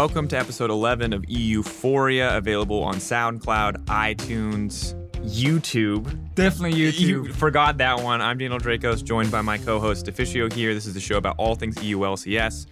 welcome 0.00 0.26
to 0.26 0.38
episode 0.38 0.70
11 0.70 1.12
of 1.12 1.22
Euphoria, 1.28 2.34
available 2.34 2.82
on 2.82 2.94
SoundCloud, 2.94 3.84
iTunes, 3.84 4.94
YouTube. 5.16 6.34
Definitely 6.34 6.72
YouTube. 6.72 7.00
You 7.00 7.32
forgot 7.34 7.76
that 7.76 8.00
one. 8.00 8.22
I'm 8.22 8.38
Daniel 8.38 8.58
Drakos, 8.58 9.04
joined 9.04 9.30
by 9.30 9.42
my 9.42 9.58
co-host 9.58 10.06
Deficio 10.06 10.48
here. 10.48 10.72
This 10.72 10.86
is 10.86 10.94
the 10.94 11.00
show 11.00 11.18
about 11.18 11.34
all 11.36 11.54
things 11.54 11.76
EULCS. 11.76 12.66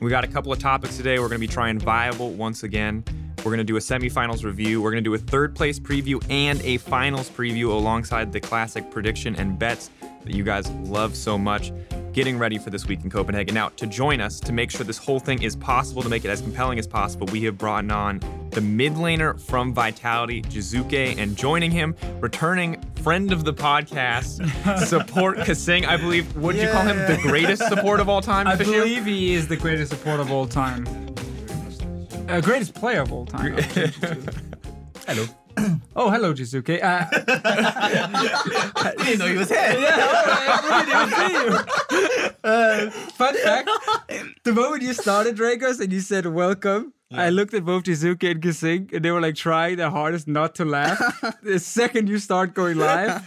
We 0.00 0.08
got 0.08 0.24
a 0.24 0.26
couple 0.26 0.50
of 0.50 0.58
topics 0.58 0.96
today. 0.96 1.18
We're 1.18 1.28
going 1.28 1.42
to 1.42 1.46
be 1.46 1.52
trying 1.52 1.78
Viable 1.78 2.30
once 2.30 2.62
again. 2.62 3.04
We're 3.40 3.50
going 3.50 3.58
to 3.58 3.64
do 3.64 3.76
a 3.76 3.80
semifinals 3.80 4.42
review. 4.42 4.80
We're 4.80 4.92
going 4.92 5.04
to 5.04 5.10
do 5.10 5.14
a 5.14 5.18
third 5.18 5.54
place 5.54 5.78
preview 5.78 6.24
and 6.30 6.58
a 6.62 6.78
finals 6.78 7.28
preview 7.28 7.66
alongside 7.66 8.32
the 8.32 8.40
classic 8.40 8.90
prediction 8.90 9.36
and 9.36 9.58
bets 9.58 9.90
that 10.26 10.34
you 10.34 10.44
guys 10.44 10.68
love 10.70 11.16
so 11.16 11.38
much. 11.38 11.72
Getting 12.12 12.38
ready 12.38 12.56
for 12.56 12.70
this 12.70 12.86
week 12.86 13.04
in 13.04 13.10
Copenhagen. 13.10 13.54
Now, 13.54 13.68
to 13.70 13.86
join 13.86 14.20
us, 14.20 14.40
to 14.40 14.52
make 14.52 14.70
sure 14.70 14.84
this 14.84 14.96
whole 14.96 15.20
thing 15.20 15.42
is 15.42 15.54
possible, 15.54 16.02
to 16.02 16.08
make 16.08 16.24
it 16.24 16.28
as 16.28 16.40
compelling 16.40 16.78
as 16.78 16.86
possible, 16.86 17.26
we 17.30 17.42
have 17.44 17.58
brought 17.58 17.90
on 17.90 18.20
the 18.50 18.60
mid 18.62 18.94
laner 18.94 19.38
from 19.38 19.74
Vitality, 19.74 20.40
Jiizuke, 20.42 21.18
and 21.18 21.36
joining 21.36 21.70
him, 21.70 21.94
returning 22.20 22.80
friend 23.02 23.32
of 23.32 23.44
the 23.44 23.52
podcast, 23.52 24.40
support 24.86 25.38
Kasing. 25.38 25.86
I 25.86 25.98
believe, 25.98 26.34
would 26.36 26.56
you 26.56 26.68
call 26.70 26.82
him 26.82 26.96
the 26.96 27.18
greatest 27.22 27.68
support 27.68 28.00
of 28.00 28.08
all 28.08 28.22
time? 28.22 28.46
I 28.46 28.56
believe 28.56 29.04
he 29.04 29.34
is 29.34 29.46
the 29.46 29.56
greatest 29.56 29.92
support 29.92 30.18
of 30.18 30.32
all 30.32 30.46
time. 30.46 30.86
Uh, 32.28 32.40
greatest 32.40 32.74
player 32.74 33.02
of 33.02 33.12
all 33.12 33.26
time. 33.26 33.56
Hello. 35.06 35.26
oh, 35.96 36.10
hello, 36.10 36.34
Jiizuke. 36.34 36.82
Uh, 36.82 37.06
I 38.76 38.94
didn't 38.98 39.18
know 39.18 39.26
he 39.26 39.36
was 39.36 39.48
here. 39.48 39.74
uh, 42.44 42.90
fun 42.90 43.34
fact: 43.36 43.70
the 44.44 44.52
moment 44.52 44.82
you 44.82 44.92
started 44.92 45.36
Drakos 45.36 45.80
and 45.80 45.92
you 45.92 46.00
said 46.00 46.26
welcome, 46.26 46.92
I 47.12 47.30
looked 47.30 47.54
at 47.54 47.64
both 47.64 47.84
Jiizuke 47.84 48.30
and 48.30 48.42
Kasing, 48.42 48.92
and 48.92 49.04
they 49.04 49.10
were 49.10 49.20
like 49.20 49.36
trying 49.36 49.76
their 49.76 49.90
hardest 49.90 50.28
not 50.28 50.54
to 50.56 50.64
laugh. 50.64 50.98
the 51.42 51.58
second 51.58 52.08
you 52.08 52.18
start 52.18 52.52
going 52.52 52.76
live, 52.76 53.22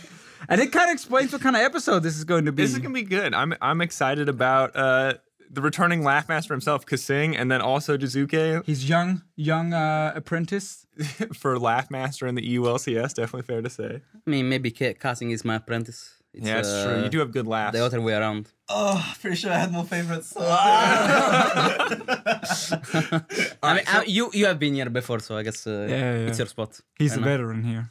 and 0.48 0.62
it 0.62 0.72
kind 0.72 0.90
of 0.90 0.94
explains 0.94 1.32
what 1.32 1.42
kind 1.42 1.56
of 1.56 1.64
episode 1.64 2.04
this 2.04 2.18
is 2.18 2.26
going 2.26 2.46
to 2.46 2.52
be. 2.52 2.62
This 2.62 2.74
is 2.74 2.80
gonna 2.80 2.94
be 2.94 3.04
good. 3.04 3.34
I'm 3.34 3.56
I'm 3.62 3.82
excited 3.82 4.30
about 4.30 4.76
uh, 4.76 5.14
the 5.52 5.62
returning 5.62 6.02
Laughmaster 6.02 6.50
himself, 6.50 6.86
Kasing, 6.86 7.36
and 7.38 7.52
then 7.52 7.62
also 7.62 7.98
Jiizuke 7.98 8.66
He's 8.66 8.88
young, 8.88 9.24
young 9.36 9.74
uh, 9.74 10.14
apprentice. 10.16 10.86
for 11.34 11.56
Laughmaster 11.58 12.28
in 12.28 12.36
the 12.36 12.58
EULCS. 12.58 13.14
Definitely 13.14 13.44
fair 13.44 13.62
to 13.62 13.70
say. 13.70 14.02
I 14.26 14.30
mean, 14.30 14.50
maybe 14.50 14.72
Kasing 14.72 15.32
is 15.32 15.46
my 15.46 15.56
apprentice. 15.56 16.14
It's, 16.34 16.46
yeah, 16.46 16.60
it's 16.60 16.70
true. 16.84 16.94
uh, 17.00 17.04
You 17.04 17.10
do 17.10 17.20
have 17.20 17.32
good 17.32 17.48
laughs. 17.48 17.76
The 17.76 17.84
other 17.84 18.02
way 18.02 18.14
around. 18.14 18.52
Oh, 18.68 19.04
pretty 19.22 19.38
sure 19.38 19.52
I 19.52 19.58
had 19.58 19.72
more 19.72 19.86
favorites. 19.86 20.28
So. 20.30 20.42
I 23.64 23.74
mean, 23.76 23.84
uh, 23.88 24.04
you 24.06 24.30
you 24.34 24.46
have 24.46 24.60
been 24.60 24.76
here 24.76 24.90
before, 24.90 25.20
so 25.20 25.38
I 25.38 25.44
guess 25.44 25.66
uh, 25.66 25.88
Yeah, 25.90 25.98
yeah. 25.98 26.28
it's 26.28 26.38
your 26.38 26.48
spot. 26.48 26.80
He's 26.98 27.14
a 27.14 27.16
the 27.16 27.22
enough. 27.22 27.32
veteran 27.32 27.64
here. 27.64 27.90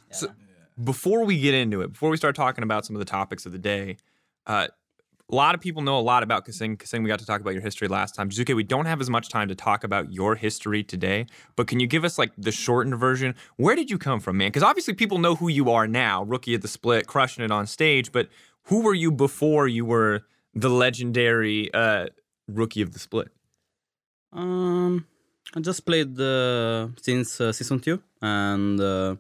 before 0.83 1.25
we 1.25 1.39
get 1.41 1.55
into 1.55 1.81
it, 1.83 1.93
before 1.93 2.11
we 2.11 2.17
start 2.17 2.35
talking 2.37 2.63
about 2.65 2.85
some 2.87 2.95
of 2.97 3.01
the 3.01 3.07
topics 3.07 3.45
of 3.47 3.53
the 3.53 3.59
day, 3.59 3.97
uh, 4.47 4.69
a 5.31 5.35
lot 5.35 5.55
of 5.55 5.61
people 5.61 5.83
know 5.83 5.99
a 5.99 6.01
lot 6.01 6.23
about 6.23 6.47
Kasing. 6.47 6.79
Kasing, 6.79 7.03
we 7.03 7.09
got 7.09 7.19
to 7.19 7.27
talk 7.27 7.41
about 7.41 7.53
your 7.53 7.63
history 7.63 7.87
last 7.87 8.15
time. 8.15 8.31
Jiizuke, 8.31 8.55
we 8.57 8.63
don't 8.63 8.87
have 8.87 9.01
as 9.01 9.11
much 9.11 9.29
time 9.29 9.49
to 9.49 9.55
talk 9.55 9.85
about 9.85 10.13
your 10.13 10.37
history 10.37 10.83
today, 10.83 11.27
but 11.55 11.67
can 11.67 11.81
you 11.81 11.87
give 11.87 12.05
us 12.05 12.19
like 12.19 12.33
the 12.39 12.53
shortened 12.53 12.97
version? 12.97 13.35
Where 13.57 13.77
did 13.77 13.91
you 13.91 13.99
come 13.99 14.21
from, 14.21 14.39
man? 14.39 14.49
Because 14.49 14.63
obviously 14.63 14.95
people 14.95 15.19
know 15.19 15.35
who 15.35 15.49
you 15.49 15.71
are 15.71 15.87
now, 15.87 16.23
rookie 16.23 16.55
at 16.55 16.63
the 16.63 16.69
split, 16.69 17.07
crushing 17.07 17.45
it 17.45 17.51
on 17.51 17.67
stage, 17.67 18.11
but 18.11 18.29
who 18.65 18.83
were 18.83 18.95
you 18.95 19.11
before 19.13 19.69
you 19.69 19.85
were 19.85 20.23
the 20.55 20.71
legendary 20.71 21.73
uh, 21.75 22.07
rookie 22.47 22.81
of 22.81 22.93
the 22.93 22.99
split? 22.99 23.29
Um, 24.33 25.07
I 25.55 25.61
just 25.61 25.85
played 25.85 26.19
uh, 26.19 26.89
since 27.01 27.41
uh, 27.41 27.53
season 27.53 27.81
two, 27.81 28.03
and 28.23 28.81
uh, 28.81 29.17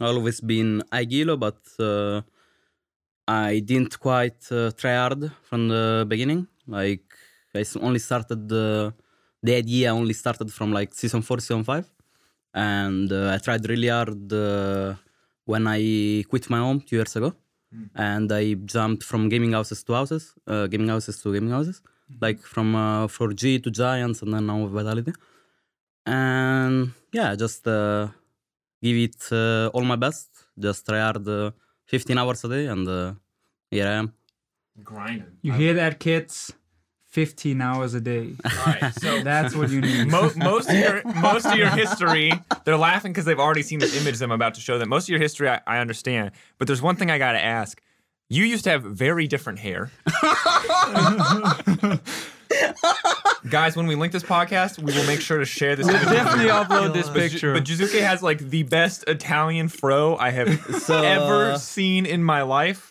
I've 0.00 0.16
always 0.16 0.40
been 0.40 0.82
Aigilo, 0.92 1.38
but 1.38 1.58
uh, 1.78 2.22
I 3.26 3.60
didn't 3.60 3.98
quite 4.00 4.50
uh, 4.50 4.70
try 4.72 4.94
hard 4.96 5.30
from 5.44 5.68
the 5.68 6.04
beginning. 6.08 6.46
Like 6.66 7.04
I 7.54 7.64
only 7.80 7.98
started 7.98 8.48
the 8.48 8.92
the 9.42 9.54
idea 9.56 9.90
only 9.92 10.14
started 10.14 10.52
from 10.52 10.72
like 10.72 10.94
season 10.94 11.22
four, 11.22 11.38
season 11.40 11.64
five, 11.64 11.86
and 12.54 13.10
uh, 13.12 13.32
I 13.34 13.38
tried 13.38 13.68
really 13.68 13.88
hard 13.88 14.32
uh, 14.32 14.94
when 15.44 15.66
I 15.66 16.24
quit 16.28 16.48
my 16.50 16.58
home 16.58 16.80
two 16.80 16.96
years 16.96 17.16
ago, 17.16 17.34
and 17.94 18.30
I 18.32 18.54
jumped 18.54 19.02
from 19.04 19.28
gaming 19.28 19.52
houses 19.52 19.82
to 19.84 19.94
houses, 19.94 20.34
uh, 20.46 20.66
gaming 20.68 20.88
houses 20.88 21.20
to 21.22 21.32
gaming 21.32 21.50
houses, 21.50 21.82
like 22.20 22.40
from 22.40 22.74
uh, 22.74 23.06
4G 23.08 23.62
to 23.64 23.70
Giants, 23.70 24.22
and 24.22 24.32
then 24.34 24.46
now 24.46 24.66
Vitality, 24.66 25.12
and 26.06 26.92
yeah, 27.12 27.34
just 27.34 27.66
uh, 27.66 28.08
give 28.82 28.96
it 28.96 29.32
uh, 29.32 29.68
all 29.74 29.82
my 29.84 29.96
best, 29.96 30.28
just 30.58 30.86
try 30.86 31.00
hard, 31.00 31.26
uh, 31.28 31.50
15 31.86 32.18
hours 32.18 32.44
a 32.44 32.48
day, 32.48 32.66
and 32.66 32.86
uh, 32.88 33.14
here 33.70 33.86
I 33.86 33.92
am. 33.92 34.12
Grinding. 34.82 35.38
You 35.42 35.52
hear 35.52 35.74
that, 35.74 36.00
kids? 36.00 36.52
15 37.08 37.60
hours 37.60 37.92
a 37.92 38.00
day. 38.00 38.32
All 38.42 38.50
right, 38.66 38.94
so 38.94 39.22
That's 39.24 39.54
what 39.54 39.68
you 39.68 39.82
need. 39.82 40.08
Mo- 40.10 40.30
most 40.36 40.70
of 40.70 40.76
your 40.76 41.02
most 41.20 41.44
of 41.44 41.56
your 41.56 41.68
history, 41.68 42.32
they're 42.64 42.78
laughing 42.78 43.12
because 43.12 43.26
they've 43.26 43.38
already 43.38 43.62
seen 43.62 43.80
the 43.80 43.96
image 44.00 44.16
that 44.18 44.24
I'm 44.24 44.30
about 44.32 44.54
to 44.54 44.62
show 44.62 44.78
them. 44.78 44.88
Most 44.88 45.04
of 45.04 45.08
your 45.10 45.20
history, 45.20 45.48
I, 45.50 45.60
I 45.66 45.78
understand, 45.78 46.30
but 46.58 46.66
there's 46.66 46.80
one 46.80 46.96
thing 46.96 47.10
I 47.10 47.18
gotta 47.18 47.42
ask. 47.42 47.82
You 48.30 48.44
used 48.44 48.64
to 48.64 48.70
have 48.70 48.82
very 48.82 49.26
different 49.26 49.58
hair. 49.58 49.90
Guys, 53.50 53.76
when 53.76 53.86
we 53.86 53.94
link 53.94 54.12
this 54.12 54.22
podcast, 54.22 54.78
we 54.78 54.92
will 54.92 55.06
make 55.06 55.20
sure 55.20 55.38
to 55.38 55.44
share 55.44 55.74
this. 55.76 55.88
image 55.88 56.00
with 56.00 56.12
Definitely 56.12 56.50
upload 56.50 56.92
this 56.92 57.10
picture. 57.10 57.52
but 57.54 57.64
Jiizuke 57.64 58.00
has 58.00 58.22
like 58.22 58.38
the 58.38 58.62
best 58.64 59.04
Italian 59.08 59.68
fro 59.68 60.16
I 60.16 60.30
have 60.30 60.48
So, 60.82 61.02
ever 61.02 61.52
uh, 61.52 61.58
seen 61.58 62.06
in 62.06 62.22
my 62.22 62.42
life. 62.42 62.88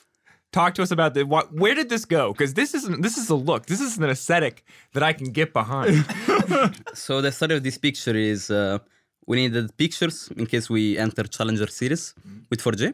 Talk 0.51 0.73
to 0.75 0.81
us 0.81 0.91
about 0.91 1.13
the 1.13 1.23
what. 1.23 1.53
Where 1.53 1.73
did 1.73 1.87
this 1.87 2.03
go? 2.03 2.33
Because 2.33 2.53
this 2.55 2.73
isn't. 2.75 3.01
This 3.01 3.17
is 3.17 3.29
a 3.29 3.35
look. 3.35 3.67
This 3.67 3.79
is 3.79 3.97
an 3.97 4.03
aesthetic 4.09 4.65
that 4.93 5.01
I 5.01 5.13
can 5.13 5.31
get 5.31 5.53
behind. 5.53 6.05
So 6.93 7.21
the 7.21 7.31
story 7.31 7.55
of 7.55 7.63
this 7.63 7.77
picture 7.77 8.15
is 8.15 8.51
uh, 8.51 8.79
we 9.27 9.37
needed 9.37 9.75
pictures 9.77 10.29
in 10.35 10.45
case 10.45 10.69
we 10.69 10.97
enter 10.97 11.23
Challenger 11.23 11.67
Series 11.67 12.13
with 12.49 12.61
4G. 12.61 12.93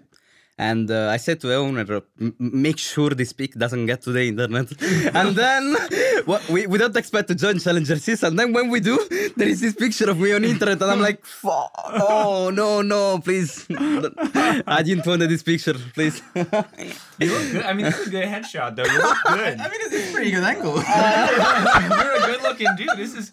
And 0.60 0.90
uh, 0.90 1.10
I 1.10 1.18
said 1.18 1.40
to 1.42 1.48
the 1.48 1.56
owner, 1.56 1.86
"M- 1.88 2.02
m- 2.20 2.34
make 2.40 2.80
sure 2.80 3.12
this 3.12 3.32
pic 3.32 3.54
doesn't 3.54 3.86
get 3.86 4.02
to 4.04 4.12
the 4.12 4.24
internet. 4.24 4.68
and 5.16 5.36
then 5.36 5.76
what, 6.26 6.42
we, 6.50 6.66
we 6.66 6.80
don't 6.80 6.96
expect 6.98 7.28
to 7.28 7.36
join 7.36 7.60
Challenger 7.60 7.98
Series. 7.98 8.24
And 8.24 8.40
then 8.40 8.54
when 8.54 8.70
we 8.70 8.80
do, 8.80 8.98
there 9.38 9.48
is 9.48 9.62
this 9.62 9.76
picture 9.76 10.10
of 10.10 10.20
me 10.20 10.34
on 10.34 10.44
internet. 10.44 10.82
And 10.82 10.90
I'm 10.92 11.02
like, 11.02 11.24
oh, 11.44 12.50
no, 12.52 12.82
no, 12.82 13.20
please. 13.20 13.68
I 13.70 14.82
didn't 14.84 15.06
want 15.06 15.20
this 15.20 15.44
picture, 15.44 15.76
please. 15.94 16.24
You 16.34 17.30
look 17.30 17.52
good. 17.52 17.64
I 17.64 17.74
mean, 17.74 17.86
this 17.86 18.00
is 18.00 18.08
a 18.08 18.10
good 18.10 18.26
headshot, 18.26 18.76
though. 18.76 18.86
You 18.86 18.98
look 18.98 19.18
good. 19.28 19.60
I 19.60 19.70
mean, 19.70 19.82
it's 19.82 20.10
a 20.10 20.14
pretty 20.14 20.32
good 20.32 20.44
angle. 20.44 20.76
You're 20.76 22.16
a 22.16 22.26
good-looking 22.26 22.76
dude. 22.78 22.98
This 22.98 23.14
is. 23.14 23.32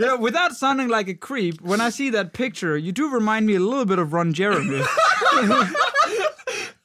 You 0.00 0.06
know, 0.06 0.16
without 0.16 0.56
sounding 0.56 0.88
like 0.88 1.08
a 1.08 1.14
creep, 1.14 1.60
when 1.60 1.80
I 1.82 1.90
see 1.90 2.08
that 2.10 2.32
picture, 2.32 2.74
you 2.76 2.90
do 2.90 3.10
remind 3.10 3.46
me 3.46 3.54
a 3.54 3.60
little 3.60 3.84
bit 3.84 3.98
of 3.98 4.14
Ron 4.14 4.32
Jeremy. 4.32 4.80
I 4.82 5.74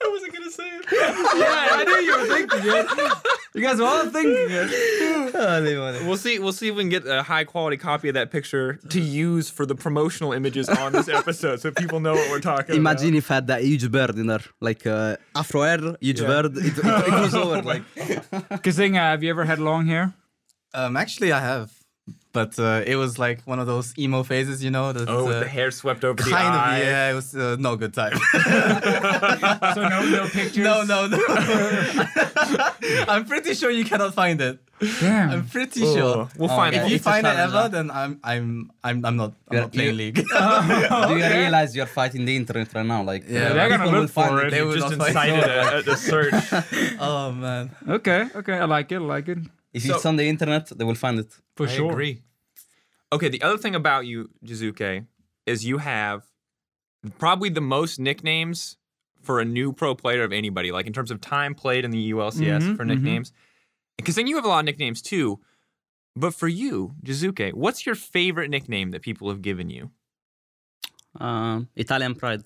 wasn't 0.09 0.33
gonna 0.33 0.51
say 0.51 0.67
it. 0.67 0.85
yeah, 0.91 1.67
I 1.71 1.83
knew 1.85 1.95
you 1.95 2.19
were 2.19 2.27
thinking 2.27 2.59
it. 2.63 3.13
You 3.55 3.61
guys 3.61 3.79
are 3.79 3.87
all 3.87 4.09
thinking 4.09 4.35
it. 4.49 6.05
We'll 6.05 6.17
see. 6.17 6.39
We'll 6.39 6.51
see 6.51 6.67
if 6.67 6.75
we 6.75 6.81
can 6.83 6.89
get 6.89 7.07
a 7.07 7.23
high-quality 7.23 7.77
copy 7.77 8.09
of 8.09 8.15
that 8.15 8.31
picture 8.31 8.73
to 8.89 8.99
use 8.99 9.49
for 9.49 9.65
the 9.65 9.75
promotional 9.75 10.33
images 10.33 10.67
on 10.67 10.91
this 10.91 11.07
episode, 11.21 11.61
so 11.61 11.71
people 11.71 12.01
know 12.01 12.13
what 12.15 12.29
we're 12.29 12.39
talking 12.41 12.65
about. 12.75 12.77
Imagine 12.77 13.15
if 13.15 13.31
I 13.31 13.35
had 13.35 13.47
that 13.47 13.63
huge 13.63 13.89
bird 13.91 14.17
in 14.17 14.27
there, 14.27 14.41
like 14.59 14.85
uh, 14.85 15.15
afro 15.35 15.61
hair, 15.61 15.79
huge 16.01 16.19
Yeah. 16.19 16.27
bird. 16.27 16.57
It, 16.57 16.65
it, 16.65 16.77
it 16.79 17.11
goes 17.11 17.33
over 17.33 17.61
like. 17.61 17.83
Kazinga, 17.95 18.95
have 18.97 19.23
you 19.23 19.29
ever 19.29 19.45
had 19.45 19.59
long 19.59 19.87
hair? 19.87 20.13
um, 20.73 20.97
actually, 20.97 21.31
I 21.31 21.39
have, 21.39 21.71
but 22.39 22.51
uh, 22.59 22.83
it 22.91 22.97
was 23.03 23.11
like 23.25 23.39
one 23.51 23.59
of 23.63 23.67
those 23.73 23.87
emo 23.97 24.19
phases, 24.31 24.57
you 24.65 24.69
know. 24.75 24.91
That, 24.93 25.03
about. 25.03 25.15
Oh, 25.17 25.25
with 25.27 25.37
uh, 25.37 25.39
the 25.47 25.51
hair 25.57 25.69
swept 25.71 26.03
over 26.03 26.21
the 26.21 26.29
Kind 26.29 26.53
eye. 26.55 26.77
of, 26.79 26.85
yeah. 26.87 27.11
It 27.11 27.15
was 27.19 27.29
uh, 27.33 27.55
no 27.67 27.71
good 27.81 27.93
time. 28.01 28.17
So 29.75 29.81
no, 29.93 29.99
no 30.17 30.23
pictures. 30.37 30.63
no, 30.69 30.75
no, 30.91 30.99
no. 31.13 31.17
I'm 33.11 33.25
pretty 33.25 33.53
sure 33.59 33.69
you 33.79 33.85
cannot 33.91 34.13
find 34.13 34.39
it. 34.41 34.59
Damn. 34.99 35.29
I'm 35.31 35.45
pretty 35.55 35.81
Oh, 35.87 35.95
sure. 35.95 36.19
We'll 36.37 36.49
find 36.61 36.75
okay. 36.75 36.83
If 36.83 36.89
you 36.91 36.95
It's 36.97 37.03
find 37.11 37.25
it 37.25 37.35
ever, 37.47 37.63
then 37.75 37.87
I'm, 37.91 38.19
I'm, 38.23 38.71
I'm, 38.83 38.97
I'm 39.07 39.15
not, 39.15 39.31
I'm 39.49 39.57
not 39.63 39.71
playing 39.71 39.91
you- 39.91 39.95
league. 40.03 40.15
Do 41.09 41.13
you 41.21 41.25
realize 41.43 41.69
you're 41.75 41.85
fighting 42.01 42.25
the 42.25 42.35
internet 42.35 42.67
right 42.75 42.85
now? 42.85 43.01
Like, 43.11 43.23
Yeah, 43.27 43.39
uh, 43.49 43.53
they're 43.55 43.69
gonna 43.69 43.83
people 43.85 43.91
look 43.99 44.01
will 44.01 44.07
find 44.19 44.29
for 44.31 44.45
it. 44.45 44.51
They 44.51 44.59
You 44.59 44.73
just 44.75 44.97
not 44.97 45.11
find 45.13 45.31
incited 45.35 45.85
it. 45.85 45.87
a, 45.87 45.91
a 45.91 45.97
search. 46.11 46.33
oh 46.99 47.31
man. 47.31 47.63
Okay, 47.97 48.21
okay, 48.39 48.57
I 48.63 48.65
like 48.65 48.91
it, 48.91 48.99
I 48.99 49.07
like 49.15 49.27
it. 49.33 49.39
If 49.75 49.83
So- 49.83 49.95
it's 49.95 50.05
on 50.05 50.15
the 50.15 50.27
internet, 50.33 50.65
they 50.77 50.85
will 50.89 50.95
find 51.05 51.19
it. 51.19 51.29
For 51.57 51.67
I 51.67 51.75
sure. 51.75 51.91
agree. 51.91 52.15
Okay, 53.15 53.29
the 53.35 53.41
other 53.47 53.57
thing 53.63 53.75
about 53.75 54.05
you, 54.09 54.29
Jiizuke, 54.47 55.05
is 55.45 55.57
you 55.71 55.77
have 55.79 56.19
probably 57.19 57.49
the 57.49 57.61
most 57.77 57.99
nicknames 57.99 58.77
for 59.21 59.39
a 59.41 59.45
new 59.45 59.73
pro 59.73 59.93
player 59.93 60.23
of 60.23 60.31
anybody, 60.31 60.71
like 60.71 60.87
in 60.87 60.93
terms 60.93 61.11
of 61.11 61.19
time 61.19 61.53
played 61.55 61.83
in 61.85 61.91
the 61.91 62.03
ULCS 62.13 62.63
Mhm, 62.63 62.77
for 62.77 62.83
mhm. 62.85 62.91
nicknames. 62.91 63.31
Because 63.97 64.15
then 64.15 64.27
you 64.27 64.35
have 64.37 64.45
a 64.45 64.47
lot 64.47 64.59
of 64.59 64.65
nicknames 64.65 65.01
too. 65.01 65.39
But 66.15 66.33
for 66.33 66.47
you, 66.47 66.95
Jiizuke, 67.05 67.53
what's 67.53 67.85
your 67.85 67.95
favorite 67.95 68.49
nickname 68.49 68.91
that 68.91 69.01
people 69.01 69.27
have 69.29 69.41
given 69.41 69.69
you? 69.69 69.91
Um, 71.19 71.69
Italian 71.75 72.15
pride. 72.15 72.43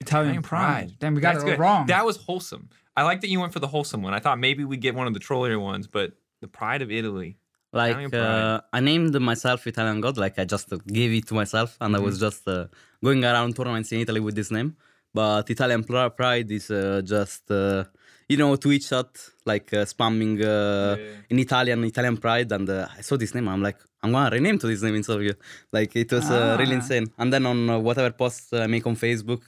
Italian 0.00 0.38
Italian 0.38 0.42
pride. 0.42 0.96
Damn, 1.00 1.14
we 1.14 1.20
got 1.20 1.34
That's 1.34 1.44
it 1.44 1.48
good. 1.50 1.58
wrong. 1.58 1.86
That 1.86 2.04
was 2.06 2.16
wholesome. 2.18 2.68
I 2.96 3.02
like 3.02 3.20
that 3.22 3.28
you 3.28 3.40
went 3.40 3.52
for 3.52 3.60
the 3.60 3.68
wholesome 3.68 4.02
one. 4.02 4.14
I 4.14 4.20
thought 4.20 4.38
maybe 4.38 4.64
we'd 4.64 4.80
get 4.80 4.94
one 4.94 5.06
of 5.06 5.14
the 5.14 5.20
trollier 5.20 5.58
ones, 5.58 5.86
but 5.86 6.12
the 6.40 6.48
pride 6.48 6.82
of 6.82 6.90
Italy. 6.90 7.36
Like 7.72 7.96
uh, 8.14 8.60
I 8.72 8.80
named 8.80 9.14
myself 9.20 9.66
Italian 9.66 10.00
God. 10.00 10.16
Like 10.16 10.38
I 10.38 10.44
just 10.44 10.68
gave 10.86 11.12
it 11.12 11.26
to 11.28 11.34
myself, 11.34 11.76
and 11.80 11.94
I 11.94 11.98
Mm-hmm. 11.98 12.04
was 12.06 12.18
just 12.26 12.48
uh, 12.48 12.66
going 13.04 13.22
around 13.24 13.56
tournaments 13.56 13.92
in 13.92 14.00
Italy 14.00 14.20
with 14.20 14.34
this 14.34 14.50
name. 14.50 14.76
But 15.12 15.50
Italian 15.50 15.82
pride 15.84 16.50
is 16.50 16.70
uh, 16.70 17.02
just 17.04 17.50
uh, 17.50 17.84
you 18.28 18.36
know 18.38 18.56
tweet 18.56 18.82
shot 18.84 19.10
like 19.44 19.68
uh, 19.74 19.84
spamming 19.92 20.34
uh, 20.42 20.96
in 21.30 21.38
Italian 21.38 21.84
Italian 21.84 22.16
pride, 22.16 22.50
and 22.52 22.68
uh, 22.70 22.88
I 22.98 23.02
saw 23.02 23.16
this 23.18 23.34
name. 23.34 23.48
I'm 23.48 23.62
like, 23.62 23.78
I'm 24.02 24.12
gonna 24.12 24.30
rename 24.30 24.58
to 24.60 24.66
this 24.66 24.82
name 24.82 24.94
instead 24.94 25.16
of 25.16 25.22
you. 25.22 25.34
Like 25.72 25.94
it 25.96 26.10
was 26.12 26.30
uh, 26.30 26.56
really 26.58 26.72
Ah. 26.76 26.80
insane. 26.80 27.06
And 27.18 27.32
then 27.32 27.44
on 27.46 27.68
uh, 27.68 27.78
whatever 27.78 28.10
post 28.12 28.54
I 28.54 28.66
make 28.66 28.86
on 28.86 28.96
Facebook, 28.96 29.42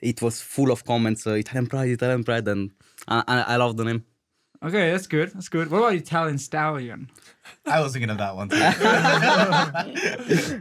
it 0.00 0.20
was 0.22 0.40
full 0.40 0.70
of 0.70 0.84
comments. 0.84 1.26
Uh, 1.26 1.32
Italian 1.32 1.66
pride, 1.66 1.90
Italian 1.90 2.24
pride, 2.24 2.46
and 2.48 2.70
I, 3.08 3.22
I, 3.26 3.36
I 3.54 3.56
love 3.56 3.76
the 3.76 3.84
name. 3.84 4.04
Okay, 4.66 4.90
that's 4.92 5.06
good. 5.06 5.30
That's 5.34 5.48
good. 5.48 5.70
What 5.70 5.78
about 5.78 5.94
Italian 5.94 6.38
stallion? 6.38 7.10
I 7.66 7.80
was 7.80 7.92
thinking 7.92 8.10
of 8.10 8.18
that 8.18 8.34
one. 8.36 8.48
Too. 8.48 8.56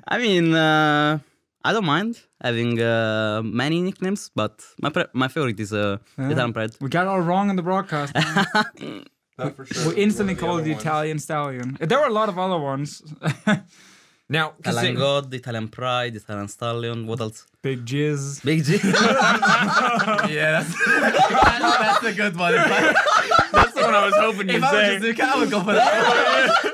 I 0.08 0.18
mean, 0.18 0.54
uh, 0.54 1.20
I 1.64 1.74
don't 1.74 1.86
mind 1.86 2.22
having 2.42 2.82
uh, 2.82 3.42
many 3.44 3.82
nicknames, 3.82 4.32
but 4.36 4.64
my 4.82 4.90
pre- 4.90 5.12
my 5.14 5.28
favorite 5.28 5.60
is 5.60 5.74
uh, 5.74 5.98
Italian 6.18 6.54
Pride. 6.54 6.72
We 6.80 6.90
got 6.90 7.04
it 7.04 7.10
all 7.10 7.22
wrong 7.22 7.50
in 7.50 7.56
the 7.56 7.64
broadcast. 7.64 8.14
for 9.56 9.66
sure. 9.66 9.90
we 9.90 9.96
instantly 10.02 10.36
called 10.36 10.62
it 10.62 10.66
the 10.66 10.72
Italian 10.72 11.20
stallion. 11.20 11.78
There 11.80 12.00
were 12.00 12.08
a 12.08 12.18
lot 12.20 12.30
of 12.30 12.38
other 12.38 12.60
ones. 12.60 13.02
Now, 14.28 14.54
Italian 14.58 14.96
Kasing- 14.96 14.98
God, 14.98 15.34
Italian 15.34 15.68
Pride, 15.68 16.16
Italian 16.16 16.48
Stallion. 16.48 17.06
What 17.06 17.22
else? 17.22 17.46
Big 17.62 17.86
jizz. 17.86 18.44
Big 18.44 18.64
G. 18.64 18.80
yeah, 20.34 20.64
that's, 20.64 20.74
that's 20.82 22.04
a 22.06 22.14
good 22.14 22.36
one. 22.36 22.54
If 23.90 23.92
I, 23.92 23.92
one 23.92 23.96
I 23.96 24.06
was 24.06 24.16
hoping 24.16 24.50
you'd 24.50 24.64
I 24.64 24.72
say. 24.72 24.96
was 25.00 25.04
Jizuka, 25.16 25.22
I 25.22 25.40
would 25.40 25.52
go 25.52 25.60
for 25.64 25.74
that. 25.74 26.74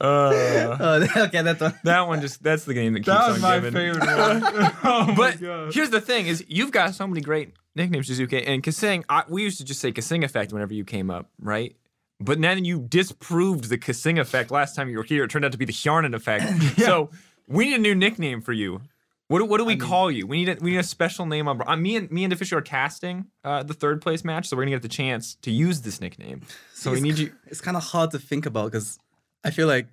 Uh, 0.00 0.76
oh, 0.80 1.06
okay, 1.24 1.42
that 1.42 1.60
one. 1.60 1.74
that 1.84 2.06
one 2.06 2.20
just, 2.20 2.42
that's 2.42 2.64
the 2.64 2.74
game 2.74 2.92
that 2.92 3.00
keeps 3.00 3.08
That 3.08 3.22
on 3.22 3.32
was 3.32 3.42
my 3.42 3.56
giving. 3.56 3.72
favorite 3.72 4.06
one. 4.06 4.42
oh 4.84 5.06
my 5.08 5.14
But 5.16 5.40
God. 5.40 5.74
here's 5.74 5.90
the 5.90 6.00
thing: 6.00 6.26
is 6.26 6.44
you've 6.48 6.70
got 6.70 6.94
so 6.94 7.06
many 7.06 7.20
great 7.20 7.52
nicknames, 7.74 8.08
Jiizuke 8.08 8.44
and 8.46 8.62
Kasing. 8.62 9.04
I, 9.08 9.24
we 9.28 9.42
used 9.42 9.58
to 9.58 9.64
just 9.64 9.80
say 9.80 9.92
Kasing 9.92 10.24
effect 10.24 10.52
whenever 10.52 10.72
you 10.74 10.84
came 10.84 11.10
up, 11.10 11.30
right? 11.40 11.74
But 12.20 12.40
then 12.40 12.64
you 12.64 12.80
disproved 12.80 13.64
the 13.68 13.76
Kasing 13.78 14.18
effect 14.20 14.50
last 14.50 14.74
time 14.76 14.88
you 14.88 14.98
were 14.98 15.02
here. 15.04 15.24
It 15.24 15.30
turned 15.30 15.44
out 15.44 15.52
to 15.52 15.58
be 15.58 15.64
the 15.66 15.72
Hjarnan 15.72 16.14
effect. 16.14 16.44
So 16.84 17.10
we 17.48 17.66
need 17.66 17.74
a 17.74 17.78
new 17.78 17.94
nickname 17.94 18.40
for 18.42 18.52
you. 18.52 18.80
What 19.28 19.40
do, 19.40 19.44
what 19.46 19.58
do 19.58 19.64
we 19.64 19.76
call 19.76 20.10
you? 20.10 20.26
We 20.26 20.44
need 20.44 20.48
a, 20.48 20.58
we 20.60 20.70
need 20.70 20.78
a 20.78 20.84
special 20.84 21.26
name 21.26 21.48
on. 21.48 21.60
Uh, 21.66 21.76
me 21.76 21.96
and 21.96 22.10
me 22.12 22.22
and 22.22 22.32
Deficio 22.32 22.58
are 22.58 22.62
casting 22.62 23.26
uh, 23.42 23.64
the 23.64 23.74
third 23.74 24.00
place 24.00 24.24
match, 24.24 24.48
so 24.48 24.56
we're 24.56 24.62
gonna 24.62 24.76
get 24.76 24.82
the 24.82 24.88
chance 24.88 25.34
to 25.42 25.50
use 25.50 25.80
this 25.82 26.00
nickname. 26.00 26.42
So 26.74 26.92
we 26.92 27.00
need 27.00 27.18
you. 27.18 27.32
It's 27.46 27.60
kind 27.60 27.76
of 27.76 27.82
hard 27.82 28.12
to 28.12 28.20
think 28.20 28.46
about 28.46 28.70
because 28.70 28.98
I 29.42 29.50
feel 29.50 29.66
like 29.66 29.88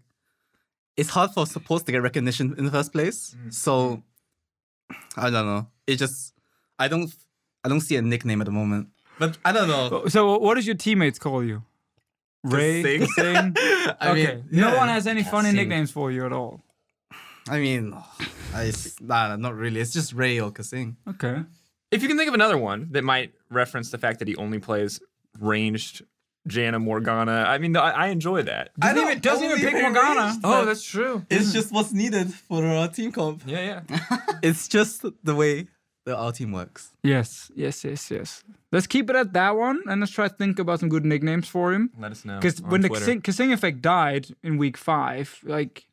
it's 0.96 1.10
hard 1.10 1.32
for 1.32 1.48
supports 1.48 1.84
to 1.86 1.92
get 1.92 2.04
recognition 2.04 2.54
in 2.58 2.66
the 2.66 2.72
first 2.72 2.92
place. 2.92 3.36
So 3.50 4.04
I 5.18 5.32
don't 5.32 5.48
know. 5.48 5.68
It 5.88 5.96
just 5.96 6.34
I 6.78 6.88
don't 6.88 7.12
I 7.64 7.70
don't 7.70 7.82
see 7.82 7.96
a 7.96 8.02
nickname 8.02 8.42
at 8.42 8.46
the 8.46 8.52
moment. 8.52 8.90
But 9.20 9.38
I 9.46 9.52
don't 9.52 9.68
know. 9.68 10.08
So, 10.08 10.38
what 10.38 10.56
does 10.56 10.66
your 10.66 10.76
teammates 10.76 11.20
call 11.20 11.44
you? 11.44 11.64
Ray, 12.44 12.84
Kasing. 12.84 13.54
Kasing? 13.54 13.98
I 14.00 14.10
okay. 14.10 14.36
mean, 14.36 14.46
no 14.52 14.70
yeah. 14.70 14.78
one 14.78 14.90
has 14.90 15.08
any 15.08 15.24
funny 15.24 15.50
Kasing. 15.50 15.56
nicknames 15.56 15.92
for 15.92 16.12
you 16.12 16.26
at 16.26 16.34
all. 16.34 16.62
I 17.50 17.60
mean, 17.60 17.94
I, 18.54 18.68
s- 18.68 18.96
nah, 19.02 19.36
not 19.36 19.56
really. 19.56 19.80
It's 19.80 19.94
just 19.94 20.14
Ray 20.14 20.40
or 20.40 20.52
Kasing. 20.52 20.96
Okay. 21.08 21.44
If 21.92 22.02
you 22.02 22.08
can 22.08 22.18
think 22.18 22.28
of 22.28 22.34
another 22.34 22.58
one 22.58 22.88
that 22.92 23.04
might 23.04 23.34
reference 23.50 23.92
the 23.92 23.98
fact 23.98 24.20
that 24.20 24.28
he 24.28 24.36
only 24.36 24.60
plays 24.60 25.00
ranged 25.40 26.04
Janna 26.50 26.82
Morgana, 26.82 27.46
I 27.48 27.58
mean, 27.58 27.78
I, 27.78 27.92
I 27.92 28.08
enjoy 28.08 28.42
that. 28.44 28.72
Doesn't 28.80 28.96
don't 28.96 29.06
even, 29.10 29.20
doesn't 29.22 29.44
even 29.46 29.58
only 29.60 29.72
pick 29.72 29.82
Morgana. 29.82 30.22
ranged, 30.22 30.40
Oh, 30.44 30.66
that's 30.66 30.84
true. 30.84 31.26
It's 31.30 31.50
mm. 31.50 31.54
just 31.54 31.72
what's 31.72 31.94
needed 31.94 32.34
for 32.34 32.66
our 32.66 32.88
team 32.88 33.12
comp. 33.12 33.44
Yeah, 33.46 33.82
yeah. 33.90 34.18
It's 34.44 34.68
just 34.68 35.06
the 35.24 35.36
way 35.36 35.68
that 36.06 36.18
our 36.18 36.32
team 36.32 36.52
works. 36.52 36.92
Yes, 37.04 37.52
yes, 37.56 37.84
yes, 37.84 38.12
yes. 38.12 38.44
Let's 38.72 38.88
keep 38.88 39.10
it 39.10 39.16
at 39.16 39.32
that 39.34 39.56
one, 39.56 39.84
and 39.88 40.02
let's 40.02 40.12
try 40.12 40.28
to 40.28 40.34
think 40.34 40.60
about 40.60 40.80
some 40.80 40.90
good 40.90 41.06
nicknames 41.06 41.48
for 41.48 41.72
him. 41.74 41.92
Let 41.98 42.12
us 42.12 42.26
know. 42.26 42.40
Because 42.40 42.62
when 42.62 42.82
the 42.82 42.90
Twitter. 42.90 43.06
Kasing, 43.06 43.22
Kasing 43.22 43.54
effect 43.54 43.82
died 43.82 44.28
in 44.44 44.58
week 44.58 44.76
five, 44.78 45.40
like 45.44 45.86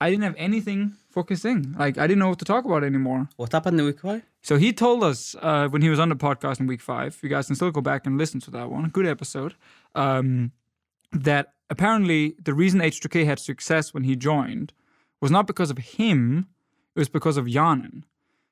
I 0.00 0.10
didn't 0.10 0.24
have 0.24 0.34
anything 0.36 0.96
for 1.10 1.24
Kasing. 1.24 1.78
Like 1.78 1.98
I 1.98 2.06
didn't 2.06 2.18
know 2.18 2.28
what 2.28 2.38
to 2.40 2.44
talk 2.44 2.64
about 2.64 2.84
anymore. 2.84 3.28
What 3.36 3.52
happened 3.52 3.78
in 3.78 3.86
week 3.86 4.00
five? 4.00 4.22
So 4.42 4.56
he 4.56 4.72
told 4.72 5.02
us 5.02 5.34
uh, 5.40 5.68
when 5.68 5.82
he 5.82 5.88
was 5.88 5.98
on 5.98 6.08
the 6.08 6.16
podcast 6.16 6.60
in 6.60 6.66
week 6.66 6.80
five. 6.80 7.18
You 7.22 7.28
guys 7.28 7.46
can 7.46 7.56
still 7.56 7.70
go 7.70 7.80
back 7.80 8.06
and 8.06 8.18
listen 8.18 8.40
to 8.40 8.50
that 8.50 8.70
one. 8.70 8.88
Good 8.90 9.06
episode. 9.06 9.54
Um, 9.94 10.52
that 11.12 11.54
apparently 11.70 12.34
the 12.42 12.52
reason 12.54 12.80
H2K 12.80 13.24
had 13.24 13.38
success 13.38 13.94
when 13.94 14.04
he 14.04 14.16
joined 14.16 14.72
was 15.20 15.30
not 15.30 15.46
because 15.46 15.70
of 15.70 15.78
him. 15.78 16.48
It 16.94 16.98
was 16.98 17.08
because 17.08 17.36
of 17.36 17.46
Hjarnan. 17.46 18.02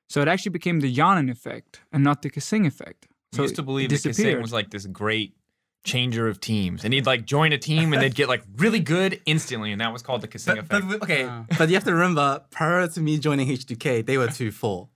So 0.09 0.21
it 0.21 0.27
actually 0.27 0.51
became 0.51 0.79
the 0.79 0.93
Hjarnan 0.93 1.29
effect 1.29 1.81
and 1.91 2.03
not 2.03 2.21
the 2.21 2.29
Kasing 2.29 2.65
effect. 2.65 3.07
We 3.31 3.37
So 3.37 3.41
used 3.43 3.55
to 3.55 3.63
believe 3.63 3.89
that 3.89 3.95
Kasing 4.03 4.41
was 4.41 4.53
like 4.53 4.71
this 4.71 4.85
great 4.85 5.35
changer 5.83 6.27
of 6.27 6.39
teams, 6.39 6.83
and 6.85 6.93
he'd 6.93 7.05
like 7.05 7.25
join 7.25 7.51
a 7.51 7.57
team 7.57 7.91
and 7.93 8.01
they'd 8.01 8.15
get 8.15 8.27
like 8.29 8.43
really 8.57 8.79
good 8.79 9.19
instantly, 9.25 9.71
and 9.71 9.81
that 9.81 9.91
was 9.91 10.01
called 10.01 10.21
the 10.21 10.27
Kasing 10.27 10.55
But, 10.55 10.59
effect. 10.59 10.87
but 10.87 11.03
okay, 11.03 11.25
oh. 11.25 11.45
but 11.57 11.69
you 11.69 11.75
have 11.75 11.83
to 11.85 11.93
remember, 11.93 12.41
prior 12.51 12.87
to 12.87 13.01
me 13.01 13.17
joining 13.17 13.47
H2K, 13.47 14.05
they 14.05 14.17
were 14.17 14.27
2 14.27 14.51
4. 14.51 14.87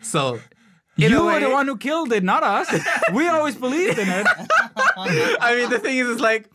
So, 0.00 0.34
in 0.96 1.10
you 1.10 1.18
a 1.20 1.24
were 1.24 1.32
way, 1.32 1.40
the 1.40 1.50
one 1.50 1.66
who 1.66 1.76
killed 1.76 2.12
it, 2.12 2.22
not 2.22 2.42
us. 2.42 2.72
we 3.12 3.26
always 3.28 3.56
believed 3.56 3.98
in 3.98 4.08
it. 4.08 4.26
I 4.96 5.54
mean, 5.56 5.70
the 5.70 5.78
thing 5.78 5.98
is, 5.98 6.08
it's 6.08 6.20
like, 6.20 6.50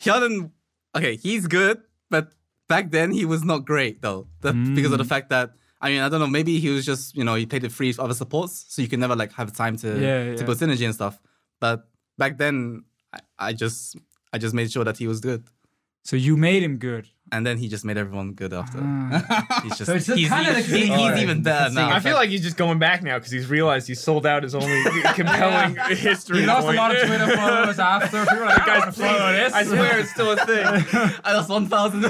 Hyun, 0.00 0.50
okay, 0.94 1.16
he's 1.16 1.46
good, 1.46 1.80
but 2.10 2.32
back 2.68 2.90
then 2.90 3.10
he 3.10 3.24
was 3.24 3.42
not 3.42 3.64
great, 3.64 4.02
though. 4.02 4.28
The, 4.42 4.52
Because 4.52 4.92
of 4.92 4.98
the 4.98 5.04
mm. 5.04 5.08
fact 5.08 5.30
that, 5.30 5.54
I 5.80 5.88
mean, 5.90 6.02
I 6.02 6.08
don't 6.08 6.20
know, 6.20 6.26
maybe 6.26 6.60
he 6.60 6.68
was 6.68 6.84
just, 6.86 7.16
you 7.16 7.24
know, 7.24 7.34
he 7.34 7.46
played 7.46 7.64
it 7.64 7.72
free 7.72 7.88
with 7.88 7.98
other 7.98 8.14
supports, 8.14 8.66
so 8.68 8.82
you 8.82 8.88
can 8.88 9.00
never, 9.00 9.16
like, 9.16 9.32
have 9.32 9.52
time 9.52 9.76
to, 9.78 9.88
Yeah, 9.88 10.24
to 10.24 10.36
yeah. 10.38 10.44
put 10.44 10.58
synergy 10.58 10.84
and 10.84 10.94
stuff. 10.94 11.18
But 11.58 11.88
back 12.18 12.38
then, 12.38 12.84
I, 13.12 13.18
I 13.38 13.52
just, 13.52 13.96
I 14.32 14.38
just 14.38 14.54
made 14.54 14.70
sure 14.70 14.84
that 14.84 14.96
he 14.98 15.06
was 15.06 15.20
good. 15.20 15.44
So 16.02 16.16
you 16.16 16.36
made 16.36 16.62
him 16.62 16.78
good. 16.78 17.08
And 17.32 17.46
then 17.46 17.58
he 17.58 17.68
just 17.68 17.84
made 17.84 17.96
everyone 17.96 18.32
good 18.32 18.52
after. 18.52 18.80
Ah. 18.82 19.60
he's 19.62 19.76
just, 19.78 19.86
So 19.86 19.94
it's 19.94 20.06
he's, 20.06 20.28
kinda 20.28 20.54
he's, 20.54 20.66
he's 20.66 20.90
Alright. 20.90 21.18
even 21.22 21.42
better 21.44 21.72
now. 21.72 21.90
I 21.90 22.00
feel 22.00 22.14
like 22.14 22.28
he's 22.28 22.42
just 22.42 22.56
going 22.56 22.80
back 22.80 23.04
now 23.04 23.18
because 23.18 23.30
he's 23.30 23.46
realized 23.48 23.86
he 23.86 23.94
sold 23.94 24.26
out 24.26 24.42
his 24.42 24.54
only 24.56 24.82
compelling 25.14 25.76
history. 25.96 26.40
He 26.40 26.46
lost 26.46 26.66
point. 26.66 26.78
a 26.78 26.80
lot 26.80 26.96
of 26.96 27.06
Twitter 27.06 27.36
followers 27.36 27.78
after. 27.78 28.24
People 28.24 28.38
were 28.38 28.46
like, 28.46 28.66
Guys, 28.66 28.84
guys, 28.84 28.96
follow 28.96 29.32
this. 29.32 29.52
I 29.52 29.62
swear 29.62 29.98
it's 30.00 30.10
still 30.10 30.32
a 30.32 30.36
thing. 30.44 30.66
I 31.22 31.34
lost 31.34 31.50
1,000. 31.50 32.00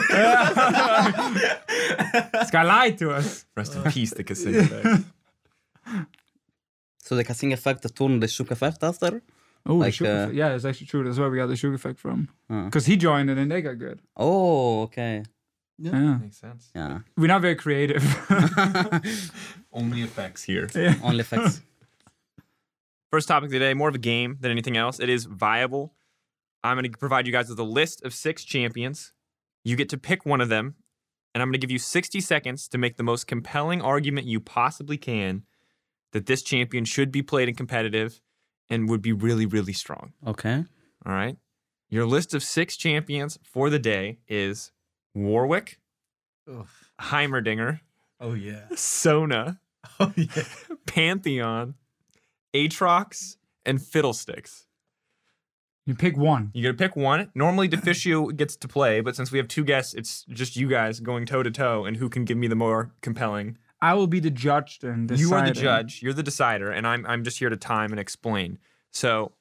This 2.32 2.50
guy 2.50 2.62
lied 2.62 2.96
to 2.98 3.10
us. 3.10 3.44
Rest 3.56 3.74
in 3.74 3.82
peace, 3.92 4.12
the 4.14 4.24
Kasing 4.24 4.56
effect. 4.56 5.04
So 7.02 7.14
the 7.16 7.24
Kasing 7.24 7.52
effect 7.52 7.84
turned 7.94 8.22
the 8.22 8.28
shook 8.28 8.50
effect 8.50 8.82
after? 8.82 9.20
Oh, 9.66 9.76
Like, 9.76 9.94
sugar 9.94 10.28
uh. 10.28 10.32
Yeah, 10.32 10.54
it's 10.54 10.64
actually 10.64 10.86
true. 10.86 11.04
That's 11.04 11.18
where 11.18 11.30
we 11.30 11.36
got 11.36 11.46
the 11.46 11.56
sugar 11.56 11.74
effect 11.74 11.98
from. 11.98 12.28
Uh. 12.48 12.64
Because 12.64 12.86
he 12.86 12.96
joined 12.96 13.30
it 13.30 13.38
and 13.38 13.50
they 13.50 13.62
got 13.62 13.78
good. 13.78 14.00
Oh, 14.16 14.82
okay. 14.82 15.24
Yeah. 15.78 16.18
Makes 16.18 16.38
sense. 16.38 16.70
Yeah. 16.74 17.00
We're 17.16 17.26
not 17.26 17.40
very 17.42 17.54
creative. 17.54 18.02
Only 19.72 20.02
effects 20.02 20.42
here. 20.42 20.68
Yeah. 20.74 20.94
Only 21.02 21.20
effects. 21.20 21.60
First 23.10 23.28
topic 23.28 23.50
today, 23.50 23.74
more 23.74 23.88
of 23.88 23.94
a 23.94 23.98
game 23.98 24.36
than 24.40 24.50
anything 24.50 24.76
else. 24.76 25.00
It 25.00 25.08
is 25.08 25.24
viable. 25.24 25.94
I'm 26.62 26.76
going 26.76 26.90
to 26.90 26.98
provide 26.98 27.26
you 27.26 27.32
guys 27.32 27.48
with 27.48 27.58
a 27.58 27.64
list 27.64 28.04
of 28.04 28.14
six 28.14 28.44
champions. 28.44 29.12
You 29.64 29.74
get 29.74 29.88
to 29.88 29.98
pick 29.98 30.24
one 30.24 30.40
of 30.40 30.48
them, 30.48 30.76
and 31.34 31.42
I'm 31.42 31.48
going 31.48 31.54
to 31.54 31.58
give 31.58 31.70
you 31.70 31.78
60 31.78 32.20
seconds 32.20 32.68
to 32.68 32.78
make 32.78 32.96
the 32.96 33.02
most 33.02 33.26
compelling 33.26 33.82
argument 33.82 34.26
you 34.26 34.38
possibly 34.38 34.96
can 34.96 35.44
that 36.12 36.26
this 36.26 36.42
champion 36.42 36.84
should 36.84 37.10
be 37.10 37.22
played 37.22 37.48
in 37.48 37.54
competitive 37.54 38.20
and 38.70 38.88
would 38.88 39.02
be 39.02 39.12
really, 39.12 39.44
really 39.46 39.72
strong. 39.74 40.12
Okay. 40.26 40.64
All 41.04 41.12
right. 41.12 41.36
Your 41.90 42.06
list 42.06 42.32
of 42.34 42.42
six 42.42 42.76
champions 42.76 43.38
for 43.42 43.68
the 43.68 43.78
day 43.80 44.18
is 44.28 44.70
Warwick, 45.14 45.78
Oof. 46.48 46.90
Heimerdinger, 47.00 47.80
oh, 48.20 48.34
yeah. 48.34 48.66
Sona, 48.76 49.60
Oh, 49.98 50.12
yeah. 50.16 50.44
Pantheon, 50.86 51.74
Aatrox, 52.54 53.36
and 53.66 53.80
Fiddlesticks. 53.82 54.66
you 55.86 55.94
pick 55.94 56.16
one. 56.16 56.50
You 56.54 56.62
got 56.62 56.78
to 56.78 56.88
pick 56.88 56.96
one. 56.96 57.30
Normally, 57.34 57.66
Deficio 57.66 58.26
gets 58.36 58.56
to 58.56 58.68
play, 58.68 59.00
but 59.00 59.16
since 59.16 59.32
we 59.32 59.38
have 59.38 59.48
two 59.48 59.64
guests, 59.64 59.94
it's 59.94 60.24
just 60.30 60.56
you 60.56 60.68
guys 60.68 61.00
going 61.00 61.26
toe 61.26 61.42
to 61.42 61.50
toe, 61.50 61.84
and 61.86 61.96
who 61.96 62.08
can 62.08 62.24
give 62.24 62.36
me 62.36 62.46
the 62.46 62.54
more 62.54 62.92
compelling. 63.00 63.56
I 63.82 63.94
will 63.94 64.06
be 64.06 64.20
the 64.20 64.30
judge 64.30 64.78
and 64.82 65.08
then. 65.08 65.18
You 65.18 65.32
are 65.32 65.44
the 65.44 65.52
judge. 65.52 66.02
You're 66.02 66.12
the 66.12 66.22
decider, 66.22 66.70
and 66.70 66.86
I'm 66.86 67.06
I'm 67.06 67.24
just 67.24 67.38
here 67.38 67.48
to 67.48 67.56
time 67.56 67.90
and 67.92 68.00
explain. 68.00 68.58
So, 68.90 69.32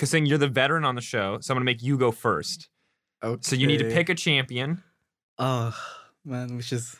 Kasing, 0.00 0.26
you're 0.26 0.38
the 0.38 0.48
veteran 0.48 0.84
on 0.84 0.94
the 0.94 1.00
show, 1.02 1.38
so 1.40 1.52
I'm 1.52 1.56
gonna 1.56 1.64
make 1.64 1.82
you 1.82 1.98
go 1.98 2.10
first. 2.10 2.68
Okay. 3.22 3.40
So 3.42 3.56
you 3.56 3.66
need 3.66 3.78
to 3.78 3.90
pick 3.90 4.08
a 4.08 4.14
champion. 4.14 4.82
Oh 5.38 5.76
man, 6.24 6.56
which 6.56 6.72
is 6.72 6.96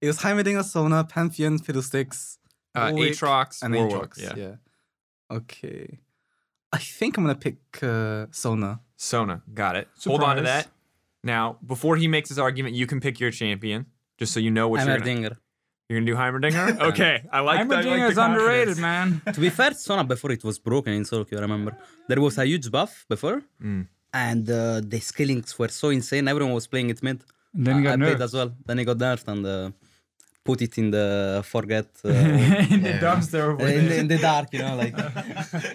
it 0.00 0.06
was 0.06 0.18
Heimerdinger, 0.18 0.64
Sona, 0.64 1.04
Pantheon, 1.04 1.58
Fiddlesticks, 1.58 2.38
Uh, 2.74 2.90
Warwick, 2.92 3.12
Aatrox, 3.14 3.62
and 3.62 3.74
Warwick. 3.74 4.14
Aatrox. 4.14 4.20
Yeah. 4.20 4.34
Yeah. 4.36 4.54
Okay. 5.30 5.98
I 6.72 6.78
think 6.78 7.16
I'm 7.18 7.24
gonna 7.24 7.34
pick 7.34 7.56
uh, 7.82 8.26
Sona. 8.30 8.80
Sona, 8.96 9.42
got 9.52 9.76
it. 9.76 9.88
Hold 10.06 10.22
on 10.22 10.36
to 10.36 10.42
that. 10.42 10.68
Now, 11.24 11.58
before 11.66 11.96
he 11.96 12.08
makes 12.08 12.28
his 12.28 12.38
argument, 12.38 12.74
you 12.74 12.86
can 12.86 13.00
pick 13.00 13.20
your 13.20 13.30
champion, 13.30 13.86
just 14.18 14.32
so 14.32 14.40
you 14.40 14.50
know 14.50 14.68
what 14.68 14.84
you're 14.84 14.98
gonna, 14.98 15.04
Heimerdinger. 15.10 15.36
You're 15.92 16.00
gonna 16.00 16.12
do. 16.12 16.16
Heimerdinger. 16.16 16.66
Okay, 16.90 17.14
I 17.30 17.40
like 17.40 17.68
that. 17.68 17.78
I 17.78 17.80
like 17.80 17.84
Heimerdinger 17.86 18.06
the 18.06 18.12
is 18.12 18.18
underrated, 18.18 18.76
confidence. 18.78 19.26
man. 19.26 19.34
to 19.34 19.40
be 19.40 19.50
fair, 19.50 19.72
Sona 19.74 20.04
before 20.04 20.32
it 20.32 20.42
was 20.44 20.58
broken 20.58 20.92
in 20.98 21.04
solo 21.04 21.24
queue, 21.24 21.38
I 21.38 21.42
remember. 21.42 21.72
There 22.08 22.20
was 22.26 22.34
a 22.38 22.44
huge 22.52 22.66
buff 22.76 22.92
before, 23.14 23.38
Mm. 23.62 23.86
and 24.28 24.44
uh, 24.50 24.80
the 24.92 25.00
skillings 25.10 25.50
were 25.58 25.68
so 25.82 25.86
insane. 25.98 26.24
Everyone 26.28 26.54
was 26.60 26.66
playing 26.66 26.90
it 26.90 27.02
mid. 27.02 27.18
And 27.54 27.66
then 27.66 27.74
he 27.76 27.80
I, 27.80 27.84
got 27.84 27.92
I 27.92 27.96
played 28.04 28.16
nerfed. 28.18 28.24
as 28.28 28.32
well. 28.38 28.50
Then 28.66 28.76
he 28.78 28.84
got 28.90 28.96
nerfed 29.06 29.28
and 29.28 29.42
uh, 29.46 29.70
put 30.48 30.58
it 30.66 30.78
in 30.78 30.86
the 30.90 31.06
forget. 31.54 31.86
Uh, 32.04 32.08
in 32.08 32.82
the 32.82 32.92
Yeah. 32.94 33.00
dumpster 33.04 33.42
over 33.50 33.66
in, 33.68 33.84
the, 33.84 33.88
there. 33.90 34.00
in 34.02 34.08
the 34.08 34.18
dark, 34.30 34.48
you 34.54 34.60
know, 34.64 34.74
like. 34.82 34.94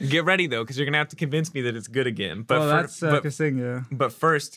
Get 0.14 0.24
ready 0.32 0.46
though, 0.52 0.64
because 0.64 0.76
you're 0.78 0.86
gonna 0.90 0.98
have 1.06 1.14
to 1.16 1.20
convince 1.26 1.54
me 1.56 1.62
that 1.66 1.76
it's 1.80 1.88
good 1.98 2.08
again. 2.16 2.38
But 2.50 2.60
well, 2.60 2.70
fir- 2.72 2.82
that's 2.82 2.98
uh, 3.04 3.12
but, 3.12 3.24
Kasing, 3.26 3.56
yeah. 3.66 3.80
but 4.02 4.12
first, 4.26 4.52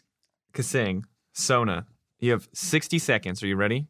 Kasing, 0.54 1.04
Sona, 1.32 1.86
you 2.18 2.30
have 2.32 2.48
60 2.52 2.98
seconds. 2.98 3.42
Are 3.42 3.46
you 3.52 3.56
ready? 3.56 3.86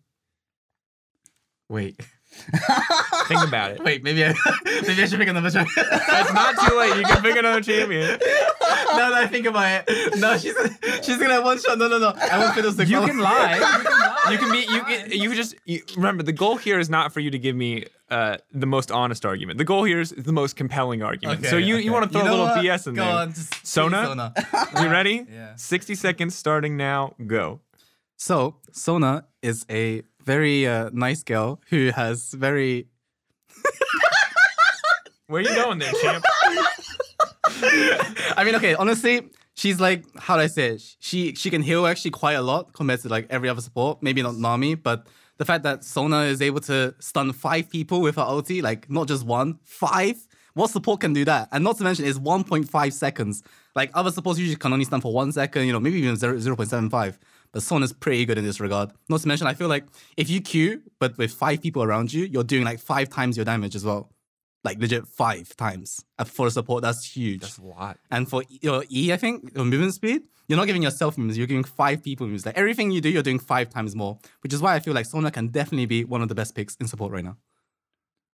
Wait. 1.71 2.00
Think 3.27 3.43
about 3.47 3.73
it. 3.73 3.85
Wait, 3.85 4.03
maybe 4.03 4.25
I 4.25 4.29
maybe 4.65 5.03
I 5.03 5.07
should 5.07 5.19
pick 5.19 5.29
another 5.29 5.50
champion. 5.50 5.87
It's 5.91 6.33
not 6.33 6.69
too 6.69 6.77
late. 6.77 6.97
You 6.97 7.05
can 7.05 7.23
pick 7.23 7.37
another 7.37 7.61
champion. 7.61 8.09
now 8.11 9.11
that 9.11 9.15
I 9.15 9.27
think 9.27 9.47
about 9.47 9.85
it, 9.89 10.19
no, 10.19 10.37
she's 10.39 10.55
she's 11.03 11.17
gonna 11.17 11.35
have 11.35 11.45
one 11.45 11.61
shot. 11.61 11.79
No, 11.79 11.89
no, 11.89 11.99
no. 11.99 12.09
I 12.09 12.39
won't 12.39 12.43
want 12.43 12.55
Fiddlesticks. 12.55 12.91
You 12.91 13.00
can 13.05 13.19
lie. 13.19 13.57
You 13.57 13.61
can 13.61 13.85
lie. 13.85 14.29
You 14.31 14.39
can 14.39 14.53
be. 14.53 14.59
You 14.61 14.83
can. 14.83 15.11
You 15.11 15.35
just 15.35 15.55
you, 15.65 15.83
remember 15.97 16.23
the 16.23 16.33
goal 16.33 16.57
here 16.57 16.79
is 16.79 16.89
not 16.89 17.12
for 17.12 17.21
you 17.21 17.31
to 17.33 17.39
give 17.39 17.57
me 17.57 17.87
uh, 18.11 18.37
the 18.53 18.67
most 18.67 18.91
honest 18.91 19.25
argument. 19.25 19.59
The 19.59 19.65
goal 19.65 19.85
here 19.85 20.00
is 20.00 20.11
the 20.11 20.33
most 20.33 20.55
compelling 20.57 21.03
argument. 21.03 21.41
Okay, 21.41 21.49
so 21.49 21.57
you, 21.57 21.77
you 21.77 21.93
want 21.93 22.05
to 22.05 22.11
throw 22.11 22.23
a 22.23 22.31
little 22.31 22.47
BS 22.47 22.87
in 22.87 22.95
Go 22.95 23.05
there. 23.05 23.12
on, 23.12 23.33
just 23.33 23.67
Sona? 23.67 24.07
Sona. 24.07 24.35
You 24.81 24.89
ready? 24.89 25.27
Yeah. 25.31 25.57
60 25.57 25.95
seconds 25.95 26.35
starting 26.35 26.77
now. 26.77 27.15
Go. 27.27 27.61
So 28.17 28.57
Sona 28.73 29.27
is 29.43 29.65
a 29.71 30.03
very 30.31 30.67
uh, 30.67 30.91
nice 30.93 31.23
girl 31.25 31.61
who 31.71 31.91
has 31.91 32.33
very. 32.47 32.87
Where 35.27 35.41
are 35.43 35.49
you 35.49 35.55
going 35.55 35.79
there, 35.81 35.93
champ? 36.01 36.25
I 38.39 38.43
mean, 38.45 38.55
okay, 38.55 38.75
honestly, 38.75 39.29
she's 39.55 39.81
like 39.81 40.05
how 40.19 40.37
do 40.37 40.43
I 40.43 40.47
say 40.47 40.67
it? 40.75 40.83
She 41.01 41.35
she 41.35 41.51
can 41.51 41.63
heal 41.63 41.85
actually 41.87 42.13
quite 42.13 42.39
a 42.43 42.43
lot 42.43 42.73
compared 42.73 43.01
to 43.01 43.09
like 43.09 43.27
every 43.29 43.49
other 43.49 43.61
support. 43.61 44.03
Maybe 44.03 44.23
not 44.23 44.37
Nami, 44.37 44.77
but 44.77 44.99
the 45.39 45.45
fact 45.45 45.63
that 45.65 45.85
Sona 45.85 46.21
is 46.35 46.41
able 46.43 46.61
to 46.73 46.95
stun 47.01 47.33
five 47.33 47.69
people 47.71 48.01
with 48.01 48.17
her 48.17 48.23
ulti, 48.35 48.63
like 48.63 48.89
not 48.89 49.09
just 49.09 49.25
one, 49.27 49.59
five. 49.65 50.17
What 50.55 50.71
support 50.71 51.01
can 51.01 51.13
do 51.13 51.25
that? 51.25 51.49
And 51.53 51.63
not 51.63 51.79
to 51.79 51.85
mention, 51.85 52.05
it's 52.05 52.19
1.5 52.19 52.93
seconds. 52.93 53.43
Like 53.77 53.91
other 53.95 54.11
supports 54.11 54.39
usually 54.39 54.57
can 54.57 54.73
only 54.73 54.85
stun 54.85 55.01
for 55.01 55.13
one 55.13 55.31
second, 55.33 55.67
you 55.67 55.73
know, 55.73 55.79
maybe 55.81 55.99
even 55.99 56.17
0, 56.17 56.37
0.75. 56.39 57.19
But 57.52 57.62
Sona's 57.62 57.92
pretty 57.92 58.25
good 58.25 58.38
in 58.38 58.45
this 58.45 58.61
regard. 58.61 58.90
Not 59.09 59.21
to 59.21 59.28
mention, 59.28 59.47
I 59.47 59.54
feel 59.54 59.69
like 59.69 59.85
if 60.16 60.30
you 60.30 60.40
queue, 60.40 60.83
but 60.99 61.19
with 61.19 61.33
five 61.33 61.61
people 61.61 61.83
around 61.83 62.12
you, 62.12 62.25
you're 62.25 62.45
doing 62.45 62.64
like 62.64 62.78
five 62.78 63.09
times 63.09 63.37
your 63.37 63.45
damage 63.45 63.75
as 63.75 63.85
well. 63.85 64.12
Like 64.62 64.78
legit 64.78 65.07
five 65.07 65.57
times. 65.57 66.04
And 66.19 66.28
for 66.28 66.50
support, 66.50 66.83
that's 66.83 67.04
huge. 67.04 67.40
That's 67.40 67.59
a 67.59 67.62
lot. 67.62 67.99
And 68.11 68.28
for 68.28 68.45
your 68.49 68.85
E, 68.90 69.12
I 69.12 69.16
think, 69.16 69.52
your 69.54 69.64
movement 69.64 69.95
speed, 69.95 70.23
you're 70.49 70.59
not 70.59 70.66
giving 70.66 70.83
yourself 70.83 71.16
moves, 71.16 71.38
you're 71.38 71.47
giving 71.47 71.64
five 71.64 72.02
people 72.02 72.26
moves. 72.26 72.45
Like 72.45 72.59
everything 72.59 72.90
you 72.90 73.00
do, 73.00 73.09
you're 73.09 73.23
doing 73.23 73.38
five 73.38 73.71
times 73.71 73.97
more, 73.97 74.19
which 74.42 74.52
is 74.52 74.61
why 74.61 74.75
I 74.75 74.80
feel 74.80 74.95
like 74.95 75.07
Sona 75.07 75.30
can 75.30 75.49
definitely 75.49 75.87
be 75.87 76.04
one 76.04 76.23
of 76.23 76.28
the 76.28 76.35
best 76.35 76.54
picks 76.54 76.75
in 76.76 76.88
support 76.88 77.12
right 77.12 77.25
now. 77.25 77.37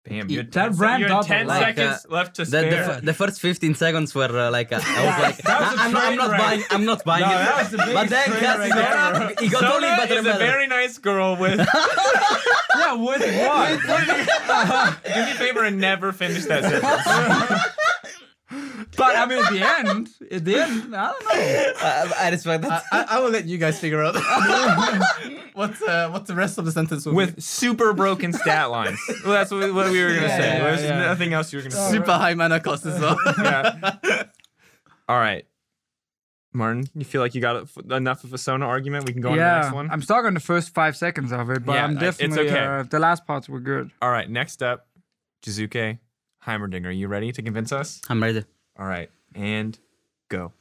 Damn, 0.09 0.31
you 0.31 0.39
had 0.39 0.53
That 0.53 0.63
10, 0.67 0.75
se- 0.75 0.81
ramped 0.81 1.01
you 1.01 1.07
had 1.07 1.13
up 1.19 1.25
a 1.25 1.29
10 1.29 1.47
lot. 1.49 1.59
seconds 1.61 2.07
left 2.09 2.37
to 2.37 2.45
The, 2.45 2.51
the, 2.51 2.59
spare. 2.71 2.85
fir- 2.85 3.01
the 3.01 3.15
first 3.15 3.41
15 3.41 3.75
seconds 3.75 4.15
were 4.15 4.39
uh, 4.39 4.51
like 4.53 4.73
uh, 4.73 4.81
I 4.81 5.05
was 5.07 5.19
like 5.23 5.39
was 5.39 5.47
a 5.47 5.51
I, 5.51 5.87
am 5.87 5.97
I'm 5.97 6.17
not 6.17 6.31
wreck. 6.31 6.41
buying 6.41 6.63
I'm 6.71 6.85
not 6.85 7.05
buying 7.05 7.23
No, 7.23 7.29
it. 7.29 7.33
that 7.45 7.59
was 7.59 7.71
the 7.73 7.77
but 7.93 8.09
then 8.09 8.29
train 8.29 8.41
Cass 8.41 8.59
wreck 8.59 8.71
got, 8.71 9.17
ever. 9.23 9.35
he 9.41 9.49
got 9.49 9.65
only 9.65 9.89
Sona 9.89 9.97
better 9.97 10.13
is 10.15 10.19
and 10.21 10.29
a 10.29 10.39
very 10.39 10.67
nice 10.69 10.99
girl 10.99 11.37
with. 11.37 11.59
yeah, 12.79 12.93
with 12.95 13.21
what? 13.21 15.01
Do 15.15 15.25
me 15.25 15.31
a 15.33 15.35
favor 15.35 15.65
and 15.65 15.79
never 15.81 16.13
finish 16.13 16.45
that 16.45 16.63
sentence. 16.63 17.63
but 18.97 19.17
I 19.17 19.27
mean, 19.27 19.43
at 19.45 19.53
the 19.53 19.61
end, 19.89 20.09
at 20.31 20.45
the 20.45 20.57
end, 20.57 20.95
I 20.95 21.11
don't 21.11 21.25
know. 21.25 21.31
I, 21.81 22.13
I 22.17 22.31
like 22.31 22.61
that. 22.63 22.83
I, 22.93 23.07
I 23.11 23.19
will 23.21 23.31
let 23.31 23.47
you 23.47 23.59
guys 23.59 23.79
figure 23.81 24.03
out 24.05 24.15
what's 25.55 25.83
uh, 25.83 26.09
what 26.11 26.27
the 26.27 26.35
rest 26.35 26.57
of 26.59 26.65
the 26.65 26.73
sentence 26.73 27.07
will 27.07 27.15
with 27.15 27.43
super 27.43 27.93
broken 27.93 28.33
stat 28.33 28.71
lines. 28.71 28.99
Well, 29.25 29.33
that's 29.33 29.51
what, 29.51 29.75
what 29.75 29.91
we 29.91 30.01
were 30.03 30.11
gonna 30.15 30.23
Yeah, 30.29 30.37
say. 30.39 30.47
yeah, 30.59 30.59
There's 30.63 30.83
yeah. 30.83 30.99
nothing 31.07 31.33
else 31.33 31.53
you 31.53 31.59
were 31.59 31.63
gonna 31.63 31.75
be 31.75 31.81
say. 31.81 31.91
super 31.91 32.13
high 32.13 32.35
mana 32.35 32.61
cost 32.61 32.87
as 32.87 33.01
well. 33.01 33.17
Yeah. 33.39 33.95
All 35.09 35.19
right, 35.19 35.45
Martin, 36.53 36.89
you 36.95 37.05
feel 37.05 37.21
like 37.21 37.35
you 37.35 37.41
got 37.41 37.69
enough 37.91 38.25
of 38.25 38.33
a 38.33 38.39
Sona 38.39 38.67
argument? 38.67 39.07
We 39.07 39.13
can 39.13 39.23
go 39.23 39.31
on 39.31 39.37
to 39.37 39.41
the 39.43 39.61
next 39.61 39.73
one. 39.75 39.91
I'm 39.91 40.03
stuck 40.03 40.25
on 40.25 40.35
the 40.35 40.41
first 40.41 40.73
five 40.75 40.97
seconds 40.97 41.33
of 41.33 41.51
it, 41.51 41.65
but 41.65 41.75
Yeah, 41.75 41.85
I'm 41.85 41.91
I- 41.99 42.07
it's 42.07 42.19
definitely. 42.19 42.49
okay. 42.51 42.65
Uh, 42.65 42.83
the 42.85 42.99
last 42.99 43.27
parts 43.27 43.49
were 43.49 43.61
good. 43.61 43.91
All 44.03 44.11
right, 44.11 44.29
next 44.29 44.63
up, 44.63 44.87
Jiizuke 45.45 45.99
Heimerdinger. 46.47 46.87
Are 46.87 46.91
you 46.91 47.09
ready 47.09 47.33
to 47.33 47.43
convince 47.43 47.73
us? 47.73 48.01
I'm 48.09 48.23
ready. 48.23 48.45
All 48.79 48.87
right, 48.87 49.11
and 49.35 49.79
go. 50.29 50.53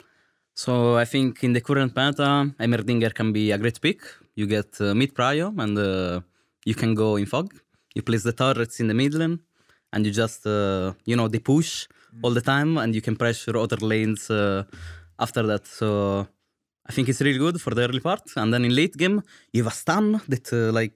So 0.54 0.96
I 0.96 1.06
think 1.06 1.44
in 1.44 1.54
the 1.54 1.62
current 1.62 1.96
meta, 1.96 2.54
Heimerdinger 2.60 3.14
can 3.14 3.34
be 3.34 3.52
a 3.52 3.58
great 3.58 3.80
pick. 3.82 4.02
You 4.36 4.48
get 4.48 4.80
uh, 4.80 4.94
mid 4.96 5.14
prio 5.14 5.54
and 5.60 5.78
uh, 5.78 6.22
you 6.66 6.76
can 6.76 6.96
go 6.96 7.18
in 7.18 7.26
fog. 7.26 7.54
You 7.94 8.02
place 8.02 8.24
the 8.24 8.34
turrets 8.34 8.80
in 8.80 8.88
the 8.88 8.94
middle 8.94 9.20
lane 9.20 9.40
and 9.94 10.06
you 10.06 10.12
just, 10.12 10.46
uh, 10.48 10.94
you 11.06 11.16
know, 11.16 11.28
they 11.28 11.40
push 11.40 11.88
all 12.22 12.32
the 12.32 12.42
time 12.42 12.78
and 12.78 12.96
you 12.96 13.02
can 13.02 13.16
pressure 13.16 13.58
other 13.58 13.78
lanes 13.78 14.30
uh, 14.30 14.64
after 15.20 15.44
that. 15.44 15.68
So 15.68 16.28
I 16.88 16.92
think 16.92 17.10
it's 17.10 17.22
really 17.22 17.40
good 17.40 17.62
for 17.62 17.74
the 17.74 17.84
early 17.88 18.00
part. 18.00 18.24
And 18.36 18.54
then 18.54 18.64
in 18.66 18.74
late 18.76 18.96
game, 18.98 19.22
you 19.52 19.64
have 19.64 19.72
a 19.74 19.76
stun 19.76 20.22
that 20.28 20.52
uh, 20.54 20.72
like 20.72 20.96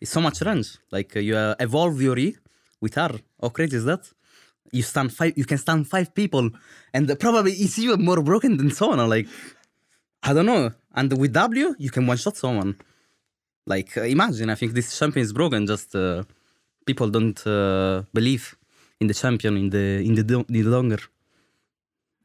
is 0.00 0.10
so 0.10 0.20
much 0.20 0.40
range. 0.42 0.78
Like 0.90 1.16
uh, 1.16 1.20
you 1.20 1.36
uh, 1.36 1.54
evolve 1.58 2.00
your 2.00 2.18
E 2.18 2.36
with 2.80 2.98
R. 2.98 3.14
How 3.40 3.48
crazy 3.48 3.76
is 3.76 3.84
that? 3.84 4.02
You 4.72 4.82
stun 4.82 5.08
five. 5.10 5.34
You 5.36 5.44
can 5.44 5.58
stun 5.58 5.84
five 5.84 6.14
people, 6.14 6.50
and 6.94 7.04
probably 7.20 7.52
it's 7.52 7.78
even 7.78 8.02
more 8.02 8.22
broken 8.22 8.56
than 8.56 8.70
Sona. 8.70 9.06
Like 9.06 9.28
I 10.22 10.32
don't 10.32 10.46
know. 10.46 10.72
And 10.94 11.18
with 11.18 11.32
W, 11.32 11.74
you 11.78 11.90
can 11.90 12.06
one 12.06 12.16
shot 12.16 12.36
someone. 12.36 12.76
Like 13.66 13.96
uh, 13.96 14.02
imagine, 14.02 14.50
I 14.50 14.54
think 14.54 14.72
this 14.72 14.98
champion 14.98 15.24
is 15.24 15.32
broken. 15.32 15.66
Just 15.66 15.94
uh, 15.94 16.22
people 16.86 17.08
don't 17.10 17.46
uh, 17.46 18.02
believe 18.12 18.56
in 19.00 19.06
the 19.06 19.14
champion 19.14 19.56
in 19.56 19.70
the 19.70 19.86
in 20.06 20.14
the 20.14 20.44
in 20.48 20.54
the 20.54 20.62
longer. 20.62 20.98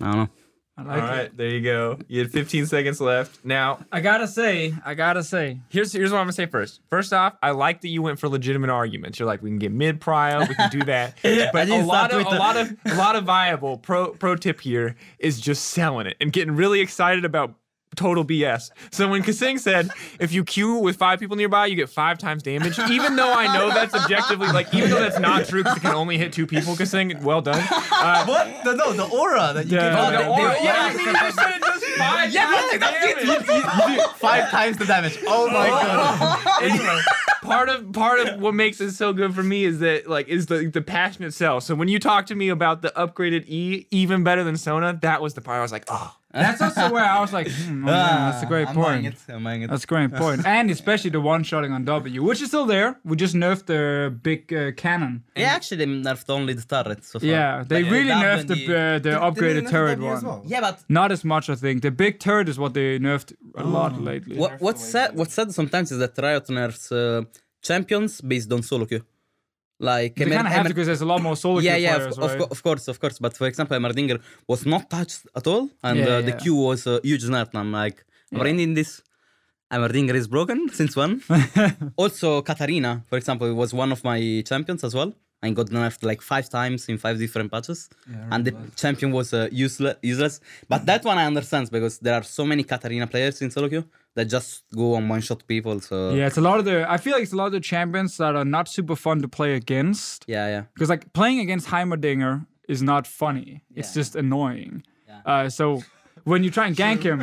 I 0.02 0.06
don't 0.06 0.18
know. 0.18 0.30
I 0.78 0.82
All 0.82 0.88
like 1.08 1.26
it. 1.26 1.38
there 1.38 1.48
you 1.50 1.62
go. 1.62 1.98
You 2.08 2.22
had 2.22 2.32
15 2.32 2.68
seconds 2.68 3.02
left. 3.02 3.44
Now, 3.44 3.80
I 3.92 4.00
gotta 4.00 4.28
say, 4.28 4.74
I 4.86 4.94
gotta 4.94 5.24
say, 5.24 5.60
here's 5.70 5.92
here's 5.92 6.12
what 6.12 6.20
I'm 6.20 6.26
gonna 6.26 6.34
say 6.34 6.46
first. 6.46 6.82
First 6.92 7.14
off, 7.14 7.34
I 7.42 7.52
like 7.52 7.82
that 7.82 7.88
you 7.88 8.04
went 8.04 8.20
for 8.20 8.30
legitimate 8.30 8.70
arguments. 8.70 9.18
You're 9.18 9.26
like, 9.26 9.42
we 9.42 9.50
can 9.50 9.58
get 9.58 9.72
mid 9.72 10.00
prio, 10.00 10.48
we 10.48 10.54
can 10.54 10.70
do 10.70 10.84
that. 10.84 11.16
But 11.52 11.70
a 11.70 11.82
lot 11.84 12.12
of 12.14 12.22
a 12.22 12.24
the- 12.26 12.30
lot 12.38 12.58
of 12.58 12.76
a 12.86 12.96
lot 12.96 13.16
of 13.16 13.24
viable 13.24 13.78
pro 13.80 14.10
pro 14.12 14.36
tip 14.36 14.62
here 14.62 14.96
is 15.18 15.42
just 15.42 15.66
selling 15.70 16.06
it 16.06 16.16
and 16.22 16.32
getting 16.32 16.56
really 16.56 16.80
excited 16.82 17.26
about 17.26 17.56
total 17.98 18.24
BS. 18.24 18.70
So 18.92 19.10
when 19.10 19.24
Kasing 19.24 19.60
said 19.60 19.90
if 20.20 20.32
you 20.32 20.44
queue 20.46 20.76
with 20.78 20.96
five 20.96 21.20
people 21.20 21.36
nearby, 21.36 21.66
you 21.66 21.76
get 21.76 21.90
five 21.90 22.18
times 22.18 22.44
damage, 22.44 22.80
even 22.90 23.16
though 23.18 23.34
I 23.34 23.54
know 23.58 23.70
that's 23.70 23.94
objectively 23.94 24.48
like 24.48 24.74
even 24.74 24.90
though 24.92 25.00
that's 25.02 25.20
not 25.20 25.46
true 25.48 25.64
because 25.64 25.78
it 25.78 25.82
can 25.82 25.94
only 25.96 26.18
hit 26.18 26.32
two 26.32 26.48
people, 26.48 26.76
Kasing, 26.76 27.22
well 27.24 27.42
done. 27.42 27.62
Uh, 27.70 28.26
what? 28.28 28.64
The, 28.64 28.74
no, 28.76 28.94
the 28.94 29.06
aura 29.06 29.52
that 29.54 29.66
you 29.68 29.76
Yeah. 29.78 29.90
give 29.90 29.98
Oh, 30.00 30.02
out. 30.02 30.12
the 30.12 30.18
they- 30.18 30.28
aura- 30.30 30.54
they- 30.60 30.64
yeah, 30.64 30.94
yeah, 30.94 30.94
you 31.26 31.32
said 31.32 31.56
it 31.56 31.62
does 31.62 31.84
five 31.98 32.32
Yeah, 32.34 32.46
times 32.46 32.64
yeah, 32.72 32.78
that's 32.78 33.04
it. 33.06 33.16
damage. 33.26 33.48
You, 33.50 33.56
you, 33.56 33.96
you 34.02 34.08
five 34.16 34.50
times 34.52 34.78
the 34.78 34.86
damage. 34.86 35.18
Oh 35.28 35.48
my 35.48 35.68
god. 35.68 36.62
anyway, 36.64 37.00
part 37.42 37.70
of 37.70 37.92
part 37.94 38.20
of 38.20 38.40
what 38.40 38.54
makes 38.54 38.80
it 38.80 38.92
so 38.92 39.12
good 39.14 39.34
for 39.34 39.42
me 39.44 39.64
is 39.66 39.80
that 39.80 40.08
like 40.08 40.28
is 40.28 40.46
the 40.46 40.68
the 40.72 40.82
passion 40.82 41.24
itself. 41.24 41.64
So 41.64 41.74
when 41.76 41.88
you 41.88 41.98
talk 42.00 42.28
to 42.28 42.36
me 42.36 42.50
about 42.50 42.82
the 42.84 42.90
upgraded 42.96 43.46
E, 43.48 43.88
even 43.92 44.24
better 44.24 44.44
than 44.44 44.58
Sona, 44.58 44.98
that 45.02 45.22
was 45.22 45.34
the 45.34 45.42
part 45.42 45.58
I 45.60 45.62
was 45.62 45.72
like, 45.72 45.86
oh, 45.88 46.16
that's 46.46 46.62
also 46.62 46.92
where 46.96 47.04
I 47.04 47.20
was 47.20 47.34
like, 47.34 47.48
hmm, 47.50 47.88
oh, 47.88 47.92
yeah, 47.92 48.30
that's 48.32 48.44
a 48.44 48.46
great 48.46 48.68
I'm 48.68 48.76
point. 48.76 48.88
buying 48.88 49.06
it. 49.06 49.16
I'm 49.30 49.44
buying 49.44 49.62
it. 49.64 49.70
That's 49.70 49.84
a 49.84 49.88
great 49.88 50.12
point. 50.14 50.46
And 50.58 50.70
especially 50.72 51.12
the 51.18 51.22
one 51.34 51.44
shotting 51.44 51.72
on 51.72 51.86
W, 51.86 52.24
which 52.24 52.42
is 52.42 52.48
still 52.54 52.66
there. 52.66 52.90
We 53.04 53.16
just 53.26 53.36
nerfed 53.36 53.66
the 53.74 53.82
big 54.30 54.42
uh, 54.54 54.72
cannon. 54.84 55.24
Yeah, 55.36 55.56
actually, 55.58 55.78
they 55.78 55.86
nerfed 56.10 56.30
only 56.30 56.54
the 56.54 56.66
turret 56.74 57.04
so 57.04 57.20
far. 57.20 57.28
Yeah, 57.28 57.64
they 57.68 57.84
Like, 57.84 57.92
really 57.92 58.08
that 58.16 58.26
nerfed 58.26 58.40
and 58.42 58.50
the 58.50 58.62
uh, 58.78 59.00
the 59.08 59.14
upgraded 59.28 59.66
turret 59.70 60.00
one. 60.00 60.42
Yeah, 60.46 60.62
but 60.62 60.76
Not 60.90 61.12
as 61.12 61.24
much, 61.34 61.46
I 61.50 61.56
think. 61.56 61.82
The 61.82 61.92
big 61.92 62.14
turret 62.20 62.48
is 62.50 62.58
what 62.64 62.74
they 62.74 63.00
nerfed 63.00 63.30
a 63.56 63.64
lot 63.64 63.92
lately. 64.02 64.38
what, 64.38 64.52
what's 64.66 64.84
sad? 64.94 65.16
What's 65.18 65.34
sad 65.34 65.48
sometimes 65.54 65.92
is 65.92 66.00
that 66.04 66.14
Riot 66.18 66.50
nerfs 66.50 66.92
uh, 66.92 67.24
champions 67.62 68.22
based 68.22 68.52
on 68.52 68.62
solo 68.64 68.86
queue. 68.86 69.04
Like 69.80 70.16
They 70.16 70.26
kind 70.26 70.48
of 70.48 70.54
have 70.54 70.64
to 70.64 70.70
because 70.74 70.88
there's 70.88 71.02
a 71.02 71.06
lot 71.06 71.22
more 71.22 71.36
solo 71.44 71.60
yeah, 71.60 71.76
queue 71.76 71.84
yeah, 71.84 71.96
players, 71.96 72.18
of, 72.18 72.24
of, 72.24 72.30
right? 72.32 72.40
co- 72.40 72.48
of 72.50 72.64
course, 72.64 72.88
of 72.88 73.00
course. 73.00 73.20
But 73.20 73.38
for 73.38 73.46
example, 73.48 73.78
Heimerdinger 73.78 74.20
was 74.48 74.66
not 74.66 74.90
touched 74.90 75.22
at 75.36 75.46
all, 75.46 75.70
and 75.84 76.00
Yeah, 76.00 76.08
uh, 76.18 76.22
the 76.22 76.32
yeah. 76.32 76.38
queue 76.38 76.56
was 76.56 76.88
a 76.88 77.00
huge 77.04 77.24
nerf. 77.26 77.50
And 77.54 77.60
I'm 77.60 77.72
like, 77.72 78.04
Bringing 78.32 78.74
this 78.74 79.02
Heimerdinger 79.72 80.16
is 80.16 80.28
broken 80.28 80.70
since 80.70 80.96
when? 80.96 81.22
also, 81.96 82.42
Katarina, 82.42 83.04
for 83.10 83.18
example, 83.18 83.54
was 83.54 83.74
one 83.74 83.92
of 83.92 84.04
my 84.04 84.42
champions 84.46 84.84
as 84.84 84.94
well. 84.96 85.14
I 85.44 85.52
got 85.52 85.68
nerfed 85.68 86.04
like 86.04 86.22
five 86.22 86.50
times 86.50 86.90
in 86.90 86.98
five 86.98 87.20
different 87.20 87.52
patches, 87.52 87.90
and 88.32 88.44
the 88.44 88.54
champion 88.76 89.12
was 89.12 89.34
uh, 89.34 89.48
useless. 89.52 89.96
Useless, 90.02 90.40
but 90.68 90.86
that 90.88 91.04
one 91.06 91.18
I 91.20 91.26
understand 91.28 91.70
because 91.70 92.00
there 92.00 92.16
are 92.16 92.24
so 92.24 92.44
many 92.44 92.64
Katarina 92.64 93.06
players 93.06 93.42
in 93.44 93.52
solo 93.52 93.70
queue 93.70 93.86
that 94.18 94.26
just 94.38 94.64
go 94.76 94.96
and 94.98 95.06
one 95.10 95.22
shot 95.22 95.42
people. 95.48 95.80
So 95.80 95.96
Yeah, 96.18 96.28
it's 96.30 96.38
a 96.44 96.46
lot 96.50 96.58
of 96.60 96.66
the. 96.66 96.76
I 96.96 96.98
feel 96.98 97.14
like 97.14 97.24
it's 97.28 97.34
a 97.38 97.40
lot 97.42 97.48
of 97.52 97.56
the 97.60 97.66
champions 97.74 98.18
that 98.18 98.36
are 98.36 98.46
not 98.58 98.66
super 98.68 98.96
fun 98.96 99.22
to 99.22 99.28
play 99.38 99.52
against. 99.62 100.26
yeah, 100.28 100.48
yeah. 100.54 100.64
Because 100.74 100.90
like 100.90 101.04
playing 101.14 101.40
against 101.46 101.68
Heimerdinger 101.74 102.46
is 102.68 102.82
not 102.82 103.04
funny. 103.08 103.50
It's 103.80 103.90
Yeah. 103.90 104.00
just 104.02 104.16
annoying. 104.24 104.84
Yeah. 105.08 105.22
Uh, 105.32 105.50
so 105.50 105.66
when 106.32 106.44
you 106.44 106.50
try 106.58 106.66
and 106.70 106.76
gank 106.76 107.02
him, 107.10 107.20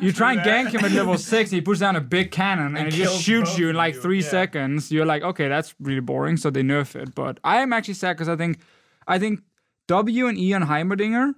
you 0.04 0.12
try 0.12 0.30
and 0.34 0.40
gank 0.42 0.68
him 0.74 0.84
at 0.84 0.92
level 0.92 1.16
six, 1.18 1.50
he 1.50 1.60
puts 1.60 1.80
down 1.80 1.96
a 1.96 2.00
big 2.16 2.30
cannon 2.30 2.66
and, 2.76 2.78
And 2.78 2.92
he 2.92 3.02
just 3.02 3.20
shoots 3.26 3.58
you 3.58 3.66
in 3.70 3.74
of 3.76 3.82
like 3.84 3.94
you, 3.94 4.00
three 4.04 4.20
yeah. 4.22 4.28
seconds. 4.38 4.92
You're 4.92 5.06
like, 5.12 5.22
okay, 5.30 5.48
that's 5.48 5.74
really 5.80 6.04
boring. 6.12 6.36
So 6.36 6.50
they 6.50 6.62
nerf 6.62 6.94
it. 7.02 7.14
But 7.14 7.40
I 7.42 7.56
am 7.64 7.72
actually 7.72 7.94
sad 8.02 8.12
because 8.16 8.28
I 8.28 8.36
think, 8.36 8.58
I 9.14 9.18
think 9.18 9.40
W 9.88 10.26
and 10.28 10.38
E 10.38 10.52
on 10.52 10.62
Heimerdinger, 10.72 11.32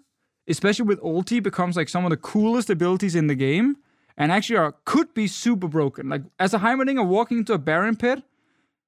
especially 0.49 0.87
with 0.87 1.00
ulti, 1.00 1.40
becomes 1.42 1.76
like 1.76 1.88
some 1.88 2.04
of 2.04 2.11
the 2.11 2.16
coolest 2.32 2.68
abilities 2.70 3.14
in 3.14 3.28
the 3.28 3.37
game, 3.37 3.76
and 4.17 4.31
actually 4.33 4.57
are 4.57 4.75
could 4.85 5.12
be 5.14 5.26
super 5.26 5.69
broken. 5.69 6.09
Like 6.09 6.23
as 6.38 6.55
a 6.55 6.59
Heimerdinger 6.59 7.07
walking 7.07 7.38
into 7.38 7.52
a 7.52 7.59
Baron 7.59 7.97
pit 7.97 8.23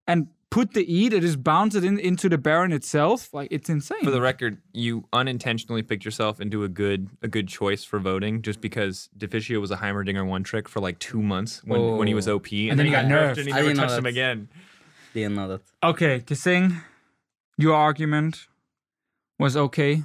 and 0.07 0.29
put 0.51 0.75
the 0.75 0.85
E 0.93 1.09
that 1.09 1.21
just 1.21 1.43
bounce 1.43 1.75
in, 1.75 1.99
into 1.99 2.29
the 2.29 2.37
Baron 2.37 2.73
itself, 2.73 3.33
like 3.33 3.49
it's 3.51 3.71
insane. 3.71 4.05
For 4.05 4.11
the 4.11 4.21
record, 4.21 4.59
you 4.75 5.05
unintentionally 5.13 5.83
picked 5.83 6.05
yourself 6.05 6.41
into 6.41 6.63
a 6.65 6.69
good 6.69 7.09
a 7.23 7.29
good 7.29 7.49
choice 7.49 7.85
for 7.85 7.99
voting 7.99 8.43
just 8.43 8.61
because 8.61 9.09
Deficio 9.17 9.61
was 9.61 9.71
a 9.71 9.77
Heimerdinger 9.77 10.27
one 10.27 10.43
trick 10.43 10.69
for 10.69 10.81
like 10.81 10.99
two 10.99 11.23
months 11.23 11.63
when, 11.65 11.97
when 11.97 12.07
he 12.09 12.15
was 12.15 12.29
Oh. 12.29 12.37
OP, 12.37 12.53
and, 12.53 12.71
And 12.73 12.79
then 12.79 12.87
he 12.87 12.93
got 12.93 13.07
nerfed. 13.07 13.39
and 13.39 13.47
he 13.47 13.53
never 13.53 13.69
didn't 13.69 13.77
touched 13.79 13.99
him 13.99 14.07
again. 14.07 14.49
Didn't 15.15 15.35
know 15.37 15.49
that. 15.49 15.61
Okay, 15.83 16.21
Kasing, 16.21 16.83
your 17.59 17.75
argument 17.75 18.47
was 19.39 19.57
okay. 19.57 20.05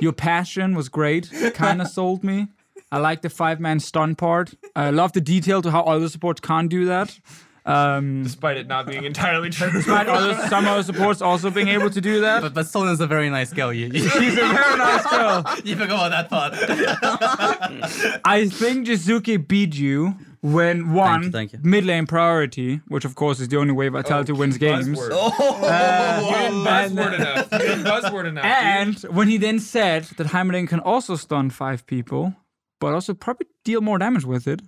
Your 0.00 0.12
passion 0.12 0.74
was 0.74 0.88
great. 0.88 1.30
Kind 1.54 1.80
of 1.80 1.86
sold 1.98 2.24
me. 2.24 2.48
I 2.92 2.98
like 2.98 3.22
the 3.22 3.30
five 3.30 3.58
man 3.58 3.80
stun 3.80 4.14
part. 4.14 4.54
I 4.76 4.90
love 4.90 5.12
the 5.12 5.20
detail 5.20 5.62
to 5.62 5.70
how 5.70 5.80
other 5.82 6.08
supports 6.08 6.40
can't 6.40 6.68
do 6.68 6.84
that. 6.84 7.18
Um, 7.64 8.24
Despite 8.24 8.56
it 8.56 8.66
not 8.66 8.86
being 8.86 9.04
entirely 9.04 9.48
true. 9.48 9.70
despite 9.70 10.08
other, 10.08 10.34
some 10.48 10.66
other 10.66 10.82
supports 10.82 11.22
also 11.22 11.48
being 11.48 11.68
able 11.68 11.90
to 11.90 12.00
do 12.00 12.20
that. 12.22 12.42
But 12.42 12.54
but 12.54 12.66
Sona's 12.66 13.00
a 13.00 13.06
very 13.06 13.30
nice 13.30 13.52
girl. 13.52 13.72
You 13.72 13.86
you, 13.86 14.00
She's 14.00 14.32
a 14.36 14.46
very 14.48 14.76
nice 14.78 15.06
girl. 15.06 15.44
you 15.64 15.76
forgot 15.76 16.08
about 16.08 16.28
that 16.28 16.28
part. 16.28 18.20
I 18.24 18.48
think 18.48 18.86
Jiizuke 18.88 19.46
beat 19.46 19.76
you 19.76 20.14
when 20.40 20.92
one 20.92 21.30
thank 21.30 21.52
you. 21.52 21.60
mid 21.62 21.84
lane 21.84 22.06
priority, 22.06 22.80
which 22.88 23.04
of 23.04 23.14
course 23.14 23.38
is 23.40 23.46
the 23.48 23.56
only 23.58 23.72
way 23.72 23.88
Vitality 23.88 24.32
wins 24.32 24.58
games. 24.58 24.88
Buzzword. 24.88 25.12
Uh, 25.12 26.20
You 26.24 26.34
didn't 26.36 26.64
buzzword 26.64 27.14
enough. 27.14 27.52
You 27.52 27.58
didn't 27.58 27.84
buzzword 27.84 28.26
enough. 28.26 28.44
And 28.44 28.96
when 29.16 29.28
he 29.28 29.36
then 29.38 29.60
said 29.60 30.04
that 30.16 30.26
Heimerdinger 30.28 30.68
can 30.68 30.80
also 30.80 31.14
stun 31.14 31.50
five 31.50 31.86
people, 31.86 32.34
but 32.82 32.90
also 32.96 33.12
probably 33.26 33.46
deal 33.68 33.80
more 33.88 33.98
damage 34.06 34.26
with 34.34 34.44
it, 34.52 34.60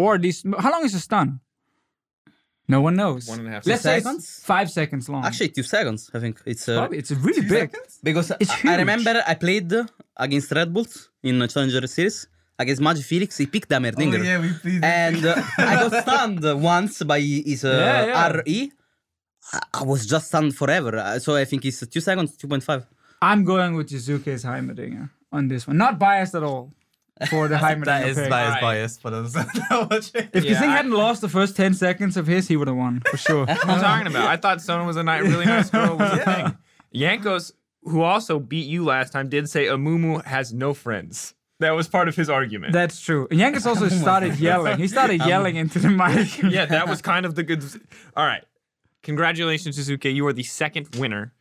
or 0.00 0.08
at 0.16 0.22
least 0.26 0.40
how 0.64 0.70
long 0.74 0.82
is 0.88 0.94
a 1.00 1.02
stun? 1.08 1.28
No 2.74 2.78
one 2.86 2.94
knows. 3.02 3.22
One 3.32 3.38
and 3.42 3.48
a 3.48 3.52
half 3.54 3.66
Let's 3.66 3.82
say 3.86 3.96
it's 3.96 4.04
seconds? 4.06 4.24
five 4.52 4.68
seconds 4.78 5.04
long. 5.12 5.22
Actually, 5.28 5.50
two 5.58 5.62
seconds. 5.76 6.00
I 6.16 6.18
think 6.24 6.34
it's 6.52 6.64
uh, 6.68 6.74
probably 6.80 6.98
it's 7.02 7.12
really 7.26 7.44
big. 7.56 7.68
because 8.08 8.28
It's 8.42 8.50
I, 8.64 8.74
I 8.74 8.76
remember 8.84 9.12
I 9.32 9.34
played 9.44 9.70
against 10.24 10.48
Red 10.58 10.68
Bulls 10.74 10.94
in 11.28 11.34
a 11.42 11.46
Challenger 11.52 11.86
Series 11.96 12.16
against 12.62 12.82
MagiFelix. 12.88 13.30
He 13.42 13.46
picked 13.54 13.70
Heimerdinger. 13.74 14.20
Oh, 14.36 14.40
we 14.44 14.50
please. 14.64 14.80
and 14.82 15.20
uh, 15.24 15.34
I 15.58 15.72
got 15.88 15.92
stunned 16.06 16.42
once 16.74 16.94
by 17.12 17.20
his 17.20 17.64
uh, 17.64 17.70
Yeah, 17.70 18.06
yeah. 18.06 18.32
RE. 18.40 18.72
I- 19.52 19.66
I 19.80 19.82
was 19.92 20.00
just 20.12 20.24
stunned 20.30 20.52
forever. 20.62 20.92
Uh, 20.98 21.18
So 21.24 21.30
I 21.42 21.44
think 21.50 21.60
it's 21.68 21.78
two 21.94 22.00
seconds, 22.10 22.36
2.5. 22.36 22.84
I'm 23.30 23.44
going 23.52 23.72
with 23.76 23.86
Jiizuke's 23.92 24.42
Heimerdinger 24.50 25.08
on 25.36 25.42
this 25.52 25.62
one. 25.68 25.76
Not 25.84 25.94
biased 26.00 26.34
at 26.34 26.42
all 26.50 26.64
for 27.30 27.48
the 27.48 27.56
Heimerdinger 27.56 27.84
that 27.86 28.08
is 28.08 28.16
pick. 28.16 28.28
that 28.30 28.56
is 28.56 28.60
biased 28.60 29.00
for 29.00 29.10
those 29.10 29.34
not. 29.34 29.46
If 30.14 30.44
Yeah, 30.44 30.52
Kasing 30.52 30.62
I- 30.68 30.76
hadn't 30.76 30.92
lost 30.92 31.20
the 31.22 31.28
first 31.28 31.56
10 31.56 31.74
seconds 31.74 32.16
of 32.16 32.26
his, 32.26 32.46
he 32.48 32.56
would 32.56 32.68
have 32.68 32.76
won, 32.76 33.02
for 33.10 33.16
sure. 33.16 33.46
What 33.46 33.66
I'm 33.66 33.80
talking 33.80 34.06
about. 34.06 34.26
I 34.28 34.36
thought 34.36 34.60
Sona 34.60 34.84
was 34.84 34.96
a 34.96 35.02
ni- 35.02 35.20
really 35.20 35.46
nice 35.46 35.70
girl. 35.70 35.96
Was 35.96 36.12
a 36.12 36.24
thing. 36.24 36.58
Jankos, 36.94 37.52
who 37.82 38.02
also 38.02 38.38
beat 38.38 38.66
you 38.66 38.84
last 38.84 39.12
time, 39.12 39.28
did 39.28 39.48
say 39.48 39.66
Amumu 39.66 40.24
has 40.24 40.52
no 40.52 40.74
friends. 40.74 41.34
That 41.60 41.70
was 41.70 41.88
part 41.88 42.06
of 42.08 42.14
his 42.16 42.28
argument. 42.28 42.74
That's 42.74 43.00
true. 43.00 43.26
And 43.30 43.40
Jankos 43.40 43.62
oh 43.66 43.70
also 43.70 43.88
started 43.88 44.38
yelling. 44.38 44.76
He 44.78 44.86
started 44.88 45.24
yelling 45.24 45.56
into 45.56 45.78
the 45.78 45.88
mic. 45.88 46.42
yeah, 46.42 46.66
that 46.66 46.86
was 46.88 47.00
kind 47.00 47.24
of 47.24 47.34
the 47.34 47.42
good. 47.42 47.64
All 48.14 48.26
right, 48.26 48.44
congratulations, 49.02 49.78
Jiizuke. 49.78 50.14
You 50.14 50.26
are 50.26 50.32
the 50.32 50.42
second 50.42 50.94
winner 50.96 51.32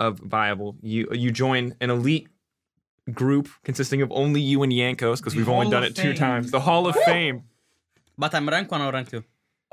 of 0.00 0.18
Viable. 0.18 0.76
You 0.82 1.08
you 1.12 1.30
join 1.30 1.74
an 1.80 1.90
elite 1.90 2.28
group 3.14 3.48
consisting 3.64 4.02
of 4.02 4.10
only 4.12 4.40
you 4.40 4.62
and 4.62 4.72
Jankos 4.72 5.18
because 5.18 5.34
we've 5.36 5.48
only 5.48 5.64
Hall 5.66 5.70
done 5.72 5.84
of 5.84 5.90
it 5.90 5.96
two 5.96 6.08
Fame. 6.10 6.16
times. 6.16 6.50
The 6.50 6.60
Hall 6.60 6.86
of 6.86 6.96
Fame. 7.04 7.44
But 8.18 8.34
I'm 8.34 8.48
rank 8.48 8.70
1 8.70 8.80
or 8.80 8.92
rank 8.92 9.10
2. 9.10 9.24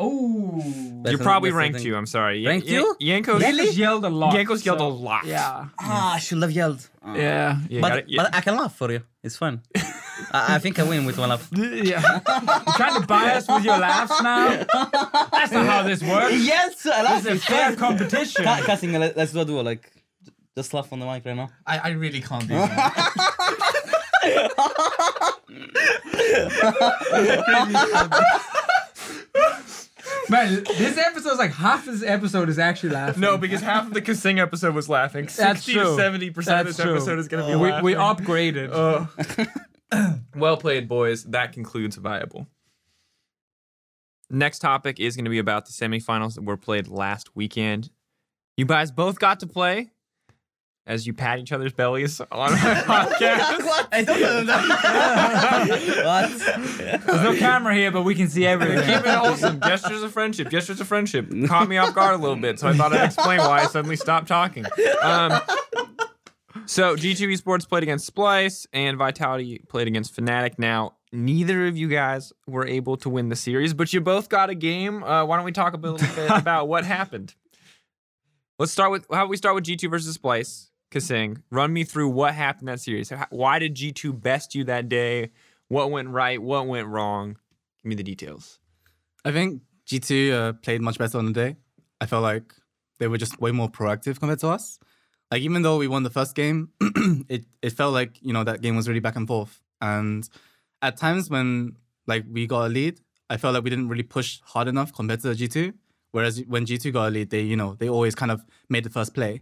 Oh. 0.01 0.55
That's 1.03 1.11
You're 1.11 1.17
the- 1.17 1.23
probably 1.25 1.49
that's 1.49 1.55
the 1.55 1.57
ranked 1.59 1.77
thing. 1.79 1.85
two. 1.87 1.95
I'm 1.97 2.05
sorry. 2.05 2.45
Ranked 2.45 2.67
Yan- 2.67 2.81
two? 2.83 2.95
Jankos. 3.05 3.41
Jankos 3.41 3.77
yelled 3.77 4.05
a 4.05 4.09
lot. 4.09 4.33
Jankos 4.33 4.63
yelled 4.65 4.77
a 4.79 4.81
so- 4.81 4.89
lot. 4.89 5.25
Yeah. 5.25 5.65
Ah, 5.77 6.13
I 6.15 6.19
should 6.19 6.41
have 6.41 6.51
yelled. 6.53 6.87
Ah. 7.03 7.15
Yeah. 7.15 7.57
Yeah, 7.69 7.81
but, 7.81 7.89
gotta- 7.89 8.03
yeah. 8.07 8.23
but 8.23 8.35
I 8.35 8.39
can 8.41 8.55
laugh 8.55 8.75
for 8.77 8.91
you. 8.91 9.01
It's 9.23 9.35
fun. 9.35 9.61
I, 10.31 10.55
I 10.55 10.59
think 10.59 10.79
I 10.79 10.83
win 10.83 11.05
with 11.05 11.17
one 11.17 11.27
laugh. 11.29 11.49
Yeah. 11.53 12.01
You're 12.01 12.75
trying 12.75 13.01
to 13.01 13.05
buy 13.07 13.33
us 13.35 13.47
with 13.49 13.65
your 13.65 13.77
laughs 13.77 14.21
now? 14.21 14.47
That's 15.33 15.51
not 15.51 15.65
how 15.65 15.83
this 15.83 16.01
works. 16.01 16.33
Yes, 16.45 16.85
I 16.85 17.03
laugh. 17.03 17.25
It's 17.25 17.43
a 17.43 17.45
fair 17.45 17.75
competition. 17.75 18.45
Ca- 18.45 18.61
Kasing, 18.65 18.97
let- 18.97 19.17
let's 19.17 19.33
do 19.33 19.41
a 19.41 19.45
duo. 19.45 19.63
Like, 19.63 19.83
j- 19.83 19.98
just 20.59 20.73
laugh 20.73 20.91
on 20.91 20.99
the 20.99 21.05
mic 21.05 21.25
right 21.25 21.35
now. 21.35 21.49
I, 21.65 21.77
I 21.77 21.89
really 21.91 22.21
can't 22.21 22.47
do 22.47 22.53
that. 22.53 24.15
Man, 30.29 30.63
this 30.63 30.97
episode 30.97 31.31
is 31.31 31.39
like 31.39 31.53
half 31.53 31.87
of 31.87 31.99
this 31.99 32.07
episode 32.07 32.49
is 32.49 32.59
actually 32.59 32.89
laughing. 32.89 33.21
No, 33.21 33.37
because 33.37 33.61
half 33.61 33.87
of 33.87 33.93
the 33.93 34.01
Kasing 34.01 34.39
episode 34.39 34.75
was 34.75 34.89
laughing. 34.89 35.25
That's 35.25 35.63
60 35.63 35.73
true. 35.73 35.83
to 35.83 35.95
70 35.95 36.29
percent 36.31 36.59
of 36.59 36.67
this 36.67 36.77
true. 36.77 36.95
episode 36.95 37.19
is 37.19 37.27
going 37.27 37.45
to 37.45 37.51
be 37.51 37.55
we, 37.55 37.71
laughing. 37.71 37.85
we 37.85 37.93
upgraded. 37.93 38.69
Oh. 38.71 39.07
Well 40.35 40.57
played, 40.57 40.87
boys. 40.87 41.23
That 41.23 41.51
concludes 41.51 41.95
Viable. 41.95 42.45
Next 44.29 44.59
topic 44.59 44.99
is 44.99 45.15
going 45.15 45.25
to 45.25 45.31
be 45.31 45.39
about 45.39 45.65
the 45.65 45.71
semifinals 45.71 46.35
that 46.35 46.43
were 46.43 46.57
played 46.57 46.87
last 46.87 47.35
weekend. 47.35 47.89
You 48.55 48.65
guys 48.65 48.91
both 48.91 49.17
got 49.17 49.39
to 49.39 49.47
play 49.47 49.89
as 50.89 51.05
you 51.05 51.13
pat 51.13 51.39
each 51.39 51.51
other's 51.51 51.71
bellies 51.71 52.19
on 52.31 52.51
our 52.51 52.57
podcast. 52.57 53.87
I 53.91 54.03
don't 54.03 54.19
know 54.19 54.43
that. 54.45 55.99
What? 56.09 57.05
There's 57.05 57.23
no 57.23 57.35
camera 57.35 57.75
here, 57.75 57.91
but 57.91 58.01
we 58.01 58.15
can 58.15 58.27
see 58.27 58.45
everything. 58.45 58.79
Keep 58.79 59.05
it 59.05 59.07
wholesome. 59.07 59.59
Gestures 59.61 60.01
of 60.01 60.11
friendship. 60.11 60.49
Gestures 60.49 60.81
of 60.81 60.87
friendship. 60.87 61.29
Caught 61.47 61.69
me 61.69 61.77
off 61.77 61.93
guard 61.93 62.15
a 62.15 62.17
little 62.17 62.35
bit, 62.35 62.59
so 62.59 62.67
I 62.67 62.73
thought 62.73 62.91
I'd 62.93 63.05
explain 63.05 63.39
why 63.39 63.59
I 63.59 63.65
suddenly 63.65 63.95
stopped 63.95 64.27
talking. 64.27 64.65
Um, 65.01 65.39
so 66.65 66.95
G2 66.95 67.33
Esports 67.33 67.67
played 67.67 67.83
against 67.83 68.13
Splyce, 68.13 68.65
and 68.73 68.97
Vitality 68.97 69.61
played 69.67 69.87
against 69.87 70.15
Fnatic. 70.15 70.57
Now, 70.57 70.95
neither 71.11 71.67
of 71.67 71.77
you 71.77 71.87
guys 71.87 72.33
were 72.47 72.65
able 72.65 72.97
to 72.97 73.09
win 73.09 73.29
the 73.29 73.35
series, 73.35 73.73
but 73.73 73.93
you 73.93 74.01
both 74.01 74.29
got 74.29 74.49
a 74.49 74.55
game. 74.55 75.03
Uh, 75.03 75.25
why 75.25 75.35
don't 75.35 75.45
we 75.45 75.51
talk 75.51 75.73
a 75.73 75.77
little 75.77 75.97
bit 75.97 76.29
about 76.29 76.67
what 76.67 76.85
happened? 76.85 77.35
Let's 78.57 78.71
start 78.71 78.91
with 78.91 79.05
how 79.09 79.17
about 79.17 79.29
we 79.29 79.37
start 79.37 79.55
with 79.55 79.65
G2 79.65 79.89
versus 79.89 80.17
Splyce. 80.17 80.68
Kasing, 80.91 81.43
run 81.51 81.71
me 81.71 81.83
through 81.83 82.09
what 82.09 82.33
happened 82.33 82.67
that 82.67 82.79
series. 82.79 83.11
Why 83.29 83.59
did 83.59 83.75
G2 83.75 84.19
best 84.21 84.55
you 84.55 84.63
that 84.65 84.89
day? 84.89 85.31
What 85.67 85.91
went 85.91 86.09
right? 86.09 86.41
What 86.41 86.65
went 86.67 86.87
wrong? 86.87 87.37
Give 87.83 87.89
me 87.89 87.95
the 87.95 88.03
details. 88.03 88.59
I 89.23 89.31
think 89.31 89.61
G2 89.87 90.31
uh, 90.31 90.53
played 90.53 90.81
much 90.81 90.97
better 90.97 91.17
on 91.17 91.25
the 91.25 91.31
day. 91.31 91.57
I 92.01 92.05
felt 92.05 92.23
like 92.23 92.53
they 92.99 93.07
were 93.07 93.17
just 93.17 93.39
way 93.39 93.51
more 93.51 93.69
proactive 93.69 94.19
compared 94.19 94.39
to 94.39 94.47
us. 94.49 94.79
Like 95.31 95.41
even 95.41 95.61
though 95.61 95.77
we 95.77 95.87
won 95.87 96.03
the 96.03 96.09
first 96.09 96.35
game, 96.35 96.69
it 97.29 97.45
it 97.61 97.71
felt 97.71 97.93
like 97.93 98.17
you 98.21 98.33
know 98.33 98.43
that 98.43 98.61
game 98.61 98.75
was 98.75 98.87
really 98.87 98.99
back 98.99 99.15
and 99.15 99.27
forth. 99.27 99.61
And 99.79 100.27
at 100.81 100.97
times 100.97 101.29
when 101.29 101.75
like 102.07 102.25
we 102.31 102.47
got 102.47 102.65
a 102.65 102.69
lead, 102.69 102.99
I 103.29 103.37
felt 103.37 103.53
like 103.53 103.63
we 103.63 103.69
didn't 103.69 103.89
really 103.89 104.03
push 104.03 104.39
hard 104.43 104.67
enough 104.67 104.91
compared 104.93 105.21
to 105.21 105.29
G2. 105.29 105.73
Whereas 106.11 106.41
when 106.47 106.65
G2 106.65 106.91
got 106.91 107.09
a 107.09 107.11
lead, 107.11 107.29
they 107.29 107.41
you 107.41 107.55
know 107.55 107.75
they 107.75 107.89
always 107.89 108.15
kind 108.15 108.31
of 108.31 108.43
made 108.69 108.83
the 108.83 108.89
first 108.89 109.13
play. 109.13 109.41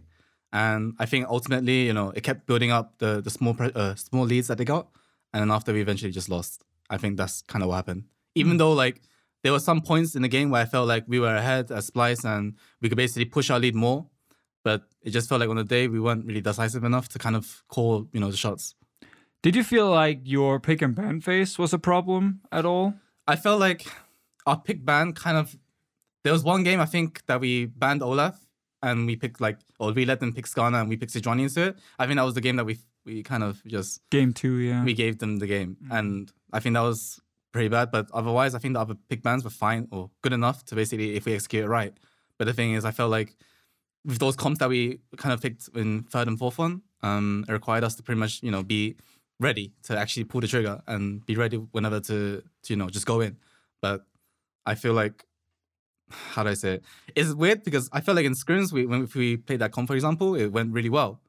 And 0.52 0.94
I 0.98 1.06
think 1.06 1.26
ultimately, 1.28 1.86
you 1.86 1.92
know, 1.92 2.10
it 2.10 2.22
kept 2.22 2.46
building 2.46 2.70
up 2.70 2.98
the 2.98 3.20
the 3.20 3.30
small 3.30 3.54
pre- 3.54 3.72
uh, 3.74 3.94
small 3.96 4.24
leads 4.24 4.48
that 4.48 4.58
they 4.58 4.64
got, 4.64 4.88
and 5.32 5.42
then 5.42 5.50
after 5.50 5.72
we 5.72 5.80
eventually 5.80 6.12
just 6.12 6.28
lost. 6.28 6.64
I 6.90 6.96
think 6.96 7.18
that's 7.18 7.42
kind 7.42 7.62
of 7.62 7.68
what 7.68 7.76
happened. 7.76 8.04
Even 8.34 8.56
though 8.56 8.72
like 8.72 9.02
there 9.42 9.52
were 9.52 9.60
some 9.60 9.80
points 9.82 10.14
in 10.14 10.22
the 10.22 10.28
game 10.28 10.50
where 10.50 10.62
I 10.62 10.64
felt 10.64 10.88
like 10.88 11.04
we 11.06 11.20
were 11.20 11.34
ahead 11.34 11.70
as 11.70 11.90
Splyce 11.90 12.24
and 12.24 12.54
we 12.80 12.88
could 12.88 12.96
basically 12.96 13.26
push 13.26 13.50
our 13.50 13.58
lead 13.58 13.74
more, 13.74 14.06
but 14.64 14.84
it 15.02 15.10
just 15.10 15.28
felt 15.28 15.40
like 15.40 15.50
on 15.50 15.56
the 15.56 15.64
day 15.64 15.86
we 15.86 16.00
weren't 16.00 16.24
really 16.24 16.40
decisive 16.40 16.82
enough 16.82 17.08
to 17.10 17.18
kind 17.18 17.36
of 17.36 17.62
call 17.68 18.08
you 18.12 18.20
know 18.20 18.30
the 18.30 18.36
shots. 18.36 18.74
Did 19.42 19.54
you 19.54 19.62
feel 19.62 19.90
like 19.90 20.20
your 20.24 20.58
pick 20.58 20.82
and 20.82 20.94
ban 20.94 21.20
phase 21.20 21.58
was 21.58 21.72
a 21.72 21.78
problem 21.78 22.40
at 22.50 22.64
all? 22.64 22.94
I 23.26 23.36
felt 23.36 23.60
like 23.60 23.86
our 24.46 24.58
pick 24.60 24.84
ban 24.84 25.12
kind 25.12 25.36
of. 25.36 25.56
There 26.24 26.32
was 26.32 26.42
one 26.42 26.64
game 26.64 26.80
I 26.80 26.86
think 26.86 27.24
that 27.26 27.40
we 27.40 27.66
banned 27.66 28.02
Olaf 28.02 28.47
and 28.82 29.06
we 29.06 29.16
picked 29.16 29.40
like, 29.40 29.58
or 29.78 29.92
we 29.92 30.04
let 30.04 30.20
them 30.20 30.32
pick 30.32 30.46
Skarner 30.46 30.80
and 30.80 30.88
we 30.88 30.96
picked 30.96 31.12
Sejuani 31.12 31.42
into 31.42 31.62
it. 31.68 31.78
I 31.98 32.06
think 32.06 32.16
that 32.16 32.24
was 32.24 32.34
the 32.34 32.40
game 32.40 32.56
that 32.56 32.64
we 32.64 32.78
we 33.04 33.22
kind 33.22 33.42
of 33.42 33.62
just 33.64 34.00
Game 34.10 34.32
two, 34.32 34.56
yeah. 34.58 34.84
we 34.84 34.94
gave 34.94 35.18
them 35.18 35.38
the 35.38 35.46
game, 35.46 35.76
and 35.90 36.30
I 36.52 36.60
think 36.60 36.74
that 36.74 36.82
was 36.82 37.20
pretty 37.52 37.68
bad. 37.68 37.90
But 37.90 38.08
otherwise, 38.12 38.54
I 38.54 38.58
think 38.58 38.74
the 38.74 38.80
other 38.80 38.94
pick 39.08 39.22
bans 39.22 39.44
were 39.44 39.50
fine 39.50 39.88
or 39.90 40.10
good 40.22 40.32
enough 40.32 40.64
to 40.66 40.74
basically 40.74 41.16
if 41.16 41.24
we 41.24 41.34
execute 41.34 41.64
it 41.64 41.68
right. 41.68 41.92
But 42.38 42.46
the 42.46 42.52
thing 42.52 42.74
is, 42.74 42.84
I 42.84 42.90
felt 42.92 43.10
like 43.10 43.36
with 44.04 44.18
those 44.18 44.36
comps 44.36 44.58
that 44.60 44.68
we 44.68 45.00
kind 45.16 45.32
of 45.32 45.40
picked 45.40 45.68
in 45.74 46.04
third 46.04 46.28
and 46.28 46.38
fourth 46.38 46.58
one, 46.58 46.82
um, 47.02 47.44
it 47.48 47.52
required 47.52 47.84
us 47.84 47.94
to 47.96 48.02
pretty 48.02 48.18
much 48.18 48.42
you 48.42 48.50
know 48.50 48.62
be 48.62 48.96
ready 49.40 49.72
to 49.84 49.96
actually 49.96 50.24
pull 50.24 50.40
the 50.40 50.48
trigger 50.48 50.82
and 50.86 51.24
be 51.24 51.36
ready 51.36 51.56
whenever 51.56 52.00
to, 52.00 52.42
to 52.62 52.72
you 52.72 52.76
know 52.76 52.88
just 52.88 53.06
go 53.06 53.20
in. 53.20 53.36
But 53.80 54.04
I 54.66 54.74
feel 54.74 54.92
like 54.92 55.24
how 56.10 56.42
do 56.42 56.50
I 56.50 56.54
say 56.54 56.74
it? 56.74 56.84
It's 57.14 57.32
weird 57.32 57.64
because 57.64 57.88
I 57.92 58.00
felt 58.00 58.16
like 58.16 58.26
in 58.26 58.32
scrims 58.32 58.72
we 58.72 58.86
when 58.86 59.04
if 59.04 59.14
we 59.14 59.36
played 59.36 59.60
that 59.60 59.72
comp 59.72 59.88
for 59.88 59.94
example, 59.94 60.34
it 60.34 60.48
went 60.48 60.72
really 60.72 60.88
well. 60.88 61.20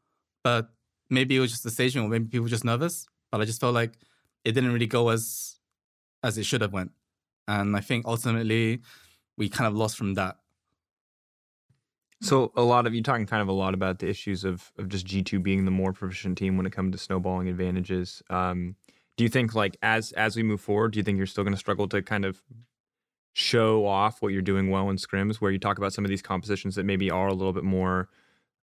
But 0.43 0.69
maybe 1.09 1.35
it 1.35 1.39
was 1.39 1.51
just 1.51 1.63
the 1.63 1.71
staging 1.71 2.03
or 2.03 2.09
maybe 2.09 2.25
people 2.25 2.43
were 2.43 2.49
just 2.49 2.65
nervous. 2.65 3.07
But 3.31 3.41
I 3.41 3.45
just 3.45 3.59
felt 3.59 3.73
like 3.73 3.93
it 4.43 4.53
didn't 4.53 4.73
really 4.73 4.87
go 4.87 5.09
as 5.09 5.59
as 6.23 6.37
it 6.37 6.45
should 6.45 6.61
have 6.61 6.73
went. 6.73 6.91
And 7.47 7.75
I 7.75 7.79
think 7.79 8.05
ultimately 8.05 8.81
we 9.37 9.49
kind 9.49 9.67
of 9.67 9.75
lost 9.75 9.97
from 9.97 10.13
that. 10.15 10.37
So 12.21 12.51
a 12.55 12.61
lot 12.61 12.85
of 12.85 12.93
you 12.93 13.01
talking 13.01 13.25
kind 13.25 13.41
of 13.41 13.47
a 13.47 13.53
lot 13.53 13.73
about 13.73 13.99
the 13.99 14.09
issues 14.09 14.43
of 14.43 14.71
of 14.77 14.89
just 14.89 15.05
G 15.05 15.21
two 15.23 15.39
being 15.39 15.65
the 15.65 15.71
more 15.71 15.93
proficient 15.93 16.37
team 16.37 16.57
when 16.57 16.65
it 16.65 16.71
comes 16.71 16.91
to 16.91 16.97
snowballing 16.97 17.47
advantages. 17.47 18.21
Um, 18.29 18.75
do 19.15 19.23
you 19.23 19.29
think 19.29 19.55
like 19.55 19.77
as 19.81 20.11
as 20.13 20.35
we 20.35 20.43
move 20.43 20.61
forward, 20.61 20.91
do 20.91 20.99
you 20.99 21.03
think 21.03 21.17
you're 21.17 21.27
still 21.27 21.43
going 21.43 21.53
to 21.53 21.59
struggle 21.59 21.87
to 21.89 22.01
kind 22.01 22.25
of 22.25 22.41
show 23.39 23.85
off 23.85 24.21
what 24.21 24.33
you're 24.33 24.41
doing 24.41 24.69
well 24.69 24.89
in 24.89 24.97
scrims, 24.97 25.37
where 25.37 25.51
you 25.51 25.59
talk 25.59 25.77
about 25.77 25.93
some 25.93 26.03
of 26.03 26.09
these 26.09 26.21
compositions 26.21 26.75
that 26.75 26.85
maybe 26.85 27.09
are 27.09 27.27
a 27.27 27.33
little 27.33 27.53
bit 27.53 27.63
more. 27.63 28.09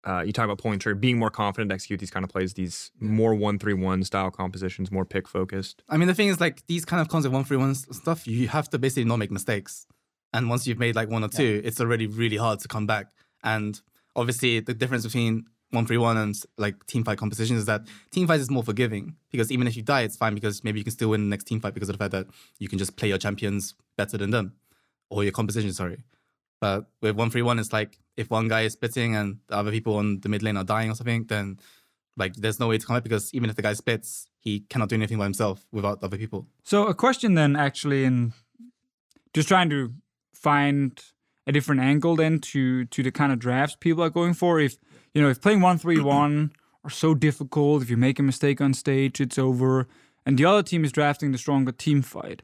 Uh, 0.04 0.22
you 0.22 0.32
talk 0.32 0.46
about 0.46 0.60
pulling 0.60 0.78
trigger, 0.78 1.00
being 1.00 1.18
more 1.18 1.32
confident 1.32 1.70
to 1.70 1.74
execute 1.74 2.00
these 2.00 2.12
kind 2.12 2.24
of 2.24 2.30
plays, 2.30 2.54
these 2.54 2.92
more 3.00 3.34
one 3.34 3.58
three 3.58 3.74
one 3.74 4.04
style 4.04 4.30
compositions, 4.30 4.92
more 4.92 5.06
pick 5.06 5.28
focused. 5.28 5.82
I 5.90 5.98
mean 5.98 6.08
the 6.08 6.14
thing 6.14 6.28
is 6.28 6.40
like 6.40 6.66
these 6.68 6.86
kind 6.86 7.02
of 7.02 7.08
concept 7.08 7.34
one 7.34 7.44
three 7.44 7.58
one 7.58 7.74
stuff, 7.74 8.28
you 8.28 8.48
have 8.50 8.70
to 8.70 8.78
basically 8.78 9.06
not 9.06 9.18
make 9.18 9.32
mistakes. 9.32 9.88
And 10.34 10.50
once 10.50 10.68
you've 10.68 10.78
made 10.78 10.96
like 10.96 11.10
one 11.10 11.24
or 11.24 11.30
two, 11.30 11.62
it's 11.64 11.80
already 11.80 12.06
really 12.06 12.38
hard 12.38 12.60
to 12.60 12.68
come 12.68 12.86
back. 12.86 13.08
And 13.44 13.80
obviously 14.16 14.60
the 14.60 14.74
difference 14.74 15.06
between 15.06 15.46
one 15.72 15.86
three 15.88 15.98
one 15.98 16.18
and 16.18 16.36
like 16.58 16.86
team 16.86 17.04
fight 17.04 17.18
compositions 17.18 17.62
is 17.62 17.66
that 17.66 17.82
team 18.12 18.28
fight 18.28 18.40
is 18.42 18.52
more 18.52 18.64
forgiving 18.64 19.16
because 19.32 19.52
even 19.52 19.66
if 19.66 19.76
you 19.76 19.82
die, 19.82 20.02
it's 20.02 20.18
fine 20.18 20.36
because 20.36 20.64
maybe 20.64 20.80
you 20.80 20.84
can 20.84 20.92
still 20.92 21.10
win 21.10 21.22
the 21.22 21.30
next 21.30 21.46
team 21.46 21.60
fight 21.60 21.74
because 21.74 21.90
of 21.90 21.98
the 21.98 22.04
fact 22.04 22.12
that 22.12 22.28
you 22.60 22.68
can 22.68 22.78
just 22.78 22.96
play 22.98 23.08
your 23.08 23.18
champions 23.18 23.74
better 23.98 24.18
than 24.18 24.30
them. 24.30 24.54
Or 25.15 25.23
your 25.23 25.32
composition, 25.32 25.71
sorry. 25.71 26.04
But 26.60 26.88
with 27.01 27.15
one 27.15 27.30
three 27.30 27.41
one, 27.41 27.58
it's 27.58 27.71
like 27.71 27.97
if 28.17 28.30
one 28.30 28.49
guy 28.49 28.62
is 28.62 28.73
splitting 28.73 29.15
and 29.15 29.38
the 29.47 29.56
other 29.56 29.71
people 29.71 29.95
on 29.95 30.19
the 30.19 30.30
mid 30.30 30.43
lane 30.43 30.58
are 30.58 30.63
dying 30.65 30.91
or 30.91 30.95
something, 30.95 31.23
then 31.25 31.58
like 32.17 32.36
there's 32.36 32.60
no 32.60 32.67
way 32.67 32.78
to 32.78 32.86
come 32.86 32.97
back 32.97 33.04
because 33.04 33.34
even 33.34 33.49
if 33.49 33.56
the 33.56 33.62
guy 33.62 33.73
splits, 33.73 34.28
he 34.39 34.62
cannot 34.71 34.89
do 34.89 34.95
anything 34.95 35.17
by 35.17 35.23
himself 35.23 35.65
without 35.71 36.04
other 36.04 36.17
people. 36.17 36.47
So 36.63 36.88
a 36.88 36.93
question 36.93 37.36
then, 37.36 37.56
actually, 37.56 38.04
in 38.04 38.34
just 39.34 39.47
trying 39.47 39.69
to 39.69 39.93
find 40.34 41.01
a 41.47 41.51
different 41.51 41.82
angle 41.82 42.15
then 42.15 42.39
to 42.39 42.86
to 42.86 43.04
the 43.04 43.12
kind 43.12 43.32
of 43.32 43.39
drafts 43.39 43.78
people 43.80 44.04
are 44.04 44.10
going 44.10 44.34
for. 44.34 44.60
If 44.60 44.75
you 45.13 45.21
know, 45.21 45.30
if 45.30 45.41
playing 45.41 45.62
one 45.62 45.78
three 45.78 45.99
one 46.17 46.51
are 46.84 46.89
so 46.89 47.15
difficult, 47.15 47.84
if 47.84 47.89
you 47.89 47.97
make 47.97 48.19
a 48.19 48.23
mistake 48.23 48.60
on 48.62 48.73
stage, 48.73 49.21
it's 49.21 49.38
over, 49.38 49.88
and 50.25 50.38
the 50.38 50.45
other 50.45 50.63
team 50.63 50.84
is 50.84 50.91
drafting 50.91 51.32
the 51.32 51.38
stronger 51.38 51.71
team 51.71 52.01
fight. 52.01 52.41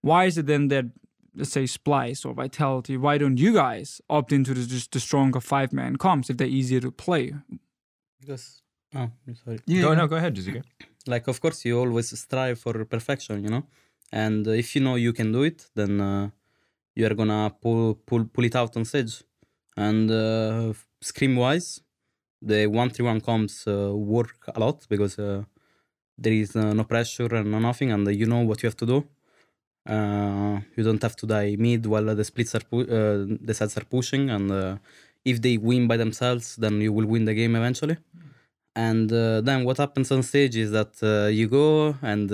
Why 0.00 0.26
is 0.26 0.38
it 0.38 0.46
then 0.46 0.68
that 0.68 0.86
let's 1.34 1.50
say 1.50 1.64
Splyce 1.64 2.24
or 2.24 2.34
Vitality? 2.34 2.96
Why 2.96 3.18
don't 3.18 3.38
you 3.38 3.52
guys 3.52 4.00
opt 4.08 4.32
into 4.32 4.54
the, 4.54 4.66
just 4.66 4.92
the 4.92 5.00
stronger 5.00 5.40
five 5.40 5.72
man 5.72 5.96
comps 5.96 6.30
if 6.30 6.36
they're 6.36 6.46
easier 6.46 6.80
to 6.80 6.90
play? 6.90 7.34
Because 8.20 8.62
oh, 8.94 9.10
I'm 9.26 9.36
sorry. 9.36 9.60
Go 9.68 9.94
no, 9.94 10.06
go 10.06 10.16
ahead, 10.16 10.34
Jiizuke. 10.34 10.62
Like 11.06 11.28
of 11.28 11.38
course 11.38 11.66
you 11.66 11.78
always 11.78 12.18
strive 12.18 12.58
for 12.58 12.82
perfection, 12.86 13.44
you 13.44 13.50
know. 13.50 13.64
And 14.10 14.46
if 14.46 14.74
you 14.74 14.80
know 14.80 14.94
you 14.94 15.12
can 15.12 15.32
do 15.32 15.42
it, 15.42 15.66
then 15.74 16.00
uh, 16.00 16.30
you 16.94 17.04
are 17.06 17.14
gonna 17.14 17.52
pull 17.60 17.94
pull 17.94 18.24
pull 18.24 18.44
it 18.44 18.56
out 18.56 18.74
on 18.76 18.86
stage. 18.86 19.22
And 19.76 20.10
uh, 20.10 20.72
scream 21.02 21.36
wise, 21.36 21.80
the 22.40 22.66
one 22.68 22.88
three 22.88 23.04
one 23.04 23.20
comps 23.20 23.66
uh, 23.66 23.92
work 23.94 24.36
a 24.54 24.58
lot 24.58 24.86
because 24.88 25.18
uh, 25.18 25.42
there 26.16 26.32
is 26.32 26.56
uh, 26.56 26.72
no 26.72 26.84
pressure 26.84 27.34
and 27.34 27.50
no 27.50 27.58
nothing, 27.58 27.90
and 27.92 28.06
you 28.14 28.26
know 28.26 28.40
what 28.40 28.62
you 28.62 28.68
have 28.68 28.76
to 28.76 28.86
do. 28.86 29.04
Uh, 29.86 30.60
you 30.76 30.82
don't 30.82 31.02
have 31.02 31.14
to 31.16 31.26
die 31.26 31.56
mid 31.58 31.84
while 31.86 32.14
the 32.14 32.24
splits 32.24 32.54
are 32.54 32.60
pu- 32.70 32.88
uh, 32.98 33.26
the 33.40 33.52
sides 33.54 33.76
are 33.76 33.84
pushing, 33.84 34.30
and 34.30 34.50
uh, 34.50 34.76
if 35.24 35.42
they 35.42 35.56
win 35.58 35.86
by 35.86 35.96
themselves, 35.96 36.56
then 36.56 36.80
you 36.80 36.92
will 36.92 37.06
win 37.06 37.24
the 37.24 37.34
game 37.34 37.54
eventually. 37.56 37.96
And 38.76 39.08
then 39.10 39.64
what 39.64 39.76
happens 39.78 40.10
on 40.10 40.22
stage 40.22 40.56
is 40.56 40.70
that 40.72 40.94
you 41.32 41.48
go 41.48 41.96
and 42.02 42.30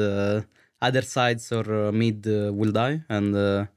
other 0.81 1.03
sides 1.03 1.53
or 1.53 1.93
mid 1.93 2.25
will 2.27 2.73
die, 2.73 3.03
and 3.09 3.69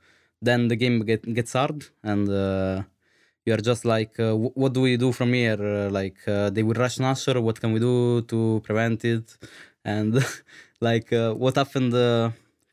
then 0.42 0.68
the 0.68 0.76
game 0.76 1.00
get, 1.06 1.22
gets 1.34 1.54
hard, 1.54 1.84
and 2.04 2.30
uh, 2.30 2.84
you 3.46 3.54
are 3.54 3.58
just 3.72 3.86
like, 3.86 4.20
uh, 4.20 4.34
wh- 4.34 4.56
what 4.58 4.74
do 4.74 4.82
we 4.82 4.98
do 4.98 5.12
from 5.12 5.34
here? 5.34 5.58
Uh, 5.62 5.90
like 5.90 6.18
they 6.26 6.64
will 6.64 6.74
rush 6.76 6.98
Nashor, 6.98 7.42
what 7.42 7.60
can 7.60 7.74
we 7.74 7.80
do 7.80 8.22
to 8.24 8.62
prevent 8.64 9.04
it? 9.06 9.38
And 9.84 10.24
like 10.82 11.10
what 11.12 11.56
happened, 11.56 11.94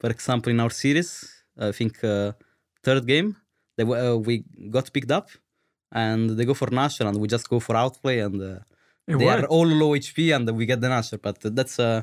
for 0.01 0.11
example, 0.11 0.51
in 0.51 0.61
our 0.61 0.71
series, 0.71 1.11
I 1.59 1.73
think 1.73 2.03
uh, 2.03 2.33
third 2.83 3.07
game, 3.07 3.37
they, 3.77 3.85
uh, 3.85 4.17
we 4.17 4.45
got 4.71 4.93
picked 4.93 5.11
up, 5.11 5.29
and 5.93 6.31
they 6.31 6.45
go 6.45 6.55
for 6.55 6.69
Nashor, 6.69 7.07
and 7.09 7.19
we 7.21 7.29
just 7.29 7.49
go 7.49 7.61
for 7.61 7.77
outplay, 7.77 8.21
and 8.21 8.41
uh, 8.43 8.59
they 9.19 9.29
are 9.29 9.45
all 9.47 9.67
low 9.67 9.91
HP 9.91 10.35
and 10.35 10.49
we 10.57 10.67
get 10.67 10.81
the 10.81 10.89
Nashor, 10.89 11.21
but 11.21 11.39
that's 11.55 11.79
uh, 11.79 12.03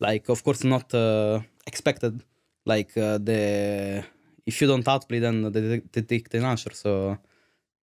like 0.00 0.28
of 0.28 0.42
course 0.44 0.64
not 0.64 0.92
uh, 0.94 1.40
expected. 1.66 2.22
Like 2.66 2.96
uh, 2.96 3.18
the 3.18 4.04
if 4.46 4.60
you 4.60 4.66
don't 4.66 4.86
outplay, 4.86 5.18
then 5.18 5.52
they, 5.52 5.82
they 5.92 6.02
take 6.02 6.28
the 6.28 6.38
Nashor. 6.38 6.74
So 6.74 7.18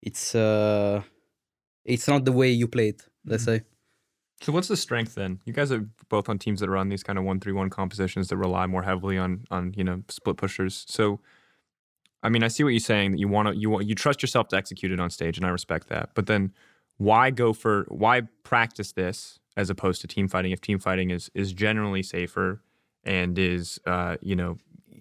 it's 0.01 0.35
uh, 0.35 1.01
it's 1.85 2.07
not 2.07 2.25
the 2.25 2.31
way 2.31 2.49
you 2.51 2.67
play 2.67 2.89
it. 2.89 3.01
Let's 3.25 3.43
say. 3.43 3.63
So 4.41 4.51
what's 4.51 4.67
the 4.67 4.77
strength 4.77 5.13
then? 5.13 5.39
You 5.45 5.53
guys 5.53 5.71
are 5.71 5.85
both 6.09 6.27
on 6.27 6.39
teams 6.39 6.61
that 6.61 6.69
run 6.69 6.89
these 6.89 7.03
kind 7.03 7.19
of 7.19 7.25
one 7.25 7.39
three 7.39 7.53
one 7.53 7.69
compositions 7.69 8.27
that 8.29 8.37
rely 8.37 8.65
more 8.65 8.81
heavily 8.81 9.17
on 9.17 9.45
on 9.51 9.73
you 9.77 9.83
know 9.83 10.03
split 10.09 10.37
pushers. 10.37 10.83
So, 10.87 11.19
I 12.23 12.29
mean, 12.29 12.43
I 12.43 12.47
see 12.47 12.63
what 12.63 12.71
you're 12.71 12.79
saying 12.79 13.11
that 13.11 13.19
you 13.19 13.27
want 13.27 13.49
to 13.49 13.55
you 13.55 13.69
want 13.69 13.85
you 13.85 13.93
trust 13.93 14.21
yourself 14.23 14.47
to 14.49 14.55
execute 14.57 14.91
it 14.91 14.99
on 14.99 15.11
stage, 15.11 15.37
and 15.37 15.45
I 15.45 15.49
respect 15.49 15.89
that. 15.89 16.09
But 16.15 16.25
then, 16.25 16.53
why 16.97 17.29
go 17.29 17.53
for 17.53 17.85
why 17.89 18.21
practice 18.43 18.93
this 18.93 19.39
as 19.55 19.69
opposed 19.69 20.01
to 20.01 20.07
team 20.07 20.27
fighting 20.27 20.51
if 20.51 20.59
team 20.59 20.79
fighting 20.79 21.11
is 21.11 21.29
is 21.35 21.53
generally 21.53 22.01
safer 22.01 22.61
and 23.03 23.37
is 23.37 23.79
uh, 23.85 24.17
you 24.21 24.35
know 24.35 24.57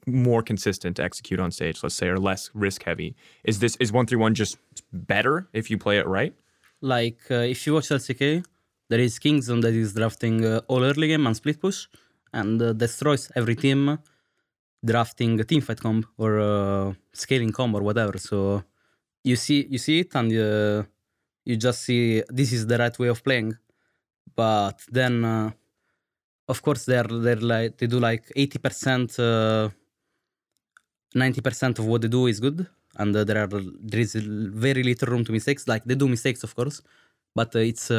more 0.06 0.42
consistent 0.42 0.96
to 0.96 1.02
execute 1.02 1.40
on 1.40 1.50
stage, 1.50 1.82
let's 1.82 1.94
say, 1.94 2.08
or 2.08 2.18
less 2.18 2.50
risk 2.52 2.82
heavy? 2.82 3.16
Is 3.44 3.60
this 3.60 3.76
is 3.76 3.90
one 3.90 4.04
three 4.04 4.18
one 4.18 4.34
just 4.34 4.58
better 4.92 5.48
if 5.54 5.70
you 5.70 5.78
play 5.78 5.96
it 5.96 6.06
right? 6.06 6.34
Like 6.82 7.20
uh, 7.30 7.36
if 7.36 7.66
you 7.66 7.72
watch 7.72 7.88
LCK, 7.88 8.44
there 8.90 9.02
is 9.06 9.18
Kingzone 9.18 9.62
that 9.62 9.72
is 9.72 9.94
drafting 9.94 10.44
uh, 10.44 10.60
all 10.68 10.82
early 10.84 11.08
game 11.08 11.26
and 11.26 11.34
split 11.34 11.58
push, 11.64 11.86
and 12.32 12.60
uh, 12.60 12.72
destroys 12.74 13.30
every 13.34 13.56
team 13.56 13.98
drafting 14.84 15.38
a 15.40 15.44
team 15.44 15.60
fight 15.60 15.80
comp 15.80 16.06
or 16.16 16.40
uh, 16.40 16.92
scaling 17.12 17.52
comp 17.52 17.74
or 17.74 17.82
whatever. 17.82 18.18
So 18.18 18.62
you 19.24 19.36
see 19.36 19.66
you 19.70 19.78
see 19.78 20.00
it 20.00 20.14
and 20.14 20.28
uh, 20.32 20.82
you 21.44 21.56
just 21.56 21.82
see 21.86 22.22
this 22.28 22.52
is 22.52 22.66
the 22.66 22.78
right 22.78 22.96
way 22.98 23.08
of 23.08 23.22
playing. 23.22 23.52
But 24.34 24.78
then, 24.90 25.24
uh, 25.24 25.50
of 26.48 26.62
course, 26.62 26.84
they're 26.84 27.10
they're 27.24 27.44
like 27.54 27.78
they 27.78 27.86
do 27.86 27.98
like 28.00 28.24
eighty 28.36 28.58
percent, 28.58 29.18
uh, 29.18 29.68
ninety 31.14 31.40
percent 31.40 31.78
of 31.78 31.84
what 31.86 32.00
they 32.02 32.08
do 32.08 32.26
is 32.26 32.40
good, 32.40 32.66
and 32.96 33.14
uh, 33.14 33.24
there 33.24 33.38
are 33.42 33.48
there 33.90 34.00
is 34.00 34.14
very 34.14 34.82
little 34.82 35.08
room 35.12 35.24
to 35.24 35.32
mistakes. 35.32 35.68
Like 35.68 35.84
they 35.84 35.94
do 35.94 36.08
mistakes, 36.08 36.42
of 36.42 36.54
course, 36.56 36.80
but 37.34 37.54
it's 37.54 37.90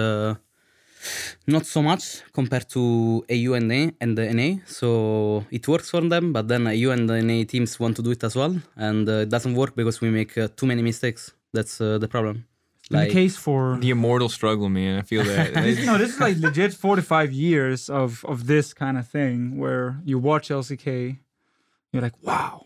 not 1.47 1.65
so 1.65 1.81
much 1.81 2.21
compared 2.33 2.67
to 2.69 3.23
EU 3.29 3.53
and 3.53 3.71
A 3.71 3.91
and 4.01 4.17
the 4.17 4.25
NA. 4.33 4.57
So 4.65 5.45
it 5.51 5.67
works 5.67 5.89
for 5.89 6.01
them, 6.01 6.33
but 6.33 6.47
then 6.47 6.65
EU 6.67 6.89
and 6.91 7.09
the 7.09 7.21
NA 7.21 7.43
teams 7.45 7.79
want 7.79 7.95
to 7.97 8.01
do 8.03 8.11
it 8.11 8.23
as 8.23 8.35
well, 8.35 8.55
and 8.75 9.07
uh, 9.07 9.25
it 9.25 9.29
doesn't 9.29 9.55
work 9.55 9.75
because 9.75 10.01
we 10.01 10.09
make 10.09 10.37
uh, 10.37 10.47
too 10.55 10.65
many 10.65 10.81
mistakes. 10.81 11.33
That's 11.53 11.81
uh, 11.81 11.97
the 11.97 12.07
problem. 12.07 12.45
In 12.91 12.99
the 12.99 13.07
case 13.07 13.37
for 13.37 13.77
The 13.79 13.91
immortal 13.91 14.27
struggle, 14.27 14.67
man. 14.69 14.99
I 14.99 15.03
feel 15.03 15.23
that. 15.23 15.53
This- 15.63 15.85
no, 15.85 15.97
this 15.97 16.13
is 16.15 16.19
like 16.19 16.37
legit 16.37 16.73
45 16.73 17.31
years 17.31 17.89
of 17.89 18.25
of 18.25 18.47
this 18.47 18.73
kind 18.73 18.97
of 18.97 19.07
thing 19.07 19.57
where 19.57 20.01
you 20.03 20.19
watch 20.19 20.49
LCK, 20.49 21.17
you're 21.91 22.01
like, 22.01 22.21
wow, 22.21 22.65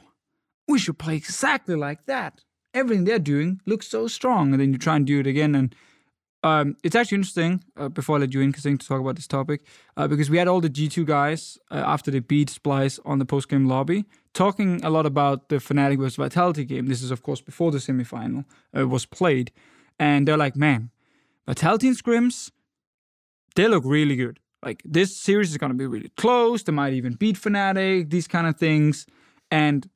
we 0.68 0.80
should 0.80 0.98
play 0.98 1.16
exactly 1.16 1.76
like 1.76 2.06
that. 2.06 2.44
Everything 2.74 3.06
they're 3.06 3.20
doing 3.20 3.62
looks 3.66 3.88
so 3.88 4.08
strong, 4.08 4.52
and 4.52 4.60
then 4.60 4.72
you 4.74 4.80
try 4.80 4.96
and 4.96 5.06
do 5.06 5.20
it 5.20 5.28
again. 5.28 5.54
And 5.56 5.76
um, 6.46 6.78
it's 6.84 6.96
actually 6.96 7.16
interesting. 7.16 7.64
Uh, 7.76 7.90
before 7.90 8.18
I 8.18 8.20
let 8.20 8.34
you 8.34 8.42
in, 8.42 8.54
Kasing, 8.54 8.80
to 8.80 8.88
talk 8.88 9.02
about 9.02 9.16
this 9.16 9.26
topic, 9.26 9.62
uh, 9.98 10.08
because 10.08 10.30
we 10.30 10.38
had 10.38 10.48
all 10.48 10.62
the 10.62 10.70
G2 10.70 11.04
guys 11.04 11.58
uh, 11.72 11.84
after 11.86 12.12
they 12.12 12.20
beat 12.20 12.50
Splyce 12.50 13.00
on 13.04 13.18
the 13.18 13.26
post 13.26 13.50
game 13.50 13.68
lobby 13.68 14.06
talking 14.34 14.84
a 14.84 14.92
lot 14.92 15.08
about 15.08 15.50
the 15.50 15.56
Fnatic 15.56 15.98
vs 15.98 16.18
Vitality 16.18 16.64
game. 16.64 16.86
This 16.86 17.02
is, 17.02 17.10
of 17.10 17.24
course, 17.24 17.42
before 17.42 17.72
the 17.72 17.80
semifinal 17.80 18.46
uh, 18.78 18.88
was 18.88 19.08
played, 19.08 19.52
and 19.98 20.28
they're 20.28 20.38
like, 20.38 20.56
"Man, 20.56 20.92
Vitality 21.48 21.88
and 21.88 21.98
Scrims, 21.98 22.52
they 23.56 23.68
look 23.68 23.84
really 23.84 24.16
good. 24.16 24.40
Like 24.62 24.84
this 24.86 25.18
series 25.18 25.50
is 25.50 25.58
going 25.58 25.72
to 25.72 25.78
be 25.78 25.88
really 25.88 26.12
close. 26.16 26.62
They 26.62 26.74
might 26.74 26.94
even 26.94 27.14
beat 27.14 27.38
Fnatic. 27.38 28.12
These 28.12 28.28
kind 28.28 28.46
of 28.46 28.56
things." 28.58 29.08
And 29.50 29.90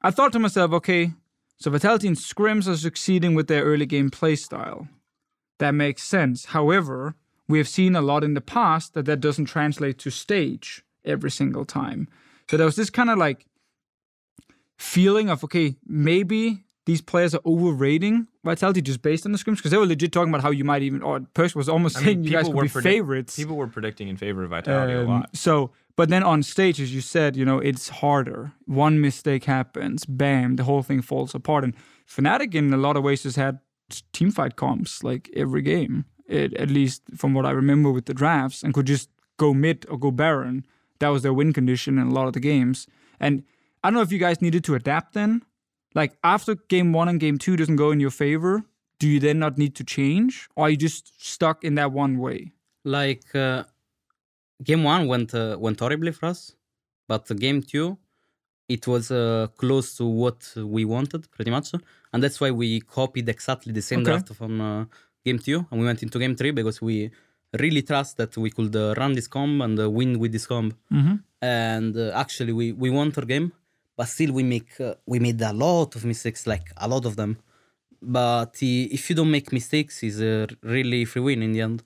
I 0.00 0.10
thought 0.10 0.32
to 0.32 0.38
myself, 0.38 0.72
okay, 0.72 1.12
so 1.58 1.70
Vitality 1.70 2.08
and 2.08 2.16
Scrims 2.16 2.68
are 2.68 2.76
succeeding 2.76 3.34
with 3.34 3.48
their 3.48 3.64
early 3.64 3.86
game 3.86 4.10
play 4.10 4.36
style. 4.36 4.88
That 5.64 5.74
makes 5.74 6.02
sense. 6.02 6.44
However, 6.46 7.14
we 7.48 7.56
have 7.58 7.68
seen 7.68 7.96
a 7.96 8.02
lot 8.02 8.22
in 8.22 8.34
the 8.34 8.40
past 8.58 8.92
that 8.94 9.06
that 9.06 9.20
doesn't 9.20 9.46
translate 9.46 9.96
to 10.04 10.10
stage 10.10 10.84
every 11.06 11.30
single 11.30 11.64
time. 11.64 12.06
So 12.50 12.56
there 12.58 12.66
was 12.66 12.76
this 12.76 12.90
kind 12.90 13.08
of 13.08 13.16
like 13.18 13.46
feeling 14.76 15.30
of 15.30 15.42
okay, 15.44 15.76
maybe 15.86 16.64
these 16.86 17.00
players 17.00 17.34
are 17.34 17.40
overrating 17.46 18.28
Vitality 18.44 18.82
just 18.82 19.00
based 19.00 19.24
on 19.24 19.32
the 19.32 19.38
scrims 19.38 19.56
because 19.56 19.70
they 19.70 19.78
were 19.78 19.86
legit 19.86 20.12
talking 20.12 20.28
about 20.28 20.42
how 20.42 20.50
you 20.50 20.64
might 20.64 20.82
even 20.82 21.00
or 21.02 21.20
Perkz 21.34 21.54
was 21.54 21.66
almost 21.68 21.96
I 21.96 22.00
saying 22.02 22.18
mean, 22.20 22.24
you 22.24 22.30
guys 22.30 22.48
were 22.48 22.62
be 22.64 22.68
predict- 22.68 22.94
favorites. 22.94 23.36
People 23.36 23.56
were 23.56 23.68
predicting 23.68 24.08
in 24.08 24.16
favor 24.18 24.44
of 24.44 24.50
Vitality 24.50 24.92
a 24.92 25.00
Um, 25.02 25.08
lot. 25.08 25.34
So, 25.34 25.70
but 25.96 26.10
then 26.10 26.22
on 26.22 26.42
stage, 26.42 26.78
as 26.80 26.94
you 26.94 27.00
said, 27.00 27.36
you 27.36 27.46
know, 27.46 27.58
it's 27.58 27.88
harder. 27.88 28.52
One 28.66 29.00
mistake 29.00 29.44
happens, 29.44 30.04
bam, 30.04 30.56
the 30.56 30.64
whole 30.64 30.82
thing 30.82 31.00
falls 31.00 31.34
apart. 31.34 31.64
And 31.64 31.74
Fnatic, 32.06 32.54
in 32.54 32.70
a 32.74 32.76
lot 32.76 32.96
of 32.98 33.02
ways, 33.02 33.22
has 33.22 33.36
had 33.36 33.60
team 34.12 34.30
fight 34.30 34.56
comps 34.56 35.02
like 35.02 35.30
every 35.36 35.62
game, 35.62 36.04
it, 36.26 36.54
at 36.54 36.70
least 36.70 37.02
from 37.16 37.34
what 37.34 37.46
I 37.46 37.50
remember 37.50 37.90
with 37.90 38.06
the 38.06 38.14
drafts, 38.14 38.62
and 38.62 38.74
could 38.74 38.86
just 38.86 39.10
go 39.36 39.54
mid 39.54 39.86
or 39.88 39.98
go 39.98 40.10
Baron. 40.10 40.66
That 41.00 41.08
was 41.08 41.22
their 41.22 41.34
win 41.34 41.52
condition 41.52 41.98
in 41.98 42.06
a 42.08 42.12
lot 42.12 42.26
of 42.26 42.32
the 42.32 42.40
games. 42.40 42.86
And 43.20 43.42
I 43.82 43.88
don't 43.88 43.94
know 43.94 44.02
if 44.02 44.12
you 44.12 44.18
guys 44.18 44.40
needed 44.40 44.64
to 44.64 44.74
adapt 44.74 45.14
then. 45.14 45.42
Like 45.94 46.16
after 46.24 46.54
game 46.54 46.92
one 46.92 47.08
and 47.08 47.20
game 47.20 47.38
two 47.38 47.56
doesn't 47.56 47.76
go 47.76 47.90
in 47.90 48.00
your 48.00 48.10
favor, 48.10 48.64
do 48.98 49.08
you 49.08 49.20
then 49.20 49.38
not 49.38 49.58
need 49.58 49.74
to 49.76 49.84
change, 49.84 50.48
or 50.56 50.66
are 50.66 50.70
you 50.70 50.76
just 50.76 51.24
stuck 51.24 51.64
in 51.64 51.74
that 51.74 51.92
one 51.92 52.18
way? 52.18 52.52
like 52.84 53.34
uh, 53.34 53.64
game 54.62 54.84
one 54.84 55.08
went 55.08 55.34
uh, 55.34 55.56
went 55.58 55.80
horribly 55.80 56.12
for 56.12 56.26
us, 56.26 56.54
but 57.08 57.26
game 57.38 57.62
two, 57.62 57.98
it 58.68 58.86
was 58.86 59.10
uh, 59.10 59.46
close 59.56 59.96
to 59.96 60.04
what 60.06 60.52
we 60.56 60.84
wanted 60.84 61.30
pretty 61.30 61.50
much, 61.50 61.72
and 62.12 62.22
that's 62.22 62.40
why 62.40 62.50
we 62.50 62.80
copied 62.80 63.28
exactly 63.28 63.72
the 63.72 63.82
same 63.82 64.00
Okay. 64.00 64.10
draft 64.10 64.28
from 64.34 64.60
uh, 64.60 64.84
game 65.24 65.38
two, 65.38 65.66
and 65.70 65.80
we 65.80 65.86
went 65.86 66.02
into 66.02 66.18
game 66.18 66.34
three 66.36 66.50
because 66.52 66.80
we 66.80 67.10
really 67.60 67.82
trust 67.82 68.16
that 68.16 68.36
we 68.36 68.50
could 68.50 68.74
uh, 68.74 68.94
run 68.96 69.12
this 69.12 69.28
comp 69.28 69.62
and 69.62 69.78
uh, 69.78 69.88
win 69.90 70.18
with 70.18 70.32
this 70.32 70.46
comp. 70.46 70.74
Mm-hmm. 70.92 71.16
and 71.42 71.96
uh, 71.96 72.10
actually 72.24 72.52
we 72.52 72.72
we 72.72 72.88
won 72.98 73.12
our 73.16 73.24
game 73.34 73.52
but 73.96 74.06
still 74.08 74.32
we 74.32 74.42
make 74.42 74.70
uh, 74.80 74.94
we 75.12 75.18
made 75.26 75.40
a 75.42 75.52
lot 75.52 75.94
of 75.96 76.04
mistakes 76.04 76.46
like 76.46 76.66
a 76.76 76.88
lot 76.88 77.04
of 77.04 77.14
them 77.16 77.32
but 78.00 78.54
if 78.62 79.02
you 79.08 79.14
don't 79.16 79.30
make 79.30 79.52
mistakes 79.52 80.02
is 80.02 80.20
a 80.20 80.46
really 80.62 81.04
free 81.04 81.22
win 81.22 81.42
in 81.42 81.52
the 81.52 81.60
end 81.60 81.82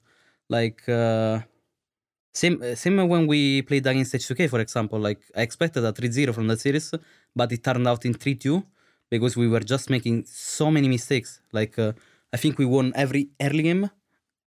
like 0.48 0.80
uh, 0.88 1.40
same 2.32 2.62
uh, 2.62 2.74
same 2.74 2.96
when 3.08 3.26
we 3.26 3.62
played 3.62 3.86
against 3.86 4.14
H2K 4.14 4.48
for 4.48 4.60
example 4.60 4.98
like 4.98 5.20
I 5.36 5.42
expected 5.42 5.84
a 5.84 5.92
3-0 5.92 6.34
from 6.34 6.46
that 6.48 6.60
series 6.60 6.92
but 7.34 7.52
it 7.52 7.62
turned 7.62 7.86
out 7.86 8.04
in 8.04 8.14
3-2 8.14 8.64
because 9.10 9.36
we 9.36 9.48
were 9.48 9.60
just 9.60 9.88
making 9.90 10.24
so 10.26 10.70
many 10.70 10.88
mistakes. 10.88 11.40
Like 11.52 11.78
uh, 11.78 11.92
I 12.32 12.36
think 12.36 12.58
we 12.58 12.66
won 12.66 12.92
every 12.94 13.30
early 13.40 13.62
game 13.62 13.90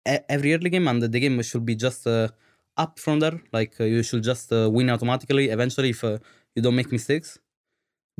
every 0.06 0.54
early 0.54 0.70
game 0.70 0.88
and 0.88 1.02
the 1.02 1.20
game 1.20 1.40
should 1.42 1.64
be 1.64 1.76
just 1.76 2.06
uh, 2.06 2.28
up 2.76 2.98
from 2.98 3.20
there. 3.20 3.40
Like 3.52 3.74
uh, 3.80 3.85
you 3.85 4.02
should 4.02 4.22
just 4.22 4.52
uh, 4.52 4.68
win 4.70 4.90
automatically 4.90 5.50
eventually 5.50 5.90
if 5.90 6.02
you 6.02 6.62
don't 6.62 6.74
make 6.74 6.90
mistakes 6.90 7.38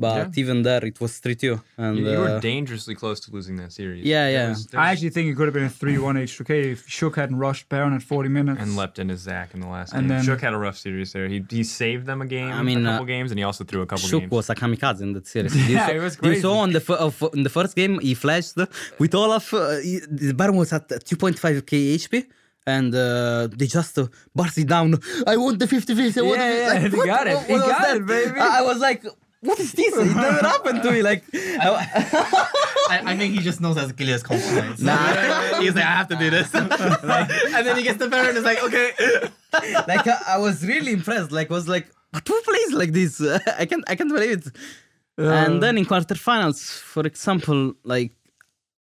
but 0.01 0.37
even 0.43 0.57
there 0.67 0.83
it 0.91 0.97
was 1.03 1.11
3-2 1.21 1.61
and 1.77 1.97
you, 1.97 2.09
you 2.11 2.17
were 2.23 2.35
uh, 2.37 2.39
dangerously 2.39 2.95
close 3.01 3.19
to 3.23 3.27
losing 3.37 3.55
that 3.61 3.71
series. 3.79 4.01
Yeah, 4.05 4.25
There 4.25 4.31
yeah. 4.37 4.49
was- 4.49 4.67
there 4.67 4.79
I 4.83 4.91
actually 4.91 5.11
think 5.15 5.25
it 5.31 5.35
could 5.37 5.47
have 5.49 5.57
been 5.59 5.69
a 5.73 5.75
3 5.83 5.97
1 5.97 6.15
H2K 6.15 6.51
if 6.73 6.79
Shook 6.97 7.15
hadn't 7.21 7.37
rushed 7.47 7.65
Baron 7.73 7.93
at 7.99 8.03
40 8.03 8.29
minutes. 8.37 8.59
and 8.61 8.69
leapt 8.79 8.97
in 9.03 9.07
his 9.13 9.21
Zac 9.27 9.47
in 9.55 9.59
the 9.65 9.67
last 9.75 9.89
And 9.93 10.01
game. 10.01 10.09
then- 10.09 10.23
Shook 10.27 10.41
had 10.47 10.53
a 10.59 10.61
rough 10.67 10.77
series 10.85 11.09
there. 11.13 11.27
He 11.35 11.39
he 11.57 11.63
saved 11.81 12.05
them 12.09 12.19
a 12.27 12.29
game, 12.37 12.51
I 12.61 12.63
mean, 12.69 12.79
a 12.85 12.89
couple 12.91 13.03
uh, 13.09 13.15
games, 13.15 13.29
and 13.31 13.37
he 13.41 13.45
also 13.49 13.63
threw 13.69 13.81
a 13.87 13.89
couple 13.91 14.07
Shook 14.11 14.21
games. 14.23 14.31
was 14.37 14.49
a 14.53 14.55
kamikaze 14.61 15.01
in 15.07 15.11
that 15.17 15.25
series. 15.35 15.53
You 15.55 15.75
Yeah, 15.75 15.87
saw, 15.87 15.93
it 15.99 16.03
was 16.07 16.15
crazy. 16.21 16.35
You 16.35 16.41
saw 16.47 16.53
on 16.65 16.69
the 16.77 16.81
fir- 16.87 17.01
of, 17.07 17.13
in 17.37 17.43
the 17.47 17.53
first 17.57 17.73
game 17.81 17.93
he 18.07 18.13
flashed 18.23 18.55
with 19.01 19.13
Olaf. 19.23 19.45
Uh, 19.53 19.59
he, 19.87 19.93
the 20.27 20.33
Baron 20.39 20.55
was 20.63 20.69
at 20.77 20.85
2.5k 20.89 21.95
HP. 22.03 22.25
And 22.67 22.93
uh, 22.93 23.47
they 23.59 23.65
just 23.65 23.97
uh, 23.97 24.05
burst 24.35 24.55
it 24.59 24.67
down. 24.67 24.89
I 25.25 25.35
want 25.35 25.57
the 25.57 25.65
50 25.65 25.95
50. 25.95 26.19
I 26.21 26.23
Yeah, 26.23 26.33
yeah, 26.33 26.67
like, 26.83 26.91
he 26.91 26.97
what- 26.97 27.07
got 27.07 27.25
it. 27.27 27.35
what- 27.35 27.47
He 27.47 27.53
what 27.53 27.67
got 27.69 27.81
that? 27.81 27.97
it, 27.97 28.05
baby. 28.05 28.39
I, 28.39 28.59
I 28.59 28.61
was 28.61 28.77
like, 28.87 29.01
what 29.41 29.59
is 29.59 29.71
this? 29.71 29.95
It 29.95 30.15
never 30.15 30.39
happened 30.53 30.83
to 30.83 30.91
me. 30.91 31.01
Like, 31.01 31.23
I, 31.33 31.67
I, 32.89 33.01
I 33.11 33.17
think 33.17 33.33
he 33.33 33.39
just 33.39 33.59
knows 33.59 33.75
that's 33.75 33.91
Gilia's 33.91 34.23
confidence. 34.23 34.79
Nah. 34.79 35.59
He's 35.59 35.75
like, 35.75 35.85
I 35.85 35.95
have 35.99 36.07
to 36.09 36.15
do 36.15 36.29
this. 36.29 36.53
and 36.55 37.67
then 37.67 37.75
he 37.77 37.83
gets 37.83 37.97
the 37.97 38.07
Baron 38.07 38.29
and 38.29 38.37
is 38.37 38.43
like, 38.43 38.63
okay. 38.63 38.91
like 39.87 40.07
I, 40.07 40.17
I 40.27 40.37
was 40.37 40.65
really 40.65 40.93
impressed. 40.93 41.31
Like 41.31 41.49
was 41.49 41.67
like, 41.67 41.91
but 42.11 42.27
who 42.27 42.39
plays 42.41 42.73
like 42.73 42.91
this? 42.91 43.21
I 43.21 43.65
can't 43.65 43.83
I 43.87 43.95
can't 43.95 44.13
believe 44.13 44.45
it. 44.45 44.47
and 45.17 45.61
then 45.63 45.77
in 45.77 45.85
quarterfinals, 45.85 46.59
for 46.93 47.03
example, 47.07 47.73
like 47.83 48.13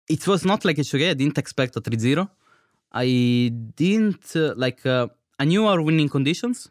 it 0.09 0.27
was 0.29 0.45
not 0.45 0.65
like 0.65 0.77
H2K. 0.77 1.11
I 1.11 1.15
didn't 1.15 1.39
expect 1.39 1.77
a 1.77 1.81
3-0. 1.81 2.29
I 2.93 3.07
didn't 3.75 4.37
uh, 4.37 4.55
like 4.57 4.87
uh, 4.87 5.09
I 5.39 5.45
knew 5.47 5.67
our 5.67 5.81
winning 5.83 6.09
conditions, 6.09 6.71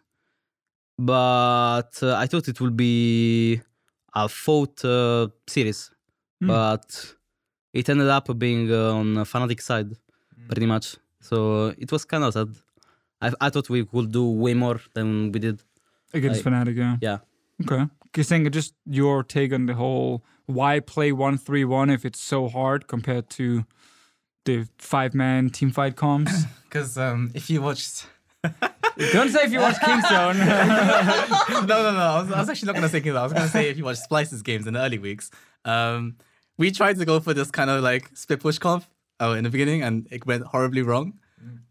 but 0.98 1.92
uh, 2.02 2.16
I 2.16 2.28
thought 2.28 2.48
it 2.48 2.62
would 2.62 2.78
be 2.78 3.62
a 4.16 4.28
fought 4.30 4.84
uh, 4.86 5.28
series, 5.48 5.92
Hmm. 6.42 6.48
but 6.48 7.16
it 7.74 7.90
ended 7.90 8.08
up 8.10 8.28
being 8.38 8.72
uh, 8.72 8.94
on 8.94 9.18
a 9.18 9.26
Fnatic 9.26 9.62
side, 9.62 9.92
pretty 10.48 10.66
much. 10.66 10.98
So 11.22 11.68
it 11.78 11.92
was 11.92 12.06
kind 12.06 12.24
of 12.24 12.34
sad. 12.34 12.50
I, 13.22 13.32
I 13.40 13.50
thought 13.50 13.70
we 13.70 13.86
could 13.86 14.12
do 14.12 14.30
way 14.30 14.54
more 14.54 14.80
than 14.94 15.32
we 15.32 15.40
did. 15.40 15.62
Against 16.14 16.46
like- 16.46 16.54
Fnatic, 16.54 16.76
yeah. 16.78 16.98
Yeah. 17.02 17.18
Okay. 17.64 17.86
Kasing, 18.14 18.52
just 18.52 18.74
your 18.86 19.24
take 19.24 19.54
on 19.54 19.66
the 19.66 19.74
whole 19.74 20.24
why 20.46 20.80
play 20.82 21.12
one 21.12 21.38
three 21.38 21.64
one 21.66 21.90
if 21.90 22.06
it's 22.06 22.20
so 22.22 22.48
hard 22.50 22.88
compared 22.88 23.30
to 23.32 23.66
the 24.46 24.68
five 24.78 25.14
man 25.16 25.50
team 25.50 25.72
fight 25.72 25.96
comps? 25.96 26.44
Because 26.70 26.98
um, 26.98 27.32
if 27.34 27.50
you 27.50 27.62
watched. 27.62 28.08
Don't 28.98 29.30
say 29.30 29.44
if 29.44 29.52
you 29.52 29.60
watch 29.60 29.76
Kingzone. 29.76 30.38
no, 31.68 31.84
no, 31.84 31.92
no. 31.92 32.00
I 32.00 32.22
was, 32.22 32.32
I 32.32 32.40
was 32.40 32.50
actually 32.50 32.68
not 32.68 32.76
going 32.76 32.84
to 32.84 32.90
say 32.90 33.02
Kingzone. 33.02 33.18
I 33.18 33.24
was 33.24 33.34
going 33.34 33.46
to 33.46 33.52
say 33.52 33.70
if 33.70 33.78
you 33.78 33.86
watch 33.86 33.98
Splyce's 33.98 34.42
games 34.42 34.68
in 34.68 34.74
the 34.74 34.80
early 34.80 35.00
weeks, 35.00 35.32
um, 35.66 36.18
we 36.58 36.72
tried 36.72 36.98
to 36.98 37.06
go 37.06 37.20
for 37.20 37.34
this 37.34 37.52
kind 37.52 37.70
of 37.70 37.84
like 37.84 38.10
split 38.16 38.40
push 38.40 38.58
comp 38.58 38.86
uh, 39.22 39.36
in 39.38 39.44
the 39.44 39.50
beginning 39.50 39.82
and 39.82 40.08
it 40.12 40.26
went 40.26 40.46
horribly 40.46 40.82
wrong. 40.82 41.20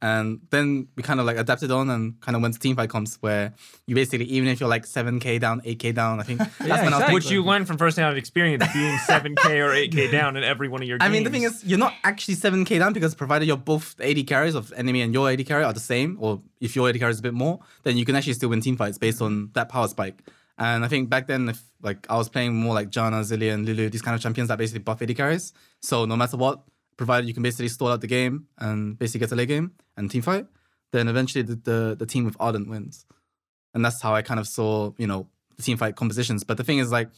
And 0.00 0.40
then 0.50 0.88
we 0.96 1.02
kind 1.02 1.20
of 1.20 1.26
like 1.26 1.37
adapted 1.37 1.70
on 1.70 1.88
and 1.88 2.20
kind 2.20 2.35
of 2.35 2.42
went 2.42 2.54
to 2.54 2.61
team 2.61 2.74
fight 2.74 2.90
comps 2.90 3.18
where 3.20 3.54
you 3.87 3.94
basically, 3.94 4.26
even 4.26 4.48
if 4.48 4.58
you're 4.58 4.68
like 4.68 4.85
7k 4.85 5.38
down, 5.38 5.61
8k 5.61 5.94
down, 5.94 6.18
I 6.18 6.24
think 6.24 6.38
that's 6.58 6.61
when 6.61 6.68
I 6.68 6.76
was 6.76 6.92
exactly. 6.94 7.14
Which 7.14 7.30
you 7.30 7.44
learned 7.44 7.68
from 7.68 7.78
first-hand 7.78 8.16
experience, 8.16 8.64
being 8.72 8.96
7k 9.06 9.44
or 9.61 9.70
8k 9.70 10.11
down 10.11 10.37
in 10.37 10.42
every 10.42 10.68
one 10.68 10.82
of 10.82 10.88
your 10.88 10.98
Games. 10.98 11.08
I 11.08 11.12
mean, 11.12 11.24
the 11.24 11.30
thing 11.30 11.44
is, 11.44 11.64
you're 11.64 11.78
not 11.78 11.94
actually 12.02 12.35
7k 12.35 12.78
down 12.80 12.92
because 12.92 13.14
provided 13.14 13.46
you're 13.46 13.56
both 13.56 14.00
AD 14.00 14.26
carries 14.26 14.54
of 14.54 14.72
enemy 14.72 15.02
and 15.02 15.14
your 15.14 15.30
AD 15.30 15.46
carry 15.46 15.62
are 15.62 15.72
the 15.72 15.80
same, 15.80 16.16
or 16.20 16.42
if 16.61 16.74
your 16.74 16.88
AD 16.88 16.98
carry 16.98 17.12
is 17.12 17.20
a 17.20 17.22
bit 17.22 17.35
more, 17.35 17.61
then 17.85 17.96
you 17.96 18.04
can 18.04 18.16
actually 18.16 18.35
still 18.35 18.48
win 18.48 18.61
team 18.61 18.76
fights 18.76 18.98
based 18.98 19.22
on 19.22 19.50
that 19.54 19.68
power 19.68 19.87
spike. 19.87 20.18
And 20.58 20.85
I 20.85 20.88
think 20.88 21.08
back 21.08 21.26
then, 21.26 21.48
if 21.48 21.62
like 21.82 22.06
I 22.11 22.16
was 22.16 22.28
playing 22.28 22.54
more 22.54 22.74
like 22.74 22.90
Janna, 22.90 23.22
Zilean, 23.22 23.66
Lulu, 23.66 23.88
these 23.88 24.02
kind 24.02 24.14
of 24.14 24.20
champions 24.20 24.48
that 24.48 24.58
basically 24.58 24.80
buff 24.80 25.02
AD 25.02 25.16
carries. 25.16 25.52
So 25.80 26.04
no 26.04 26.16
matter 26.16 26.37
what, 26.37 26.62
provided 26.96 27.26
you 27.26 27.35
can 27.35 27.42
basically 27.42 27.68
stall 27.68 27.88
out 27.88 28.00
the 28.00 28.07
game 28.07 28.46
and 28.59 28.98
basically 28.98 29.20
get 29.20 29.33
a 29.33 29.37
late 29.37 29.48
game 29.48 29.72
and 29.96 30.11
team 30.11 30.22
fight, 30.22 30.46
then 30.92 31.09
eventually 31.09 31.42
the, 31.42 31.57
the, 31.57 31.96
the 31.98 32.07
team 32.07 32.24
with 32.24 32.37
Ardent 32.38 32.68
wins. 32.68 33.07
And 33.74 33.85
that's 33.85 34.00
how 34.02 34.14
I 34.14 34.22
kind 34.22 34.38
of 34.38 34.46
saw, 34.46 34.92
you 34.98 35.07
know, 35.07 35.28
the 35.57 35.62
team 35.62 35.76
fight 35.76 35.96
compositions. 35.96 36.44
But 36.44 36.57
the 36.57 36.64
thing 36.64 36.78
is 36.78 36.92
like 36.92 37.09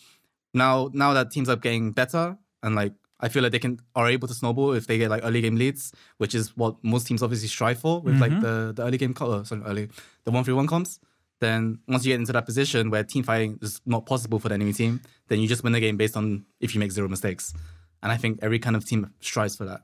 now 0.52 0.90
now 0.92 1.12
that 1.14 1.30
teams 1.30 1.48
are 1.48 1.56
getting 1.56 1.92
better 1.92 2.36
and 2.62 2.74
like 2.74 2.92
I 3.20 3.28
feel 3.28 3.42
like 3.42 3.52
they 3.52 3.58
can 3.58 3.80
are 3.94 4.08
able 4.08 4.28
to 4.28 4.34
snowball 4.34 4.72
if 4.72 4.86
they 4.86 4.98
get 4.98 5.10
like 5.10 5.22
early 5.24 5.40
game 5.40 5.56
leads, 5.56 5.92
which 6.18 6.34
is 6.34 6.56
what 6.56 6.76
most 6.82 7.06
teams 7.06 7.22
obviously 7.22 7.48
strive 7.48 7.80
for 7.80 8.00
with 8.00 8.20
like 8.20 8.38
the, 8.40 8.72
the 8.74 8.84
early 8.84 8.98
game 8.98 9.14
uh, 9.20 9.44
sorry 9.44 9.62
early 9.66 9.88
the 10.24 10.30
one 10.30 10.44
three 10.44 10.54
one 10.54 10.66
comps. 10.66 11.00
Then 11.40 11.80
once 11.88 12.04
you 12.04 12.12
get 12.12 12.20
into 12.20 12.32
that 12.32 12.46
position 12.46 12.90
where 12.90 13.02
team 13.02 13.24
fighting 13.24 13.58
is 13.60 13.80
not 13.84 14.06
possible 14.06 14.38
for 14.38 14.48
the 14.48 14.54
enemy 14.54 14.72
team, 14.72 15.00
then 15.28 15.40
you 15.40 15.48
just 15.48 15.64
win 15.64 15.72
the 15.72 15.80
game 15.80 15.96
based 15.96 16.16
on 16.16 16.44
if 16.60 16.74
you 16.74 16.78
make 16.80 16.92
zero 16.92 17.08
mistakes. 17.08 17.52
And 18.04 18.12
I 18.12 18.18
think 18.18 18.38
every 18.42 18.58
kind 18.58 18.76
of 18.76 18.84
team 18.84 19.10
strives 19.20 19.56
for 19.56 19.64
that. 19.64 19.80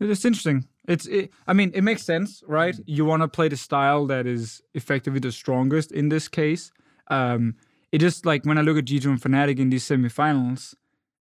It's 0.00 0.24
interesting. 0.24 0.66
It's, 0.88 1.06
it, 1.06 1.30
I 1.46 1.52
mean, 1.52 1.70
it 1.74 1.82
makes 1.82 2.02
sense, 2.02 2.42
right? 2.48 2.74
You 2.86 3.04
want 3.04 3.22
to 3.22 3.28
play 3.28 3.48
the 3.48 3.58
style 3.58 4.06
that 4.06 4.26
is 4.26 4.62
effectively 4.72 5.20
the 5.20 5.30
strongest 5.30 5.92
in 5.92 6.08
this 6.08 6.28
case. 6.28 6.72
Um, 7.08 7.56
it 7.92 7.98
just 7.98 8.24
like 8.24 8.46
when 8.46 8.56
I 8.56 8.62
look 8.62 8.78
at 8.78 8.86
G2 8.86 9.04
and 9.04 9.20
Fnatic 9.20 9.58
in 9.58 9.68
these 9.68 9.86
semifinals, 9.86 10.74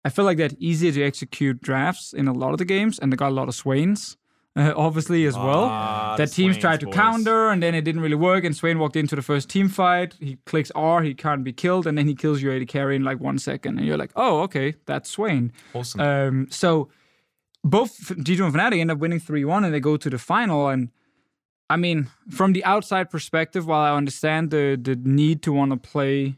I 0.05 0.09
feel 0.09 0.25
like 0.25 0.39
that 0.39 0.55
easier 0.61 0.93
to 0.93 1.03
execute 1.03 1.61
drafts 1.61 2.13
in 2.13 2.29
a 2.29 2.33
lot 2.33 2.53
of 2.53 2.59
the 2.59 2.65
games, 2.65 3.01
and 3.01 3.13
they 3.13 3.17
got 3.17 3.33
a 3.33 3.35
lot 3.35 3.49
of 3.49 3.55
Swains, 3.57 4.17
uh, 4.57 4.73
obviously 4.77 5.25
as 5.27 5.37
well. 5.37 5.63
Lot 5.63 6.17
That 6.19 6.33
teams 6.33 6.55
Swains, 6.55 6.59
tried 6.59 6.81
to 6.81 6.87
boys. 6.87 6.95
counter, 6.95 7.49
and 7.51 7.63
then 7.63 7.75
it 7.75 7.83
didn't 7.83 8.01
really 8.01 8.17
work. 8.17 8.45
And 8.45 8.57
Swain 8.57 8.79
walked 8.79 8.97
into 8.97 9.15
the 9.17 9.23
first 9.23 9.49
team 9.49 9.69
fight. 9.69 10.15
He 10.19 10.39
clicks 10.47 10.71
R, 10.75 11.03
he 11.03 11.15
can't 11.15 11.45
be 11.45 11.53
killed, 11.53 11.87
and 11.87 11.97
then 11.97 12.07
he 12.07 12.15
kills 12.15 12.43
your 12.43 12.53
AD 12.55 12.67
carry 12.69 12.97
in 12.97 13.05
like 13.05 13.21
one 13.21 13.39
second, 13.39 13.79
and 13.79 13.87
you're 13.87 13.99
like, 13.99 14.13
oh, 14.17 14.41
okay, 14.43 14.75
that's 14.87 15.11
Swain. 15.11 15.53
Wholesome. 15.73 16.01
Um, 16.01 16.47
so 16.51 16.89
both 17.63 17.99
G2 17.99 18.45
and 18.45 18.55
Fnatic 18.55 18.81
end 18.81 18.91
up 18.91 18.99
winning 18.99 19.21
3 19.21 19.45
1 19.45 19.65
and 19.65 19.75
they 19.75 19.81
go 19.81 19.97
to 19.97 20.11
the 20.11 20.19
final. 20.19 20.69
And 20.69 20.91
I 21.69 21.77
mean, 21.77 22.09
from 22.31 22.53
the 22.53 22.65
outside 22.65 23.11
perspective, 23.11 23.67
while 23.67 23.81
I 23.81 23.97
understand 23.97 24.51
the, 24.51 24.79
the 24.81 24.97
need 24.97 25.43
to 25.43 25.53
want 25.53 25.71
to 25.73 25.77
play 25.77 26.37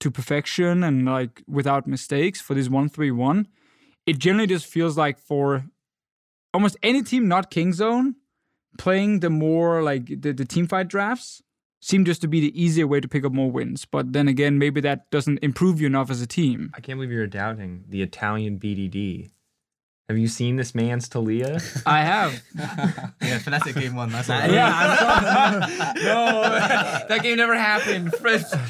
to 0.00 0.10
perfection 0.10 0.82
and 0.84 1.04
like 1.06 1.42
without 1.46 1.86
mistakes 1.86 2.40
for 2.40 2.54
this 2.54 2.68
1 2.68 2.88
3 2.88 3.10
1, 3.10 3.48
it 4.06 4.18
generally 4.18 4.46
just 4.46 4.66
feels 4.66 4.96
like 4.96 5.18
for 5.18 5.64
almost 6.56 6.78
any 6.82 7.02
team 7.02 7.28
not 7.28 7.50
Kingzone, 7.50 8.14
playing 8.78 9.20
the 9.20 9.28
more 9.28 9.82
like 9.82 10.06
the, 10.06 10.32
the 10.32 10.46
team 10.46 10.66
fight 10.66 10.88
drafts 10.88 11.42
seem 11.82 12.06
just 12.06 12.22
to 12.22 12.28
be 12.28 12.40
the 12.40 12.60
easier 12.60 12.86
way 12.86 12.98
to 12.98 13.06
pick 13.06 13.26
up 13.26 13.32
more 13.32 13.50
wins. 13.50 13.84
But 13.84 14.14
then 14.14 14.26
again, 14.26 14.58
maybe 14.58 14.80
that 14.80 15.10
doesn't 15.10 15.40
improve 15.42 15.82
you 15.82 15.86
enough 15.86 16.10
as 16.10 16.22
a 16.22 16.26
team. 16.26 16.70
I 16.74 16.80
can't 16.80 16.96
believe 16.96 17.12
you're 17.12 17.26
doubting 17.26 17.84
the 17.88 18.00
Italian 18.00 18.58
BDD. 18.58 19.32
Have 20.08 20.18
you 20.18 20.28
seen 20.28 20.54
this 20.54 20.72
man's 20.72 21.08
Taliyah? 21.08 21.82
I 21.86 22.00
have. 22.02 22.42
Yeah, 23.26 23.40
Fnatic 23.40 23.74
game 23.74 23.96
one. 23.96 24.10
That's 24.12 24.30
all. 24.30 24.38
no, 24.46 26.42
that 27.08 27.20
game 27.22 27.36
never 27.38 27.56
happened. 27.58 28.14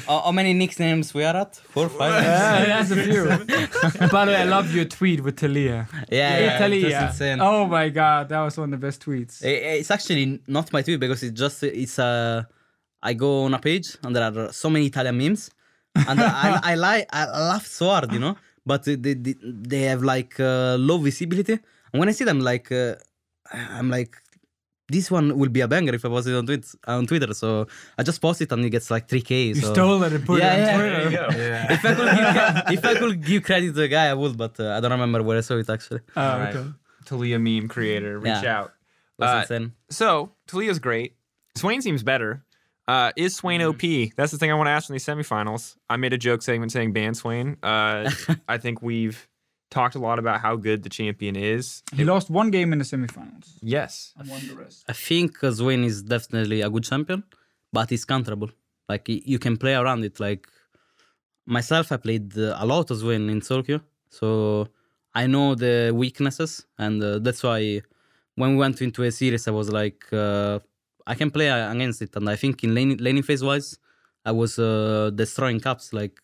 How 0.07 0.21
how 0.21 0.31
many 0.31 0.53
nicknames 0.53 1.13
we 1.13 1.23
are 1.23 1.35
at? 1.35 1.55
Four, 1.57 1.89
five? 1.89 2.23
Yeah, 2.23 2.65
that's 2.65 2.89
a 2.91 2.95
few. 3.03 3.25
By 4.09 4.25
the 4.25 4.31
way, 4.31 4.37
I 4.37 4.45
love 4.45 4.73
your 4.73 4.85
tweet 4.85 5.23
with 5.23 5.35
Taliyah. 5.35 5.85
yeah, 6.09 6.39
yeah, 6.39 6.59
Taliyah. 6.59 6.89
that's 6.89 7.13
insane. 7.21 7.39
Oh 7.39 7.67
my 7.67 7.89
god, 7.89 8.29
that 8.29 8.41
was 8.41 8.57
one 8.57 8.73
of 8.73 8.79
the 8.79 8.87
best 8.87 9.05
tweets. 9.05 9.43
It's 9.43 9.91
actually 9.91 10.39
not 10.47 10.73
my 10.73 10.81
tweet 10.81 10.99
because 10.99 11.21
it's 11.21 11.37
just 11.39 11.61
it's 11.63 11.99
uh 11.99 12.43
I 13.03 13.13
go 13.13 13.43
on 13.43 13.53
a 13.53 13.59
page 13.59 13.95
and 14.03 14.15
there 14.15 14.23
are 14.23 14.51
so 14.51 14.71
many 14.71 14.87
Italian 14.87 15.15
memes, 15.19 15.51
and 15.95 16.19
I 16.19 16.59
I 16.63 16.75
like 16.75 17.05
I 17.13 17.25
laugh 17.25 17.67
so 17.67 17.89
hard, 17.89 18.11
you 18.11 18.19
know. 18.19 18.35
But 18.67 18.83
they 18.83 18.95
they, 18.95 19.35
they 19.41 19.81
have 19.91 20.01
like 20.13 20.33
uh, 20.39 20.75
low 20.89 20.97
visibility, 21.09 21.55
and 21.91 21.97
when 21.99 22.09
I 22.09 22.13
see 22.17 22.25
them, 22.29 22.39
like 22.51 22.67
uh, 22.71 22.95
I'm 23.77 23.89
like, 23.97 24.13
this 24.95 25.09
one 25.17 25.27
will 25.39 25.49
be 25.57 25.61
a 25.61 25.67
banger 25.73 25.93
if 25.95 26.03
I 26.05 26.09
post 26.09 26.27
it 26.27 26.35
on 26.35 26.45
tweet 26.45 26.65
on 26.85 27.07
Twitter. 27.07 27.33
So 27.33 27.67
I 27.97 28.03
just 28.03 28.19
post 28.21 28.41
it 28.41 28.51
and 28.51 28.65
it 28.65 28.71
gets 28.75 28.89
like 28.95 29.07
3k. 29.07 29.31
You 29.47 29.55
so. 29.55 29.73
stole 29.73 30.03
it 30.03 30.13
and 30.13 30.25
put 30.25 30.39
Yeah, 30.41 30.53
it 30.53 30.73
on 30.73 30.79
There 30.79 31.03
you 31.03 31.09
Twitter. 31.09 31.31
go. 31.31 31.37
Yeah. 31.47 31.73
If 31.75 31.85
I 31.85 31.93
could 31.97 32.11
give 32.17 32.73
if 32.77 32.85
I 32.91 32.93
could 33.01 33.15
give 33.29 33.43
credit 33.43 33.67
to 33.67 33.79
the 33.83 33.87
guy, 33.87 34.07
I 34.07 34.13
would, 34.21 34.35
but 34.43 34.59
uh, 34.59 34.75
I 34.75 34.79
don't 34.81 34.91
remember 34.91 35.23
where 35.23 35.37
I 35.37 35.41
saw 35.41 35.55
it 35.57 35.69
actually. 35.69 36.01
Oh, 36.15 36.21
All 36.21 36.39
right. 36.39 36.55
okay. 36.55 36.67
Taliyah 37.05 37.39
meme 37.41 37.67
creator, 37.69 38.19
reach 38.19 38.43
Yeah. 38.43 38.57
out. 38.59 38.69
It 39.19 39.51
Uh. 39.51 39.67
So 39.89 40.07
Taliyah's 40.49 40.79
great. 40.79 41.15
Swain 41.55 41.81
seems 41.81 42.03
better. 42.03 42.43
Uh, 42.87 43.11
is 43.17 43.35
Swain 43.35 43.61
OP? 43.61 43.81
That's 44.15 44.31
the 44.31 44.37
thing 44.37 44.49
I 44.51 44.53
want 44.53 44.67
to 44.67 44.71
ask 44.71 44.89
in 44.89 44.93
these 44.93 45.05
semifinals. 45.05 45.75
I 45.89 45.97
made 45.97 46.13
a 46.13 46.17
joke 46.17 46.41
segment 46.41 46.71
saying 46.71 46.93
ban 46.93 47.13
Swain. 47.13 47.57
Uh, 47.61 48.09
I 48.47 48.57
think 48.57 48.81
we've 48.81 49.27
talked 49.69 49.95
a 49.95 49.99
lot 49.99 50.19
about 50.19 50.39
how 50.39 50.55
good 50.55 50.83
the 50.83 50.89
champion 50.89 51.35
is. 51.35 51.83
He 51.93 52.05
lost 52.05 52.29
one 52.29 52.49
game 52.49 52.71
in 52.71 52.79
the 52.79 52.85
semifinals. 52.85 53.57
Yes. 53.61 54.13
And 54.17 54.29
won 54.29 54.47
the 54.47 54.55
rest. 54.55 54.85
I 54.87 54.93
think 54.93 55.43
uh, 55.43 55.51
Swain 55.51 55.83
is 55.83 56.01
definitely 56.01 56.61
a 56.61 56.69
good 56.69 56.85
champion, 56.85 57.23
but 57.73 57.89
he's 57.89 58.05
counterable. 58.05 58.51
Like 58.87 59.09
you 59.09 59.37
can 59.37 59.57
play 59.57 59.75
around 59.75 60.05
it. 60.05 60.19
Like 60.19 60.47
myself, 61.45 61.91
I 61.91 61.97
played 61.97 62.37
uh, 62.37 62.55
a 62.57 62.65
lot 62.65 62.89
of 62.89 62.99
Swain 62.99 63.29
in 63.29 63.41
solo 63.41 63.63
queue, 63.63 63.81
so 64.09 64.69
I 65.13 65.27
know 65.27 65.55
the 65.55 65.91
weaknesses, 65.93 66.65
and 66.77 67.03
uh, 67.03 67.19
that's 67.19 67.43
why 67.43 67.81
when 68.35 68.51
we 68.51 68.57
went 68.57 68.81
into 68.81 69.03
a 69.03 69.11
series, 69.11 69.47
I 69.47 69.51
was 69.51 69.69
like, 69.69 70.05
uh, 70.13 70.59
I 71.07 71.15
can 71.15 71.31
play 71.31 71.49
uh, 71.49 71.71
against 71.71 72.01
it. 72.01 72.15
And 72.15 72.29
I 72.29 72.35
think 72.35 72.63
in 72.63 72.75
laning, 72.75 72.97
laning 72.97 73.23
phase 73.23 73.43
wise, 73.43 73.79
I 74.25 74.31
was 74.31 74.59
uh, 74.59 75.09
destroying 75.15 75.59
caps. 75.59 75.93
Like 75.93 76.19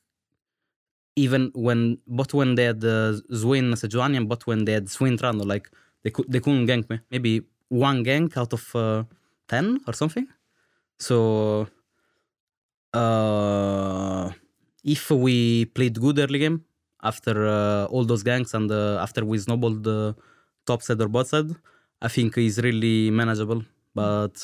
even 1.16 1.52
when, 1.56 1.98
but 2.08 2.34
when 2.34 2.56
they 2.56 2.66
had 2.66 2.84
uh, 2.84 3.14
Swain 3.34 3.72
Sejuani 3.74 4.28
but 4.28 4.46
when 4.48 4.66
they 4.66 4.74
had 4.74 4.90
Swain 4.90 5.18
Trundle, 5.18 5.48
like 5.48 5.70
they 6.04 6.10
could 6.12 6.26
they 6.32 6.40
couldn't 6.40 6.68
gank 6.68 6.90
me. 6.90 7.00
Maybe 7.12 7.42
one 7.70 8.04
gank 8.04 8.36
out 8.38 8.54
of 8.54 8.76
uh, 8.76 9.04
ten 9.48 9.80
or 9.88 9.94
something. 9.94 10.28
So 11.00 11.68
uh, 12.94 14.32
if 14.84 15.10
we 15.12 15.66
played 15.66 16.00
good 16.00 16.20
early 16.20 16.40
game 16.40 16.64
after 17.02 17.48
uh, 17.48 17.86
all 17.86 18.06
those 18.06 18.24
ganks 18.24 18.54
and 18.54 18.72
uh, 18.72 18.98
after 19.02 19.26
we 19.26 19.38
snowballed 19.38 19.84
the 19.84 20.16
top 20.66 20.82
side 20.82 21.02
or 21.02 21.08
bot 21.08 21.28
side, 21.28 21.50
I 22.02 22.08
think 22.08 22.38
is 22.38 22.60
really 22.60 23.12
manageable. 23.12 23.64
But 23.96 24.36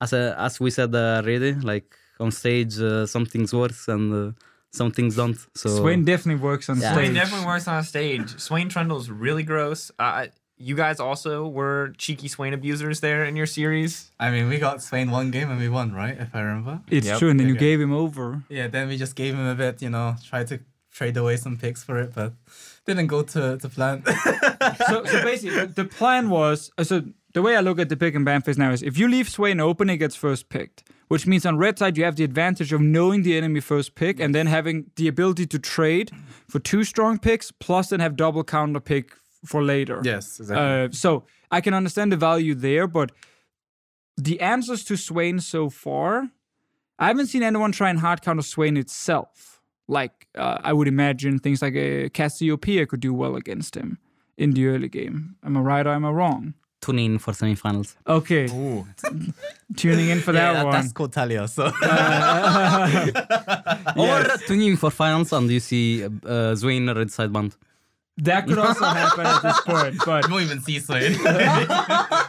as 0.00 0.12
uh, 0.12 0.34
as 0.38 0.60
we 0.60 0.70
said 0.70 0.94
uh, 0.94 1.20
already, 1.22 1.54
like 1.54 1.94
on 2.20 2.30
stage, 2.30 2.78
uh, 2.80 3.06
some 3.06 3.26
things 3.26 3.52
works 3.52 3.88
and 3.88 4.12
uh, 4.12 4.32
some 4.70 4.90
things 4.90 5.16
don't. 5.16 5.38
So 5.54 5.68
Swain 5.80 6.04
definitely 6.04 6.42
works 6.42 6.68
on 6.68 6.80
Yeah. 6.80 6.92
Swain 6.92 7.12
definitely 7.14 7.46
works 7.46 7.68
on 7.68 7.82
stage. 7.84 8.38
Swain 8.38 8.68
Trundle's 8.68 9.08
really 9.10 9.42
gross. 9.42 9.90
Uh, 9.98 10.26
you 10.58 10.74
guys 10.74 11.00
also 11.00 11.46
were 11.46 11.92
cheeky 11.98 12.28
Swain 12.28 12.54
abusers 12.54 13.00
there 13.00 13.24
in 13.26 13.36
your 13.36 13.46
series. 13.46 14.10
I 14.18 14.30
mean, 14.30 14.48
we 14.48 14.58
got 14.58 14.82
Swain 14.82 15.10
one 15.10 15.30
game 15.30 15.50
and 15.50 15.60
we 15.60 15.68
won, 15.68 15.92
right? 15.92 16.16
If 16.18 16.34
I 16.34 16.40
remember. 16.40 16.80
It's 16.88 17.06
Yep. 17.06 17.18
true, 17.18 17.30
and 17.30 17.38
then 17.38 17.48
you 17.48 17.54
Okay. 17.54 17.66
gave 17.68 17.80
him 17.80 17.92
over. 17.92 18.42
Yeah, 18.48 18.68
then 18.68 18.88
we 18.88 18.96
just 18.96 19.14
gave 19.16 19.34
him 19.34 19.46
a 19.46 19.54
bit, 19.54 19.82
you 19.82 19.90
know, 19.90 20.16
tried 20.24 20.46
to 20.48 20.60
trade 20.90 21.16
away 21.18 21.36
some 21.36 21.58
picks 21.58 21.84
for 21.84 21.98
it, 21.98 22.14
but 22.14 22.32
didn't 22.86 23.08
go 23.08 23.20
to, 23.22 23.58
to 23.58 23.68
plan. 23.68 24.02
so, 24.88 25.04
so 25.04 25.22
basically, 25.22 25.66
the 25.66 25.84
plan 25.84 26.30
was 26.30 26.70
uh, 26.78 26.84
so 26.84 27.02
the 27.36 27.42
way 27.42 27.54
I 27.54 27.60
look 27.60 27.78
at 27.78 27.90
the 27.90 27.98
pick 27.98 28.14
and 28.14 28.24
ban 28.24 28.40
phase 28.40 28.56
now 28.56 28.70
is 28.72 28.82
if 28.82 28.96
you 28.96 29.06
leave 29.08 29.28
Swain 29.28 29.60
open, 29.60 29.90
it 29.90 29.98
gets 29.98 30.16
first 30.16 30.48
picked, 30.48 30.84
which 31.08 31.26
means 31.26 31.44
on 31.44 31.58
red 31.58 31.78
side 31.78 31.98
you 31.98 32.04
have 32.04 32.16
the 32.16 32.24
advantage 32.24 32.72
of 32.72 32.80
knowing 32.80 33.24
the 33.24 33.36
enemy 33.36 33.60
first 33.60 33.94
pick 33.94 34.18
and 34.18 34.34
then 34.34 34.46
having 34.46 34.90
the 34.96 35.06
ability 35.06 35.46
to 35.48 35.58
trade 35.58 36.10
for 36.48 36.60
two 36.60 36.82
strong 36.82 37.18
picks 37.18 37.52
plus 37.52 37.90
then 37.90 38.00
have 38.00 38.16
double 38.16 38.42
counter 38.42 38.80
pick 38.80 39.12
for 39.44 39.62
later. 39.62 40.00
yes, 40.02 40.40
exactly. 40.40 40.66
Uh, 40.66 40.88
so 40.92 41.24
I 41.50 41.60
can 41.60 41.74
understand 41.74 42.10
the 42.10 42.16
value 42.16 42.54
there, 42.54 42.86
but 42.86 43.12
the 44.16 44.40
answers 44.40 44.82
to 44.84 44.96
Swain 44.96 45.38
so 45.38 45.68
far, 45.68 46.30
I 46.98 47.08
haven't 47.08 47.26
seen 47.26 47.42
anyone 47.42 47.70
try 47.70 47.90
and 47.90 47.98
hard 47.98 48.22
counter 48.22 48.40
Swain 48.40 48.78
itself. 48.78 49.60
Like 49.88 50.26
uh, 50.38 50.56
I 50.62 50.72
would 50.72 50.88
imagine 50.88 51.38
things 51.38 51.60
like 51.60 51.74
a 51.74 52.08
Cassiopeia 52.08 52.86
could 52.86 53.00
do 53.00 53.12
well 53.12 53.36
against 53.36 53.74
him 53.74 53.98
in 54.38 54.52
the 54.52 54.68
early 54.68 54.88
game. 54.88 55.36
Am 55.44 55.58
I 55.58 55.60
right 55.60 55.86
or 55.86 55.90
am 55.90 56.06
I 56.06 56.10
wrong? 56.10 56.54
Tune 56.86 56.98
in 57.00 57.18
for 57.18 57.32
semifinals. 57.32 57.96
Okay, 58.06 58.46
Ooh. 58.50 58.86
tuning 59.76 60.08
in 60.10 60.20
for 60.20 60.32
yeah, 60.32 60.40
that, 60.40 60.52
that- 60.54 60.64
one. 60.66 60.72
that's 60.74 60.92
called 60.92 61.12
Taliyah. 61.12 61.48
So 61.48 61.66
Or 63.96 64.36
tune 64.46 64.62
in 64.62 64.76
for 64.76 64.90
finals 64.90 65.32
and 65.32 65.50
you 65.50 65.60
see 65.60 66.04
uh, 66.04 66.54
Swain 66.54 66.88
red 66.90 67.10
side 67.10 67.32
band. 67.32 67.56
That 68.18 68.46
could 68.46 68.58
also 68.58 68.84
happen 68.84 69.26
at 69.26 69.42
this 69.42 69.60
point. 69.60 69.96
But 70.06 70.26
you 70.26 70.32
won't 70.32 70.44
even 70.44 70.60
see 70.62 70.78
Swain. 70.80 71.12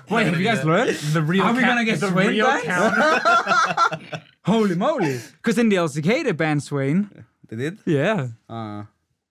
wait, 0.09 0.25
have 0.25 0.37
you 0.39 0.43
guys 0.43 0.65
learned? 0.65 0.95
The 1.13 1.21
real 1.21 1.43
Are 1.43 1.53
we 1.53 1.61
ca- 1.61 1.67
gonna 1.67 1.85
get 1.85 1.99
the 1.99 2.09
Swain 2.09 2.27
real 2.29 2.45
back? 2.45 2.63
counter. 2.63 4.21
Holy 4.43 4.75
moly! 4.75 5.19
Because 5.37 5.57
in 5.57 5.69
the 5.69 5.77
LCK 5.77 6.23
they 6.25 6.31
banned 6.33 6.63
Swain. 6.63 7.09
They 7.47 7.55
did? 7.55 7.77
Yeah. 7.85 8.27
Uh, 8.49 8.83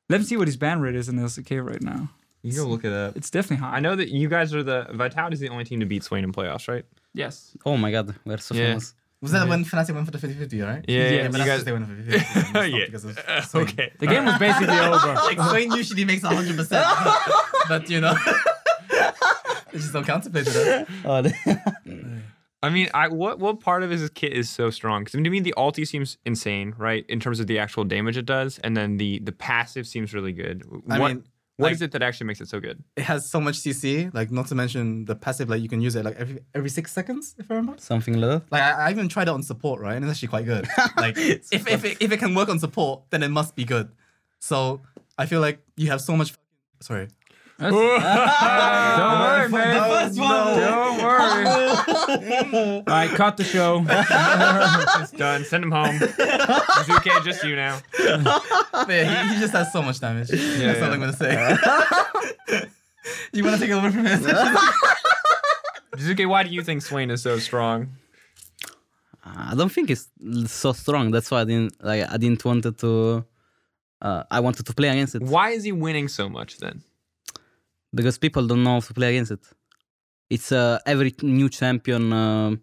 Let 0.08 0.20
me 0.20 0.24
see 0.26 0.36
what 0.38 0.48
his 0.48 0.56
ban 0.56 0.80
rate 0.80 0.94
is 0.94 1.08
in 1.10 1.16
the 1.16 1.22
LCK 1.24 1.62
right 1.62 1.82
now. 1.82 2.08
You 2.46 2.54
go 2.62 2.66
look 2.68 2.84
it 2.84 2.92
up. 2.92 3.16
It's 3.16 3.30
definitely 3.30 3.64
high. 3.64 3.76
I 3.76 3.80
know 3.80 3.96
that 3.96 4.08
you 4.08 4.28
guys 4.28 4.54
are 4.54 4.62
the 4.62 4.86
Vitality's 4.92 5.40
the 5.40 5.48
only 5.48 5.64
team 5.64 5.80
to 5.80 5.86
beat 5.86 6.02
Swain 6.04 6.24
in 6.24 6.32
playoffs, 6.32 6.68
right? 6.68 6.84
Yes. 7.14 7.56
oh 7.66 7.76
my 7.76 7.90
god, 7.90 8.14
we're 8.24 8.36
so 8.38 8.54
Yeah. 8.54 8.66
famous. 8.68 8.94
Was 9.22 9.32
that 9.32 9.48
when 9.48 9.64
Fnatic 9.64 9.94
went 9.94 10.04
for 10.06 10.12
the 10.12 10.18
50-50, 10.18 10.62
right? 10.66 10.84
Yeah, 10.86 10.98
Yeah, 10.98 11.10
yeah. 11.10 11.28
but 11.28 11.38
you 11.40 11.44
that's 11.46 11.46
guys. 11.46 11.46
because 11.46 11.64
they 11.64 11.72
went 11.72 11.86
for 11.86 11.94
50-50. 11.94 12.40
It's 12.44 12.52
not 12.52 12.70
yeah. 12.70 12.84
because 12.86 13.04
of 13.06 13.18
Uh, 13.18 13.40
Swain. 13.42 13.64
okay. 13.64 13.92
The 13.98 14.06
game 14.06 14.24
was 14.26 14.38
basically 14.38 14.78
over. 14.92 15.14
Like 15.14 15.40
Swain 15.50 15.72
usually 15.72 16.04
makes 16.04 16.22
100%, 16.22 17.68
but 17.68 17.88
you 17.90 18.00
know, 18.02 18.14
they 19.72 19.78
just 19.78 19.92
don't 19.92 20.04
contemplate 20.06 20.44
that. 20.46 20.86
Oh, 21.04 21.22
I 22.62 22.70
mean, 22.70 22.88
I 22.94 23.08
what 23.08 23.38
what 23.38 23.60
part 23.60 23.82
of 23.82 23.90
his 23.90 24.08
kit 24.10 24.32
is 24.32 24.48
so 24.50 24.70
strong? 24.70 25.04
Because 25.04 25.12
to 25.22 25.30
me, 25.30 25.40
the 25.40 25.54
ulti 25.56 25.86
seems 25.86 26.18
insane, 26.24 26.74
right, 26.78 27.04
in 27.08 27.20
terms 27.20 27.38
of 27.38 27.46
the 27.46 27.58
actual 27.58 27.84
damage 27.84 28.16
it 28.16 28.26
does, 28.26 28.58
and 28.60 28.76
then 28.76 28.96
the 28.96 29.18
the 29.20 29.32
passive 29.32 29.86
seems 29.86 30.12
really 30.14 30.32
good. 30.32 30.64
I 30.90 30.98
what 30.98 31.08
mean, 31.08 31.24
what 31.56 31.66
like- 31.68 31.74
is 31.74 31.82
it 31.82 31.92
that 31.92 32.02
actually 32.02 32.26
makes 32.26 32.40
it 32.40 32.48
so 32.48 32.60
good? 32.60 32.82
It 32.96 33.02
has 33.04 33.28
so 33.28 33.40
much 33.40 33.56
CC, 33.58 34.12
like 34.14 34.30
not 34.30 34.46
to 34.48 34.54
mention 34.54 35.04
the 35.06 35.14
passive, 35.14 35.48
like 35.48 35.62
you 35.62 35.68
can 35.68 35.80
use 35.80 35.96
it 35.96 36.04
like 36.04 36.16
every 36.16 36.40
every 36.54 36.68
six 36.70 36.92
seconds, 36.92 37.34
if 37.38 37.50
I 37.50 37.54
remember. 37.54 37.80
Something 37.80 38.20
like 38.20 38.30
that. 38.30 38.52
Like 38.52 38.62
I, 38.62 38.88
I 38.88 38.90
even 38.90 39.08
tried 39.08 39.28
it 39.28 39.34
on 39.34 39.42
support, 39.42 39.80
right? 39.80 39.96
And 39.96 40.04
it's 40.04 40.12
actually 40.12 40.28
quite 40.28 40.44
good. 40.44 40.66
Like 40.96 41.16
if 41.16 41.52
if 41.52 41.84
it, 41.84 41.96
if 42.00 42.12
it 42.12 42.18
can 42.18 42.34
work 42.34 42.48
on 42.48 42.58
support, 42.58 43.02
then 43.10 43.22
it 43.22 43.28
must 43.30 43.54
be 43.56 43.64
good. 43.64 43.88
So 44.38 44.80
I 45.18 45.26
feel 45.26 45.40
like 45.40 45.60
you 45.76 45.88
have 45.90 46.00
so 46.00 46.16
much. 46.16 46.34
Sorry. 46.80 47.08
Don't 47.60 47.72
worry, 47.72 49.48
man. 49.48 50.08
first 50.08 50.20
one. 50.20 50.58
Don't 50.58 50.98
worry. 51.02 51.46
All 52.76 52.82
right, 52.86 53.10
cut 53.10 53.38
the 53.38 53.44
show. 53.44 53.84
It's 55.02 55.10
done. 55.12 55.44
Send 55.44 55.64
him 55.64 55.70
home. 55.70 55.98
Zuke, 55.98 57.24
just 57.24 57.42
you 57.44 57.56
now. 57.56 57.80
But 57.92 58.88
yeah, 58.90 59.28
he, 59.28 59.34
he 59.34 59.40
just 59.40 59.54
has 59.54 59.72
so 59.72 59.82
much 59.82 60.00
damage. 60.00 60.28
That's 60.28 60.58
yeah. 60.60 60.84
all 60.84 60.92
I'm 60.92 61.00
gonna 61.00 61.12
say. 61.12 61.32
you 63.32 63.42
wanna 63.42 63.58
take 63.58 63.70
it 63.70 63.72
over 63.72 63.90
from 63.90 64.04
here? 64.04 64.18
Zuke, 65.96 66.28
why 66.28 66.42
do 66.42 66.50
you 66.50 66.62
think 66.62 66.82
Swain 66.82 67.10
is 67.10 67.22
so 67.22 67.38
strong? 67.38 67.88
I 69.24 69.54
don't 69.54 69.72
think 69.72 69.90
it's 69.90 70.08
so 70.46 70.72
strong. 70.72 71.10
That's 71.10 71.30
why 71.30 71.40
I 71.40 71.44
didn't 71.44 71.82
like. 71.82 72.10
I 72.12 72.16
didn't 72.16 72.44
wanted 72.44 72.78
to. 72.78 73.24
Uh, 74.00 74.24
I 74.30 74.40
wanted 74.40 74.66
to 74.66 74.74
play 74.74 74.88
against 74.88 75.14
it 75.14 75.22
Why 75.22 75.50
is 75.50 75.64
he 75.64 75.72
winning 75.72 76.08
so 76.08 76.28
much 76.28 76.58
then? 76.58 76.82
Because 77.94 78.18
people 78.18 78.46
don't 78.46 78.62
know 78.62 78.74
how 78.74 78.80
to 78.80 78.94
play 78.94 79.10
against 79.10 79.32
it. 79.32 79.40
It's 80.30 80.52
uh, 80.52 80.78
every 80.86 81.14
new 81.22 81.48
champion 81.48 82.12
uh, 82.12 82.56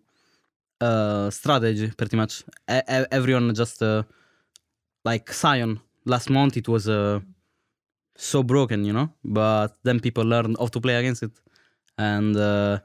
uh, 0.81 1.29
strategy, 1.31 1.89
pretty 1.97 2.17
much. 2.17 2.43
E- 2.69 2.81
everyone 3.11 3.53
just 3.55 3.81
uh, 3.83 4.03
like 5.05 5.31
Sion. 5.31 5.79
Last 6.05 6.29
month 6.29 6.57
it 6.57 6.67
was 6.67 6.87
uh, 6.89 7.19
so 8.15 8.43
broken, 8.43 8.85
you 8.85 8.93
know. 8.93 9.09
But 9.23 9.77
then 9.83 9.99
people 9.99 10.23
learned 10.25 10.57
how 10.59 10.67
to 10.67 10.81
play 10.81 10.95
against 10.95 11.23
it, 11.23 11.31
and 11.97 12.35
uh, 12.37 12.79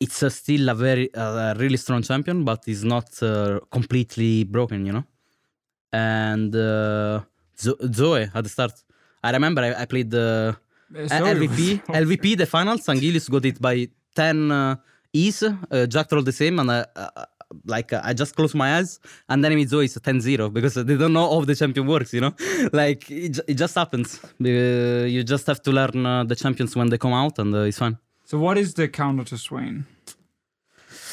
it's 0.00 0.22
still 0.34 0.68
a 0.68 0.74
very 0.74 1.08
a 1.14 1.54
really 1.56 1.76
strong 1.76 2.02
champion, 2.02 2.44
but 2.44 2.62
it's 2.66 2.82
not 2.82 3.08
completely 3.70 4.44
broken, 4.44 4.84
you 4.86 4.92
know. 4.92 5.04
And 5.92 6.52
Zo- 7.58 7.78
Zoe 7.92 8.28
at 8.34 8.44
the 8.44 8.50
start, 8.50 8.72
I 9.22 9.30
remember 9.32 9.62
I, 9.62 9.82
I 9.82 9.84
played 9.86 10.10
the. 10.10 10.56
LVP, 10.92 11.84
LVP, 11.86 12.36
the 12.38 12.46
finals. 12.46 12.88
Angelis 12.88 13.28
got 13.28 13.44
it 13.44 13.60
by 13.60 13.88
10 14.14 14.50
uh, 14.50 14.76
E's. 15.12 15.42
Uh, 15.42 15.86
Jack 15.86 16.12
rolled 16.12 16.26
the 16.26 16.32
same, 16.32 16.58
and 16.58 16.70
uh, 16.70 16.86
uh, 16.94 17.24
like 17.64 17.92
uh, 17.92 18.00
I 18.04 18.12
just 18.12 18.34
closed 18.36 18.54
my 18.54 18.78
eyes, 18.78 18.98
and 19.28 19.44
then 19.44 19.54
with 19.54 19.68
Zoe 19.68 19.84
it's 19.84 19.98
10 19.98 20.20
0 20.20 20.50
because 20.50 20.74
they 20.74 20.96
don't 20.96 21.12
know 21.12 21.28
how 21.30 21.44
the 21.44 21.54
champion 21.54 21.86
works, 21.86 22.12
you 22.12 22.20
know? 22.20 22.34
like 22.72 23.10
it, 23.10 23.38
it 23.46 23.54
just 23.54 23.74
happens. 23.74 24.20
Uh, 24.24 25.06
you 25.06 25.22
just 25.22 25.46
have 25.46 25.62
to 25.62 25.72
learn 25.72 26.04
uh, 26.06 26.24
the 26.24 26.36
champions 26.36 26.76
when 26.76 26.88
they 26.88 26.98
come 26.98 27.12
out, 27.12 27.38
and 27.38 27.54
uh, 27.54 27.60
it's 27.60 27.78
fine. 27.78 27.98
So 28.24 28.38
what 28.38 28.58
is 28.58 28.74
the 28.74 28.88
counter 28.88 29.24
to 29.24 29.38
Swain? 29.38 29.86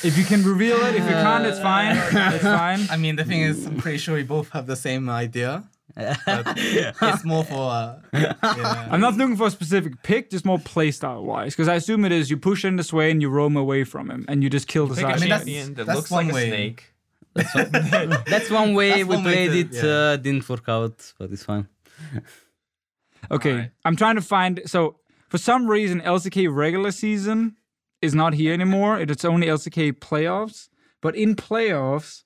If 0.04 0.18
you 0.18 0.26
can 0.26 0.44
reveal 0.44 0.78
it, 0.86 0.96
if 0.96 1.06
you 1.06 1.12
can't, 1.12 1.46
it's 1.46 1.60
fine. 1.60 1.96
It's 1.96 2.44
fine. 2.44 2.88
I 2.90 2.98
mean, 2.98 3.16
the 3.16 3.24
thing 3.24 3.42
is, 3.42 3.66
I'm 3.66 3.78
pretty 3.78 4.00
sure 4.00 4.16
we 4.16 4.24
both 4.24 4.50
have 4.50 4.68
the 4.68 4.76
same 4.76 5.10
idea. 5.10 5.64
But 5.96 6.16
it's 6.58 7.24
more 7.24 7.44
for. 7.44 7.70
Uh, 7.72 8.00
yeah. 8.14 8.88
I'm 8.92 9.00
not 9.02 9.16
looking 9.16 9.38
for 9.38 9.48
a 9.48 9.52
specific 9.52 10.02
pick, 10.04 10.30
just 10.32 10.44
more 10.46 10.58
playstyle 10.58 11.24
wise. 11.24 11.54
Because 11.54 11.68
I 11.68 11.76
assume 11.76 12.04
it 12.06 12.12
is 12.12 12.30
you 12.32 12.38
push 12.38 12.66
in 12.66 12.76
the 12.78 12.98
and 12.98 13.22
you 13.22 13.30
roam 13.30 13.56
away 13.58 13.84
from 13.84 14.10
him, 14.10 14.26
and 14.28 14.42
you 14.44 14.50
just 14.50 14.68
kill 14.68 14.88
the 14.88 14.96
Pick 14.96 15.06
a 15.06 15.08
side. 15.12 15.20
mean, 15.22 15.30
that's- 15.30 15.46
champion 15.46 15.74
that 15.76 15.86
that's 15.86 15.98
looks 15.98 16.12
like 16.12 16.26
one 16.26 16.32
a 16.32 16.34
way. 16.36 16.50
snake. 16.50 16.90
That's 17.36 18.50
one 18.52 18.76
way 18.76 18.90
That's 18.92 19.04
we 19.06 19.16
one 19.16 19.24
way 19.24 19.48
played 19.48 19.72
to- 19.72 19.78
it. 19.80 19.84
yeah. 19.84 19.92
Uh, 19.92 20.18
didn't 20.18 20.48
work 20.48 20.66
out, 20.68 21.14
but 21.18 21.32
it's 21.32 21.44
fine. 21.44 21.68
Okay, 23.32 23.52
Alright. 23.52 23.72
I'm 23.86 23.96
trying 23.96 24.16
to 24.16 24.22
find. 24.22 24.62
So 24.66 24.98
for 25.30 25.38
some 25.38 25.68
reason, 25.68 26.02
LCK 26.02 26.54
regular 26.54 26.92
season 26.92 27.56
is 28.02 28.14
not 28.14 28.34
here 28.34 28.54
anymore. 28.54 29.00
It- 29.00 29.10
It's 29.10 29.26
only 29.26 29.48
LCK 29.48 29.94
playoffs. 29.94 30.70
But 31.02 31.16
in 31.16 31.36
playoffs, 31.36 32.24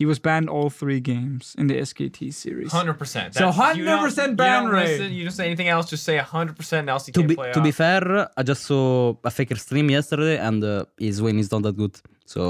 he 0.00 0.06
was 0.06 0.18
banned 0.18 0.48
all 0.48 0.70
three 0.70 0.98
games 0.98 1.54
in 1.58 1.66
the 1.66 1.76
SKT 1.88 2.32
series. 2.32 2.72
Hundred 2.72 2.98
percent. 3.02 3.34
So 3.34 3.50
100% 3.50 4.34
ban 4.34 4.66
rate. 4.66 5.10
You 5.10 5.24
don't 5.26 5.38
say 5.40 5.44
anything 5.50 5.68
else. 5.68 5.90
Just 5.94 6.04
say 6.04 6.16
hundred 6.16 6.56
percent 6.56 6.88
LCK 6.88 7.12
To 7.18 7.22
be 7.22 7.36
playoff. 7.36 7.52
to 7.52 7.60
be 7.68 7.72
fair, 7.82 8.02
I 8.38 8.42
just 8.42 8.62
saw 8.70 9.14
a 9.30 9.30
faker 9.30 9.56
stream 9.56 9.90
yesterday, 9.90 10.38
and 10.38 10.64
uh, 10.64 10.86
his 10.98 11.20
win 11.20 11.38
is 11.38 11.52
not 11.52 11.62
that 11.66 11.76
good. 11.76 11.94
So 12.24 12.40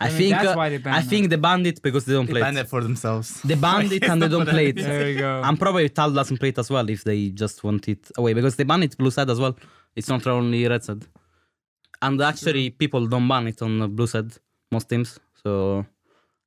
I, 0.00 0.08
mean, 0.08 0.16
think 0.18 0.30
that's 0.34 0.48
uh, 0.48 0.54
why 0.60 0.68
they 0.68 0.74
I 0.76 0.86
banned 0.86 1.08
think 1.10 1.30
they 1.30 1.36
banned 1.48 1.66
it 1.68 1.78
because 1.80 2.04
they 2.06 2.14
don't 2.14 2.26
They 2.26 2.32
play 2.32 2.40
banned 2.40 2.58
it. 2.58 2.66
it 2.66 2.68
for 2.74 2.80
themselves. 2.88 3.40
They 3.42 3.54
banned 3.54 3.92
it 3.92 4.02
and 4.10 4.20
they 4.20 4.30
don't 4.34 4.48
play 4.56 4.66
it. 4.72 4.76
There 4.88 5.08
you 5.12 5.18
go. 5.20 5.40
I'm 5.48 5.56
probably 5.56 5.88
Tal 5.90 6.10
doesn't 6.10 6.38
play 6.38 6.48
it 6.54 6.58
as 6.58 6.68
well 6.74 6.86
if 6.90 7.04
they 7.04 7.20
just 7.42 7.62
want 7.62 7.88
it 7.88 8.02
away 8.20 8.32
because 8.38 8.56
they 8.56 8.64
ban 8.64 8.82
it 8.82 8.98
blue 8.98 9.12
side 9.12 9.30
as 9.30 9.38
well. 9.38 9.54
It's 9.94 10.08
not 10.08 10.26
only 10.26 10.66
red 10.66 10.82
side. 10.82 11.04
And 12.02 12.20
actually, 12.20 12.70
people 12.70 13.06
don't 13.06 13.28
ban 13.28 13.46
it 13.46 13.62
on 13.62 13.72
uh, 13.82 13.86
blue 13.86 14.08
side, 14.08 14.30
most 14.72 14.88
teams. 14.88 15.20
So 15.42 15.86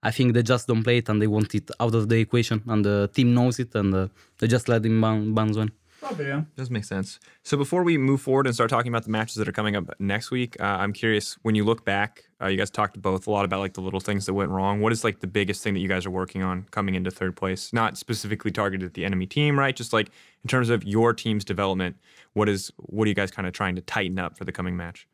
I 0.04 0.12
think 0.12 0.34
they 0.34 0.44
just 0.44 0.68
don't 0.68 0.84
play 0.84 0.98
it 0.98 1.10
and 1.10 1.22
they 1.22 1.28
want 1.28 1.54
it 1.54 1.70
out 1.80 1.94
of 1.94 2.10
the 2.10 2.20
equation. 2.20 2.64
And 2.68 2.84
the 2.84 3.10
team 3.14 3.34
knows 3.34 3.60
it 3.60 3.76
and 3.76 3.94
uh, 3.94 4.08
they 4.40 4.48
just 4.48 4.68
let 4.68 4.86
him 4.86 5.00
ban, 5.02 5.34
ban 5.34 5.52
one. 5.54 5.72
Probably, 6.02 6.26
yeah. 6.26 6.42
Does 6.56 6.72
make 6.72 6.84
sense. 6.84 7.20
So 7.44 7.56
before 7.58 7.84
we 7.84 7.96
move 7.96 8.22
forward 8.22 8.48
and 8.48 8.56
start 8.56 8.72
talking 8.72 8.92
about 8.92 9.04
the 9.04 9.12
matches 9.12 9.36
that 9.36 9.48
are 9.48 9.52
coming 9.52 9.76
up 9.76 9.94
next 10.00 10.32
week, 10.32 10.60
uh, 10.60 10.64
I'm 10.64 10.94
curious 10.94 11.38
when 11.44 11.54
you 11.54 11.64
look 11.64 11.86
back. 11.86 12.24
Uh, 12.42 12.48
you 12.48 12.58
guys 12.58 12.72
talked 12.72 13.00
both 13.00 13.28
a 13.28 13.30
lot 13.30 13.46
about 13.46 13.60
like 13.60 13.76
the 13.76 13.82
little 13.82 14.00
things 14.00 14.26
that 14.26 14.34
went 14.34 14.50
wrong. 14.50 14.82
What 14.82 14.92
is 14.92 15.04
like 15.04 15.20
the 15.20 15.28
biggest 15.28 15.64
thing 15.64 15.76
that 15.76 15.80
you 15.80 15.88
guys 15.88 16.08
are 16.08 16.12
working 16.12 16.42
on 16.42 16.66
coming 16.72 16.96
into 16.96 17.12
third 17.12 17.36
place? 17.36 17.72
Not 17.72 18.00
specifically 18.00 18.50
targeted 18.50 18.88
at 18.88 18.94
the 18.96 19.06
enemy 19.06 19.28
team, 19.28 19.60
right? 19.60 19.76
Just 19.76 19.94
like 19.94 20.10
in 20.44 20.48
terms 20.48 20.72
of 20.72 20.84
your 20.84 21.14
team's 21.14 21.46
development. 21.46 21.98
What 22.34 22.50
is 22.50 22.72
what 22.78 23.06
are 23.06 23.10
you 23.10 23.16
guys 23.16 23.30
kind 23.30 23.48
of 23.48 23.54
trying 23.54 23.76
to 23.76 23.82
tighten 23.82 24.18
up 24.18 24.40
for 24.40 24.44
the 24.44 24.52
coming 24.52 24.76
match? 24.76 25.08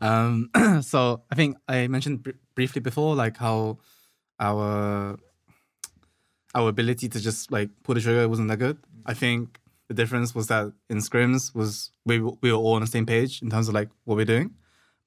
Um, 0.00 0.50
so 0.82 1.22
I 1.30 1.34
think 1.34 1.56
I 1.68 1.86
mentioned 1.88 2.22
br- 2.22 2.30
briefly 2.54 2.80
before, 2.80 3.14
like 3.14 3.36
how 3.36 3.78
our 4.38 5.18
our 6.54 6.68
ability 6.68 7.08
to 7.08 7.20
just 7.20 7.52
like 7.52 7.70
pull 7.82 7.94
the 7.94 8.00
trigger 8.00 8.28
wasn't 8.28 8.48
that 8.48 8.58
good. 8.58 8.78
I 9.06 9.14
think 9.14 9.60
the 9.88 9.94
difference 9.94 10.34
was 10.34 10.46
that 10.48 10.72
in 10.88 10.98
scrims 10.98 11.54
was 11.54 11.90
we 12.04 12.20
we 12.20 12.52
were 12.52 12.58
all 12.58 12.74
on 12.74 12.82
the 12.82 12.86
same 12.86 13.06
page 13.06 13.42
in 13.42 13.50
terms 13.50 13.68
of 13.68 13.74
like 13.74 13.88
what 14.04 14.16
we're 14.16 14.24
doing, 14.24 14.54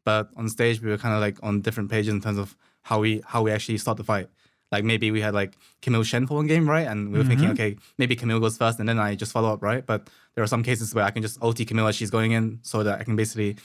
but 0.03 0.29
on 0.35 0.49
stage 0.49 0.81
we 0.81 0.89
were 0.89 0.97
kind 0.97 1.15
of 1.15 1.21
like 1.21 1.37
on 1.43 1.61
different 1.61 1.89
pages 1.89 2.13
in 2.13 2.21
terms 2.21 2.37
of 2.37 2.55
how 2.83 2.99
we 2.99 3.21
how 3.25 3.41
we 3.41 3.51
actually 3.51 3.77
start 3.77 3.97
the 3.97 4.03
fight. 4.03 4.29
Like 4.71 4.85
maybe 4.85 5.11
we 5.11 5.19
had 5.19 5.33
like 5.33 5.57
Camille 5.81 6.03
Shen 6.03 6.25
for 6.27 6.35
one 6.35 6.47
game, 6.47 6.69
right? 6.69 6.87
And 6.87 7.11
we 7.11 7.17
were 7.19 7.25
thinking, 7.25 7.49
okay, 7.51 7.75
maybe 7.97 8.15
Camille 8.15 8.39
goes 8.39 8.57
first 8.57 8.79
and 8.79 8.87
then 8.87 8.99
I 8.99 9.15
just 9.15 9.33
follow 9.33 9.51
up, 9.51 9.61
right? 9.61 9.85
But 9.85 10.09
there 10.33 10.43
are 10.43 10.47
some 10.47 10.63
cases 10.63 10.95
where 10.95 11.03
I 11.03 11.11
can 11.11 11.21
just 11.21 11.37
OT 11.41 11.65
Camille 11.65 11.87
as 11.87 11.95
she's 11.95 12.09
going 12.09 12.31
in 12.31 12.59
so 12.61 12.81
that 12.83 12.99
I 12.99 13.03
can 13.03 13.17
basically 13.17 13.57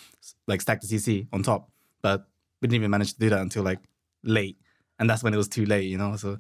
like 0.49 0.61
stack 0.61 0.81
the 0.81 0.89
CC 0.89 1.29
on 1.33 1.45
top. 1.45 1.71
But 2.03 2.27
we 2.61 2.67
didn't 2.67 2.81
even 2.83 2.91
manage 2.91 3.13
to 3.15 3.21
do 3.21 3.31
that 3.31 3.41
until 3.41 3.63
like 3.63 3.79
late. 4.25 4.59
And 4.99 5.09
that's 5.09 5.23
when 5.23 5.33
it 5.33 5.37
was 5.37 5.49
too 5.49 5.65
late, 5.65 5.85
you 5.85 5.97
know? 5.97 6.17
So 6.17 6.39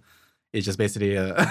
it's 0.53 0.67
just 0.67 0.79
basically 0.79 1.17
uh 1.17 1.35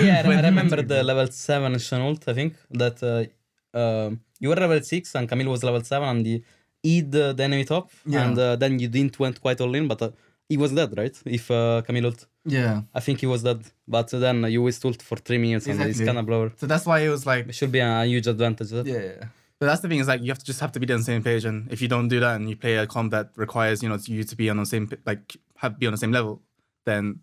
yeah, 0.00 0.22
I 0.24 0.40
remember 0.42 0.82
the 0.82 1.04
level 1.04 1.28
7 1.28 1.78
Chenault, 1.78 2.20
I 2.26 2.32
think, 2.32 2.56
that 2.70 3.00
uh, 3.02 3.78
um 3.78 4.20
you 4.40 4.48
were 4.48 4.56
level 4.56 4.80
6 4.82 5.14
and 5.14 5.28
Camille 5.28 5.50
was 5.50 5.62
level 5.62 5.82
7 5.82 6.08
and 6.08 6.26
he 6.26 6.42
hid 6.82 7.12
the, 7.12 7.32
the 7.32 7.42
enemy 7.44 7.64
top. 7.64 7.90
Yeah. 8.04 8.24
And 8.24 8.38
uh, 8.38 8.56
then 8.56 8.78
you 8.78 8.88
didn't 8.88 9.18
went 9.18 9.40
quite 9.40 9.60
all 9.60 9.74
in, 9.74 9.88
but 9.88 10.02
uh, 10.02 10.10
he 10.48 10.56
was 10.56 10.72
dead, 10.72 10.96
right? 10.96 11.16
If 11.24 11.50
uh, 11.50 11.82
Camille 11.82 12.06
ult. 12.06 12.26
Yeah. 12.48 12.82
I 12.94 13.00
think 13.00 13.20
he 13.20 13.26
was 13.26 13.42
dead. 13.42 13.62
But 13.86 14.08
then 14.10 14.44
you 14.50 14.62
was 14.62 14.84
ult 14.84 15.02
for 15.02 15.16
3 15.16 15.38
minutes 15.38 15.66
and 15.66 15.80
it's 15.80 15.90
Exactly. 15.90 16.06
kind 16.06 16.18
of 16.18 16.26
blower. 16.26 16.52
So 16.56 16.66
that's 16.66 16.86
why 16.86 17.00
it 17.00 17.08
was 17.08 17.24
like 17.26 17.48
It 17.48 17.54
should 17.54 17.72
be 17.72 17.80
a 17.80 18.04
huge 18.04 18.26
advantage. 18.26 18.70
That. 18.70 18.86
Yeah. 18.86 19.28
But 19.60 19.66
that's 19.66 19.80
the 19.80 19.88
thing 19.88 19.98
is 19.98 20.06
like 20.08 20.20
you 20.22 20.28
have 20.28 20.38
to 20.38 20.44
just 20.44 20.60
have 20.60 20.72
to 20.72 20.80
be 20.80 20.92
on 20.92 20.98
the 21.00 21.04
same 21.04 21.22
page, 21.22 21.44
and 21.44 21.70
if 21.72 21.82
you 21.82 21.88
don't 21.88 22.06
do 22.08 22.20
that 22.20 22.36
and 22.36 22.48
you 22.48 22.54
play 22.56 22.76
a 22.76 22.86
comp 22.86 23.10
that 23.10 23.30
requires 23.34 23.82
you 23.82 23.88
know 23.88 23.98
you 24.04 24.22
to 24.22 24.36
be 24.36 24.48
on 24.50 24.56
the 24.56 24.64
same 24.64 24.88
like 25.04 25.36
have 25.56 25.78
be 25.80 25.86
on 25.86 25.92
the 25.92 25.98
same 25.98 26.12
level, 26.12 26.40
then 26.86 27.20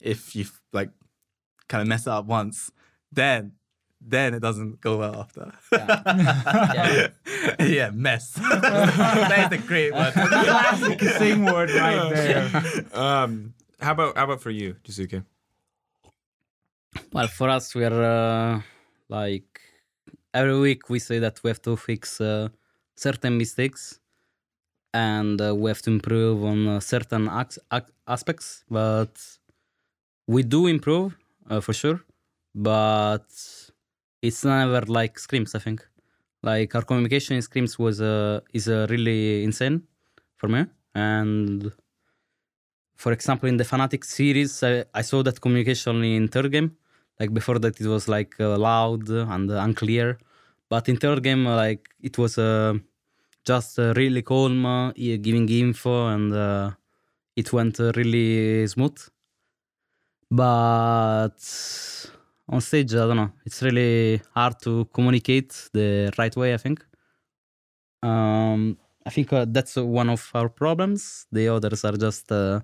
if 0.00 0.36
you 0.36 0.44
like 0.72 0.90
kind 1.68 1.82
of 1.82 1.88
mess 1.88 2.02
it 2.06 2.10
up 2.10 2.26
once, 2.26 2.70
then 3.10 3.52
then 4.00 4.32
it 4.34 4.40
doesn't 4.40 4.80
go 4.80 4.98
well 4.98 5.16
after. 5.22 5.52
Yeah. 5.72 7.08
yeah, 7.66 7.90
mess. 7.90 8.30
that 8.34 9.50
is 9.52 9.58
a 9.58 9.62
great 9.66 9.92
word. 9.92 10.12
Classic 10.14 11.00
sing 11.18 11.44
word 11.44 11.70
right 11.70 12.14
there. 12.14 12.84
Um, 12.94 13.54
how 13.82 13.92
about 13.92 14.16
how 14.16 14.24
about 14.24 14.40
for 14.40 14.50
you, 14.50 14.76
Jiizuke? 14.84 15.24
Well, 17.12 17.28
for 17.28 17.48
us, 17.48 17.74
we 17.74 17.84
are 17.84 18.02
uh, 18.02 18.62
like 19.08 19.60
every 20.34 20.58
week 20.58 20.88
we 20.90 20.98
say 20.98 21.18
that 21.20 21.42
we 21.42 21.48
have 21.50 21.62
to 21.62 21.76
fix 21.76 22.20
uh, 22.20 22.48
certain 22.94 23.36
mistakes 23.38 24.00
and 24.94 25.40
uh, 25.40 25.54
we 25.54 25.70
have 25.70 25.82
to 25.82 25.90
improve 25.90 26.44
on 26.44 26.66
uh, 26.68 26.80
certain 26.80 27.28
ac- 27.28 27.60
ac- 27.72 27.92
aspects. 28.06 28.64
But 28.70 29.14
we 30.26 30.42
do 30.42 30.66
improve 30.66 31.16
uh, 31.50 31.60
for 31.60 31.72
sure, 31.72 32.00
but 32.54 33.26
it's 34.22 34.44
never 34.44 34.82
like 34.86 35.16
scrims. 35.16 35.54
I 35.54 35.58
think 35.58 35.86
like 36.42 36.74
our 36.74 36.82
communication 36.82 37.36
in 37.36 37.42
scrims 37.42 37.78
was 37.78 38.00
uh, 38.00 38.40
is 38.52 38.68
uh, 38.68 38.86
really 38.90 39.44
insane 39.44 39.82
for 40.36 40.48
me 40.48 40.66
and 40.94 41.72
for 43.02 43.10
example, 43.10 43.48
in 43.48 43.56
the 43.56 43.64
Fnatic 43.64 44.04
series, 44.04 44.62
I, 44.62 44.84
I 44.94 45.02
saw 45.02 45.24
that 45.24 45.40
communication 45.40 46.04
in 46.04 46.28
third 46.28 46.52
game. 46.52 46.76
Like 47.18 47.34
before 47.34 47.58
that, 47.58 47.80
it 47.80 47.86
was 47.88 48.06
like 48.06 48.34
uh, 48.38 48.56
loud 48.56 49.08
and 49.08 49.50
unclear. 49.50 50.18
But 50.70 50.88
in 50.88 50.96
third 50.98 51.20
game, 51.24 51.48
uh, 51.48 51.56
like 51.56 51.88
it 52.00 52.16
was 52.16 52.38
uh, 52.38 52.74
just 53.44 53.80
uh, 53.80 53.92
really 53.96 54.22
calm, 54.22 54.92
giving 54.94 55.48
info, 55.48 56.06
and 56.14 56.74
it 57.34 57.52
went 57.52 57.80
really 57.80 58.68
smooth. 58.68 58.98
But 60.30 61.40
on 62.48 62.60
stage, 62.60 62.94
I 62.94 63.06
don't 63.08 63.16
know. 63.16 63.32
It's 63.44 63.62
really 63.62 64.22
hard 64.32 64.60
to 64.62 64.84
communicate 64.94 65.50
the 65.72 66.14
right 66.16 66.36
way. 66.36 66.54
I 66.54 66.58
think. 66.58 66.86
Um, 68.04 68.78
I 69.04 69.10
think 69.10 69.32
uh, 69.32 69.46
that's 69.48 69.74
one 69.74 70.08
of 70.08 70.30
our 70.34 70.48
problems. 70.48 71.26
The 71.32 71.48
others 71.48 71.84
are 71.84 71.96
just 71.96 72.30
uh, 72.30 72.60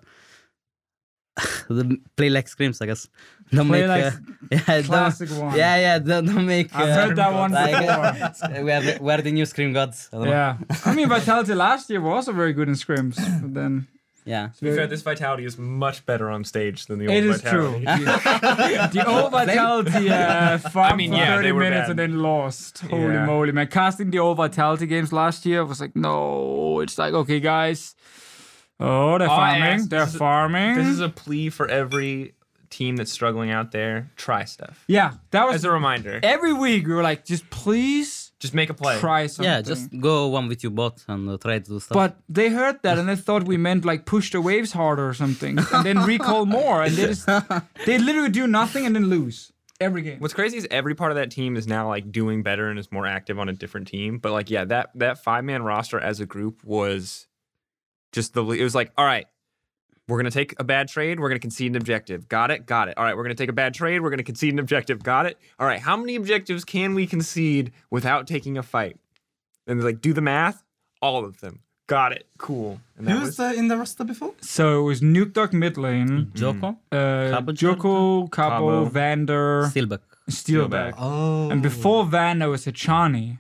the 1.68 1.99
play 2.16 2.30
like 2.30 2.49
screams, 2.49 2.80
I 2.80 2.86
guess. 2.86 3.09
Don't 3.51 3.68
Play 3.68 3.86
make 3.86 3.89
like 3.89 4.05
uh, 4.12 4.16
yeah, 4.53 4.64
don't- 4.66 4.84
classic 4.84 5.30
one. 5.30 5.57
Yeah, 5.57 5.76
yeah. 5.78 5.99
Don't, 5.99 6.26
don't 6.26 6.47
make. 6.47 6.74
I've 6.74 6.89
uh, 6.89 6.95
heard 6.95 7.16
that 7.16 7.32
one 7.32 7.53
like, 7.53 7.78
before. 7.78 8.51
uh, 8.59 8.62
we 8.62 8.72
are 8.72 8.82
the, 8.82 8.99
we 9.01 9.12
are 9.12 9.22
the 9.22 9.32
new 9.32 9.47
scream 9.47 9.72
gods. 9.72 10.09
I 10.12 10.16
don't 10.16 10.26
know. 10.26 10.30
Yeah. 10.32 10.57
I 10.84 10.95
mean, 10.95 11.09
Vitality 11.09 11.55
last 11.55 11.89
year 11.91 12.01
was 12.01 12.12
also 12.12 12.32
very 12.32 12.53
good 12.53 12.68
in 12.68 12.74
scrims, 12.74 13.16
but 13.41 13.55
then 13.55 13.86
Yeah. 14.24 14.49
To 14.59 14.64
be 14.64 14.72
fair, 14.76 14.86
this 14.86 15.01
Vitality 15.03 15.45
is 15.47 15.57
much 15.57 16.05
better 16.05 16.28
on 16.28 16.45
stage 16.45 16.84
than 16.86 16.99
the 16.99 17.07
old 17.07 17.16
it 17.16 17.24
is 17.24 17.41
true. 17.41 17.80
The 17.82 19.05
old 19.07 19.30
Vitality 19.32 20.11
uh, 20.11 20.59
farmed 20.59 20.93
I 20.93 20.97
mean, 20.97 21.11
for 21.12 21.16
yeah, 21.16 21.36
30 21.36 21.53
minutes 21.53 21.74
bad. 21.80 21.91
and 21.91 21.99
then 21.99 22.18
lost. 22.22 22.80
Holy 22.80 23.14
Yeah. 23.14 23.24
moly, 23.26 23.53
man. 23.53 23.68
Casting 23.68 24.11
the 24.11 24.18
old 24.18 24.36
Vitality 24.36 24.86
games 24.86 25.12
last 25.12 25.47
year 25.47 25.64
was 25.64 25.80
like, 25.80 25.97
no. 25.97 26.80
It's 26.80 26.99
like, 26.99 27.14
okay, 27.14 27.41
guys. 27.41 27.95
Oh, 28.81 29.18
they're 29.18 29.29
All 29.29 29.39
I 29.41 29.51
farming. 29.51 29.62
ask- 29.68 29.89
They're 29.89 30.05
this 30.05 30.14
is- 30.14 30.18
farming. 30.18 30.74
This 30.76 30.87
is 30.87 31.01
a 31.01 31.09
plea 31.09 31.51
for 31.51 31.66
every 31.68 32.35
team 32.70 32.97
that's 32.97 33.11
struggling 33.11 33.51
out 33.51 33.72
there. 33.72 34.11
Try 34.16 34.45
stuff. 34.45 34.85
yeah, 34.87 35.14
that 35.31 35.47
was 35.47 35.57
As 35.57 35.64
a 35.64 35.70
reminder, 35.70 36.20
every 36.22 36.53
week. 36.53 36.87
We 36.87 36.95
were 36.95 37.03
like, 37.03 37.24
just 37.24 37.49
please 37.51 38.33
just 38.41 38.55
make 38.55 38.70
a 38.70 38.74
play. 38.74 38.99
try 38.99 39.26
something. 39.26 39.51
Yeah, 39.51 39.62
just 39.62 39.89
go 39.99 40.29
one 40.29 40.49
with 40.49 40.62
your 40.62 40.70
bot 40.70 41.03
and 41.09 41.29
uh, 41.29 41.39
try 41.39 41.59
to 41.59 41.64
do 41.64 41.81
stuff. 41.81 41.95
But 41.97 42.18
they 42.29 42.51
heard 42.51 42.83
that 42.83 42.99
and 42.99 43.09
they 43.09 43.16
thought 43.16 43.45
we 43.45 43.57
meant 43.57 43.85
like 43.85 44.05
push 44.07 44.31
the 44.31 44.41
waves 44.41 44.72
harder 44.72 45.09
or 45.09 45.14
something, 45.14 45.59
and 45.72 45.85
then 45.87 45.99
recall 46.05 46.45
more, 46.47 46.83
and 46.83 46.95
they 46.95 47.07
just 47.07 47.26
they 47.87 47.99
literally 47.99 48.31
do 48.31 48.47
nothing 48.47 48.85
and 48.87 48.95
then 48.95 49.07
lose 49.07 49.51
every 49.81 50.03
game. 50.03 50.18
What's 50.20 50.35
crazy 50.35 50.59
is 50.59 50.66
every 50.70 50.95
part 50.95 51.11
of 51.11 51.16
that 51.16 51.31
team 51.31 51.57
is 51.57 51.66
now 51.66 51.89
like 51.89 52.12
doing 52.12 52.43
better 52.43 52.68
and 52.68 52.79
is 52.79 52.93
more 52.93 53.07
active 53.07 53.39
on 53.39 53.49
a 53.49 53.53
different 53.55 53.89
team. 53.89 54.18
But 54.18 54.33
like, 54.33 54.51
yeah, 54.51 54.64
that 54.66 54.91
that 54.97 55.24
five 55.24 55.43
man 55.45 55.62
roster 55.62 55.99
as 55.99 56.20
a 56.20 56.26
group 56.26 56.62
was 56.64 57.26
just 58.13 58.35
the. 58.35 58.45
It 58.45 58.63
was 58.63 58.75
like, 58.75 58.93
all 58.97 59.05
right, 59.05 59.27
we're 60.09 60.19
gonna 60.19 60.31
take 60.31 60.55
a 60.59 60.65
bad 60.65 60.89
trade. 60.89 61.21
We're 61.21 61.29
gonna 61.29 61.39
concede 61.39 61.73
an 61.73 61.77
objective. 61.77 62.29
Got 62.29 62.51
it. 62.51 62.67
Got 62.67 62.89
it. 62.89 62.97
All 62.97 63.05
right, 63.05 63.17
we're 63.17 63.25
gonna 63.25 63.35
take 63.35 63.51
a 63.51 63.55
bad 63.55 63.75
trade. 63.75 64.01
We're 64.01 64.11
gonna 64.11 64.23
concede 64.23 64.53
an 64.53 64.59
objective. 64.59 65.03
Got 65.03 65.27
it. 65.27 65.39
All 65.59 65.67
right, 65.67 65.81
how 65.81 65.97
many 65.97 66.17
objectives 66.17 66.65
can 66.65 66.95
we 66.95 67.07
concede 67.07 67.73
without 67.91 68.27
taking 68.27 68.57
a 68.59 68.63
fight? 68.63 68.97
And 69.67 69.83
like, 69.83 70.01
do 70.01 70.13
the 70.13 70.23
math. 70.23 70.65
All 71.03 71.25
of 71.25 71.41
them. 71.41 71.61
Got 71.89 72.13
it. 72.13 72.27
Cool. 72.37 72.81
And 72.99 73.07
that 73.07 73.13
Who 73.13 73.21
was 73.21 73.39
was 73.39 73.41
uh, 73.41 73.55
in 73.57 73.69
the 73.69 73.77
roster 73.77 74.05
before? 74.05 74.35
So 74.43 74.81
it 74.81 74.83
was 74.83 75.01
Nukeduck 75.01 75.55
mid 75.55 75.79
lane, 75.79 76.31
Djoko, 76.35 76.77
uh, 76.93 77.31
Cabo 77.31 77.53
Djoko, 77.53 78.31
Cabo, 78.31 78.31
Cabo. 78.31 78.85
Vander, 78.85 79.63
Steeelback. 79.73 80.01
Steeelback. 80.31 80.95
Oh. 80.99 81.49
And 81.51 81.63
before 81.63 82.05
Vander 82.05 82.51
was 82.51 82.67
Hachani. 82.67 83.39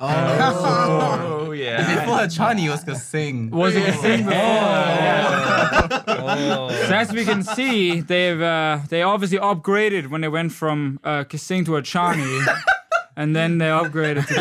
Oh. 0.00 1.46
oh 1.48 1.52
yeah. 1.64 2.00
Before 2.00 2.18
Chani 2.26 2.70
was 2.70 2.84
gonna 2.84 2.98
sing. 2.98 3.50
Was 3.50 3.74
it 3.74 3.88
a 3.88 3.92
thing 3.92 4.24
before? 4.24 4.38
Yeah. 4.38 6.02
Oh. 6.06 6.68
So 6.86 6.94
as 6.94 7.12
we 7.12 7.24
can 7.24 7.42
see, 7.42 8.00
they've 8.00 8.40
uh, 8.40 8.78
they 8.88 9.02
obviously 9.02 9.38
upgraded 9.38 10.08
when 10.08 10.20
they 10.20 10.28
went 10.28 10.52
from 10.52 11.00
uh, 11.02 11.24
Kasing 11.24 11.64
to 11.66 11.72
Hachani, 11.72 12.46
and 13.16 13.34
then 13.34 13.58
they 13.58 13.66
upgraded 13.66 14.26
to 14.28 14.34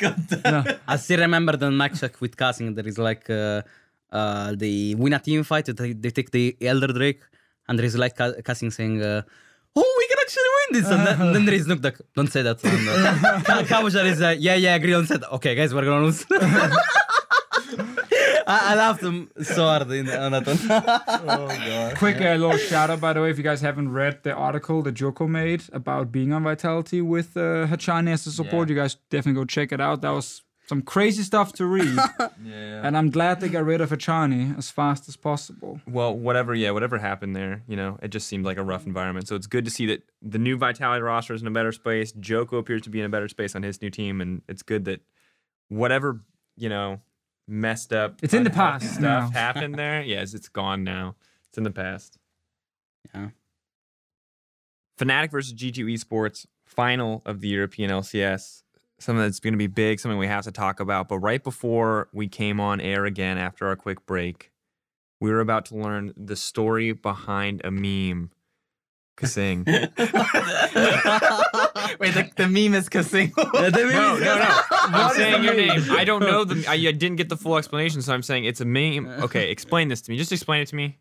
go. 0.00 0.50
No. 0.50 0.64
I 0.88 0.96
still 0.96 1.20
remember 1.20 1.56
the 1.56 1.70
match 1.70 2.00
like, 2.00 2.20
with 2.20 2.36
Kasing. 2.36 2.74
There 2.74 2.86
is 2.86 2.96
like 2.96 3.28
uh, 3.28 3.62
uh, 4.10 4.54
they 4.56 4.94
win 4.96 5.12
a 5.12 5.18
team 5.18 5.42
fight. 5.42 5.66
They, 5.66 5.92
they 5.92 6.10
take 6.10 6.30
the 6.30 6.56
Elder 6.62 6.88
Drake, 6.88 7.20
and 7.68 7.78
there 7.78 7.86
is 7.86 7.96
like 7.96 8.16
Ca- 8.16 8.54
saying, 8.54 9.02
uh, 9.02 9.22
"Oh, 9.76 9.94
we 9.98 10.06
can 10.08 10.18
actually 10.20 10.50
win 10.58 10.68
this." 10.82 10.90
And 10.90 11.06
then, 11.06 11.20
and 11.20 11.34
then 11.34 11.44
there 11.46 11.54
is 11.54 11.66
Nook 11.66 11.82
like, 11.82 11.98
"Don't 12.14 12.28
say 12.30 12.42
that." 12.42 12.62
And, 12.64 12.88
uh, 12.88 13.40
Ka- 13.42 13.64
Cabochard 13.64 14.06
is, 14.06 14.20
uh, 14.20 14.34
"Yeah, 14.38 14.54
yeah, 14.56 14.74
agree 14.74 14.94
on 14.94 15.06
set." 15.06 15.22
Okay, 15.32 15.54
guys, 15.54 15.72
we're 15.74 15.84
gonna 15.84 16.04
lose. 16.06 16.24
I, 18.44 18.72
I 18.72 18.74
laughed 18.74 19.02
him 19.02 19.30
so 19.40 19.64
hard 19.64 19.90
in, 19.92 20.08
on 20.08 20.32
that 20.32 20.46
one. 20.46 21.94
Quick 21.96 22.16
uh, 22.20 22.34
little 22.34 22.56
shout 22.56 22.90
out, 22.90 23.00
by 23.00 23.12
the 23.12 23.20
way, 23.22 23.30
if 23.30 23.38
you 23.38 23.44
guys 23.44 23.60
haven't 23.60 23.90
read 23.92 24.22
the 24.24 24.32
article 24.34 24.82
that 24.82 24.94
Djoko 24.94 25.28
made 25.28 25.62
about 25.72 26.10
being 26.12 26.32
on 26.32 26.42
Vitality 26.42 27.00
with 27.00 27.36
uh, 27.36 27.66
Hachani 27.66 28.12
as 28.12 28.26
a 28.26 28.32
support, 28.32 28.68
you 28.68 28.74
guys 28.74 28.96
definitely 29.10 29.40
go 29.40 29.44
check 29.44 29.72
it 29.72 29.80
out. 29.80 30.02
That 30.02 30.10
was 30.10 30.42
some 30.72 30.80
crazy 30.82 31.22
stuff 31.22 31.52
to 31.54 31.66
read, 31.66 31.94
Yeah. 32.42 32.80
and 32.86 32.96
I'm 32.96 33.10
glad 33.10 33.40
they 33.40 33.50
got 33.50 33.64
rid 33.64 33.82
of 33.82 33.90
Hachani 33.90 34.56
as 34.56 34.70
fast 34.70 35.06
as 35.06 35.16
possible. 35.16 35.80
Well, 35.86 36.16
whatever, 36.16 36.54
yeah, 36.54 36.70
whatever 36.70 36.98
happened 36.98 37.36
there, 37.36 37.62
you 37.68 37.76
know, 37.76 37.98
it 38.02 38.08
just 38.08 38.26
seemed 38.26 38.46
like 38.46 38.56
a 38.56 38.62
rough 38.62 38.86
environment. 38.86 39.28
So 39.28 39.36
it's 39.36 39.46
good 39.46 39.66
to 39.66 39.70
see 39.70 39.84
that 39.86 40.02
the 40.22 40.38
new 40.38 40.56
Vitality 40.56 41.02
roster 41.02 41.34
is 41.34 41.42
in 41.42 41.46
a 41.46 41.50
better 41.50 41.72
space. 41.72 42.12
Djoko 42.12 42.58
appears 42.58 42.80
to 42.82 42.90
be 42.90 43.00
in 43.00 43.04
a 43.04 43.10
better 43.10 43.28
space 43.28 43.54
on 43.54 43.62
his 43.62 43.82
new 43.82 43.90
team, 43.90 44.22
and 44.22 44.40
it's 44.48 44.62
good 44.62 44.86
that 44.86 45.00
whatever, 45.68 46.20
you 46.56 46.70
know, 46.70 47.00
messed 47.46 47.92
up 47.92 48.20
It's 48.22 48.32
in 48.32 48.44
the 48.44 48.50
past 48.50 48.86
stuff 48.94 49.00
now. 49.00 49.30
happened 49.30 49.74
there. 49.74 50.02
Yes, 50.14 50.32
it's 50.32 50.48
gone 50.48 50.84
now. 50.84 51.16
It's 51.50 51.58
in 51.58 51.64
the 51.64 51.70
past. 51.70 52.16
Yeah. 53.14 53.28
Fnatic 54.98 55.30
versus 55.32 55.52
G2 55.52 55.92
Esports, 55.94 56.46
final 56.64 57.20
of 57.26 57.40
the 57.40 57.48
European 57.48 57.90
LCS. 57.90 58.62
Something 59.02 59.22
that's 59.22 59.40
going 59.40 59.52
to 59.54 59.58
be 59.58 59.66
big, 59.66 59.98
something 59.98 60.18
we 60.18 60.28
have 60.28 60.44
to 60.44 60.52
talk 60.52 60.78
about. 60.78 61.08
But 61.08 61.18
right 61.18 61.42
before 61.42 62.08
we 62.12 62.28
came 62.28 62.60
on 62.60 62.80
air 62.80 63.04
again 63.04 63.36
after 63.36 63.66
our 63.66 63.74
quick 63.74 64.06
break, 64.06 64.52
we 65.20 65.30
were 65.30 65.40
about 65.40 65.64
to 65.66 65.76
learn 65.76 66.12
the 66.16 66.36
story 66.36 66.92
behind 66.92 67.62
a 67.64 67.70
meme. 67.70 68.30
Kasing. 69.16 69.66
Wait, 71.98 72.14
the, 72.14 72.30
the 72.36 72.48
meme 72.48 72.74
is 72.74 72.88
Kasing. 72.88 73.32
No, 73.36 74.16
no, 74.18 74.18
no. 74.18 74.60
I'm 74.70 75.14
saying 75.14 75.44
your 75.44 75.54
name. 75.54 75.82
I 75.90 76.04
don't 76.04 76.20
know 76.20 76.44
the. 76.44 76.64
I, 76.68 76.74
I 76.74 76.92
didn't 76.92 77.16
get 77.16 77.28
the 77.28 77.36
full 77.36 77.56
explanation, 77.56 78.02
so 78.02 78.14
I'm 78.14 78.22
saying 78.22 78.44
it's 78.44 78.60
a 78.60 78.64
meme. 78.64 79.06
Okay, 79.22 79.50
explain 79.50 79.88
this 79.88 80.00
to 80.02 80.10
me. 80.10 80.16
Just 80.16 80.32
explain 80.32 80.62
it 80.62 80.68
to 80.68 80.76
me. 80.76 80.98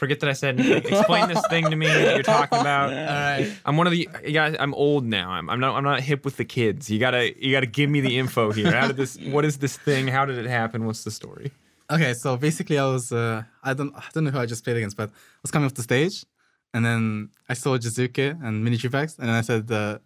Forget 0.00 0.20
that 0.20 0.30
I 0.30 0.32
said 0.32 0.58
anything. 0.58 0.94
Explain 0.94 1.28
this 1.28 1.46
thing 1.48 1.68
to 1.68 1.76
me 1.76 1.86
that 1.86 2.14
you're 2.14 2.22
talking 2.22 2.58
about. 2.66 2.90
Alright. 2.90 3.52
I'm 3.66 3.76
one 3.76 3.86
of 3.86 3.90
the 3.90 4.08
you 4.24 4.32
guys. 4.32 4.56
I'm 4.58 4.72
old 4.72 5.04
now. 5.04 5.30
I'm, 5.30 5.50
I'm 5.50 5.60
not. 5.60 5.76
I'm 5.76 5.84
not 5.84 6.00
hip 6.00 6.24
with 6.24 6.38
the 6.38 6.46
kids. 6.46 6.90
You 6.90 6.98
gotta. 6.98 7.38
You 7.38 7.52
gotta 7.52 7.66
give 7.66 7.90
me 7.90 8.00
the 8.00 8.16
info 8.16 8.50
here. 8.50 8.72
How 8.72 8.86
did 8.86 8.96
this? 8.96 9.18
What 9.18 9.44
is 9.44 9.58
this 9.58 9.76
thing? 9.76 10.06
How 10.08 10.24
did 10.24 10.38
it 10.38 10.46
happen? 10.46 10.86
What's 10.86 11.04
the 11.04 11.10
story? 11.10 11.52
Okay, 11.90 12.14
so 12.14 12.38
basically 12.38 12.78
I 12.78 12.86
was 12.86 13.12
uh, 13.12 13.42
I 13.62 13.74
don't 13.74 13.94
I 13.94 14.04
don't 14.14 14.24
know 14.24 14.30
who 14.30 14.38
I 14.38 14.46
just 14.46 14.64
played 14.64 14.78
against, 14.78 14.96
but 14.96 15.10
I 15.10 15.42
was 15.42 15.50
coming 15.50 15.66
off 15.66 15.74
the 15.74 15.82
stage 15.82 16.24
and 16.72 16.82
then 16.82 17.28
I 17.46 17.52
saw 17.52 17.76
Jiizuke 17.76 18.42
and 18.42 18.66
Minitroupax 18.66 19.18
and 19.18 19.28
then 19.28 19.34
I 19.34 19.42
said 19.42 19.70
uh, 19.70 19.98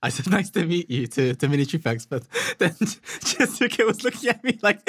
I 0.00 0.10
said 0.10 0.30
nice 0.38 0.50
to 0.50 0.64
meet 0.64 0.88
you 0.88 1.08
to, 1.08 1.34
to 1.34 1.46
Minitroupax, 1.48 2.06
but 2.08 2.22
then 2.58 2.70
Jiizuke 2.70 3.84
was 3.84 4.04
looking 4.04 4.30
at 4.30 4.44
me 4.44 4.60
like 4.62 4.80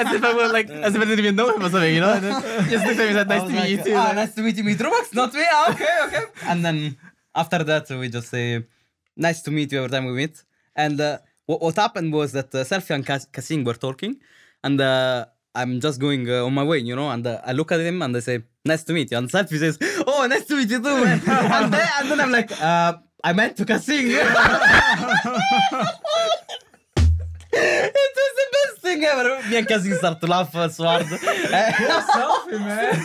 as 0.00 0.12
if 0.14 0.24
I 0.24 0.34
were 0.34 0.48
like 0.48 0.68
as 0.70 0.94
if 0.94 1.00
I 1.00 1.04
didn't 1.04 1.18
even 1.24 1.36
know 1.36 1.54
him 1.54 1.62
or 1.62 1.70
something, 1.70 1.94
you 1.94 2.00
know? 2.00 2.12
And 2.14 2.24
then 2.24 2.70
just 2.70 2.86
looked 2.86 2.98
at 3.00 3.08
me 3.08 3.08
and 3.08 3.16
said 3.16 3.28
nice 3.28 3.42
to 3.42 3.52
meet 3.52 3.68
you 3.70 3.84
too. 3.84 3.94
Ah, 3.94 4.04
like- 4.04 4.16
nice 4.16 4.34
to 4.34 4.42
meet 4.42 4.56
you, 4.56 4.64
Mitrovax, 4.64 5.14
not 5.14 5.32
me. 5.34 5.44
Ah, 5.50 5.72
okay, 5.72 5.94
okay. 6.06 6.24
And 6.50 6.64
then 6.64 6.96
after 7.34 7.62
that, 7.64 7.88
we 7.90 8.08
just 8.08 8.28
say, 8.28 8.64
nice 9.16 9.42
to 9.42 9.50
meet 9.50 9.72
you 9.72 9.78
every 9.78 9.90
time 9.90 10.06
we 10.06 10.12
meet. 10.12 10.42
And 10.76 11.00
uh, 11.00 11.18
what, 11.46 11.60
what 11.62 11.76
happened 11.76 12.12
was 12.12 12.32
that 12.32 12.54
uh, 12.54 12.64
Selfie 12.64 12.94
and 12.94 13.04
Kas- 13.06 13.28
were 13.64 13.74
talking, 13.74 14.16
and 14.64 14.80
uh, 14.80 15.26
I'm 15.54 15.80
just 15.80 16.00
going 16.00 16.28
uh, 16.30 16.44
on 16.46 16.54
my 16.54 16.64
way, 16.64 16.78
you 16.78 16.96
know, 16.96 17.10
and 17.10 17.26
uh, 17.26 17.40
I 17.44 17.52
look 17.52 17.72
at 17.72 17.80
him 17.80 18.00
and 18.02 18.16
I 18.16 18.20
say, 18.20 18.42
nice 18.64 18.84
to 18.84 18.92
meet 18.92 19.10
you. 19.10 19.18
And 19.18 19.28
Selfie 19.30 19.58
says, 19.58 19.78
oh, 20.06 20.26
nice 20.26 20.44
to 20.46 20.56
meet 20.56 20.70
you 20.70 20.78
too, 20.82 21.04
man. 21.04 21.20
and, 21.26 21.72
then, 21.72 21.88
and 22.00 22.10
then 22.10 22.20
I'm 22.20 22.30
like, 22.32 22.50
uh, 22.60 22.94
I 23.24 23.32
meant 23.34 23.56
to 23.58 23.64
Kasing. 23.64 24.08
it 27.52 28.12
was 28.16 28.31
thing 28.92 29.04
ever. 29.04 29.48
Me 29.48 29.56
and 29.56 29.66
Kasing 29.66 29.96
start 29.98 30.20
to 30.20 30.26
laugh 30.26 30.52
so 30.52 30.84
hard. 30.84 31.06
Selfie, 31.06 32.60
man. 32.60 33.02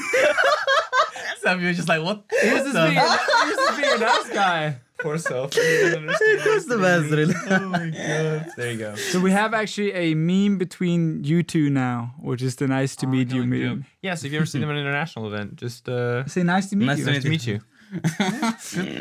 Some 1.42 1.56
of 1.58 1.62
you 1.62 1.68
were 1.68 1.74
just 1.74 1.88
like 1.90 2.04
what? 2.04 2.24
He 2.42 2.52
was 2.52 2.62
just 2.64 2.74
So- 2.74 2.84
being, 2.88 2.94
he 2.94 3.00
was 3.00 3.58
just 3.58 3.78
being 3.80 3.94
a 3.94 3.98
nice 3.98 4.30
guy. 4.30 4.76
Poor 5.00 5.18
self. 5.20 5.52
it 5.56 6.46
was 6.56 6.66
the 6.66 6.78
best, 6.80 7.12
really. 7.12 7.36
Oh 7.52 7.70
my 7.70 7.90
god. 7.90 8.48
There 8.58 8.72
you 8.72 8.78
go. 8.80 8.96
So 8.96 9.20
we 9.20 9.30
have 9.32 9.54
actually 9.54 9.92
a 9.94 10.16
meme 10.16 10.58
between 10.58 11.24
you 11.24 11.44
two 11.44 11.70
now, 11.70 12.16
which 12.20 12.42
is 12.42 12.56
the 12.56 12.68
nice 12.68 12.96
to 12.98 13.08
meet 13.08 13.32
you 13.32 13.44
meme. 13.46 13.86
Yeah. 14.02 14.16
So 14.16 14.26
if 14.26 14.32
you 14.34 14.40
ever 14.40 14.48
see 14.48 14.58
them 14.60 14.70
at 14.72 14.76
an 14.76 14.82
international 14.82 15.28
event, 15.32 15.56
just 15.56 15.88
uh, 15.88 16.26
Say 16.26 16.42
nice 16.42 16.70
to 16.72 16.76
meet 16.76 16.88
Nice 16.88 17.00
you. 17.00 17.06
nice 17.06 17.22
to 17.24 17.30
meet 17.30 17.46
you. 17.48 17.60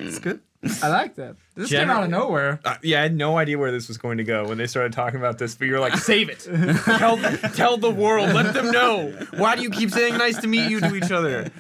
It's 0.07 0.19
good. 0.19 0.41
I 0.83 0.89
like 0.89 1.17
that. 1.17 1.37
This 1.55 1.71
came 1.71 1.91
out 1.91 2.05
of 2.05 2.11
nowhere. 2.11 2.61
Uh, 2.65 2.77
yeah, 2.83 3.01
I 3.01 3.03
had 3.03 3.15
no 3.15 3.39
idea 3.39 3.59
where 3.59 3.71
this 3.73 3.89
was 3.89 3.99
going 3.99 4.19
to 4.19 4.25
go 4.25 4.49
when 4.49 4.59
they 4.59 4.67
started 4.67 4.93
talking 4.93 5.19
about 5.19 5.39
this, 5.39 5.55
but 5.55 5.67
you're 5.67 5.81
like, 5.81 5.97
save 5.99 6.29
it. 6.29 6.41
tell, 6.85 7.19
tell 7.53 7.77
the 7.77 7.91
world. 7.91 8.33
Let 8.33 8.55
them 8.55 8.71
know. 8.71 9.11
Why 9.37 9.57
do 9.57 9.63
you 9.63 9.71
keep 9.71 9.91
saying 9.91 10.17
nice 10.19 10.39
to 10.39 10.47
meet 10.47 10.71
you 10.71 10.81
to 10.81 10.95
each 10.95 11.11
other? 11.11 11.51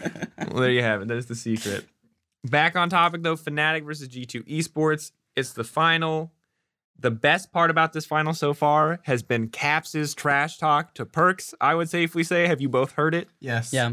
Well, 0.50 0.60
there 0.60 0.70
you 0.70 0.82
have 0.82 1.02
it. 1.02 1.08
That 1.08 1.16
is 1.16 1.26
the 1.26 1.34
secret. 1.34 1.86
Back 2.44 2.76
on 2.76 2.88
topic 2.88 3.22
though, 3.22 3.36
Fnatic 3.36 3.84
versus 3.84 4.08
G2 4.08 4.46
Esports. 4.48 5.12
It's 5.34 5.52
the 5.52 5.64
final. 5.64 6.32
The 6.98 7.10
best 7.10 7.52
part 7.52 7.70
about 7.70 7.92
this 7.92 8.06
final 8.06 8.32
so 8.32 8.54
far 8.54 9.00
has 9.02 9.22
been 9.22 9.48
Caps's 9.48 10.14
trash 10.14 10.56
talk 10.56 10.94
to 10.94 11.04
Perkz. 11.04 11.52
I 11.60 11.74
would 11.74 11.90
safely 11.90 12.24
say. 12.24 12.46
Have 12.46 12.60
you 12.60 12.70
both 12.70 12.92
heard 12.92 13.14
it? 13.14 13.28
Yes. 13.38 13.72
Yeah. 13.72 13.92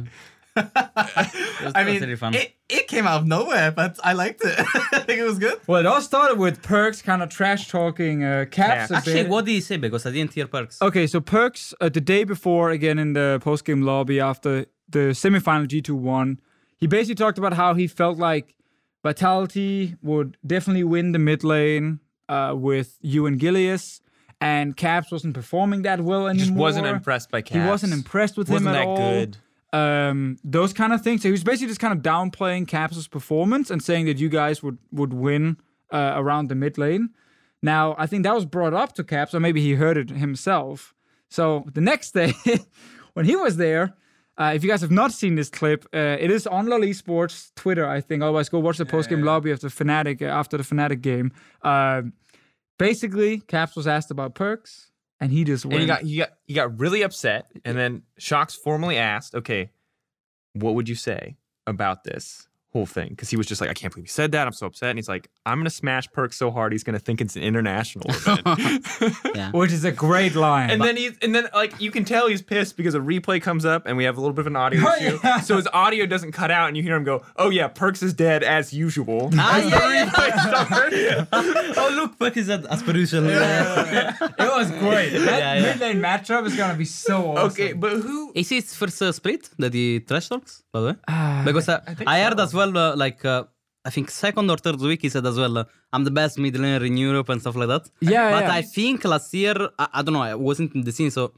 I 0.56 1.84
mean, 1.86 2.01
really 2.01 2.16
fun. 2.16 2.34
it, 2.36 2.54
it 2.70 2.88
came 2.88 3.08
out 3.08 3.22
of 3.22 3.28
nowhere, 3.28 3.72
but 3.72 3.99
I 4.04 4.14
liked 4.14 4.41
it. 4.43 4.60
I 4.91 4.99
think 4.99 5.20
it 5.20 5.24
was 5.24 5.39
good. 5.39 5.60
Well, 5.68 5.80
it 5.80 5.86
all 5.86 6.01
started 6.01 6.38
with 6.38 6.62
Perkz 6.62 7.04
kind 7.04 7.24
of 7.24 7.30
trash 7.30 7.68
talking 7.70 8.24
uh, 8.24 8.45
Caps. 8.51 8.91
a 8.91 8.97
Actually, 8.97 9.14
bit. 9.24 9.30
what 9.30 9.45
did 9.45 9.51
he 9.51 9.62
say? 9.62 9.78
Because 9.78 10.06
I 10.06 10.12
didn't 10.12 10.34
hear 10.34 10.45
Perkz. 10.47 10.82
Okay, 10.82 11.08
so 11.08 11.20
Perkz, 11.22 11.74
uh, 11.82 11.89
the 11.89 12.01
day 12.01 12.24
before, 12.24 12.70
again 12.70 12.99
in 12.99 13.14
the 13.14 13.39
post 13.43 13.66
game 13.66 13.82
lobby 13.82 14.20
after 14.20 14.66
the 14.89 15.14
semifinal 15.14 15.68
G2 15.68 15.89
won, 15.91 16.39
he 16.78 16.88
basically 16.88 17.16
talked 17.16 17.38
about 17.38 17.54
how 17.54 17.74
he 17.74 17.88
felt 17.88 18.18
like 18.18 18.56
Vitality 19.04 19.95
would 20.01 20.38
definitely 20.45 20.84
win 20.84 21.12
the 21.12 21.20
mid 21.20 21.43
lane 21.43 21.99
uh, 22.30 22.54
with 22.56 22.97
you 23.01 23.26
and 23.26 23.39
Gilius, 23.39 23.99
and 24.39 24.78
Caps 24.78 25.12
wasn't 25.12 25.34
performing 25.34 25.82
that 25.82 26.01
well 26.01 26.28
anymore. 26.28 26.45
Just 26.45 26.54
wasn't 26.58 26.88
impressed 26.88 27.30
by 27.30 27.41
Caps. 27.41 27.62
He 27.64 27.68
wasn't 27.70 27.93
impressed 27.93 28.38
with 28.38 28.49
Wasn't 28.49 28.70
him 28.70 28.76
at 28.76 28.80
that 28.80 28.88
all. 28.88 28.97
good. 28.97 29.38
Um, 29.74 30.38
those 30.44 30.72
kind 30.72 30.94
of 30.94 31.02
things. 31.02 31.24
So 31.24 31.28
he 31.28 31.32
was 31.32 31.44
basically 31.44 31.68
just 31.68 31.80
kind 31.82 31.94
of 31.94 32.04
downplaying 32.04 32.68
Caps' 32.68 33.08
performance 33.08 33.72
and 33.72 33.84
saying 33.84 34.06
that 34.06 34.20
you 34.20 34.30
guys 34.30 34.64
would 34.64 34.78
would 34.92 35.14
win 35.14 35.58
uh, 35.92 36.14
around 36.16 36.48
the 36.48 36.56
mid 36.56 36.78
lane. 36.78 37.10
Now, 37.62 37.96
I 37.98 38.08
think 38.08 38.24
that 38.24 38.36
was 38.36 38.46
brought 38.46 38.74
up 38.74 38.94
to 38.94 39.04
Caps, 39.04 39.34
or 39.34 39.40
maybe 39.40 39.62
he 39.62 39.74
heard 39.74 39.98
it 39.98 40.10
himself. 40.12 40.94
So 41.30 41.66
the 41.74 41.82
next 41.82 42.12
day, 42.12 42.34
when 43.14 43.26
he 43.26 43.36
was 43.36 43.58
there, 43.58 43.96
uh, 44.38 44.52
if 44.56 44.64
you 44.64 44.70
guys 44.70 44.82
have 44.82 44.92
not 44.92 45.12
seen 45.12 45.36
this 45.36 45.50
clip, 45.50 45.86
uh, 45.94 46.18
it 46.20 46.32
is 46.32 46.48
on 46.48 46.66
LoL 46.68 46.82
Esports 46.82 47.54
Twitter, 47.56 47.88
I 47.88 48.02
think. 48.02 48.24
Otherwise, 48.24 48.50
go 48.50 48.60
watch 48.60 48.78
the 48.78 48.86
post 48.86 49.10
game 49.10 49.24
lobby 49.24 49.52
of 49.52 49.60
the 49.60 49.68
Fnatic 49.68 50.22
uh, 50.22 50.26
after 50.26 50.58
the 50.58 50.64
Fnatic 50.64 51.02
game. 51.02 51.32
Uh, 51.62 52.04
basically, 52.80 53.40
Caps 53.40 53.76
was 53.76 53.88
asked 53.88 54.10
about 54.10 54.34
Perkz, 54.34 54.88
and 55.24 55.32
he 55.32 55.44
just 55.44 55.66
went. 55.66 55.74
And 55.74 55.82
he 55.82 55.88
got 55.88 56.02
he 56.02 56.18
got 56.18 56.30
he 56.46 56.54
got 56.54 56.80
really 56.80 57.02
upset, 57.02 57.52
and 57.66 57.78
then 57.78 58.04
Sjokz 58.20 58.56
formally 58.58 58.98
asked, 58.98 59.36
"Okay, 59.36 59.72
what 60.54 60.76
would 60.76 60.88
you 60.88 60.96
say 60.96 61.36
about 61.66 62.04
this 62.04 62.48
whole 62.74 62.86
thing?" 62.86 63.10
Because 63.10 63.30
he 63.30 63.38
was 63.38 63.48
just 63.48 63.62
like, 63.62 63.70
"I 63.70 63.74
can't 63.74 63.94
believe 63.94 64.06
he 64.06 64.10
said 64.10 64.32
that. 64.34 64.46
I'm 64.48 64.54
so 64.54 64.66
upset." 64.68 64.90
And 64.90 64.98
he's 65.00 65.08
like, 65.08 65.30
"I'm 65.46 65.60
gonna 65.60 65.70
smash 65.70 66.12
Perk 66.12 66.34
so 66.34 66.52
hard 66.52 66.72
he's 66.74 66.84
gonna 66.84 67.00
think 67.00 67.22
it's 67.22 67.36
an 67.36 67.44
international 67.44 68.06
event." 68.10 68.44
Yeah. 69.36 69.52
which 69.52 69.72
is 69.72 69.84
a 69.84 69.92
great 69.92 70.36
line. 70.36 70.70
and 70.70 70.82
then 70.82 70.96
he 70.98 71.10
and 71.22 71.34
then 71.34 71.48
like 71.54 71.80
you 71.82 71.90
can 71.92 72.04
tell 72.06 72.28
he's 72.28 72.42
pissed 72.42 72.78
because 72.78 72.94
a 72.94 73.00
replay 73.00 73.42
comes 73.42 73.66
up 73.66 73.86
and 73.88 73.98
we 73.98 74.04
have 74.04 74.18
a 74.18 74.22
little 74.22 74.34
bit 74.34 74.42
of 74.42 74.48
an 74.48 74.56
audio 74.56 74.82
Oh, 74.88 74.96
issue, 74.96 75.20
yeah. 75.24 75.40
so 75.40 75.56
his 75.56 75.68
audio 75.74 76.06
doesn't 76.06 76.32
cut 76.34 76.52
out, 76.52 76.68
and 76.68 76.78
you 76.78 76.84
hear 76.84 76.96
him 76.96 77.04
go, 77.04 77.24
"Oh 77.38 77.50
yeah, 77.50 77.68
Perkz 77.70 78.04
is 78.04 78.14
dead 78.14 78.44
as 78.44 78.74
usual." 78.74 79.30
Ah, 79.38 79.58
As 79.58 79.64
the 79.64 79.70
yeah, 79.70 80.06
replay 80.06 80.30
starts. 80.48 81.78
oh, 81.78 81.90
look, 81.96 82.20
perk 82.20 82.38
is 82.38 82.50
at 82.50 82.66
as 82.66 82.82
per 82.84 82.96
usual. 82.96 83.26
It 83.28 84.52
was 84.60 84.70
great. 84.72 85.10
That 85.12 85.40
Yeah, 85.40 85.54
yeah. 85.56 85.62
mid 85.68 85.80
lane 85.80 86.00
matchup 86.02 86.46
is 86.46 86.56
gonna 86.56 86.76
be 86.76 86.86
so 86.86 87.16
awesome. 87.32 87.46
okay, 87.52 87.74
but 87.74 87.94
who? 88.06 88.32
Is 88.36 88.52
it 88.52 88.56
his 88.56 88.76
first 88.76 89.02
uh, 89.02 89.12
split 89.12 89.50
that 89.60 89.74
he 89.74 90.00
trash 90.00 90.30
talks, 90.30 90.64
by 90.72 90.80
the 90.82 90.88
way? 90.88 90.96
Ah, 91.08 91.42
Because 91.46 91.70
uh, 91.70 91.82
I, 91.88 91.94
think 91.96 92.10
heard 92.10 92.38
so. 92.38 92.44
as 92.44 92.54
well, 92.54 92.62
uh, 92.76 92.95
like, 92.95 93.24
uh, 93.26 93.43
I 93.86 93.89
think 93.89 94.09
second 94.09 94.49
or 94.49 94.57
third 94.57 94.80
week 94.80 95.01
he 95.01 95.09
said 95.09 95.26
as 95.26 95.38
well, 95.38 95.57
uh, 95.57 95.66
I'm 95.93 96.03
the 96.09 96.11
best 96.22 96.38
mid 96.43 96.55
laner 96.55 96.86
in 96.89 96.95
Europe 96.97 97.30
and 97.30 97.39
stuff 97.41 97.55
like 97.61 97.68
that. 97.74 97.84
Yeah, 97.99 98.32
But 98.36 98.43
yeah. 98.45 98.59
I 98.59 98.61
think 98.61 99.03
last 99.14 99.34
year, 99.34 99.55
I, 99.84 99.86
I 99.97 100.01
don't 100.03 100.14
know, 100.14 100.22
I 100.22 100.36
wasn't 100.36 100.74
in 100.76 100.82
the 100.88 100.91
scene, 100.97 101.11
so, 101.11 101.34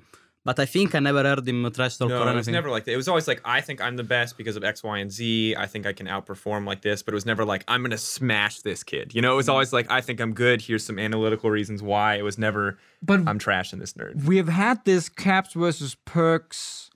but 0.48 0.60
I 0.60 0.68
think 0.68 0.94
I 0.94 1.00
never 1.00 1.24
heard 1.24 1.48
him 1.48 1.60
trash 1.72 1.98
talk 1.98 2.12
or 2.12 2.26
No, 2.26 2.28
it 2.28 2.36
was 2.36 2.48
never 2.48 2.70
like 2.70 2.84
that. 2.86 2.94
It 2.98 3.02
was 3.04 3.08
always 3.08 3.28
like, 3.28 3.42
I 3.44 3.62
think 3.62 3.82
I'm 3.82 3.96
the 4.04 4.04
best 4.18 4.38
because 4.38 4.56
of 4.56 4.64
X, 4.64 4.84
Y, 4.84 4.98
and 5.00 5.12
Z. 5.12 5.56
I 5.58 5.66
think 5.66 5.88
I 5.88 5.94
can 6.00 6.06
outperform 6.06 6.68
like 6.68 6.82
this, 6.84 7.02
but 7.02 7.16
it 7.16 7.20
was 7.22 7.26
never 7.26 7.44
like, 7.44 7.64
I'm 7.68 7.82
gonna 7.82 7.98
smash 7.98 8.60
this 8.62 8.84
kid. 8.84 9.16
You 9.16 9.22
know, 9.24 9.34
it 9.34 9.38
was 9.44 9.50
always 9.50 9.74
like, 9.74 9.88
I 9.90 10.02
think 10.02 10.20
I'm 10.20 10.34
good. 10.36 10.62
Here's 10.62 10.86
some 10.86 11.00
analytical 11.00 11.50
reasons 11.50 11.82
why. 11.82 12.16
It 12.16 12.24
was 12.24 12.38
never, 12.38 12.78
but 13.02 13.22
I'm 13.28 13.40
trashing 13.40 13.80
this 13.80 13.94
nerd. 13.94 14.24
we 14.26 14.38
have 14.38 14.50
had 14.50 14.86
this 14.86 15.10
caps 15.10 15.54
versus 15.54 15.98
Perkz 16.06 16.90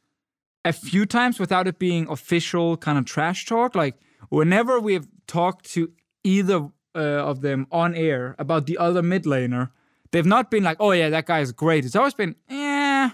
a 0.63 0.73
few 0.73 1.07
times 1.07 1.39
without 1.39 1.65
it 1.67 1.79
being 1.79 2.07
official 2.07 2.77
kind 2.77 2.99
of 2.99 3.05
trash 3.05 3.45
talk. 3.47 3.73
Like 3.73 3.95
whenever 4.29 4.79
we 4.79 4.93
have 4.93 5.07
talked 5.27 5.65
to 5.73 5.91
either 6.23 6.69
uh, 6.95 6.99
of 6.99 7.41
them 7.41 7.67
on 7.71 7.95
air 7.95 8.35
about 8.39 8.65
the 8.65 8.77
other 8.77 9.01
mid 9.01 9.23
laner, 9.25 9.71
they've 10.11 10.25
not 10.25 10.49
been 10.49 10.63
like, 10.63 10.77
"Oh 10.79 10.91
yeah, 10.91 11.09
that 11.09 11.25
guy 11.25 11.39
is 11.39 11.51
great." 11.51 11.85
It's 11.85 11.95
always 11.95 12.13
been, 12.13 12.35
"Yeah, 12.49 13.11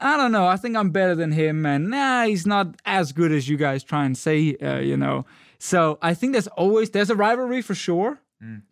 I 0.00 0.16
don't 0.16 0.32
know. 0.32 0.46
I 0.46 0.56
think 0.56 0.76
I'm 0.76 0.90
better 0.90 1.14
than 1.14 1.32
him, 1.32 1.66
and 1.66 1.90
nah, 1.90 2.24
he's 2.24 2.46
not 2.46 2.76
as 2.84 3.12
good 3.12 3.32
as 3.32 3.48
you 3.48 3.56
guys 3.56 3.82
try 3.84 4.04
and 4.04 4.16
say." 4.16 4.56
Uh, 4.56 4.78
you 4.78 4.96
know. 4.96 5.26
So 5.58 5.98
I 6.02 6.14
think 6.14 6.32
there's 6.32 6.48
always 6.48 6.90
there's 6.90 7.10
a 7.10 7.16
rivalry 7.16 7.62
for 7.62 7.74
sure 7.74 8.20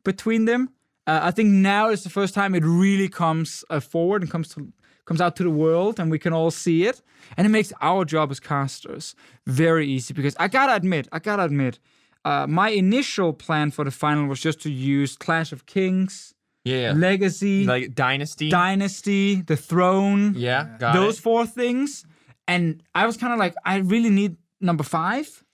between 0.05 0.45
them. 0.45 0.71
Uh, 1.07 1.21
I 1.23 1.31
think 1.31 1.49
now 1.51 1.91
is 1.91 2.03
the 2.03 2.11
first 2.11 2.35
time 2.35 2.55
it 2.55 2.65
really 2.65 3.09
comes 3.09 3.65
uh, 3.69 3.81
forward 3.81 4.23
and 4.23 4.31
comes 4.31 4.49
to 4.55 4.73
comes 5.05 5.21
out 5.21 5.37
to 5.37 5.43
the 5.43 5.51
world, 5.51 5.99
and 6.01 6.11
we 6.11 6.19
can 6.19 6.33
all 6.33 6.51
see 6.51 6.87
it, 6.87 7.03
and 7.37 7.47
it 7.47 7.51
makes 7.51 7.73
our 7.81 8.05
job 8.05 8.31
as 8.31 8.41
casters 8.41 9.15
very 9.47 9.87
easy. 9.87 10.15
Because 10.15 10.35
I 10.39 10.49
gotta 10.49 10.75
admit, 10.75 11.09
I 11.13 11.19
gotta 11.19 11.45
admit, 11.45 11.79
uh, 12.25 12.47
my 12.47 12.71
initial 12.71 13.33
plan 13.33 13.71
for 13.71 13.85
the 13.85 13.91
final 13.91 14.27
was 14.27 14.41
just 14.41 14.61
to 14.63 14.71
use 14.71 15.17
Clash 15.17 15.53
of 15.53 15.67
Kings, 15.67 16.35
Yeah. 16.65 16.93
Legacy, 16.97 17.65
Like 17.67 17.95
Dynasty. 17.95 18.49
Dynasty, 18.51 19.43
The 19.43 19.57
Throne, 19.57 20.33
yeah, 20.37 20.77
those 20.79 21.19
it. 21.19 21.23
four 21.23 21.47
things. 21.47 22.07
And 22.49 22.83
I 22.95 23.07
was 23.07 23.17
kind 23.17 23.33
of 23.33 23.39
like, 23.39 23.55
I 23.65 23.77
really 23.79 24.11
need 24.11 24.37
number 24.61 24.85
five. 24.85 25.45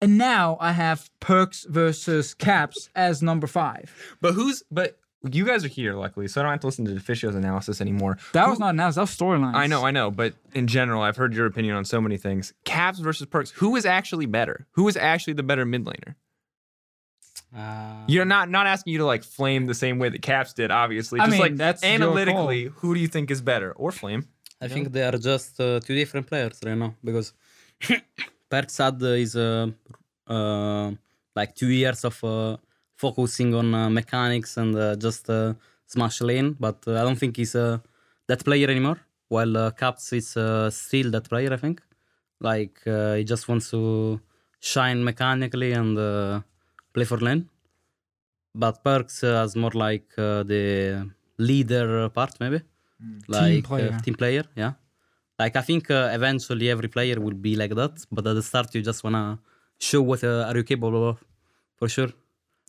And 0.00 0.16
now 0.18 0.56
I 0.60 0.72
have 0.72 1.10
Perkz 1.20 1.66
versus 1.68 2.32
Caps 2.34 2.88
as 2.94 3.22
number 3.22 3.46
five. 3.46 3.90
But 4.20 4.34
who's, 4.34 4.62
but 4.70 4.98
you 5.30 5.44
guys 5.44 5.64
are 5.64 5.68
here, 5.68 5.94
luckily, 5.94 6.28
so 6.28 6.40
I 6.40 6.44
don't 6.44 6.52
have 6.52 6.60
to 6.60 6.66
listen 6.66 6.84
to 6.84 6.92
Deficio's 6.92 7.34
analysis 7.34 7.80
anymore. 7.80 8.18
That 8.32 8.48
was 8.48 8.58
not 8.58 8.70
announced. 8.70 8.96
That 8.96 9.02
was 9.02 9.16
storylines. 9.16 9.54
I 9.54 9.66
know, 9.66 9.84
I 9.84 9.90
know, 9.90 10.10
but 10.10 10.34
in 10.54 10.66
general, 10.66 11.02
I've 11.02 11.16
heard 11.16 11.34
your 11.34 11.46
opinion 11.46 11.74
on 11.74 11.84
so 11.84 12.00
many 12.00 12.16
things. 12.16 12.52
Caps 12.64 13.00
versus 13.00 13.26
Perkz. 13.26 13.50
Who 13.54 13.74
is 13.76 13.84
actually 13.84 14.26
better? 14.26 14.66
Who 14.72 14.86
is 14.86 14.96
actually 14.96 15.32
the 15.34 15.42
better 15.42 15.64
mid 15.64 15.84
laner? 15.84 16.14
Uh, 17.56 18.04
You're 18.06 18.26
not 18.26 18.50
not 18.50 18.66
asking 18.66 18.92
you 18.92 18.98
to 18.98 19.06
like 19.06 19.24
flame 19.24 19.66
the 19.66 19.74
same 19.74 19.98
way 19.98 20.08
that 20.10 20.22
Caps 20.22 20.52
did, 20.52 20.70
obviously. 20.70 21.18
I 21.18 21.24
Just 21.24 21.32
mean, 21.32 21.40
like 21.40 21.56
that's 21.56 21.82
analytically, 21.82 22.64
who 22.76 22.94
do 22.94 23.00
you 23.00 23.08
think 23.08 23.30
is 23.30 23.40
better? 23.40 23.72
Or 23.72 23.90
flame? 23.90 24.28
I 24.60 24.68
think 24.68 24.92
they 24.92 25.02
are 25.04 25.16
just 25.16 25.58
uh, 25.60 25.80
two 25.80 25.94
different 25.94 26.26
players 26.26 26.58
right 26.64 26.76
now 26.76 26.94
because 27.02 27.32
Perkz 28.50 28.76
had 28.78 29.02
uh, 29.02 29.06
is 29.06 29.34
uh, 29.36 29.68
uh, 30.26 30.90
like 31.34 31.54
two 31.54 31.68
years 31.68 32.04
of 32.04 32.22
uh, 32.24 32.56
focusing 33.04 33.54
on 33.54 33.74
uh, 33.74 33.88
mechanics 33.90 34.56
and 34.56 34.74
uh, 34.76 34.96
just 34.96 35.30
uh, 35.30 35.54
smash 35.86 36.20
lane, 36.20 36.56
but 36.60 36.78
uh, 36.86 37.00
I 37.00 37.02
don't 37.06 37.18
think 37.22 37.36
he's 37.36 37.54
uh, 37.54 37.78
that 38.28 38.44
player 38.44 38.68
anymore. 38.70 38.98
While 39.28 39.56
uh, 39.56 39.70
Caps 39.72 40.12
is 40.12 40.36
uh, 40.36 40.70
still 40.70 41.10
that 41.12 41.28
player, 41.28 41.52
I 41.52 41.56
think. 41.64 41.82
Like 42.40 42.76
uh, 42.86 43.14
he 43.14 43.24
just 43.24 43.48
wants 43.48 43.70
to 43.70 44.20
shine 44.60 45.04
mechanically 45.04 45.72
and 45.72 45.98
uh, 45.98 46.40
play 46.94 47.04
for 47.04 47.18
lane. 47.18 47.48
But 48.54 48.82
Perkz 48.84 49.22
uh, 49.24 49.40
has 49.42 49.54
more 49.56 49.70
like 49.74 50.08
uh, 50.18 50.42
the 50.42 51.10
leader 51.38 52.08
part, 52.10 52.38
maybe 52.40 52.60
like 53.28 53.52
team 53.52 53.62
player. 53.62 53.92
Uh, 53.92 54.00
team 54.04 54.14
player 54.14 54.44
yeah 54.56 54.72
like 55.38 55.54
i 55.56 55.62
think 55.68 55.90
uh, 55.90 56.10
eventually 56.18 56.68
every 56.74 56.88
player 56.88 57.16
will 57.20 57.38
be 57.48 57.54
like 57.56 57.74
that 57.80 57.94
but 58.10 58.26
at 58.26 58.34
the 58.34 58.42
start 58.42 58.74
you 58.74 58.82
just 58.82 59.04
wanna 59.04 59.38
show 59.88 60.02
what 60.02 60.22
uh, 60.24 60.46
are 60.48 60.56
you 60.56 60.64
capable 60.64 61.04
of 61.10 61.18
for 61.78 61.88
sure 61.88 62.10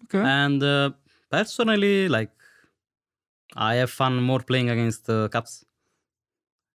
Okay. 0.06 0.24
and 0.42 0.62
uh, 0.64 0.90
personally 1.32 2.08
like 2.10 2.32
i 3.56 3.76
have 3.76 3.92
fun 3.92 4.14
more 4.30 4.40
playing 4.50 4.70
against 4.70 5.10
uh, 5.10 5.28
caps 5.36 5.66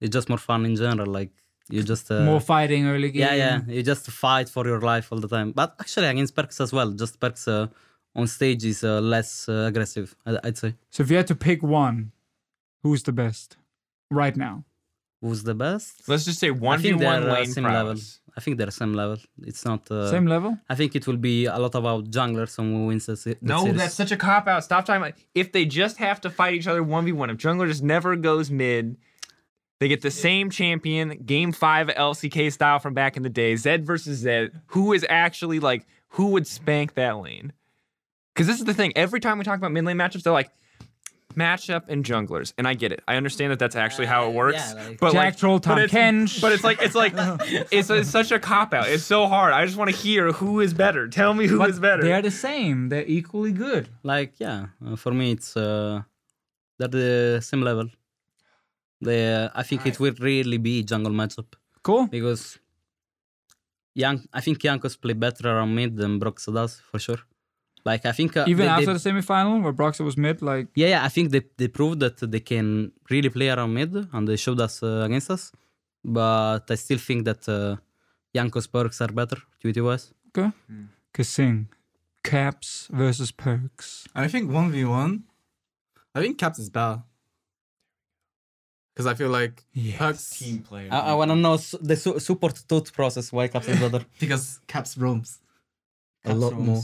it's 0.00 0.12
just 0.12 0.28
more 0.28 0.38
fun 0.38 0.64
in 0.66 0.74
general 0.76 1.06
like 1.18 1.30
you 1.70 1.82
just 1.82 2.10
uh, 2.10 2.22
More 2.24 2.40
fighting 2.40 2.86
early 2.86 3.10
game. 3.10 3.22
yeah 3.22 3.34
yeah 3.34 3.60
you 3.76 3.82
just 3.82 4.06
fight 4.10 4.48
for 4.48 4.66
your 4.66 4.80
life 4.80 5.06
all 5.12 5.20
the 5.20 5.28
time 5.28 5.52
but 5.52 5.74
actually 5.80 6.08
against 6.08 6.34
Perkz 6.34 6.60
as 6.60 6.72
well 6.72 6.90
just 6.90 7.20
Perkz 7.20 7.46
uh, 7.48 7.66
on 8.14 8.26
stage 8.26 8.64
is 8.64 8.82
uh, 8.84 9.00
less 9.00 9.48
uh, 9.48 9.66
aggressive 9.70 10.14
I- 10.26 10.40
i'd 10.44 10.58
say 10.58 10.74
So 10.90 11.02
if 11.04 11.10
you 11.10 11.16
had 11.16 11.28
to 11.28 11.34
pick 11.48 11.62
one, 11.62 12.12
who's 12.82 13.02
the 13.04 13.12
best 13.12 13.56
right 14.10 14.36
now? 14.36 14.64
who's 15.20 15.42
the 15.44 15.54
best 15.54 16.08
Let's 16.08 16.24
just 16.24 16.40
say 16.40 16.50
one 16.50 16.78
v 16.80 16.82
think 16.90 17.00
one 17.02 17.20
they're 17.22 17.30
uh, 17.30 17.34
lane 17.34 17.52
same 17.56 17.64
prowess. 17.64 18.20
I 18.36 18.40
think 18.40 18.56
they're 18.56 18.70
same 18.70 18.94
level. 18.94 19.18
It's 19.42 19.64
not. 19.64 19.90
Uh, 19.90 20.10
Same 20.10 20.26
level? 20.26 20.56
I 20.70 20.74
think 20.74 20.96
it 20.96 21.06
will 21.06 21.18
be 21.18 21.44
a 21.46 21.58
lot 21.58 21.74
about 21.74 22.10
junglers 22.10 22.58
and 22.58 22.74
who 22.74 22.86
wins 22.86 23.04
the, 23.06 23.16
se- 23.16 23.36
the 23.42 23.48
No, 23.48 23.64
series. 23.64 23.76
that's 23.78 23.94
such 23.94 24.10
a 24.10 24.16
cop 24.16 24.46
out. 24.48 24.64
Stop 24.64 24.86
talking 24.86 25.02
about 25.02 25.14
if 25.34 25.52
they 25.52 25.64
just 25.66 25.98
have 25.98 26.20
to 26.22 26.30
fight 26.30 26.54
each 26.54 26.66
other 26.66 26.82
one 26.82 27.04
v 27.04 27.12
one. 27.12 27.28
If 27.30 27.36
jungler 27.36 27.66
just 27.68 27.82
never 27.82 28.16
goes 28.16 28.50
mid, 28.50 28.96
they 29.80 29.88
get 29.88 30.00
the 30.00 30.10
same 30.10 30.48
champion, 30.48 31.24
game 31.26 31.52
five 31.52 31.88
LCK 31.88 32.52
style 32.52 32.78
from 32.78 32.94
back 32.94 33.16
in 33.18 33.22
the 33.22 33.28
day, 33.28 33.54
Zed 33.56 33.84
versus 33.84 34.18
Zed. 34.20 34.52
Who 34.68 34.92
is 34.94 35.04
actually 35.10 35.60
like 35.60 35.86
who 36.10 36.28
would 36.28 36.46
spank 36.46 36.94
that 36.94 37.18
lane? 37.18 37.52
Because 38.34 38.46
this 38.46 38.60
is 38.60 38.64
the 38.64 38.72
thing. 38.74 38.92
Every 38.96 39.20
time 39.20 39.36
we 39.38 39.44
talk 39.44 39.58
about 39.58 39.72
mid 39.72 39.84
lane 39.84 39.98
matchups, 39.98 40.22
they're 40.22 40.32
like 40.32 40.50
matchup 41.34 41.82
and 41.88 42.04
junglers, 42.04 42.52
and 42.58 42.66
I 42.68 42.74
get 42.74 42.92
it. 42.92 43.00
I 43.06 43.16
understand 43.16 43.50
that 43.52 43.58
that's 43.58 43.76
actually 43.76 44.06
how 44.06 44.28
it 44.28 44.34
works. 44.34 44.58
yeah, 44.58 44.72
like- 44.88 44.98
but 45.00 45.12
Jack 45.12 45.24
like, 45.24 45.36
Troll, 45.36 45.58
but 45.58 45.64
Tom 45.64 45.78
it's- 45.78 45.90
Kench. 45.92 46.40
But 46.40 46.52
it's 46.52 46.64
like 46.64 46.80
it's 46.82 46.94
like 46.94 47.12
it's, 47.72 47.90
it's 47.90 48.08
such 48.10 48.30
a 48.32 48.38
cop 48.38 48.72
out. 48.74 48.88
It's 48.88 49.04
so 49.04 49.26
hard. 49.26 49.52
I 49.52 49.64
just 49.66 49.76
want 49.76 49.90
to 49.90 49.96
hear 49.96 50.32
who 50.32 50.60
is 50.60 50.72
better. 50.74 51.08
Tell 51.08 51.34
me 51.34 51.46
who 51.46 51.62
is 51.64 51.78
better. 51.80 52.02
They're 52.02 52.22
the 52.22 52.30
same. 52.30 52.88
They're 52.90 53.06
equally 53.06 53.52
good. 53.52 53.88
like 54.02 54.32
yeah. 54.38 54.66
Uh, 54.86 54.96
for 54.96 55.12
me, 55.12 55.32
it's 55.32 55.56
uh, 55.56 56.02
they're 56.78 56.88
the 56.88 57.40
same 57.42 57.62
level. 57.62 57.88
They, 59.00 59.34
uh, 59.34 59.48
I 59.54 59.62
think 59.64 59.84
it 59.86 59.98
will 59.98 60.14
really 60.20 60.58
be 60.58 60.84
jungle 60.84 61.12
matchup 61.12 61.46
Cool. 61.82 62.06
because 62.06 62.58
Young, 63.94 64.22
I 64.32 64.40
think 64.40 64.58
Jankos 64.58 64.98
play 65.00 65.12
better 65.12 65.48
around 65.50 65.74
mid 65.74 65.96
than 65.96 66.18
Broxah 66.20 66.54
does 66.54 66.80
for 66.90 66.98
sure. 66.98 67.18
Like 67.84 68.06
I 68.06 68.12
think 68.12 68.36
uh, 68.36 68.44
Even 68.46 68.58
they- 68.58 68.64
they- 68.84 68.90
after 68.92 68.92
the 68.98 69.02
semifinal 69.10 69.62
where 69.62 69.72
Broxah 69.72 70.04
was 70.04 70.16
mid, 70.16 70.40
like 70.42 70.68
yeah, 70.74 70.88
yeah, 70.94 71.04
I 71.04 71.08
think 71.14 71.30
they 71.34 71.42
they 71.58 71.68
proved 71.68 71.98
that 72.00 72.16
they 72.32 72.40
can 72.40 72.92
really 73.10 73.30
play 73.30 73.48
around 73.50 73.72
mid 73.74 73.92
and 74.12 74.22
they 74.28 74.36
showed 74.36 74.60
us 74.60 74.82
uh, 74.82 75.02
against 75.06 75.30
us. 75.30 75.52
But 76.04 76.64
I 76.70 76.76
still 76.76 76.98
think 76.98 77.24
that 77.24 77.42
uh, 77.48 77.76
Jankos 78.34 78.66
Perkz 78.74 79.00
are 79.00 79.12
better 79.12 79.38
duty 79.62 79.80
wise. 79.80 80.12
okay. 80.30 80.50
Kasing. 81.14 81.66
Caps 82.24 82.88
versus 82.92 83.30
Perkz. 83.32 84.06
I 84.14 84.28
think 84.28 84.50
one 84.50 84.70
v 84.70 84.84
one. 84.84 85.24
I 86.14 86.20
think 86.22 86.38
Caps 86.38 86.58
is 86.58 86.70
better. 86.70 87.02
Because 88.94 89.06
I 89.06 89.14
feel 89.14 89.30
like 89.30 89.64
Yes. 89.72 89.98
Perkz 89.98 90.64
player. 90.68 90.88
I, 90.92 90.98
I 91.10 91.14
want 91.14 91.30
to 91.30 91.36
know 91.36 91.56
su- 91.56 91.78
the 91.80 91.96
su- 91.96 92.18
support 92.18 92.58
thought 92.58 92.92
process 92.92 93.32
why 93.32 93.48
Caps 93.48 93.68
is 93.68 93.78
better. 93.80 94.04
because 94.20 94.60
Caps 94.66 94.96
roams 94.98 95.40
a 96.24 96.34
lot 96.34 96.52
roams. 96.52 96.66
more. 96.66 96.82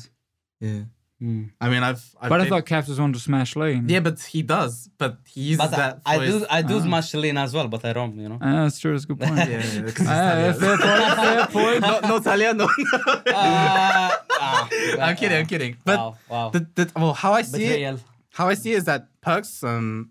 Yeah. 0.60 0.82
Hmm. 1.20 1.46
I 1.60 1.68
mean, 1.68 1.82
I've. 1.82 2.04
I've 2.20 2.28
But 2.30 2.40
I 2.42 2.48
thought 2.48 2.64
Caps 2.64 2.86
was 2.86 3.00
on 3.00 3.12
to 3.12 3.18
smash 3.18 3.56
lane. 3.56 3.88
Yeah, 3.88 3.98
but 3.98 4.20
he 4.20 4.42
does. 4.42 4.88
But 4.98 5.18
he 5.26 5.40
uses 5.40 5.58
But 5.58 5.74
I, 5.74 5.76
that. 5.76 6.02
I 6.06 6.18
for 6.18 6.26
do 6.26 6.46
I 6.48 6.62
do 6.62 6.76
Ah. 6.78 6.82
smash 6.82 7.14
lane 7.14 7.36
as 7.38 7.52
well, 7.52 7.66
but 7.66 7.84
I 7.84 7.92
roam, 7.92 8.18
you 8.20 8.28
know. 8.28 8.38
Ah, 8.40 8.62
that's 8.62 8.78
true. 8.78 8.92
That's 8.92 9.02
a 9.04 9.08
good 9.08 9.18
point. 9.20 9.36
Yeah, 9.38 9.46
yeah, 9.48 9.80
because 9.80 9.98
he's 9.98 10.08
Ah, 10.08 10.52
fair 10.52 10.52
point. 10.54 10.80
Fair 11.20 11.46
point. 11.48 11.80
no, 11.80 12.00
no, 12.08 12.20
Taliyah, 12.20 12.56
no. 12.56 12.66
Uh, 13.26 14.10
ah, 14.40 14.68
I'm 15.00 15.16
kidding. 15.16 15.38
I'm 15.38 15.46
kidding. 15.46 15.76
But 15.84 15.98
wow, 15.98 16.16
wow. 16.30 16.50
the, 16.50 16.60
the, 16.76 16.92
well, 16.94 17.14
how 17.14 17.32
I 17.32 17.42
see 17.42 17.64
it, 17.64 17.98
how 18.30 18.48
I 18.48 18.54
see 18.54 18.72
it 18.72 18.76
is 18.76 18.84
that 18.84 19.08
Perkz, 19.20 19.64
um, 19.64 20.10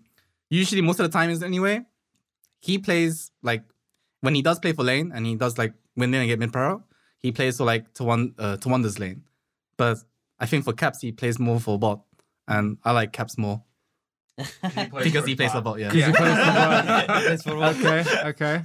usually 0.50 0.82
most 0.82 1.00
of 1.00 1.04
the 1.10 1.12
time 1.18 1.30
is 1.30 1.42
anyway, 1.42 1.80
he 2.60 2.76
plays 2.76 3.30
like 3.42 3.62
when 4.20 4.34
he 4.34 4.42
does 4.42 4.58
play 4.58 4.72
for 4.72 4.82
lane 4.84 5.10
and 5.14 5.24
he 5.24 5.36
does 5.36 5.56
like 5.56 5.72
win 5.96 6.10
lane 6.12 6.20
and 6.22 6.28
get 6.28 6.38
mid 6.38 6.52
pro, 6.52 6.82
he 7.18 7.32
plays 7.32 7.56
for 7.56 7.64
like 7.64 7.94
to 7.94 8.04
one 8.04 8.34
uh, 8.38 8.58
to 8.58 8.68
Wunder's 8.68 8.98
lane. 8.98 9.22
But 9.78 9.98
I 10.40 10.46
think 10.46 10.64
for 10.64 10.72
Caps 10.72 11.00
he 11.02 11.12
plays 11.12 11.38
more 11.38 11.58
for 11.60 11.78
bot, 11.78 12.02
and 12.46 12.78
I 12.84 12.92
like 12.92 13.12
Caps 13.12 13.36
more 13.38 13.62
because 15.02 15.26
he 15.26 15.34
plays 15.34 15.52
for 15.52 15.60
bot. 15.60 15.78
Yeah. 15.78 15.90
He 15.92 16.02
plays 16.02 16.14
the 16.14 16.52
ball. 17.06 17.22
That's 17.22 17.42
for 17.42 17.56
what? 17.56 17.76
okay, 17.76 18.04
okay. 18.30 18.62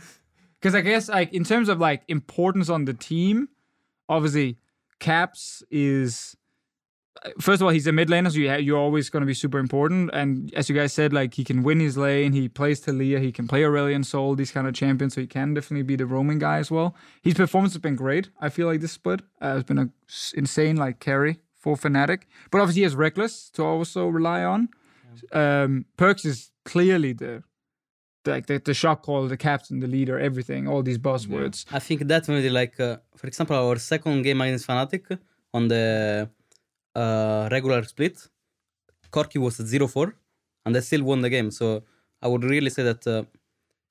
Because 0.59 0.75
I 0.75 0.81
guess 0.81 1.09
like 1.09 1.33
in 1.33 1.43
terms 1.43 1.69
of 1.69 1.79
like 1.79 2.03
importance 2.07 2.69
on 2.69 2.85
the 2.85 2.93
team, 2.93 3.49
obviously 4.07 4.57
Caps 4.99 5.63
is 5.71 6.35
first 7.39 7.61
of 7.61 7.65
all 7.65 7.71
he's 7.71 7.87
a 7.87 7.91
mid 7.91 8.07
laner, 8.09 8.31
so 8.31 8.37
you 8.37 8.49
ha- 8.49 8.55
you're 8.57 8.77
always 8.77 9.09
going 9.09 9.21
to 9.21 9.25
be 9.27 9.33
super 9.33 9.57
important. 9.59 10.09
And 10.13 10.53
as 10.55 10.69
you 10.69 10.75
guys 10.75 10.93
said, 10.93 11.11
like 11.11 11.33
he 11.33 11.43
can 11.43 11.63
win 11.63 11.79
his 11.79 11.97
lane, 11.97 12.33
he 12.33 12.47
plays 12.49 12.79
Taliyah, 12.85 13.21
he 13.21 13.31
can 13.31 13.47
play 13.47 13.61
Aurelion 13.63 14.05
Sol, 14.05 14.35
these 14.35 14.51
kind 14.51 14.67
of 14.67 14.73
champions, 14.73 15.15
so 15.15 15.21
he 15.21 15.27
can 15.27 15.53
definitely 15.53 15.83
be 15.83 15.95
the 15.95 16.05
roaming 16.05 16.39
guy 16.39 16.57
as 16.59 16.69
well. 16.71 16.95
His 17.21 17.33
performance 17.33 17.73
has 17.73 17.81
been 17.81 17.95
great. 17.95 18.29
I 18.39 18.49
feel 18.49 18.67
like 18.67 18.79
this 18.81 18.91
split 18.93 19.21
uh, 19.41 19.53
has 19.55 19.63
been 19.63 19.79
a 19.79 19.89
s- 20.07 20.33
insane 20.37 20.75
like 20.77 20.99
carry 20.99 21.39
for 21.63 21.75
Fnatic, 21.83 22.21
but 22.51 22.59
obviously 22.61 22.81
he 22.81 22.87
has 22.89 22.95
Rekkles 22.95 23.35
to 23.53 23.61
also 23.63 24.01
rely 24.19 24.43
on. 24.53 24.61
Um, 25.31 25.85
Perkz 25.97 26.25
is 26.25 26.51
clearly 26.65 27.13
the 27.13 27.33
like 28.25 28.45
the, 28.49 28.57
the 28.69 28.73
shot 28.73 29.01
call, 29.05 29.21
the 29.27 29.41
captain, 29.49 29.79
the 29.79 29.91
leader, 29.97 30.17
everything, 30.29 30.61
all 30.67 30.81
these 30.89 30.97
buzzwords. 30.97 31.57
I 31.77 31.79
think 31.79 32.05
definitely 32.07 32.49
like 32.61 32.75
uh, 32.79 32.97
for 33.19 33.27
example 33.27 33.55
our 33.55 33.77
second 33.93 34.21
game 34.27 34.39
against 34.41 34.67
Fnatic 34.67 35.05
on 35.53 35.67
the 35.73 36.29
uh, 36.95 37.47
regular 37.51 37.83
split, 37.83 38.17
Corki 39.11 39.39
was 39.45 39.59
at 39.59 39.67
0-4 39.67 40.13
and 40.65 40.75
they 40.75 40.81
still 40.81 41.03
won 41.03 41.21
the 41.21 41.29
game. 41.29 41.49
So 41.51 41.83
I 42.21 42.27
would 42.27 42.43
really 42.43 42.69
say 42.69 42.83
that 42.83 43.05
uh, 43.07 43.23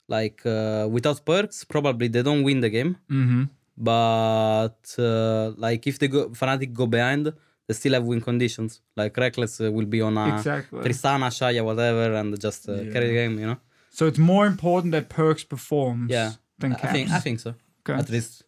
like 0.08 0.44
uh, 0.44 0.88
without 0.90 1.24
Perkz, 1.24 1.66
probably 1.68 2.08
they 2.08 2.22
don't 2.22 2.42
win 2.42 2.60
the 2.60 2.70
game. 2.70 2.96
Mm-hmm. 3.10 3.44
But 3.76 4.82
uh, 4.98 5.52
like 5.56 5.86
if 5.86 5.98
they 5.98 6.08
go 6.08 6.28
Fnatic 6.30 6.72
go 6.72 6.86
behind, 6.86 7.32
they 7.68 7.74
still 7.74 7.92
have 7.94 8.04
win 8.04 8.20
conditions. 8.20 8.80
Like 8.96 9.14
Rekkles 9.14 9.64
uh, 9.66 9.70
will 9.72 9.86
be 9.86 10.00
on 10.00 10.16
a 10.18 10.36
Exactly. 10.36 10.80
Tristana, 10.80 11.28
Xayah, 11.30 11.64
whatever, 11.64 12.14
and 12.14 12.38
just 12.40 12.68
uh, 12.68 12.76
carry 12.92 13.06
the 13.08 13.14
game. 13.14 13.38
You 13.38 13.46
know. 13.46 13.58
So 13.90 14.06
it's 14.06 14.18
more 14.18 14.46
important 14.46 14.92
that 14.92 15.08
Perkz 15.08 15.48
performs 15.48 16.10
Yeah. 16.10 16.32
than 16.58 16.72
I 16.74 16.76
think 16.92 17.10
I 17.10 17.20
think 17.20 17.40
so. 17.40 17.54
Okay. 17.80 17.98
At 17.98 18.08
least. 18.10 18.44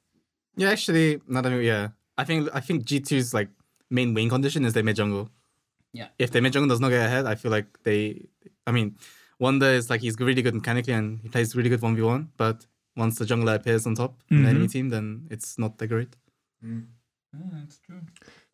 Yeah, 0.57 0.71
actually, 0.71 1.21
not 1.27 1.45
even, 1.47 1.61
yeah. 1.63 1.89
I 2.17 2.25
think 2.25 2.49
I 2.55 2.61
think 2.61 2.85
G2's 2.85 3.35
like 3.35 3.49
main 3.91 4.15
win 4.15 4.29
condition 4.29 4.65
is 4.65 4.73
they 4.73 4.83
mid 4.83 4.97
jungle. 4.97 5.29
Yeah. 5.93 6.09
If 6.19 6.31
they 6.31 6.41
mid 6.41 6.53
jungle 6.53 6.69
does 6.69 6.81
not 6.81 6.91
get 6.91 7.05
ahead, 7.07 7.27
I 7.27 7.35
feel 7.35 7.51
like 7.51 7.67
they. 7.83 8.29
I 8.67 8.71
mean, 8.73 8.97
Wunder 9.39 9.67
is 9.81 9.91
like 9.91 10.01
he's 10.01 10.17
really 10.19 10.43
good 10.43 10.55
mechanically 10.55 10.95
and 10.95 11.21
he 11.21 11.29
plays 11.29 11.55
really 11.57 11.69
good 11.71 11.83
one 11.83 11.95
v 11.97 12.03
one. 12.03 12.31
But 12.37 12.67
once 12.97 13.19
the 13.19 13.25
jungler 13.25 13.57
appears 13.57 13.87
on 13.87 13.95
top 13.97 14.23
in 14.31 14.45
the 14.45 14.49
enemy 14.51 14.69
team, 14.69 14.89
then 14.91 15.27
it's 15.31 15.59
not 15.59 15.79
that 15.79 15.89
great. 15.89 16.15
that's 16.63 17.79
true. 17.79 18.01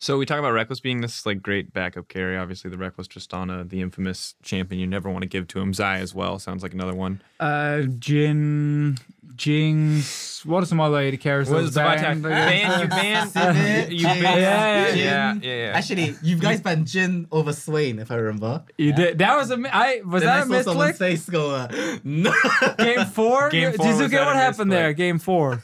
So 0.02 0.16
we 0.16 0.24
talk 0.24 0.38
about 0.38 0.52
Rekkles 0.54 0.80
being 0.80 1.02
this 1.02 1.26
like 1.26 1.42
great 1.42 1.74
backup 1.74 2.08
carry. 2.08 2.34
Obviously, 2.38 2.70
the 2.70 2.78
Rekkles 2.78 3.06
Tristana, 3.06 3.68
the 3.68 3.82
infamous 3.82 4.34
champion 4.42 4.80
you 4.80 4.86
never 4.86 5.10
want 5.10 5.22
to 5.24 5.28
give 5.28 5.46
to 5.48 5.60
him. 5.60 5.74
Zai 5.74 5.98
as 5.98 6.14
well 6.14 6.38
sounds 6.38 6.62
like 6.62 6.72
another 6.72 6.94
one. 6.94 7.20
Uh, 7.38 7.82
Jhin, 7.98 8.98
Jinx. 9.36 10.42
What 10.46 10.62
are 10.62 10.66
some 10.66 10.80
other 10.80 10.96
AD 10.96 11.20
characters? 11.20 11.52
What 11.52 11.64
is 11.64 11.74
the 11.74 11.80
banned? 11.80 12.22
ban? 12.22 12.80
You 12.80 12.88
ban. 12.88 13.90
You 13.90 14.04
ban. 14.06 14.22
Yeah, 14.22 14.40
yeah, 14.40 14.94
Yeah, 14.94 15.34
yeah, 15.42 15.64
yeah. 15.66 15.72
Actually, 15.76 16.14
you 16.22 16.36
guys 16.38 16.62
banned 16.62 16.86
Jhin 16.86 17.26
over 17.30 17.52
Swain, 17.52 17.98
if 17.98 18.10
I 18.10 18.14
remember. 18.14 18.64
You 18.78 18.94
did. 18.94 19.18
That 19.18 19.36
was 19.36 19.50
a. 19.50 19.58
mi- 19.58 19.68
I 19.70 20.00
was 20.02 20.22
Then 20.22 20.30
I 20.30 20.44
that 20.44 20.50
a 20.60 20.62
saw 20.64 20.70
someone 20.70 20.92
misclick? 20.92 20.96
say 20.96 21.16
score. 21.16 21.68
No. 22.04 22.32
Game 22.78 23.04
four. 23.04 23.50
Game 23.50 23.62
Yo, 23.64 23.72
four 23.72 23.86
was 23.86 23.96
Jiizuke, 23.96 24.10
that 24.12 24.24
what 24.26 24.36
happened 24.36 24.70
misclick? 24.70 24.74
there? 24.74 24.92
Game 24.94 25.18
four. 25.18 25.62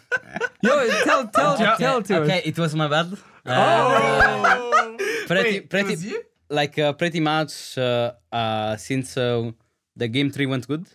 Yo, 0.62 0.88
tell, 1.04 1.26
tell, 1.28 1.56
tell 1.78 2.02
to 2.02 2.20
okay, 2.20 2.40
us. 2.40 2.46
it 2.46 2.58
was 2.58 2.74
my 2.74 2.86
bad. 2.88 3.16
Oh. 3.48 4.96
pretty, 5.26 5.42
Wait, 5.42 5.56
it 5.56 5.70
pretty, 5.70 5.96
like 6.50 6.78
uh, 6.78 6.92
pretty 6.92 7.20
much 7.20 7.78
uh, 7.78 8.12
uh, 8.32 8.76
since 8.76 9.16
uh, 9.16 9.50
the 9.94 10.08
game 10.08 10.30
three 10.30 10.46
went 10.46 10.66
good. 10.66 10.86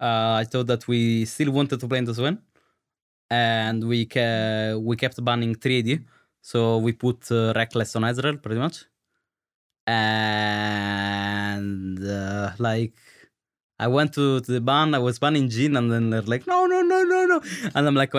Uh, 0.00 0.34
I 0.40 0.44
thought 0.44 0.66
that 0.66 0.88
we 0.88 1.24
still 1.24 1.52
wanted 1.52 1.78
to 1.80 1.88
play 1.88 1.98
into 1.98 2.14
Swain, 2.14 2.38
and 3.30 3.86
we 3.86 4.06
ca- 4.06 4.76
we 4.76 4.96
kept 4.96 5.22
banning 5.24 5.54
3D, 5.54 6.04
So 6.40 6.78
we 6.78 6.92
put 6.92 7.30
uh, 7.30 7.52
Rekkles 7.54 7.94
on 7.96 8.02
Ezreal 8.02 8.42
pretty 8.42 8.58
much, 8.60 8.86
and 9.86 10.88
uh, 12.04 12.50
like 12.58 12.94
I 13.78 13.86
went 13.88 14.12
to, 14.14 14.40
to 14.40 14.52
the 14.52 14.60
ban. 14.60 14.94
I 14.94 14.98
was 14.98 15.18
banning 15.20 15.48
Jhin, 15.48 15.76
and 15.78 15.90
then 15.92 16.10
they're 16.10 16.22
like, 16.22 16.46
no, 16.46 16.66
no, 16.66 16.82
no, 16.82 17.04
no, 17.04 17.26
no, 17.26 17.40
and 17.74 17.86
I'm 17.86 17.94
like, 17.94 18.12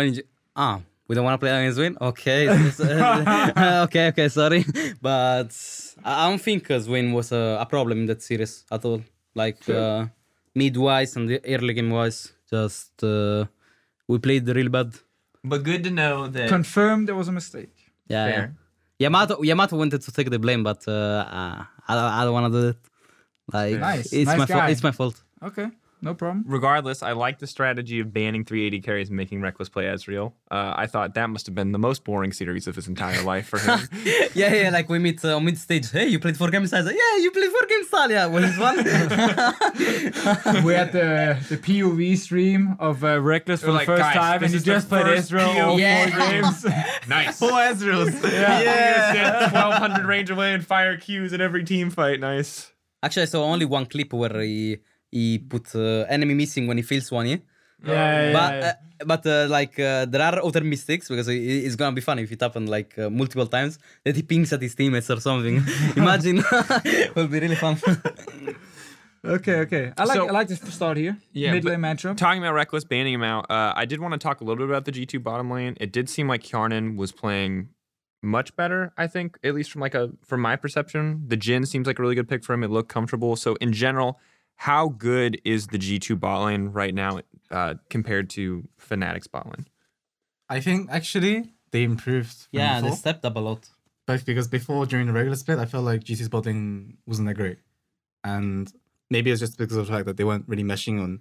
ah, 0.56 0.80
we 1.08 1.16
don't 1.16 1.26
want 1.26 1.36
to 1.40 1.44
play 1.46 1.52
against 1.52 1.80
Win. 1.80 1.98
Okay, 2.00 2.50
okay, 3.86 4.08
okay, 4.08 4.28
sorry, 4.30 4.66
but 5.02 5.52
I 6.04 6.26
I 6.26 6.30
don't 6.30 6.42
think 6.42 6.70
uh, 6.72 6.80
Swain 6.80 7.12
was 7.14 7.32
a, 7.32 7.58
a 7.62 7.66
problem 7.66 8.00
in 8.02 8.06
that 8.08 8.22
series 8.22 8.66
at 8.72 8.84
all. 8.86 9.02
Like 9.36 9.68
uh, 9.70 10.06
mid 10.56 10.78
wise 10.78 11.16
and 11.16 11.28
the 11.30 11.40
early 11.46 11.74
game 11.74 11.90
wise, 11.90 12.32
just 12.50 13.04
uh, 13.04 13.46
we 14.08 14.20
played 14.20 14.48
real 14.48 14.70
bad. 14.70 14.94
But 15.44 15.64
good 15.64 15.84
to 15.84 15.92
know 15.92 16.28
that. 16.28 16.50
Confirmed 16.50 17.08
there 17.08 17.16
was 17.16 17.28
a 17.28 17.32
mistake. 17.32 17.76
Yeah, 18.08 18.28
yeah. 18.28 18.48
Yamato 19.00 19.42
Yamato 19.42 19.76
wanted 19.78 20.02
to 20.02 20.12
take 20.12 20.30
the 20.30 20.40
blame, 20.40 20.64
but 20.64 20.88
uh, 20.88 21.26
I 21.88 21.94
don't, 21.96 22.12
I 22.20 22.24
don't 22.24 22.34
want 22.34 22.54
to 22.54 22.62
do 22.62 22.68
it. 22.70 22.78
Like 23.52 23.80
Nice, 23.80 24.14
it's 24.14 24.28
nice 24.28 24.38
my 24.40 24.46
guy. 24.46 24.54
fault. 24.56 24.72
It's 24.72 24.84
my 24.84 24.92
fault. 24.92 25.24
Okay, 25.42 25.68
no 26.04 26.14
problem. 26.14 26.44
Regardless, 26.48 27.02
I 27.02 27.14
like 27.14 27.40
the 27.40 27.48
strategy 27.48 28.00
of 28.00 28.14
banning 28.14 28.44
380 28.46 28.82
carries 28.82 29.08
and 29.10 29.18
making 29.18 29.40
Rekkles 29.42 29.72
play 29.72 29.86
Ezreal. 29.86 30.34
Uh, 30.52 30.74
I 30.76 30.86
thought 30.86 31.14
that 31.16 31.30
must 31.30 31.46
have 31.48 31.56
been 31.56 31.72
the 31.72 31.80
most 31.80 32.04
boring 32.04 32.34
series 32.34 32.68
of 32.68 32.76
his 32.76 32.88
entire 32.88 33.22
life 33.24 33.48
for 33.48 33.60
him. 33.60 33.80
yeah, 34.36 34.54
yeah. 34.54 34.70
Like 34.70 34.90
we 34.90 35.00
meet 35.00 35.24
uh, 35.24 35.36
on 35.38 35.46
mid 35.46 35.58
stage. 35.58 35.90
Hey, 35.90 36.08
you 36.08 36.20
played 36.20 36.38
four 36.38 36.50
games. 36.50 36.74
I 36.74 36.82
yeah, 36.82 37.18
you 37.18 37.32
played 37.32 37.50
four 37.52 37.66
games. 37.66 37.88
Yeah, 38.10 38.26
well, 38.26 38.44
it's 38.44 38.58
one. 38.60 38.78
we 40.66 40.74
had 40.74 40.92
the 40.92 41.38
the 41.50 41.58
POV 41.58 42.18
stream 42.18 42.76
of 42.80 43.04
uh, 43.04 43.18
Rekkles 43.18 43.60
for 43.60 43.68
We're 43.68 43.80
the 43.80 43.86
first 43.86 44.02
"Guys, 44.02 44.16
time, 44.16 44.44
and 44.44 44.54
you 44.54 44.60
just 44.60 44.90
played 44.90 45.06
first 45.06 45.32
Ezreal 45.32 45.64
all 45.64 45.80
Yeah. 45.80 46.10
four 46.10 46.28
games. 46.28 46.66
nice. 47.08 47.40
Four 47.40 47.52
Ezreals. 47.52 48.14
Yeah. 48.24 49.52
1200 49.52 50.06
range 50.06 50.30
away 50.30 50.54
and 50.54 50.66
fire 50.66 50.98
Qs 50.98 51.34
in 51.34 51.40
every 51.42 51.64
team 51.64 51.90
fight. 51.90 52.20
Nice. 52.20 52.72
Actually, 53.04 53.24
I 53.24 53.26
saw 53.26 53.44
only 53.44 53.66
one 53.66 53.86
clip 53.86 54.12
where 54.14 54.42
he 54.42 54.78
he 55.14 55.26
put 55.54 55.66
uh, 55.76 56.06
enemy 56.16 56.34
missing 56.44 56.64
when 56.70 56.78
he 56.82 56.84
feels 56.92 57.08
one. 57.20 57.28
Yeah. 57.28 57.38
yeah, 57.86 57.94
yeah, 57.94 58.34
but 58.38 58.54
yeah. 58.54 58.70
uh, 58.70 59.06
but 59.12 59.24
uh, 59.26 59.48
like 59.58 59.76
uh, 59.80 60.06
there 60.12 60.22
are 60.28 60.38
other 60.48 60.64
mistakes 60.76 61.06
because 61.12 61.28
it, 61.28 61.36
it's 61.66 61.76
gonna 61.76 61.96
be 62.00 62.06
fun 62.10 62.18
if 62.20 62.32
it 62.36 62.42
happened 62.46 62.68
like 62.78 62.92
uh, 62.98 63.10
multiple 63.22 63.48
times 63.58 63.74
that 64.06 64.16
he 64.16 64.24
pings 64.32 64.50
at 64.56 64.62
his 64.62 64.74
teammates 64.76 65.10
or 65.10 65.20
something. 65.20 65.58
Imagine, 66.04 66.38
it 66.86 67.10
will 67.16 67.28
be 67.28 67.40
really 67.40 67.60
fun. 67.66 67.76
okay, 69.26 69.56
okay. 69.66 69.94
I 69.98 70.04
like 70.06 70.16
So- 70.18 70.28
I 70.28 70.32
like 70.32 70.48
this 70.48 70.62
start 70.74 70.98
here. 70.98 71.18
Yeah, 71.34 71.52
mid 71.54 71.64
but 71.64 71.72
lane 71.72 71.80
matchup. 71.82 72.18
Talking 72.18 72.44
about 72.44 72.56
Rekkles 72.56 72.88
banning 72.88 73.14
him 73.14 73.24
out, 73.24 73.50
uh, 73.50 73.74
I 73.76 73.86
did 73.86 74.00
want 74.00 74.14
to 74.14 74.18
talk 74.18 74.42
a 74.42 74.44
little 74.44 74.58
bit 74.66 74.70
about 74.70 74.86
the 74.86 74.92
G2 74.92 75.22
bottom 75.22 75.50
lane. 75.52 75.76
It 75.80 75.92
did 75.92 76.10
seem 76.10 76.28
like 76.28 76.44
Hjarnan 76.44 76.98
was 76.98 77.12
playing 77.12 77.70
much 78.22 78.56
better, 78.56 78.94
I 78.98 79.08
think, 79.08 79.38
at 79.44 79.54
least 79.54 79.72
from 79.72 79.82
like 79.82 79.96
a 79.96 80.12
from 80.24 80.42
my 80.42 80.56
perception. 80.56 81.26
The 81.28 81.38
Jhin 81.38 81.68
seems 81.68 81.86
like 81.88 82.00
a 82.00 82.02
really 82.02 82.16
good 82.16 82.30
pick 82.30 82.44
for 82.44 82.54
him. 82.54 82.64
It 82.64 82.72
looked 82.72 82.90
comfortable. 82.90 83.36
So 83.36 83.56
in 83.56 83.74
general, 83.74 84.20
how 84.64 84.88
good 84.88 85.42
is 85.44 85.68
the 85.68 85.78
G2 85.78 86.18
bot 86.18 86.46
lane 86.46 86.70
right 86.70 86.96
now 86.96 87.20
uh, 87.52 87.74
compared 87.90 88.30
to 88.30 88.66
Fnatic's 88.80 89.28
bot 89.28 89.46
lane? 89.46 89.68
I 90.48 90.62
think 90.62 90.90
actually 90.90 91.52
they 91.72 91.84
improved. 91.84 92.48
from 92.50 92.60
Yeah, 92.60 92.80
they 92.80 92.92
stepped 92.92 93.26
up 93.26 93.36
a 93.36 93.40
lot. 93.40 93.68
But 94.08 94.24
because 94.24 94.48
before 94.48 94.86
during 94.86 95.08
the 95.08 95.12
regular 95.12 95.36
split, 95.36 95.60
I 95.60 95.66
felt 95.66 95.84
like 95.84 96.06
G2's 96.06 96.30
bot 96.30 96.46
lane 96.46 96.98
wasn't 97.06 97.28
that 97.28 97.34
great, 97.34 97.58
and 98.24 98.72
maybe 99.10 99.32
it's 99.32 99.42
just 99.42 99.58
because 99.58 99.76
of 99.76 99.88
the 99.88 99.92
fact 99.92 100.06
that 100.06 100.16
they 100.16 100.24
weren't 100.24 100.48
really 100.48 100.64
meshing 100.64 101.04
on 101.04 101.20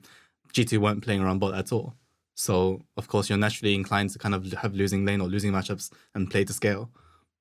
G2 0.53 0.79
weren't 0.79 1.03
playing 1.03 1.21
around 1.21 1.41
bot 1.41 1.55
at 1.55 1.73
all. 1.73 1.97
So 2.37 2.83
of 2.97 3.09
course 3.09 3.29
you're 3.29 3.39
naturally 3.39 3.75
inclined 3.75 4.11
to 4.11 4.21
kind 4.21 4.37
of 4.37 4.53
have 4.53 4.73
losing 4.73 5.05
lane 5.05 5.21
or 5.21 5.27
losing 5.27 5.51
matchups 5.51 5.91
and 6.15 6.31
play 6.31 6.45
to 6.45 6.53
scale. 6.53 6.91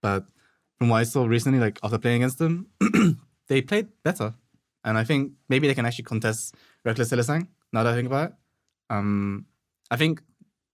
But 0.02 0.26
from 0.80 0.90
what 0.90 0.98
I 0.98 1.04
saw 1.04 1.26
recently, 1.26 1.60
like 1.60 1.80
after 1.84 2.00
playing 2.00 2.24
against 2.24 2.40
them, 2.40 2.68
they 3.48 3.62
played 3.62 3.90
better, 4.04 4.34
and 4.84 4.98
I 4.98 5.04
think 5.04 5.34
maybe 5.50 5.68
they 5.68 5.74
can 5.74 5.86
actually 5.86 6.06
contest 6.06 6.56
Rekkles 6.86 7.12
Hylissang. 7.12 7.48
Now 7.74 7.84
that 7.84 7.94
I 7.94 7.96
think 7.96 8.08
about 8.08 8.30
it, 8.30 8.36
um, 8.90 9.46
I 9.90 9.96
think 9.96 10.22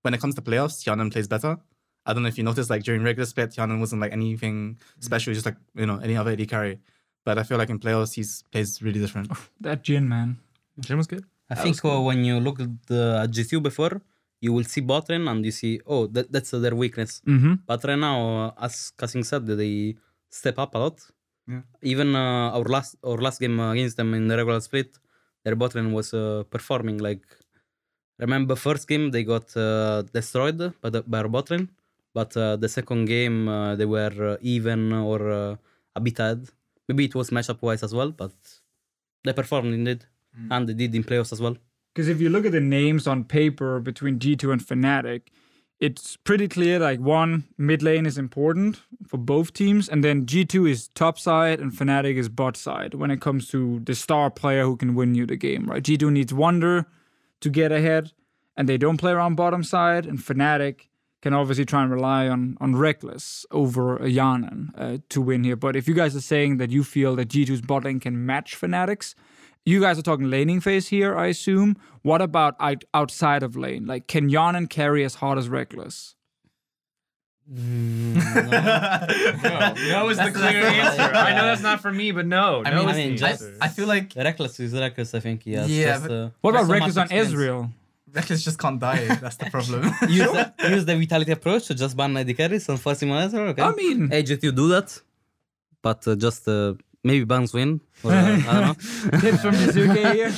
when 0.02 0.14
it 0.14 0.22
comes 0.22 0.36
to 0.36 0.42
playoffs, 0.42 0.84
Hjarnan 0.84 1.12
plays 1.12 1.28
better. 1.28 1.58
I 2.06 2.14
don't 2.14 2.24
know 2.24 2.30
if 2.30 2.38
you 2.38 2.44
noticed, 2.44 2.70
like 2.70 2.84
during 2.84 3.04
regular 3.04 3.26
split, 3.26 3.52
Hjarnan 3.52 3.80
wasn't 3.80 4.02
like 4.02 4.14
anything 4.14 4.80
special, 5.00 5.34
just 5.34 5.46
like 5.46 5.58
you 5.76 5.86
know 5.86 6.00
any 6.00 6.16
other 6.16 6.32
AD 6.32 6.48
carry. 6.48 6.80
But 7.26 7.38
I 7.38 7.44
feel 7.44 7.58
like 7.58 7.70
in 7.70 7.80
playoffs, 7.80 8.14
he's 8.14 8.44
plays 8.52 8.82
really 8.82 9.00
different. 9.00 9.32
That 9.60 9.84
Jhin 9.84 10.08
man. 10.08 10.38
Jim 10.80 10.98
was 10.98 11.08
good. 11.08 11.26
I 11.50 11.56
think 11.56 11.84
uh, 11.84 12.00
when 12.02 12.24
you 12.24 12.40
look 12.40 12.60
at 12.60 12.70
the 12.88 13.22
at 13.24 13.32
GTU 13.32 13.62
before, 13.64 14.02
you 14.42 14.54
will 14.54 14.64
see 14.64 14.82
bot 14.82 15.10
lane 15.10 15.28
and 15.28 15.44
you 15.44 15.52
see, 15.52 15.80
oh, 15.86 16.08
that, 16.08 16.32
that's 16.32 16.54
uh, 16.54 16.60
their 16.60 16.76
weakness. 16.76 17.22
Mm-hmm. 17.26 17.54
But 17.66 17.84
right 17.84 17.98
now, 17.98 18.54
uh, 18.58 18.66
as 18.66 18.92
Kasing 18.98 19.26
said, 19.26 19.46
they 19.48 19.96
step 20.30 20.60
up 20.60 20.76
a 20.76 20.78
lot. 20.78 21.00
Yeah. 21.48 21.62
Even 21.82 22.16
uh, 22.16 22.52
our 22.58 22.66
last 22.66 22.96
our 23.04 23.18
last 23.18 23.40
game 23.40 23.60
against 23.60 23.98
them 23.98 24.14
in 24.14 24.28
the 24.28 24.36
regular 24.38 24.60
split, 24.60 24.98
their 25.44 25.56
bot 25.56 25.76
lane 25.76 25.92
was 25.94 26.14
uh, 26.14 26.44
performing 26.50 26.98
like. 26.98 27.26
Remember, 28.20 28.56
first 28.56 28.88
game 28.88 29.12
they 29.12 29.24
got 29.24 29.56
uh, 29.56 30.02
destroyed 30.02 30.58
by, 30.82 30.90
the, 30.90 31.04
by 31.04 31.20
our 31.20 31.28
bot 31.28 31.52
lane, 31.52 31.70
but 32.16 32.36
uh, 32.36 32.56
the 32.56 32.68
second 32.68 33.06
game 33.06 33.48
uh, 33.48 33.76
they 33.76 33.86
were 33.86 34.34
uh, 34.34 34.38
even 34.42 34.92
or 34.92 35.32
uh, 35.32 35.56
a 35.96 36.00
bit 36.00 36.20
ahead. 36.20 36.50
Maybe 36.88 37.06
it 37.06 37.14
was 37.14 37.30
matchup 37.30 37.62
wise 37.62 37.84
as 37.84 37.94
well, 37.94 38.12
but 38.12 38.34
they 39.24 39.34
performed 39.34 39.74
indeed, 39.74 40.06
and 40.50 40.68
they 40.68 40.74
did 40.74 40.96
in 40.96 41.04
playoffs 41.04 41.32
as 41.32 41.42
well. 41.42 41.58
Because 41.94 42.10
if 42.10 42.20
you 42.20 42.30
look 42.30 42.46
at 42.46 42.52
the 42.54 42.60
names 42.60 43.08
on 43.08 43.24
paper 43.24 43.80
between 43.80 44.20
G2 44.20 44.52
and 44.52 44.62
Fnatic, 44.62 45.24
it's 45.80 46.18
pretty 46.18 46.48
clear 46.48 46.80
like 46.80 47.00
one, 47.00 47.46
mid 47.58 47.84
lane 47.84 48.06
is 48.06 48.18
important 48.18 48.82
for 49.06 49.18
both 49.18 49.54
teams, 49.54 49.88
and 49.88 50.04
then 50.04 50.26
G2 50.26 50.70
is 50.70 50.88
top 50.90 51.20
side 51.20 51.60
and 51.60 51.72
Fnatic 51.72 52.16
is 52.16 52.30
bot 52.30 52.58
side 52.58 52.96
when 52.96 53.12
it 53.12 53.22
comes 53.22 53.48
to 53.50 53.80
the 53.80 53.94
star 53.94 54.32
player 54.32 54.64
who 54.64 54.76
can 54.76 54.96
win 54.96 55.14
you 55.16 55.26
the 55.26 55.36
game, 55.36 55.66
right? 55.68 55.84
G2 55.84 56.12
needs 56.12 56.34
Wunder 56.34 56.88
to 57.42 57.50
get 57.50 57.72
ahead, 57.72 58.12
and 58.56 58.68
they 58.68 58.78
don't 58.78 58.98
play 58.98 59.12
around 59.12 59.36
bottom 59.36 59.64
side, 59.64 60.06
and 60.06 60.18
Fnatic 60.18 60.88
can 61.22 61.34
obviously 61.34 61.66
try 61.66 61.84
and 61.84 61.92
rely 61.92 62.28
on 62.28 62.58
on 62.60 62.74
Rekkles 62.74 63.46
over 63.52 63.98
a 63.98 64.10
Hjarnan 64.10 64.70
uh, 64.78 64.98
to 65.10 65.22
win 65.22 65.44
here. 65.44 65.56
But 65.56 65.76
if 65.76 65.88
you 65.88 65.94
guys 65.94 66.16
are 66.16 66.22
saying 66.22 66.58
that 66.58 66.72
you 66.72 66.84
feel 66.84 67.16
that 67.16 67.30
G2's 67.30 67.62
bot 67.62 67.86
lane 67.86 68.00
can 68.00 68.26
match 68.26 68.60
Fnatic's, 68.60 69.16
you 69.72 69.82
guys 69.82 70.00
are 70.00 70.06
talking 70.10 70.30
laning 70.30 70.62
phase 70.62 70.88
here, 70.88 71.18
I 71.18 71.28
assume. 71.28 71.76
What 72.10 72.22
about 72.22 72.56
out- 72.68 72.86
outside 72.94 73.44
of 73.44 73.58
lane? 73.66 73.86
Like, 73.86 74.08
can 74.08 74.30
Hjarnan 74.30 74.70
carry 74.70 75.04
as 75.10 75.16
hard 75.16 75.38
as 75.38 75.50
Rekkles? 75.50 76.14
No 77.48 77.54
no 79.94 80.10
is 80.10 80.18
the 80.18 80.32
clear 80.40 80.64
answer. 80.84 81.10
I 81.30 81.32
know 81.36 81.46
that's 81.50 81.62
not 81.70 81.80
for 81.86 81.92
me, 81.92 82.12
but 82.12 82.26
no. 82.26 82.64
I 82.66 82.70
no 82.72 82.78
mean, 82.80 82.90
is 82.90 82.96
I 82.96 82.98
mean, 83.02 83.12
the 83.12 83.18
just- 83.18 83.44
I 83.62 83.68
feel 83.70 83.88
like 83.88 84.10
Rekkles 84.14 84.60
is 84.60 84.74
reckless, 84.74 85.14
I 85.14 85.20
think. 85.26 85.40
Yes. 85.46 85.70
Yeah, 85.70 85.86
just, 85.98 86.10
uh, 86.10 86.30
What 86.42 86.50
about 86.52 86.68
That's 86.68 86.74
Rekkles 86.76 86.96
much 86.96 86.98
on 86.98 87.04
experience. 87.18 87.34
Ezreal? 87.34 87.62
Rekkles 88.18 88.42
just 88.48 88.58
can't 88.64 88.80
die. 88.80 89.06
That's 89.24 89.38
the 89.38 89.50
problem. 89.56 89.84
use, 90.10 90.32
the, 90.38 90.54
use 90.76 90.86
the 90.86 90.96
vitality 90.98 91.32
approach 91.32 91.68
to 91.68 91.74
just 91.76 91.96
ban 91.96 92.18
AD 92.18 92.36
carries 92.38 92.68
and 92.70 92.80
force 92.80 93.02
him 93.04 93.12
on 93.12 93.30
Ezreal, 93.30 93.50
okay? 93.52 93.62
I 93.62 93.72
mean, 93.82 94.10
Hey, 94.10 94.24
just 94.24 94.44
you 94.44 94.52
do 94.52 94.68
that, 94.70 94.88
but 95.82 96.06
uh, 96.08 96.16
just 96.16 96.48
uh, 96.48 96.74
maybe 97.08 97.26
bans 97.26 97.54
win. 97.54 97.82
Or, 98.04 98.12
uh, 98.12 98.16
I 98.16 98.54
don't 98.54 99.14
know. 99.14 99.20
tips 99.20 99.42
from 99.42 99.56
Mizuke 99.56 100.14
here. 100.14 100.32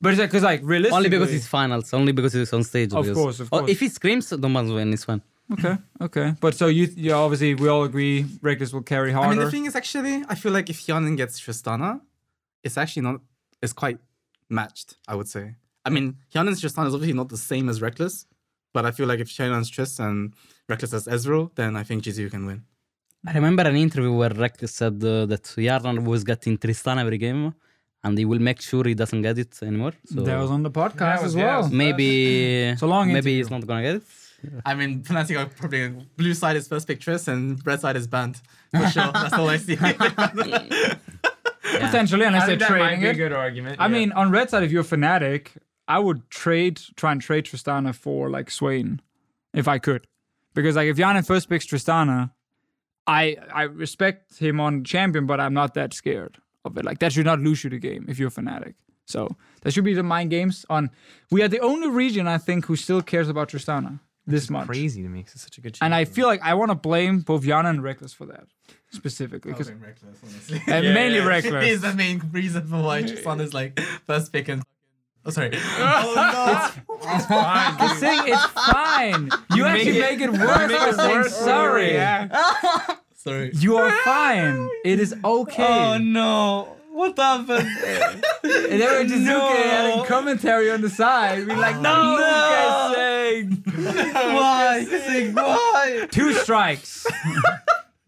But 0.00 0.08
it's 0.12 0.18
like, 0.20 0.30
because, 0.30 0.42
like, 0.42 0.60
realistically, 0.64 0.96
only 0.96 1.08
because 1.10 1.32
it's 1.32 1.46
finals, 1.46 1.94
only 1.94 2.10
because 2.12 2.34
it's 2.34 2.52
on 2.52 2.64
stage. 2.64 2.92
Of 2.92 3.04
because- 3.04 3.16
course, 3.16 3.38
of 3.40 3.48
Oh, 3.52 3.58
course. 3.60 3.70
if 3.70 3.78
he 3.78 3.88
screams, 3.88 4.30
don't 4.30 4.52
ban 4.52 4.66
win, 4.74 4.92
it's 4.92 5.04
fine. 5.04 5.22
okay, 5.52 5.76
okay. 6.00 6.34
But 6.40 6.54
so 6.56 6.66
you, 6.66 6.84
you 6.96 7.12
obviously 7.12 7.54
we 7.54 7.68
all 7.68 7.84
agree 7.84 8.24
Rekkles 8.48 8.72
will 8.72 8.82
carry 8.82 9.12
harder. 9.12 9.28
I 9.28 9.34
mean, 9.34 9.44
the 9.44 9.50
thing 9.50 9.66
is 9.66 9.76
actually, 9.76 10.24
I 10.28 10.34
feel 10.34 10.50
like 10.52 10.68
if 10.70 10.78
Hjarnan 10.84 11.16
gets 11.16 11.38
Tristana, 11.40 12.00
it's 12.64 12.76
actually 12.78 13.02
not. 13.02 13.20
It's 13.62 13.72
quite 13.72 13.98
matched. 14.48 14.96
I 15.06 15.14
would 15.14 15.28
say. 15.28 15.54
I 15.84 15.90
mean, 15.90 16.16
Hjarnan's 16.34 16.60
Tristana 16.62 16.86
is 16.88 16.94
obviously 16.94 17.12
not 17.22 17.28
the 17.28 17.36
same 17.36 17.68
as 17.68 17.80
Rekkles, 17.80 18.26
but 18.72 18.86
I 18.86 18.90
feel 18.92 19.06
like 19.06 19.20
if 19.20 19.28
Hjarnan's 19.28 19.68
Trist 19.68 20.00
and 20.00 20.32
Rekkles 20.70 20.94
as 20.94 21.06
Ezreal, 21.06 21.50
then 21.54 21.76
I 21.76 21.82
think 21.82 22.04
GZU 22.04 22.30
can 22.30 22.46
win. 22.46 22.62
I 23.26 23.32
remember 23.34 23.62
an 23.62 23.76
interview 23.76 24.12
where 24.12 24.30
Rekkles 24.30 24.70
said 24.70 24.94
uh, 25.04 25.26
that 25.26 25.44
Hjarnan 25.44 26.04
was 26.04 26.24
getting 26.24 26.58
Tristan 26.58 26.98
every 26.98 27.18
game, 27.18 27.54
and 28.02 28.18
he 28.18 28.24
will 28.24 28.40
make 28.40 28.60
sure 28.60 28.82
he 28.84 28.94
doesn't 28.94 29.22
get 29.22 29.38
it 29.38 29.62
anymore. 29.62 29.92
So 30.06 30.22
that 30.22 30.38
was 30.38 30.50
on 30.50 30.62
the 30.64 30.70
podcast 30.70 30.96
That 30.98 31.22
was- 31.22 31.36
as 31.36 31.36
well. 31.36 31.62
yeah. 31.62 31.68
maybe, 31.84 32.74
so 32.76 32.86
long 32.88 33.06
maybe 33.06 33.18
interview. 33.18 33.36
he's 33.38 33.50
not 33.50 33.64
gonna 33.66 33.82
get 33.82 33.96
it. 33.96 34.02
I 34.66 34.74
mean, 34.74 35.02
Fnatic 35.04 35.38
are 35.38 35.46
probably 35.46 35.88
blue 36.16 36.34
side 36.34 36.56
is 36.56 36.66
first 36.66 36.88
pick 36.88 36.98
Triss 37.00 37.28
and 37.28 37.64
red 37.64 37.80
side 37.80 37.94
is 37.96 38.08
banned 38.08 38.40
for 38.72 38.88
sure. 38.88 39.12
That's 39.22 39.34
all 39.34 39.48
I 39.48 39.56
see. 39.56 39.76
Potentially, 41.62 42.24
unless 42.26 42.42
I 42.42 42.46
they're 42.46 42.58
think 42.58 42.60
that 42.60 42.68
trading 42.68 43.00
be 43.00 43.06
a 43.06 43.10
it. 43.10 43.14
good 43.14 43.32
argument. 43.32 43.76
I 43.80 43.86
yeah. 43.86 43.92
mean, 43.92 44.12
on 44.12 44.30
red 44.30 44.50
side, 44.50 44.62
if 44.64 44.72
you're 44.72 44.82
Fnatic, 44.84 45.48
I 45.88 45.98
would 46.00 46.28
trade, 46.28 46.80
try 46.96 47.12
and 47.12 47.20
trade 47.20 47.44
Tristana 47.44 47.94
for 47.94 48.30
like 48.30 48.50
Swain, 48.50 49.00
if 49.54 49.68
I 49.68 49.78
could, 49.78 50.06
because 50.54 50.76
like 50.76 50.88
if 50.88 50.96
Hjarnan 50.96 51.24
first 51.26 51.48
picks 51.48 51.66
Tristana, 51.66 52.32
I 53.06 53.36
I 53.52 53.62
respect 53.64 54.38
him 54.38 54.60
on 54.60 54.84
champion, 54.84 55.26
but 55.26 55.40
I'm 55.40 55.54
not 55.54 55.74
that 55.74 55.94
scared 55.94 56.38
of 56.64 56.76
it. 56.76 56.84
Like 56.84 56.98
that 57.00 57.12
should 57.12 57.26
not 57.26 57.40
lose 57.40 57.64
you 57.64 57.70
the 57.70 57.78
game 57.78 58.06
if 58.08 58.18
you're 58.18 58.28
a 58.28 58.32
Fnatic. 58.32 58.74
So 59.04 59.36
that 59.62 59.72
should 59.72 59.84
be 59.84 59.94
the 59.94 60.02
mind 60.02 60.30
games 60.30 60.64
on. 60.70 60.90
We 61.30 61.42
are 61.42 61.48
the 61.48 61.60
only 61.60 61.88
region 61.88 62.26
I 62.28 62.38
think 62.38 62.66
who 62.66 62.76
still 62.76 63.02
cares 63.02 63.28
about 63.28 63.48
Tristana 63.48 63.98
this 64.26 64.48
much. 64.48 64.68
crazy 64.68 65.02
to 65.02 65.08
me 65.08 65.20
because 65.20 65.34
it's 65.34 65.42
such 65.44 65.58
a 65.58 65.60
good. 65.60 65.76
And 65.80 65.94
I 65.94 66.04
feel 66.04 66.26
like 66.26 66.40
I 66.42 66.54
want 66.54 66.70
to 66.70 66.76
blame 66.76 67.20
both 67.20 67.42
Yana 67.42 67.70
and 67.70 67.80
Rekkles 67.80 68.14
for 68.14 68.26
that 68.26 68.44
specifically, 68.90 69.52
because 69.52 69.70
Rekkles, 69.70 70.14
honestly. 70.22 70.62
and 70.68 70.84
Yeah, 70.84 70.94
mainly 70.94 71.18
yeah. 71.18 71.24
Rekkles. 71.24 71.62
He's 71.68 71.80
the 71.80 71.94
main 71.94 72.22
reason 72.30 72.66
for 72.66 72.82
why 72.82 73.02
Tristan 73.02 73.40
is 73.40 73.52
like 73.52 73.80
first 74.06 74.32
pick 74.32 74.48
and. 74.48 74.62
Oh, 75.24 75.30
sorry. 75.30 75.50
oh, 75.54 76.74
it's 76.88 77.26
fine. 77.26 77.76
Dude. 77.88 77.98
thing 77.98 78.20
it's 78.26 78.44
fine. 78.46 79.30
You, 79.54 79.62
make 79.64 79.72
actually 79.86 79.98
it- 79.98 80.00
make 80.00 80.20
it 80.20 80.30
worse 80.32 80.68
make 80.72 80.80
it 80.82 80.94
saying 80.96 81.10
worse 81.16 81.38
for 81.38 81.44
sorry. 81.44 81.94
yeah. 81.94 82.28
Sorry. 83.14 83.52
You 83.54 83.76
are 83.76 83.96
fine. 84.02 84.68
It 84.84 84.98
is 84.98 85.14
okay. 85.24 85.62
Oh, 85.94 85.96
no! 85.98 86.76
What 86.90 87.16
happened? 87.16 87.68
And 88.42 88.80
then 88.80 88.80
we're 88.80 89.04
just 89.06 89.20
No. 89.24 89.48
adding 89.48 90.04
commentary 90.06 90.72
on 90.72 90.80
the 90.80 90.90
side. 90.90 91.46
We're 91.46 91.56
like, 91.56 91.76
no, 91.76 92.16
No. 92.16 92.16
you 92.16 92.18
guys 92.18 92.94
saying 92.96 93.62
Why? 93.64 94.86
Kasing, 94.90 95.34
Why? 95.34 96.08
two 96.10 96.32
strikes. 96.32 97.06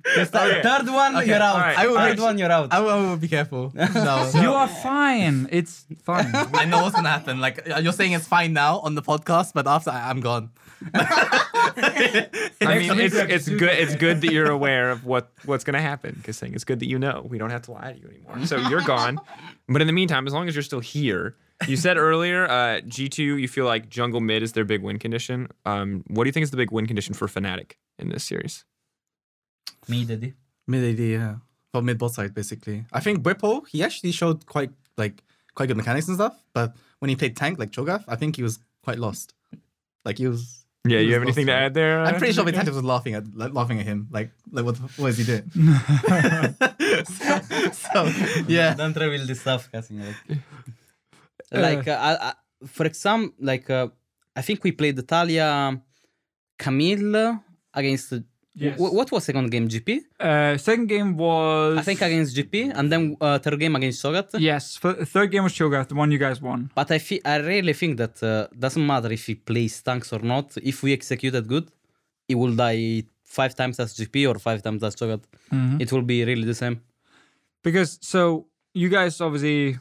Okay. 0.07 0.61
Third 0.63 0.87
one, 0.89 1.17
Okay, 1.17 1.27
you're 1.29 1.37
out. 1.43 1.55
alright, 1.57 1.79
I 1.79 1.87
will- 1.87 1.97
Third 1.97 2.21
one, 2.21 2.37
you're 2.39 2.53
out. 2.53 2.73
I 2.73 2.81
will, 2.81 2.91
I 2.91 2.97
will 3.01 3.17
be 3.17 3.29
careful. 3.29 3.73
No. 3.95 4.31
You 4.35 4.53
are 4.53 4.69
fine. 4.69 5.49
It's 5.51 5.87
fine. 6.03 6.31
I 6.35 6.65
know 6.67 6.83
what's 6.83 6.95
gonna 6.95 7.09
happen. 7.09 7.41
Like 7.41 7.67
you're 7.81 7.93
saying, 7.93 8.13
it's 8.13 8.27
fine 8.29 8.53
now 8.53 8.81
on 8.81 8.95
the 8.95 9.03
podcast, 9.03 9.53
but 9.55 9.67
after 9.67 9.91
I- 9.91 10.11
I'm 10.11 10.21
gone. 10.21 10.51
I 10.95 12.79
mean, 12.79 13.01
it's 13.01 13.15
it's 13.15 13.49
good. 13.49 13.71
It's 13.71 13.95
good 13.97 14.21
that 14.21 14.33
you're 14.33 14.51
aware 14.51 14.91
of 14.91 15.05
what 15.05 15.31
what's 15.45 15.65
going 15.65 15.75
to 15.75 15.81
happen. 15.81 16.15
Because 16.17 16.37
saying 16.37 16.55
it's 16.55 16.65
good 16.65 16.81
that 16.81 16.89
you 16.89 16.99
know. 16.99 17.27
We 17.29 17.39
don't 17.39 17.51
have 17.51 17.63
to 17.63 17.73
lie 17.73 17.93
to 17.93 17.99
you 17.99 18.09
anymore. 18.09 18.47
So 18.47 18.57
you're 18.69 18.83
gone. 18.83 19.19
But 19.69 19.81
in 19.81 19.87
the 19.87 19.93
meantime, 19.93 20.27
as 20.27 20.33
long 20.35 20.47
as 20.49 20.55
you're 20.55 20.63
still 20.63 20.81
here, 20.81 21.37
you 21.67 21.77
said 21.77 21.97
earlier, 21.97 22.45
uh, 22.47 22.81
G2, 22.87 23.41
you 23.41 23.49
feel 23.49 23.65
like 23.65 23.89
jungle 23.89 24.21
mid 24.21 24.43
is 24.43 24.53
their 24.53 24.65
big 24.67 24.83
win 24.83 24.99
condition. 24.99 25.49
Um, 25.65 26.05
what 26.09 26.25
do 26.25 26.29
you 26.29 26.33
think 26.33 26.45
is 26.45 26.51
the 26.51 26.57
big 26.59 26.71
win 26.71 26.87
condition 26.87 27.15
for 27.15 27.29
Fnatic 27.29 27.73
in 27.99 28.11
this 28.11 28.25
series? 28.25 28.65
Me, 29.89 30.05
Daddy. 30.05 30.35
Mid 30.67 30.99
AD, 30.99 30.99
yeah. 30.99 31.35
For 31.73 31.83
mid 31.83 31.99
bot 31.99 32.13
side, 32.13 32.35
basically. 32.35 32.87
I 32.93 33.01
think 33.01 33.23
Bwipo, 33.23 33.67
he 33.69 33.83
actually 33.83 34.13
showed 34.13 34.47
quite 34.47 34.71
like 34.97 35.23
quite 35.55 35.67
good 35.67 35.77
mechanics 35.77 36.09
and 36.09 36.17
stuff. 36.17 36.37
But 36.53 36.75
when 37.01 37.09
he 37.09 37.17
played 37.17 37.37
tank 37.37 37.59
like 37.59 37.71
Cho'Gath, 37.71 38.05
I 38.09 38.17
think 38.17 38.37
he 38.37 38.43
was 38.43 38.59
quite 38.83 38.99
lost. 38.99 39.35
Like 40.05 40.19
he 40.19 40.29
was. 40.29 40.65
Yeah, 40.87 40.99
he 40.99 41.05
you 41.05 41.09
was 41.09 41.15
have 41.15 41.23
anything 41.23 41.47
to 41.47 41.53
add 41.53 41.75
there? 41.75 42.01
I'm 42.01 42.17
pretty 42.17 42.35
sure 42.35 42.45
Zuko? 42.45 42.53
Vitantis 42.53 42.75
was 42.75 42.85
laughing 42.85 43.15
at 43.15 43.25
like, 43.35 43.55
laughing 43.55 43.81
at 43.81 43.87
him. 43.87 44.09
Like 44.11 44.31
like 44.53 44.65
what 44.65 44.77
what 44.99 45.09
is 45.09 45.19
he 45.19 45.25
doing? 45.25 45.51
so, 47.05 47.73
so, 47.93 48.13
yeah. 48.47 48.75
Don't 48.75 48.97
reveal 48.97 49.27
this 49.27 49.41
stuff, 49.41 49.71
Kasing. 49.73 50.05
Like, 50.05 50.39
like 51.53 51.89
uh, 51.89 51.99
I, 52.01 52.29
I, 52.29 52.33
for 52.67 52.87
example, 52.87 53.35
like 53.41 53.69
uh, 53.71 53.89
I 54.37 54.43
think 54.43 54.63
we 54.63 54.73
played 54.73 54.97
the 54.97 55.03
Taliyah 55.03 55.81
Camille 56.59 57.41
against. 57.73 58.15
Yes. 58.57 58.79
wh- 58.79 58.93
what 58.99 59.11
was 59.11 59.25
second 59.25 59.51
game? 59.51 59.69
GP? 59.69 59.89
Uh, 60.21 60.57
second 60.59 60.87
game 60.87 61.17
was 61.17 61.79
I 61.79 61.83
think 61.83 62.01
against 62.03 62.37
GP, 62.37 62.73
and 62.79 62.91
then 62.93 63.17
uh, 63.21 63.39
third 63.41 63.59
game 63.59 63.75
against 63.77 64.03
Cho'Gath. 64.03 64.31
yes. 64.39 64.79
f- 64.83 65.09
Third 65.09 65.31
game 65.33 65.43
was 65.43 65.53
Cho'Gath, 65.53 65.89
the 65.89 65.97
one 65.97 66.11
you 66.13 66.19
guys 66.19 66.41
won. 66.41 66.71
But 66.75 66.91
I 66.93 66.99
feel, 66.99 67.21
I 67.25 67.37
really 67.39 67.73
think 67.73 67.97
that 67.99 68.23
uh, 68.23 68.47
doesn't 68.57 68.87
matter 68.87 69.11
if 69.13 69.27
he 69.27 69.35
plays 69.35 69.83
tanks 69.83 70.13
or 70.13 70.21
not. 70.21 70.57
If 70.63 70.83
we 70.85 70.93
executed 70.93 71.49
good, 71.49 71.69
he 72.29 72.35
will 72.37 72.55
die 72.55 73.03
five 73.25 73.55
times 73.57 73.81
as 73.81 73.95
GP 73.97 74.29
or 74.33 74.39
five 74.39 74.63
times 74.63 74.83
as 74.85 74.95
Cho'Gath. 74.95 75.25
Mhm. 75.53 75.81
It 75.81 75.91
will 75.93 76.03
be 76.03 76.25
really 76.25 76.45
the 76.45 76.55
same. 76.55 76.81
Because 77.63 77.99
so 78.03 78.47
you 78.75 78.89
guys 78.89 79.21
obviously 79.21 79.79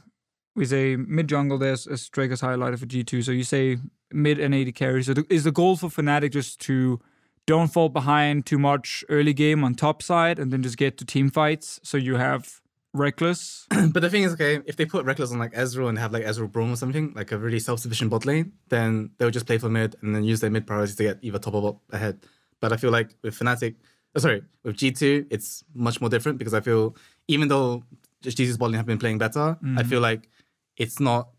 we 0.56 0.66
say 0.66 0.96
mid 0.96 1.28
jungle. 1.28 1.58
There's 1.58 1.86
as 1.88 2.10
Drake 2.10 2.32
has 2.32 2.42
highlighted 2.42 2.80
for 2.80 2.86
G 2.86 3.04
two. 3.04 3.22
So 3.22 3.32
you 3.32 3.44
say 3.44 3.78
mid 4.12 4.40
and 4.40 4.54
AD 4.56 4.74
carry. 4.76 5.04
So 5.04 5.14
the, 5.14 5.26
is 5.30 5.44
the 5.44 5.52
goal 5.52 5.76
for 5.76 5.90
Fnatic 5.90 6.32
just 6.32 6.60
to 6.62 7.00
don't 7.46 7.68
fall 7.68 7.90
behind 7.90 8.46
too 8.46 8.58
much 8.58 9.04
early 9.10 9.34
game 9.34 9.64
on 9.64 9.76
top 9.76 10.02
side 10.02 10.40
and 10.40 10.52
then 10.52 10.64
just 10.64 10.78
get 10.78 10.98
to 10.98 11.06
team 11.06 11.30
fights? 11.30 11.80
So 11.84 11.98
you 11.98 12.16
have 12.16 12.62
Rekkles. 12.96 13.66
but 13.94 14.02
the 14.02 14.10
thing 14.10 14.24
is, 14.24 14.34
okay, 14.34 14.62
if 14.66 14.76
they 14.76 14.86
put 14.86 15.06
Rekkles 15.06 15.32
on 15.32 15.40
like 15.40 15.54
Ezreal 15.54 15.90
and 15.90 15.98
have 15.98 16.14
like 16.14 16.24
Ezreal 16.24 16.50
Braum 16.50 16.72
or 16.72 16.76
something, 16.76 17.14
like 17.16 17.32
a 17.32 17.38
really 17.38 17.60
self-sufficient 17.60 18.12
bot 18.12 18.26
lane, 18.26 18.54
then 18.70 19.12
they'll 19.18 19.32
just 19.32 19.46
play 19.46 19.58
for 19.58 19.70
mid 19.70 19.96
and 20.02 20.16
then 20.16 20.24
use 20.24 20.40
their 20.40 20.50
mid 20.50 20.68
priority 20.68 20.94
to 20.94 21.04
get 21.04 21.20
either 21.22 21.40
top 21.40 21.56
or 21.56 21.62
bot 21.62 21.78
ahead. 21.92 22.20
But 22.60 22.72
I 22.72 22.78
feel 22.78 22.92
like 22.92 23.16
with 23.22 23.38
Fnatic, 23.38 23.76
oh, 24.16 24.20
sorry, 24.20 24.44
with 24.64 24.78
G2, 24.78 25.28
it's 25.30 25.64
much 25.74 26.00
more 26.00 26.10
different 26.10 26.38
because 26.38 26.54
I 26.54 26.62
feel 26.62 26.96
even 27.28 27.48
though 27.48 27.84
just 28.22 28.38
G2's 28.38 28.58
bot 28.58 28.70
lane 28.70 28.78
have 28.78 28.86
been 28.86 29.00
playing 29.00 29.18
better, 29.18 29.58
I 29.62 29.66
mm. 29.66 29.86
feel 29.86 30.00
like 30.00 30.30
it's 30.78 31.00
not 31.00 31.30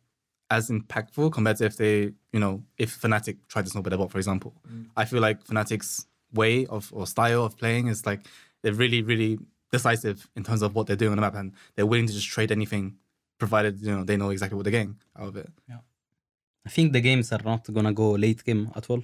as 0.56 0.70
impactful 0.70 1.32
compared 1.32 1.56
to 1.58 1.64
if 1.64 1.76
they, 1.76 2.12
you 2.34 2.40
know, 2.44 2.62
if 2.78 3.00
Fnatic 3.02 3.36
tried 3.48 3.64
to 3.66 3.70
snow 3.70 3.82
their 3.82 3.98
bot, 3.98 4.10
for 4.10 4.18
example. 4.18 4.52
I 4.96 5.04
feel 5.04 5.20
like 5.20 5.38
Fnatic's 5.44 6.06
way 6.32 6.66
of 6.66 6.82
or 6.92 7.06
style 7.06 7.44
of 7.44 7.56
playing 7.56 7.88
is 7.88 8.06
like 8.06 8.20
they're 8.62 8.78
really, 8.82 9.02
really 9.02 9.38
decisive 9.70 10.28
in 10.36 10.42
terms 10.44 10.62
of 10.62 10.74
what 10.74 10.86
they're 10.86 11.02
doing 11.02 11.12
on 11.12 11.18
the 11.18 11.26
map 11.26 11.34
and 11.34 11.52
they're 11.74 11.90
willing 11.92 12.06
to 12.06 12.12
just 12.12 12.28
trade 12.28 12.50
anything 12.58 12.96
provided, 13.38 13.80
you 13.80 13.92
know, 13.94 14.04
they 14.04 14.16
know 14.16 14.30
exactly 14.30 14.56
what 14.56 14.64
they're 14.64 14.78
getting 14.78 14.96
out 15.18 15.28
of 15.28 15.36
it. 15.36 15.50
Yeah. 15.68 15.80
I 16.66 16.70
think 16.70 16.92
the 16.92 17.00
games 17.00 17.32
are 17.32 17.44
not 17.44 17.62
gonna 17.72 17.92
go 17.92 18.12
late 18.12 18.42
game 18.44 18.70
at 18.74 18.88
all. 18.90 19.02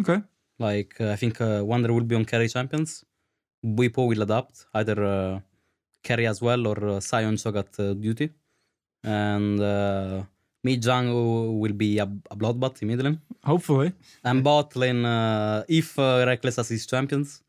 Okay. 0.00 0.20
Like 0.58 1.00
uh, 1.00 1.10
I 1.10 1.16
think 1.16 1.40
uh, 1.40 1.62
Wunder 1.64 1.92
will 1.92 2.08
be 2.12 2.14
on 2.14 2.24
carry 2.24 2.48
champions. 2.48 3.04
Bwipo 3.64 4.06
will 4.08 4.22
adapt 4.22 4.66
either 4.74 5.04
uh, 5.04 5.40
carry 6.02 6.26
as 6.26 6.40
well 6.40 6.66
or 6.66 6.78
uh, 6.88 7.00
Sion 7.00 7.36
Cho'Gath 7.36 7.78
uh, 7.80 7.94
duty, 7.94 8.30
and 9.02 9.60
uh, 10.64 10.64
mid 10.64 10.82
jungle 10.82 11.58
will 11.58 11.72
be 11.72 11.98
a, 11.98 12.04
a 12.30 12.36
bloodbath 12.36 12.82
immediately. 12.82 13.18
Hopefully. 13.44 13.92
And 14.24 14.44
bot 14.44 14.76
lane, 14.76 15.04
uh, 15.04 15.64
if 15.68 15.98
uh, 15.98 16.26
Rekkles 16.26 16.56
has 16.56 16.68
his 16.68 16.86
champions, 16.86 17.42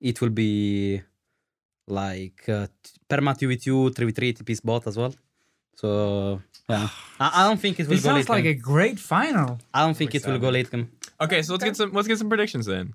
it 0.00 0.20
will 0.20 0.30
be 0.30 1.02
like 1.88 2.48
uh, 2.48 2.66
t- 2.82 2.92
perma 3.08 3.34
2v2, 3.36 3.90
3v3 3.90 4.38
TP 4.38 4.64
bot 4.64 4.86
as 4.86 4.96
well. 4.96 5.14
So 5.74 6.40
yeah, 6.68 6.88
I, 7.20 7.30
I 7.34 7.48
don't 7.48 7.60
think 7.60 7.80
it 7.80 7.88
will 7.88 7.94
It 7.96 8.02
go 8.02 8.08
late 8.14 8.26
sounds 8.26 8.28
like 8.28 8.44
a 8.44 8.54
great 8.54 8.98
final. 8.98 9.58
I 9.72 9.84
don't 9.84 9.96
think 9.96 10.14
it 10.14 10.26
will 10.26 10.38
go 10.38 10.50
late 10.50 10.70
game. 10.70 10.90
Okay, 11.20 11.42
so 11.42 11.52
let's 11.54 11.64
get 11.64 11.76
some 11.76 11.92
let's 11.92 12.08
get 12.08 12.18
some 12.18 12.28
predictions 12.28 12.66
then. 12.66 12.94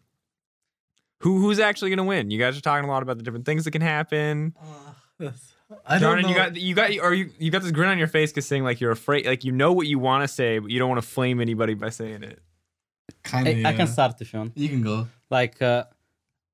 Who 1.22 1.40
who's 1.40 1.60
actually 1.60 1.90
gonna 1.90 2.04
win? 2.04 2.30
You 2.30 2.40
guys 2.40 2.58
are 2.58 2.62
talking 2.62 2.88
a 2.88 2.92
lot 2.92 3.04
about 3.04 3.18
the 3.18 3.24
different 3.24 3.46
things 3.46 3.64
that 3.64 3.72
can 3.72 3.82
happen. 3.82 4.54
I 5.86 5.98
Jordan, 5.98 6.30
you 6.30 6.36
got 6.36 6.56
you 6.56 6.76
got 6.76 6.92
or 7.00 7.14
you 7.14 7.32
you 7.40 7.50
got 7.50 7.64
this 7.64 7.72
grin 7.72 7.90
on 7.90 7.98
your 7.98 8.08
face 8.08 8.32
because 8.32 8.46
saying 8.46 8.64
like 8.64 8.80
you're 8.80 8.92
afraid, 8.92 9.26
like 9.26 9.44
you 9.44 9.52
know 9.52 9.74
what 9.74 9.88
you 9.88 9.98
want 9.98 10.24
to 10.24 10.28
say, 10.28 10.60
but 10.60 10.70
you 10.70 10.78
don't 10.80 10.90
want 10.90 11.02
to 11.02 11.08
flame 11.08 11.42
anybody 11.42 11.74
by 11.74 11.90
saying 11.90 12.24
it. 12.24 12.40
kind 13.24 13.48
I, 13.48 13.70
I 13.70 13.74
can 13.74 13.88
start 13.88 14.22
if 14.22 14.32
you 14.34 14.40
want. 14.40 14.54
You 14.56 14.70
can 14.70 14.82
go. 14.84 15.08
Like, 15.30 15.62
uh, 15.62 15.86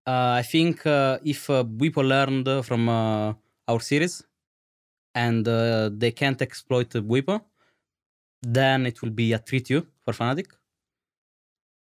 uh, 0.08 0.40
I 0.40 0.44
think 0.44 0.86
uh, 0.86 1.20
if 1.24 1.50
uh, 1.50 1.64
people 1.64 2.04
learned 2.04 2.48
uh, 2.48 2.62
from 2.62 2.90
uh, 2.90 3.34
our 3.68 3.80
series 3.80 4.24
and 5.14 5.48
uh, 5.48 5.90
they 5.92 6.12
can't 6.12 6.42
exploit 6.42 6.90
the 6.90 7.02
Bwipo, 7.02 7.42
then 8.42 8.86
it 8.86 9.02
will 9.02 9.12
be 9.12 9.34
a 9.34 9.40
3-2 9.40 9.86
for 10.04 10.14
Fnatic. 10.14 10.48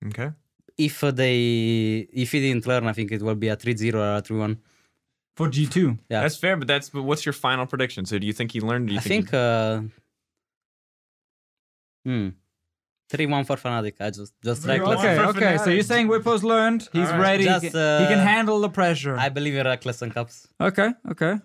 Okay. 0.07 0.31
If 0.79 1.05
uh, 1.05 1.11
they, 1.11 2.09
if 2.13 2.33
he 2.33 2.41
didn't 2.41 2.67
learn, 2.67 2.87
I 2.87 2.93
think 2.93 3.13
it 3.13 3.23
will 3.23 3.35
be 3.35 3.49
a 3.49 3.57
3-0 3.57 3.95
or 3.95 4.17
a 4.17 4.23
3-1. 4.23 4.57
For 5.37 5.49
G2. 5.49 5.99
Yeah. 6.11 6.21
That's 6.21 6.37
fair, 6.37 6.57
but 6.57 6.69
that's 6.69 6.91
but 6.91 7.03
what's 7.03 7.25
your 7.25 7.33
final 7.33 7.67
prediction? 7.67 8.05
So 8.05 8.19
do 8.19 8.27
you 8.27 8.33
think 8.35 8.53
he 8.53 8.61
learned? 8.61 8.89
Do 8.89 8.95
you 8.95 9.01
I 9.01 9.03
think, 9.03 9.33
uh, 9.33 9.81
hmm, 12.05 12.29
3-1 13.11 13.47
for 13.47 13.57
Fnatic. 13.57 13.95
I 14.01 14.11
just, 14.11 14.35
just 14.45 14.63
Three 14.63 14.75
Rekkles. 14.79 14.99
Okay, 14.99 15.19
okay. 15.21 15.59
So 15.59 15.71
you're 15.71 15.83
saying 15.83 16.09
Bwipo's 16.09 16.43
learned. 16.45 16.89
He's 16.93 17.07
All 17.09 17.13
right. 17.15 17.21
ready. 17.21 17.45
Just, 17.45 17.65
he, 17.65 17.71
can, 17.71 18.01
he 18.03 18.07
can 18.09 18.19
uh, 18.19 18.25
handle 18.25 18.61
the 18.61 18.69
pressure. 18.71 19.17
I 19.19 19.29
believe 19.29 19.55
in 19.55 19.67
Rekkles 19.67 20.03
and 20.03 20.13
Caps. 20.15 20.49
Okay, 20.61 20.91
okay. 21.11 21.39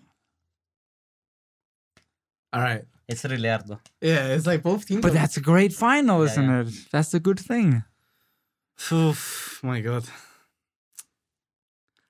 All 2.53 2.61
right. 2.61 2.83
It's 3.07 3.23
really 3.23 3.47
hard 3.47 3.67
though. 3.67 3.79
Yeah, 4.01 4.27
it's 4.27 4.45
like 4.45 4.63
both 4.63 4.85
teams. 4.85 5.01
But 5.01 5.13
that's 5.13 5.37
a 5.37 5.41
great 5.41 5.73
final, 5.73 6.19
Yeah, 6.25 6.31
isn't 6.31 6.49
yeah. 6.49 6.61
it? 6.61 6.73
That's 6.91 7.13
a 7.13 7.19
good 7.19 7.39
thing. 7.39 7.83
Oof, 8.91 9.59
my 9.63 9.79
god. 9.79 10.03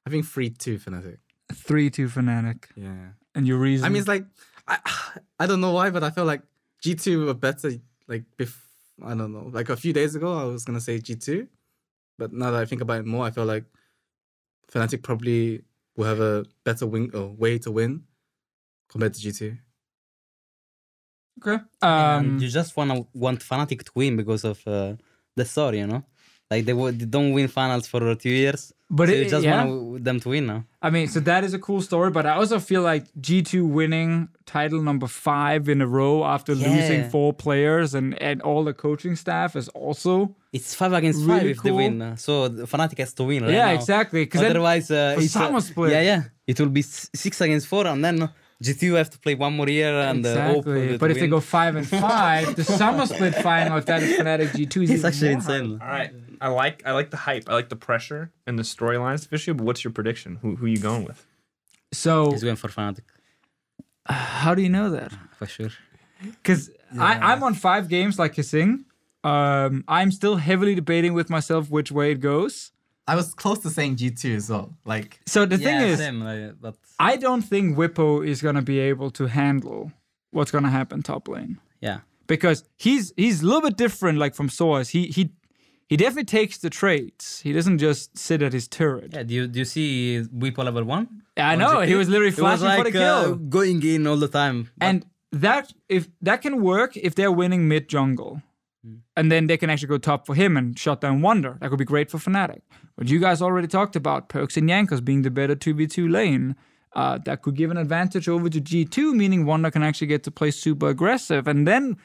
I 0.06 0.10
think 0.10 0.26
free 0.26 0.50
two 0.50 0.80
Fnatic. 0.80 1.18
3 1.54 1.90
2 1.90 2.08
Fnatic. 2.08 2.66
Yeah. 2.76 3.12
And 3.36 3.48
your 3.48 3.58
reason? 3.58 3.86
I 3.86 3.90
mean, 3.90 4.00
it's 4.00 4.08
like 4.08 4.26
I 4.68 4.78
I 5.40 5.46
don't 5.48 5.62
know 5.62 5.72
why, 5.74 5.90
but 5.90 6.04
I 6.04 6.10
feel 6.10 6.26
like 6.26 6.42
G 6.82 6.96
two 6.96 7.26
were 7.26 7.34
better. 7.34 7.72
Like 8.08 8.24
bef- 8.38 8.64
I 9.04 9.14
don't 9.16 9.32
know. 9.34 9.50
Like 9.52 9.70
a 9.70 9.76
few 9.78 9.94
days 9.94 10.16
ago, 10.16 10.38
I 10.38 10.44
was 10.46 10.66
gonna 10.66 10.82
say 10.82 11.00
G 11.00 11.16
two, 11.16 11.48
but 12.18 12.34
now 12.34 12.52
that 12.52 12.62
I 12.62 12.66
think 12.66 12.82
about 12.82 13.00
it 13.00 13.06
more, 13.06 13.26
I 13.26 13.32
feel 13.32 13.46
like 13.46 13.66
Fnatic 14.72 15.04
probably 15.04 15.64
will 15.96 16.06
have 16.06 16.20
a 16.20 16.46
better 16.64 16.86
win 16.86 17.12
or 17.14 17.28
way 17.30 17.58
to 17.60 17.72
win 17.72 18.04
compared 18.90 19.14
to 19.14 19.22
G 19.22 19.32
two. 19.32 19.58
okay. 21.42 21.64
And 21.82 22.28
Um, 22.32 22.40
you 22.40 22.48
just 22.50 22.76
wanna 22.78 23.06
want 23.14 23.40
Fnatic 23.42 23.84
to 23.84 23.92
win 23.96 24.18
because 24.18 24.44
of 24.44 24.66
uh, 24.68 24.96
the 25.36 25.46
story, 25.46 25.80
you 25.80 25.88
know. 25.88 26.04
Like 26.50 26.66
they, 26.66 26.74
wo- 26.74 26.92
they 26.92 27.06
don't 27.06 27.34
win 27.34 27.48
finals 27.50 27.88
for 27.88 28.16
two 28.16 28.30
years, 28.30 28.74
but 28.90 29.10
so 29.10 29.14
it, 29.14 29.24
you 29.24 29.30
just 29.30 29.44
yeah. 29.44 29.66
want 29.66 30.04
them 30.04 30.20
to 30.22 30.30
win 30.30 30.48
now. 30.48 30.64
I 30.82 30.90
mean, 30.90 31.10
so 31.10 31.20
that 31.20 31.44
is 31.44 31.54
a 31.54 31.60
cool 31.60 31.82
story, 31.82 32.10
but 32.10 32.26
I 32.26 32.36
also 32.36 32.58
feel 32.60 32.84
like 32.84 33.04
G2 33.20 33.68
winning 33.68 34.30
title 34.46 34.82
number 34.82 35.08
five 35.08 35.68
in 35.68 35.82
a 35.82 35.88
row 35.88 36.24
after 36.24 36.56
losing 36.56 37.10
four 37.10 37.34
players 37.34 37.94
and, 37.94 38.22
and 38.22 38.42
all 38.42 38.64
the 38.64 38.74
coaching 38.74 39.18
staff 39.18 39.58
is 39.58 39.68
also. 39.70 40.36
It's 40.54 40.74
five 40.74 40.94
against 40.94 41.20
five 41.20 41.42
Really 41.42 41.52
if 41.52 41.64
they 41.64 41.72
win. 41.72 42.16
So 42.16 42.48
the 42.48 42.64
Fnatic 42.64 42.98
has 43.00 43.14
to 43.16 43.26
win. 43.26 43.44
Right 43.44 43.52
yeah, 43.52 43.66
now. 43.66 43.74
exactly. 43.74 44.24
Because 44.24 44.44
Otherwise, 44.44 44.90
uh, 44.90 45.18
it's 45.18 45.34
summer 45.34 45.60
split- 45.60 45.92
Yeah, 45.92 46.02
yeah. 46.02 46.24
It 46.46 46.58
will 46.62 46.70
be 46.70 46.82
six 46.82 47.42
against 47.42 47.68
four, 47.68 47.86
and 47.88 48.06
then 48.06 48.30
G2 48.64 48.98
have 48.98 49.10
to 49.12 49.20
play 49.20 49.36
one 49.36 49.54
more 49.54 49.70
year 49.70 49.94
and 50.00 50.26
uh, 50.26 50.48
hope 50.48 50.68
exactly. 50.68 50.96
uh, 50.96 50.98
but 50.98 51.08
to 51.08 51.14
if 51.14 51.20
they 51.20 51.28
go 51.28 51.40
five 51.40 51.76
and 51.76 51.88
five, 51.88 52.56
the 52.56 52.64
summer 52.64 53.06
split 53.06 53.36
final, 53.36 53.78
if 53.78 53.86
that 53.86 54.02
is 54.02 54.18
Fnatic 54.18 54.50
G2, 54.50 54.84
is 54.84 54.92
it's 54.96 55.04
actually 55.04 55.30
more 55.30 55.38
insane. 55.38 55.80
All 55.82 55.88
right. 55.88 56.12
I 56.42 56.50
like 56.50 56.84
I 56.86 56.92
like 56.92 57.12
the 57.12 57.18
hype. 57.18 57.46
I 57.48 57.54
like 57.54 57.70
the 57.70 57.76
pressure 57.76 58.32
and 58.46 58.58
the 58.58 58.64
storylines 58.64 59.26
officially. 59.26 59.56
But 59.56 59.66
what's 59.66 59.84
your 59.84 59.92
prediction? 59.92 60.38
Who 60.42 60.56
who 60.56 60.66
you 60.66 60.80
going 60.80 61.06
with? 61.06 61.26
So, 61.94 62.32
He's 62.32 62.44
going 62.44 62.58
for 62.58 62.68
Fnatic 62.68 63.04
how 64.10 64.56
do 64.56 64.62
you 64.62 64.70
know 64.70 64.90
that? 64.92 65.12
for 65.38 65.46
sure. 65.46 65.70
Because 66.22 66.70
I'm 66.98 67.44
on 67.44 67.54
five 67.54 67.90
games 67.90 68.18
like 68.18 68.34
Kasing. 68.34 68.86
Um, 69.24 69.84
I'm 69.88 70.12
still 70.12 70.38
heavily 70.38 70.74
debating 70.76 71.14
with 71.14 71.30
myself 71.30 71.70
which 71.70 71.92
way 71.92 72.12
it 72.12 72.22
goes. 72.22 72.72
I 73.08 73.16
was 73.16 73.34
close 73.34 73.60
to 73.60 73.70
saying 73.70 73.98
G 73.98 74.10
two 74.12 74.36
as 74.36 74.50
well. 74.50 74.74
Like 74.86 75.20
So 75.26 75.46
the 75.46 75.58
thing 75.58 75.80
is, 75.82 76.00
same, 76.00 76.22
uh, 76.22 76.52
but 76.60 76.76
I 77.00 77.18
don't 77.18 77.42
think 77.42 77.78
Bwipo 77.78 78.26
is 78.26 78.42
gonna 78.42 78.62
be 78.62 78.80
able 78.80 79.12
to 79.12 79.28
handle 79.28 79.92
what's 80.32 80.52
gonna 80.52 80.70
happen 80.70 81.04
top 81.04 81.28
lane 81.28 81.60
yeah, 81.82 82.00
because 82.28 82.64
he's 82.76 83.14
he's 83.16 83.42
a 83.44 83.46
little 83.46 83.62
bit 83.62 83.78
different. 83.78 84.18
Like 84.18 84.36
from 84.36 84.50
Source, 84.50 84.90
he 84.90 85.08
he 85.08 85.32
he 85.88 85.96
definitely 85.98 86.26
takes 86.26 86.58
the 86.58 86.70
trades. 86.70 87.40
He 87.44 87.54
doesn't 87.54 87.78
just 87.78 88.18
sit 88.18 88.42
at 88.42 88.54
his 88.54 88.68
turret. 88.68 89.14
yeah. 89.14 89.24
Do 89.24 89.34
you 89.34 89.48
do 89.48 89.60
you 89.60 89.66
see 89.66 90.22
Bwipo 90.36 90.64
level 90.64 90.84
one? 90.84 91.24
I 91.38 91.54
on 91.54 91.60
know 91.60 91.76
GP? 91.78 91.88
he 91.88 91.96
was 91.96 92.10
literally 92.10 92.30
It 92.30 92.42
was 92.42 92.60
flashing 92.60 92.66
like 92.68 92.80
for 92.80 92.84
the 92.86 92.92
kill. 92.92 93.34
uh, 93.34 93.36
going 93.58 93.84
in 93.84 94.08
all 94.08 94.18
the 94.18 94.28
time. 94.28 94.70
And 94.82 95.06
that 95.32 95.74
if 95.90 96.08
that 96.22 96.42
can 96.42 96.62
work 96.62 96.96
if 96.98 97.16
they're 97.16 97.32
winning 97.32 97.68
mid 97.68 97.88
jungle 97.90 98.42
and 99.18 99.30
then 99.32 99.48
they 99.48 99.58
can 99.58 99.70
actually 99.70 99.90
go 99.90 99.98
top 99.98 100.26
for 100.26 100.34
him 100.36 100.56
and 100.56 100.80
shut 100.80 101.02
down 101.02 101.22
Wunder 101.22 101.58
that 101.60 101.70
could 101.70 101.78
be 101.80 101.84
great 101.86 102.10
for 102.10 102.18
Fnatic 102.18 102.62
but 102.96 103.10
you 103.10 103.20
guys 103.20 103.42
already 103.42 103.68
talked 103.68 103.96
about 103.98 104.30
Perkz 104.30 104.56
and 104.56 104.70
Jankos 104.70 105.04
being 105.04 105.24
the 105.24 105.30
better 105.30 105.56
2v2 105.56 106.10
lane 106.10 106.56
uh, 106.94 107.18
that 107.26 107.42
could 107.42 107.56
give 107.56 107.70
an 107.72 107.78
advantage 107.78 108.30
over 108.30 108.48
to 108.50 108.62
g2 108.62 109.14
meaning 109.14 109.46
Wunder 109.46 109.70
can 109.70 109.84
actually 109.84 110.08
get 110.08 110.24
to 110.24 110.32
play 110.32 110.50
super 110.52 110.88
aggressive 110.88 111.46
and 111.46 111.68
then 111.68 111.98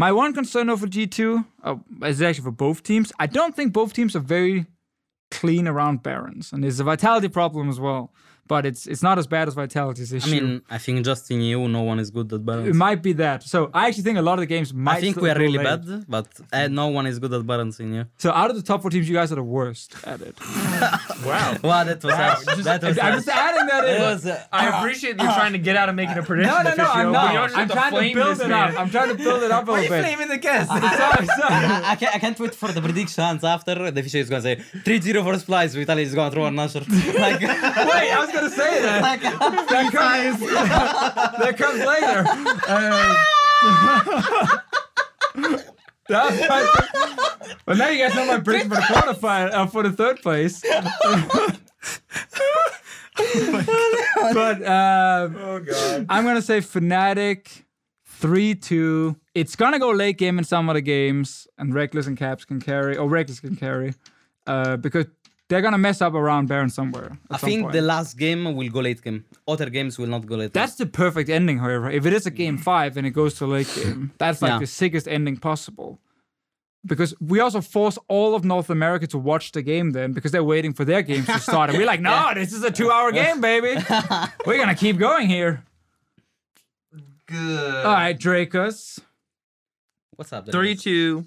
my 0.00 0.10
one 0.10 0.32
concern 0.32 0.70
over 0.70 0.86
g2 0.86 1.44
uh, 1.62 1.76
is 2.04 2.22
actually 2.22 2.44
for 2.44 2.50
both 2.50 2.82
teams. 2.82 3.12
I 3.18 3.26
don't 3.26 3.54
think 3.54 3.74
both 3.74 3.92
teams 3.92 4.16
are 4.16 4.26
very 4.38 4.64
clean 5.30 5.68
around 5.68 6.02
barons 6.02 6.52
and 6.52 6.64
there's 6.64 6.80
a 6.80 6.84
vitality 6.84 7.28
problem 7.28 7.68
as 7.68 7.78
well 7.78 8.10
but 8.52 8.62
it's 8.70 8.82
it's 8.92 9.04
not 9.08 9.16
as 9.22 9.26
bad 9.34 9.44
as 9.50 9.54
vitality's 9.62 10.10
issue 10.18 10.28
I 10.28 10.30
mean, 10.36 10.48
I 10.76 10.78
think 10.84 10.96
just 11.10 11.22
in 11.32 11.38
EU, 11.48 11.60
no 11.78 11.82
one 11.90 11.98
is 12.04 12.08
good 12.16 12.28
at 12.36 12.42
balancing. 12.48 12.74
it 12.74 12.78
might 12.86 13.00
be 13.08 13.12
that. 13.24 13.38
So 13.54 13.58
I 13.80 13.82
actually 13.86 14.06
think 14.08 14.18
a 14.24 14.26
lot 14.30 14.36
of 14.38 14.42
the 14.46 14.50
games 14.54 14.68
might. 14.86 14.96
I 14.96 15.00
think 15.04 15.14
we 15.24 15.28
are 15.32 15.38
really 15.44 15.58
late. 15.58 15.70
bad, 15.70 16.04
but 16.14 16.28
uh, 16.52 16.66
no 16.82 16.86
one 16.98 17.06
is 17.10 17.16
good 17.22 17.32
at 17.38 17.42
balance 17.52 17.74
in 17.82 17.86
EU. 17.94 18.04
So 18.24 18.28
out 18.40 18.48
of 18.50 18.56
the 18.58 18.64
top 18.70 18.78
four 18.82 18.90
teams, 18.94 19.06
you 19.10 19.16
guys 19.20 19.30
are 19.32 19.40
the 19.44 19.50
worst 19.58 19.90
at 20.12 20.20
it. 20.28 20.36
Wow. 21.30 21.50
Wow, 21.70 21.82
that 21.84 22.02
was 22.02 22.14
harsh. 22.14 22.44
that 22.68 22.82
was 22.82 22.98
I'm 23.06 23.14
just 23.18 23.28
adding 23.46 23.66
that 23.72 23.84
It 23.84 23.96
in. 23.96 24.02
was. 24.08 24.20
Uh, 24.26 24.42
I 24.52 24.62
appreciate 24.78 25.14
that 25.16 25.24
you're 25.24 25.38
trying 25.42 25.52
to 25.58 25.62
get 25.68 25.76
out 25.80 25.88
of 25.90 25.94
making 26.02 26.16
a 26.22 26.24
prediction. 26.28 26.54
No, 26.54 26.62
no, 26.68 26.74
no, 26.74 26.84
I'm 26.98 27.12
but 27.12 27.26
you 27.32 27.38
don't 27.38 27.56
I'm 27.60 27.68
trying 27.78 27.94
to 28.08 28.14
build 28.20 28.40
it 28.46 28.52
up. 28.60 28.80
I'm 28.80 28.90
trying 28.96 29.10
to 29.14 29.18
build 29.24 29.42
it 29.46 29.50
up 29.56 29.68
a 29.68 29.70
Why 29.70 29.78
are 29.78 29.80
little 29.82 29.96
you 29.96 30.02
bit. 30.02 30.06
flaming 30.06 30.28
the 30.34 30.38
guest? 30.48 30.68
Sorry, 31.02 31.26
sorry. 31.26 31.64
I, 31.76 31.92
I, 31.92 31.96
can't, 32.00 32.14
I 32.16 32.18
can't 32.18 32.38
wait 32.40 32.54
for 32.54 32.70
the 32.76 32.80
predictions 32.86 33.44
after. 33.44 33.90
The 33.96 34.02
fisher 34.02 34.18
is 34.24 34.30
gonna 34.30 34.42
say 34.42 34.56
3-0 34.56 35.24
first 35.30 35.44
place. 35.50 35.74
Vitaly 35.74 36.04
is 36.08 36.14
gonna 36.14 36.30
throw 36.34 36.46
an 36.46 36.58
answer. 36.58 36.80
like, 37.26 37.40
Wait, 37.40 38.10
I 38.16 38.18
was 38.24 38.30
gonna 38.34 38.39
say 38.48 38.80
that. 38.82 39.02
like 39.10 39.20
That 39.22 39.92
comes, 39.92 40.40
that 41.38 41.56
comes 41.58 41.84
later. 41.84 42.24
Um, 42.68 43.16
that's 46.08 46.48
my, 46.48 47.56
well, 47.66 47.76
now 47.76 47.88
you 47.88 47.98
guys 47.98 48.14
know 48.14 48.26
my 48.26 48.40
prediction 48.40 48.70
for 48.70 48.76
the 48.76 48.82
quarterfinal, 48.82 49.52
uh, 49.52 49.66
for 49.66 49.82
the 49.82 49.92
third 49.92 50.22
place. 50.22 50.62
but 54.32 54.66
um, 54.66 55.36
Oh 55.36 55.60
god. 55.64 56.06
I'm 56.08 56.24
gonna 56.24 56.42
say 56.42 56.58
Fnatic 56.60 57.64
three 58.06 58.54
two. 58.54 59.16
It's 59.34 59.56
gonna 59.56 59.78
go 59.78 59.90
late 59.90 60.18
game 60.18 60.38
in 60.38 60.44
some 60.44 60.68
of 60.68 60.74
the 60.74 60.80
games, 60.80 61.46
and 61.58 61.72
Rekkles 61.72 62.06
and 62.06 62.16
Caps 62.16 62.44
can 62.44 62.60
carry, 62.60 62.96
or 62.96 63.08
Rekkles 63.08 63.40
can 63.40 63.56
carry, 63.56 63.94
uh, 64.46 64.76
because 64.76 65.06
they're 65.50 65.60
gonna 65.60 65.76
mess 65.78 66.00
up 66.00 66.14
around 66.14 66.46
Baron 66.46 66.70
somewhere. 66.70 67.18
I 67.30 67.36
some 67.36 67.48
think 67.50 67.62
point. 67.64 67.72
the 67.74 67.82
last 67.82 68.16
game 68.16 68.44
will 68.56 68.68
go 68.70 68.80
late 68.80 69.02
game. 69.02 69.24
Other 69.46 69.68
games 69.68 69.98
will 69.98 70.06
not 70.06 70.24
go 70.24 70.36
late. 70.36 70.52
That's 70.54 70.76
the 70.76 70.86
perfect 70.86 71.28
ending, 71.28 71.58
however. 71.58 71.90
If 71.90 72.06
it 72.06 72.12
is 72.14 72.24
a 72.24 72.30
game 72.30 72.56
five 72.56 72.96
and 72.96 73.06
it 73.06 73.10
goes 73.10 73.34
to 73.34 73.44
a 73.44 73.50
late 73.56 73.70
game, 73.74 74.12
that's 74.18 74.40
like 74.40 74.52
Yeah. 74.52 74.58
the 74.60 74.66
sickest 74.66 75.06
ending 75.08 75.36
possible. 75.36 75.98
Because 76.86 77.12
we 77.20 77.40
also 77.40 77.60
force 77.60 77.98
all 78.08 78.34
of 78.34 78.42
North 78.42 78.70
America 78.70 79.06
to 79.08 79.18
watch 79.18 79.52
the 79.52 79.60
game 79.60 79.90
then 79.90 80.12
because 80.12 80.32
they're 80.32 80.42
waiting 80.54 80.72
for 80.72 80.86
their 80.86 81.02
games 81.02 81.26
to 81.26 81.38
start. 81.50 81.68
And 81.68 81.76
we're 81.78 81.86
like, 81.86 82.00
no, 82.00 82.30
this 82.34 82.54
is 82.54 82.62
a 82.64 82.70
two 82.70 82.90
hour 82.90 83.12
game, 83.20 83.40
baby. 83.42 83.74
we're 84.46 84.56
going 84.56 84.68
to 84.74 84.74
keep 84.74 84.96
going 84.96 85.28
here. 85.28 85.62
Good. 87.26 87.84
All 87.86 87.92
right, 87.92 88.18
Drakos. 88.18 88.98
What's 90.16 90.32
up? 90.32 90.50
Three 90.50 90.74
two. 90.74 91.26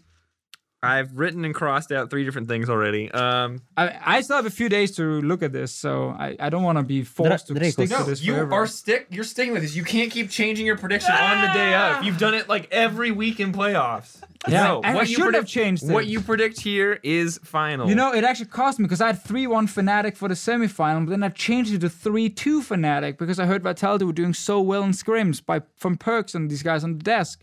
I've 0.84 1.18
written 1.18 1.46
and 1.46 1.56
crossed 1.56 1.92
out 1.92 2.10
three 2.10 2.24
different 2.26 2.48
things 2.48 2.70
already. 2.70 3.10
Um, 3.12 3.62
I, 3.78 3.98
I 4.18 4.22
still 4.22 4.36
have 4.36 4.46
a 4.46 4.50
few 4.50 4.70
days 4.70 4.96
to 4.98 5.22
look 5.22 5.42
at 5.42 5.54
this, 5.54 5.74
so 5.74 6.10
I, 6.10 6.36
I 6.40 6.50
don't 6.50 6.64
want 6.64 6.78
to 6.78 6.84
be 6.84 7.04
forced 7.04 7.48
to 7.48 7.54
Drakos. 7.54 7.72
stick 7.74 7.90
to 7.90 7.96
no, 8.00 8.04
this 8.04 8.22
you 8.22 8.34
forever. 8.34 8.54
are 8.54 8.68
stick. 8.68 9.08
You're 9.10 9.24
sticking 9.24 9.54
with 9.54 9.62
this. 9.62 9.76
You 9.76 9.84
can't 9.84 10.12
keep 10.12 10.30
changing 10.30 10.66
your 10.66 10.78
prediction 10.78 11.12
on 11.14 11.42
the 11.42 11.54
day 11.54 11.74
of. 11.74 12.04
You've 12.04 12.18
done 12.18 12.34
it 12.34 12.50
like 12.50 12.68
every 12.72 13.12
week 13.12 13.40
in 13.40 13.52
playoffs. 13.54 14.18
Yeah, 14.48 14.64
no, 14.66 14.82
and 14.84 14.88
I 14.88 14.96
what 14.96 15.08
you 15.08 15.16
shouldn't 15.16 15.36
have 15.36 15.44
predict, 15.46 15.54
changed 15.54 15.90
What 15.90 16.04
it. 16.04 16.10
you 16.10 16.20
predict 16.20 16.60
here 16.60 17.00
is 17.02 17.40
final. 17.46 17.88
You 17.88 17.96
know, 17.96 18.14
it 18.14 18.26
actually 18.26 18.48
cost 18.48 18.78
me 18.78 18.84
because 18.84 19.00
I 19.00 19.08
had 19.08 19.24
3 19.24 19.48
1 19.48 19.68
Fnatic 19.68 20.18
for 20.18 20.28
the 20.28 20.34
semifinal, 20.34 21.06
but 21.06 21.12
then 21.12 21.24
I 21.24 21.30
changed 21.30 21.74
it 21.74 21.80
to 21.80 21.90
3 21.90 22.28
2 22.30 22.62
Fnatic 22.62 23.18
because 23.18 23.40
I 23.40 23.46
heard 23.46 23.64
Vitality 23.64 24.04
were 24.04 24.12
doing 24.12 24.34
so 24.34 24.60
well 24.60 24.84
in 24.84 24.92
scrims 24.92 25.44
by 25.46 25.62
from 25.78 25.98
Perkz 25.98 26.36
and 26.36 26.52
these 26.52 26.62
guys 26.62 26.84
on 26.84 26.98
the 26.98 27.04
desk. 27.04 27.42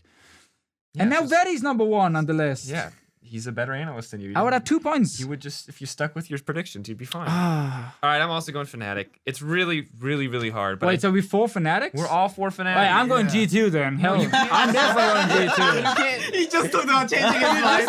and 0.99 1.09
now 1.09 1.21
it's 1.23 1.31
just- 1.31 1.47
Vetti's 1.47 1.63
number 1.63 1.83
one 1.83 2.15
on 2.15 2.27
the 2.27 2.33
list. 2.33 2.67
yeah, 2.69 2.91
he's 3.31 3.47
a 3.47 3.51
better 3.51 3.73
analyst 3.73 4.11
than 4.11 4.21
you. 4.21 4.33
I 4.35 4.43
would 4.43 4.53
have 4.53 4.63
two 4.63 4.79
points. 4.79 5.19
You 5.19 5.27
would 5.29 5.39
just 5.39 5.69
if 5.69 5.81
you 5.81 5.87
stuck 5.87 6.13
with 6.15 6.29
your 6.29 6.37
predictions, 6.39 6.87
you'd 6.89 6.97
be 6.97 7.05
fine. 7.05 7.27
Ah. 7.29 7.95
All 8.03 8.09
right, 8.09 8.21
I'm 8.21 8.29
also 8.29 8.51
going 8.51 8.65
Fnatic. 8.67 9.07
It's 9.25 9.41
really, 9.41 9.87
really, 9.99 10.27
really 10.27 10.49
hard. 10.49 10.79
But 10.79 10.85
I- 10.85 10.89
Wait, 10.89 11.01
so 11.01 11.09
we 11.11 11.21
four 11.21 11.47
Fanatics? 11.47 11.95
we're 11.97 12.07
all 12.07 12.29
four 12.29 12.49
Fnatic. 12.49 12.75
Wait, 12.75 12.87
I'm 12.89 13.07
going 13.07 13.27
G2 13.27 13.71
then. 13.71 13.97
Hell, 13.97 14.15
I'm 14.21 14.71
definitely 14.73 15.47
going 15.47 15.49
G2. 15.49 16.19
he 16.35 16.47
just 16.47 16.71
talked 16.71 16.83
about 16.83 17.09
changing 17.09 17.31
his 17.31 17.41
mind. 17.41 17.87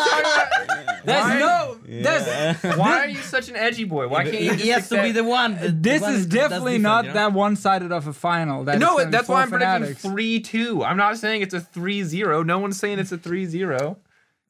There's 1.05 1.25
Why- 1.25 1.39
no. 1.39 1.79
There's, 1.85 2.63
Why 2.79 2.99
are 3.01 3.09
you 3.09 3.19
such 3.19 3.49
an 3.49 3.57
edgy 3.57 3.85
boy? 3.85 4.09
Why 4.09 4.23
can't 4.25 4.35
you 4.35 4.41
He, 4.41 4.49
just 4.51 4.63
he 4.63 4.69
has 4.71 4.89
to 4.89 4.95
accept- 4.95 5.05
be 5.05 5.13
the 5.13 5.25
one. 5.25 5.57
the- 5.57 5.69
the 5.69 5.73
this 5.73 6.03
one 6.03 6.15
is 6.15 6.29
that 6.29 6.35
does 6.35 6.41
definitely 6.51 6.73
different, 6.79 6.83
not 6.83 7.05
you 7.05 7.09
know? 7.11 7.15
that 7.15 7.33
one 7.33 7.57
sided 7.57 7.93
of 7.93 8.07
a 8.07 8.13
final. 8.13 8.65
That 8.65 8.79
No, 8.79 8.87
it's 8.87 8.93
gonna 8.99 9.07
be 9.07 9.11
that's 9.11 9.29
why 9.29 9.43
I'm 9.43 9.51
predicting 9.51 9.83
Fanatics. 9.95 10.03
3 10.03 10.41
2. 10.41 10.85
I'm 10.85 10.97
not 10.97 11.19
saying 11.19 11.43
it's 11.43 11.55
a 11.55 11.61
3 11.61 12.03
0. 12.05 12.43
No 12.45 12.59
one's 12.59 12.79
saying 12.79 12.99
it's 12.99 13.13
a 13.13 13.19
3 13.19 13.47
0. 13.47 13.99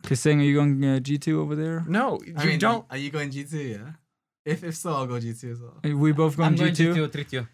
Kasing, 0.03 0.41
are 0.41 0.43
you 0.43 0.55
going 0.57 0.85
uh, 0.85 0.99
G2 0.99 1.35
over 1.35 1.55
there? 1.55 1.85
No, 1.87 2.19
you 2.27 2.35
I 2.37 2.47
mean, 2.47 2.59
don't. 2.59 2.85
Are 2.91 2.97
you 2.97 3.11
going 3.11 3.31
G2? 3.31 3.71
Yeah. 3.79 3.93
If 4.45 4.65
if 4.65 4.75
so, 4.75 4.93
I'll 4.93 5.07
go 5.07 5.15
G2 5.15 5.53
as 5.53 5.61
well. 5.61 5.75
Are 5.85 5.97
we 5.97 6.11
both 6.13 6.37
going 6.37 6.49
I'm 6.49 6.57
going 6.57 6.73
G2? 6.73 6.95
to 6.95 7.09
treat 7.09 7.33
you. 7.33 7.47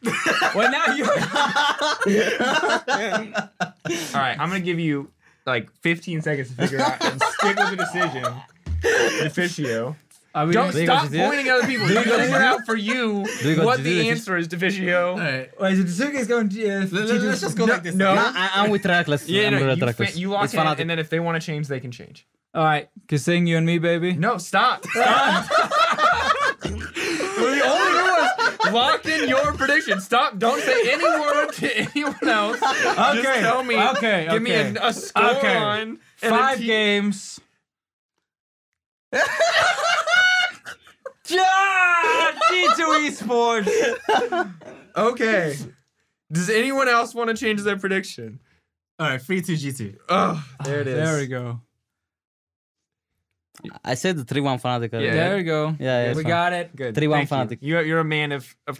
Well, 0.55 0.70
now 0.70 0.94
you. 0.94 1.05
All 4.14 4.20
right, 4.20 4.38
I'm 4.40 4.49
going 4.49 4.62
to 4.62 4.64
give 4.64 4.80
you 4.80 5.11
like 5.46 5.70
15 5.82 6.22
seconds 6.22 6.49
to 6.49 6.55
figure 6.55 6.80
out 6.80 7.05
and 7.05 7.20
stick 7.22 7.57
with 7.57 7.70
the 7.70 7.76
decision. 7.76 8.24
Deficio. 9.22 9.96
Are 10.34 10.46
we 10.46 10.52
Don't 10.52 10.72
stop 10.72 11.04
go 11.04 11.08
to 11.08 11.14
G2? 11.16 11.26
pointing 11.26 11.48
at 11.48 11.54
other 11.58 11.66
people. 11.66 11.88
You 11.90 12.02
figure 12.02 12.36
out 12.36 12.64
for 12.66 12.76
you 12.76 13.24
you 13.42 13.62
what 13.62 13.78
to 13.78 13.82
the 13.82 14.00
G2? 14.06 14.10
answer 14.10 14.36
is, 14.36 14.46
Deficio. 14.46 15.12
Alright. 15.12 15.58
Wait, 15.60 15.76
so 15.76 15.82
Tsuki 16.06 16.14
is 16.16 16.26
going 16.28 16.48
G- 16.50 16.70
uh, 16.70 16.80
Let, 16.80 16.90
G2. 16.90 17.24
us 17.28 17.40
just 17.40 17.56
go 17.56 17.64
like 17.64 17.82
this. 17.82 17.94
no. 17.94 18.14
No, 18.14 18.20
I, 18.22 18.50
I'm 18.56 18.70
with 18.70 18.82
Rekkles. 18.84 19.24
Yeah, 19.26 19.46
I'm 19.48 19.54
no, 19.54 19.66
with 19.68 19.78
you, 19.78 19.84
Rekkles. 19.86 20.10
fa- 20.12 20.18
you 20.18 20.30
lock 20.30 20.44
it's 20.44 20.54
in, 20.54 20.60
Fnatic. 20.60 20.78
and 20.80 20.90
then 20.90 20.98
if 20.98 21.08
they 21.10 21.18
want 21.18 21.40
to 21.40 21.44
change, 21.46 21.66
they 21.68 21.80
can 21.80 21.90
change. 21.90 22.26
All 22.54 22.62
right, 22.64 22.88
Kasing, 23.08 23.46
you 23.48 23.56
and 23.56 23.66
me, 23.66 23.78
baby. 23.78 24.14
No, 24.14 24.38
stop. 24.38 24.84
Stop. 24.86 25.48
the 26.62 27.62
only 27.64 28.02
one 28.64 28.72
lock 28.74 29.06
in 29.06 29.28
your 29.28 29.52
prediction. 29.54 30.00
Stop. 30.00 30.38
Don't 30.38 30.60
say 30.60 30.92
any 30.92 31.04
word 31.04 31.52
to 31.52 31.76
anyone 31.78 32.28
else. 32.28 32.58
Just 32.60 32.98
Okay, 33.18 33.40
tell 33.40 33.62
me. 33.64 33.76
okay, 33.90 34.28
Give 34.30 34.42
me 34.42 34.52
okay. 34.56 34.74
a, 34.80 34.86
a 34.88 34.92
score 34.92 35.24
Okay. 35.36 35.56
line. 35.60 35.98
and 36.22 36.34
a 36.34 36.38
Five 36.38 36.58
te- 36.58 36.66
games. 36.66 37.40
yeah, 41.30 42.32
G2 42.50 43.10
Esports. 43.10 44.54
Okay. 44.96 45.56
Does 46.30 46.50
anyone 46.50 46.88
else 46.88 47.14
want 47.14 47.30
to 47.30 47.36
change 47.36 47.62
their 47.62 47.78
prediction? 47.78 48.40
Alright, 49.00 49.22
3 49.22 49.42
2 49.42 49.52
G2. 49.52 49.96
Oh, 50.08 50.44
there 50.64 50.80
it 50.80 50.88
ah, 50.88 50.90
is. 50.90 50.96
There 50.96 51.18
we 51.18 51.26
go. 51.28 51.60
I 53.84 53.94
said 53.94 54.16
the 54.16 54.24
3 54.24 54.40
1 54.40 54.58
Fnatic. 54.58 54.92
Yeah. 54.92 55.00
Yeah. 55.00 55.14
There 55.14 55.36
we 55.36 55.42
go. 55.44 55.76
Yeah, 55.78 56.04
yeah, 56.04 56.14
we 56.14 56.20
it's 56.20 56.28
got 56.28 56.52
it. 56.52 56.74
Good. 56.74 56.94
3-1 56.94 57.28
Thank 57.28 57.30
Fnatic. 57.30 57.58
You. 57.60 57.74
You're, 57.74 57.82
you're 57.82 58.00
a 58.00 58.04
man 58.04 58.32
of, 58.32 58.54
of 58.66 58.78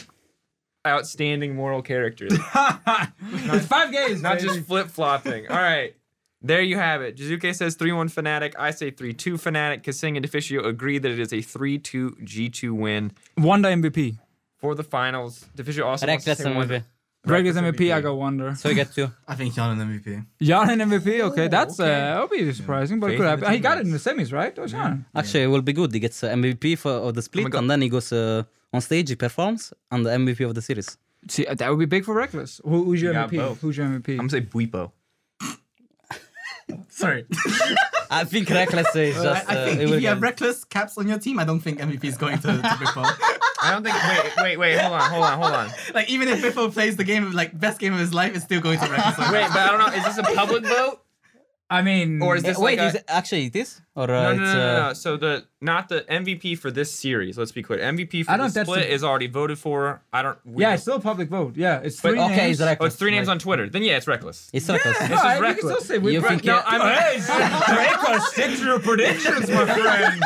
outstanding 0.86 1.55
moral 1.55 1.82
character. 1.82 2.26
it's 2.30 3.66
five 3.66 3.92
games. 3.92 4.22
Not 4.22 4.38
baby. 4.38 4.49
just 4.49 4.66
flip 4.66 4.88
flopping. 4.88 5.49
All 5.49 5.57
right. 5.57 5.94
There 6.41 6.62
you 6.62 6.76
have 6.76 7.03
it. 7.03 7.16
Jiizuke 7.16 7.55
says 7.55 7.74
3 7.74 7.93
1 7.93 8.09
Fnatic. 8.09 8.55
I 8.59 8.70
say 8.70 8.91
3 8.91 9.12
2 9.12 9.34
Fnatic. 9.34 9.82
Kasing 9.82 10.16
and 10.16 10.22
Deficio 10.22 10.64
agree 10.64 10.99
that 10.99 11.11
it 11.11 11.18
is 11.18 11.32
a 11.32 11.41
3 11.43 11.78
2 11.78 12.11
G2 12.22 12.72
win 12.72 13.12
Wunder 13.36 13.68
MVP. 13.70 14.18
for 14.59 14.74
the 14.74 14.84
finals. 14.84 15.47
Deficio 15.57 15.84
also 15.86 16.07
wants 16.07 16.24
to 16.24 16.30
Rekkles 16.30 16.36
say 16.36 16.55
one. 16.55 16.68
MVP. 16.68 16.84
Regular 17.26 17.61
Rekkles 17.61 17.72
MVP, 17.74 17.93
I 17.93 17.99
MVP. 17.99 18.03
go 18.03 18.14
Wunder. 18.14 18.55
So 18.55 18.68
you 18.68 18.76
get 18.76 18.93
two. 18.95 19.11
I 19.26 19.34
think 19.34 19.53
Jan 19.53 19.78
and 19.80 19.91
MVP. 19.91 20.24
Jan 20.41 20.70
and 20.70 20.80
MVP. 20.93 21.20
Okay, 21.28 21.47
Oh, 21.47 21.49
that's 21.49 21.78
okay. 21.80 21.93
uh, 21.93 22.14
that'll 22.14 22.28
be 22.28 22.53
surprising, 22.53 23.01
but 23.01 23.11
it 23.11 23.16
could 23.16 23.26
happen. 23.26 23.53
He 23.53 23.59
got 23.59 23.78
it 23.78 23.84
in 23.86 23.91
the 23.91 23.99
semis, 23.99 24.32
right? 24.32 24.55
That 24.55 24.62
was 24.62 24.70
Jan. 24.72 25.05
Actually, 25.14 25.43
it 25.43 25.49
will 25.49 25.61
be 25.62 25.72
good. 25.72 25.93
He 25.93 25.99
gets 25.99 26.22
uh, 26.22 26.28
MVP 26.30 26.78
for 26.78 26.93
of 26.93 27.14
the 27.14 27.22
split, 27.22 27.51
God. 27.51 27.59
and 27.59 27.70
then 27.70 27.82
he 27.82 27.89
goes 27.89 28.12
uh, 28.12 28.45
on 28.72 28.80
stage, 28.80 29.09
he 29.11 29.16
performs, 29.16 29.72
and 29.91 30.07
the 30.07 30.11
MVP 30.11 30.47
of 30.47 30.55
the 30.55 30.62
series. 30.62 30.97
See, 31.28 31.45
uh, 31.45 31.55
that 31.55 31.68
would 31.68 31.80
be 31.80 31.86
big 31.86 32.05
for 32.05 32.14
Rekkles. 32.14 32.61
Who, 32.62 32.84
who's 32.84 33.03
your 33.03 33.12
You 33.12 33.18
MVP? 33.18 33.36
both. 33.36 33.61
Who's 33.61 33.76
your 33.76 33.89
MVP? 33.89 34.11
I'm 34.11 34.16
going 34.18 34.28
to 34.28 34.36
say 34.36 34.41
Bwipo. 34.43 34.93
Sorry. 36.89 37.27
I 38.11 38.25
think 38.25 38.49
Rekkles 38.49 38.97
is 38.97 39.19
I, 39.19 39.23
just. 39.23 39.51
I 39.51 39.57
uh, 39.57 39.64
think 39.66 39.81
it 39.81 39.91
if 39.91 40.03
you 40.03 40.09
have 40.09 40.19
Rekkles 40.19 40.69
caps 40.69 40.97
on 40.99 41.09
your 41.09 41.19
team, 41.19 41.39
I 41.39 41.45
don't 41.45 41.61
think 41.61 41.79
MVP 41.79 42.05
is 42.05 42.16
going 42.16 42.38
to, 42.38 42.47
to 42.47 42.53
Bwipo. 42.53 43.05
I 43.63 43.71
don't 43.72 43.83
think. 43.83 43.95
Wait, 44.38 44.57
wait, 44.57 44.57
wait. 44.57 44.79
Hold 44.79 44.95
on, 44.95 45.11
hold 45.11 45.25
on, 45.25 45.38
hold 45.38 45.53
on. 45.53 45.71
like 45.95 46.09
even 46.09 46.29
if 46.29 46.42
Bwipo 46.42 46.72
plays 46.72 46.97
the 46.97 47.05
game 47.05 47.33
like 47.33 47.59
best 47.59 47.79
game 47.79 47.92
of 47.92 47.99
his 47.99 48.14
life, 48.14 48.34
it's 48.34 48.45
still 48.45 48.61
going 48.61 48.79
to 48.79 48.87
Rekkles. 48.87 49.33
Wait, 49.33 49.49
but 49.49 49.59
I 49.59 49.71
don't 49.71 49.79
know. 49.79 49.97
Is 49.97 50.05
this 50.05 50.18
a 50.18 50.34
public 50.34 50.64
vote? 50.64 51.01
I 51.70 51.82
mean, 51.82 52.22
Or 52.22 52.34
is 52.34 52.42
this 52.42 52.57
Wait, 52.57 52.78
like 52.78 52.88
is 52.88 52.95
a, 52.95 52.99
it 53.00 53.04
actually 53.08 53.50
this 53.50 53.82
or 53.95 54.04
uh, 54.11 54.32
no, 54.32 54.34
no, 54.36 54.45
no, 54.45 54.53
no, 54.54 54.61
uh, 54.84 54.88
no. 54.88 54.92
So 54.95 55.18
the 55.18 55.45
not 55.61 55.90
the 55.90 56.00
MVP 56.03 56.57
for 56.58 56.70
this 56.70 56.90
series. 56.90 57.36
Let's 57.36 57.53
be 57.53 57.62
clear. 57.62 57.80
MVP 57.80 58.24
for 58.24 58.30
I 58.30 58.36
the 58.38 58.45
don't- 58.45 58.54
that's 58.54 58.68
split 58.70 58.86
the- 58.86 58.95
is 58.95 59.04
already 59.04 59.26
voted 59.26 59.58
for. 59.58 60.00
I 60.11 60.22
don't. 60.22 60.38
we 60.46 60.62
yeah, 60.62 60.72
it's 60.72 60.82
still 60.82 60.95
a 60.96 61.00
public 61.00 61.28
vote. 61.28 61.57
Yeah, 61.58 61.80
it's 61.82 62.00
But- 62.00 62.12
three 62.12 62.20
okay? 62.20 62.36
names. 62.36 62.61
It's 62.61 62.70
Rekkles. 62.70 62.76
Oh, 62.80 62.84
it's 62.86 62.96
three 62.96 63.11
names 63.11 63.28
on 63.28 63.38
Twitter. 63.38 63.68
Then 63.68 63.82
yeah, 63.82 63.99
it's 63.99 64.07
Rekkles. 64.07 64.49
It's 64.54 64.66
Rekkles. 64.66 64.78
Yeah, 64.84 64.92
This 64.92 65.03
is 65.03 65.11
alright, 65.11 65.36
you 65.36 65.42
can 65.42 65.70
Rekkles. 65.70 65.80
still 65.82 66.00
say 66.00 66.11
You 66.11 66.20
think 66.22 66.45
No, 66.45 66.57
it- 66.58 66.64
I'm. 66.66 67.20
Draco, 67.74 68.18
stick 68.20 68.57
to 68.58 68.64
your 68.64 68.78
predictions, 68.80 69.50
my 69.50 69.66
friend. 69.74 70.22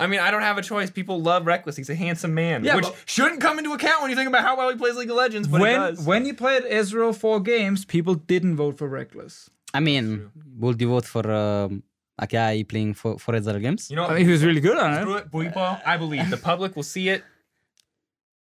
I 0.00 0.06
mean, 0.06 0.20
I 0.20 0.30
don't 0.30 0.42
have 0.42 0.58
a 0.58 0.62
choice. 0.62 0.90
People 0.90 1.20
love 1.20 1.42
Rekkles. 1.44 1.76
He's 1.76 1.90
a 1.90 1.94
handsome 1.96 2.34
man, 2.34 2.62
Yeah, 2.64 2.76
which 2.76 2.84
but- 2.84 2.96
shouldn't 3.06 3.40
come 3.40 3.58
into 3.58 3.72
account 3.72 4.02
when 4.02 4.10
you 4.10 4.16
think 4.16 4.28
about 4.28 4.42
how 4.44 4.56
well 4.56 4.68
he 4.70 4.76
plays 4.76 4.94
League 4.96 5.10
of 5.10 5.16
Legends. 5.16 5.48
But 5.48 5.56
it 5.58 5.62
when 5.62 5.80
does. 5.80 6.06
when 6.06 6.24
you 6.24 6.34
played 6.34 6.62
Ezreal 6.64 7.16
four 7.16 7.40
games, 7.40 7.84
people 7.84 8.14
didn't 8.14 8.56
vote 8.56 8.78
for 8.78 8.88
Rekkles. 8.88 9.48
I 9.74 9.80
mean, 9.80 10.30
would 10.58 10.80
you 10.80 10.88
vote 10.88 11.04
for 11.04 11.30
um, 11.30 11.82
a 12.18 12.26
guy 12.26 12.62
playing 12.62 12.94
for 12.94 13.18
for 13.18 13.34
Ezreal 13.34 13.60
games? 13.60 13.90
you 13.90 13.96
know, 13.96 14.06
I 14.06 14.14
mean, 14.16 14.24
he 14.26 14.32
was 14.32 14.44
really 14.44 14.60
good 14.60 14.78
on 14.78 14.94
it. 14.94 15.16
it, 15.16 15.30
Bwipo. 15.30 15.80
I 15.84 15.96
believe 15.96 16.30
the 16.30 16.36
public 16.36 16.74
will 16.76 16.82
see 16.82 17.08
it. 17.08 17.22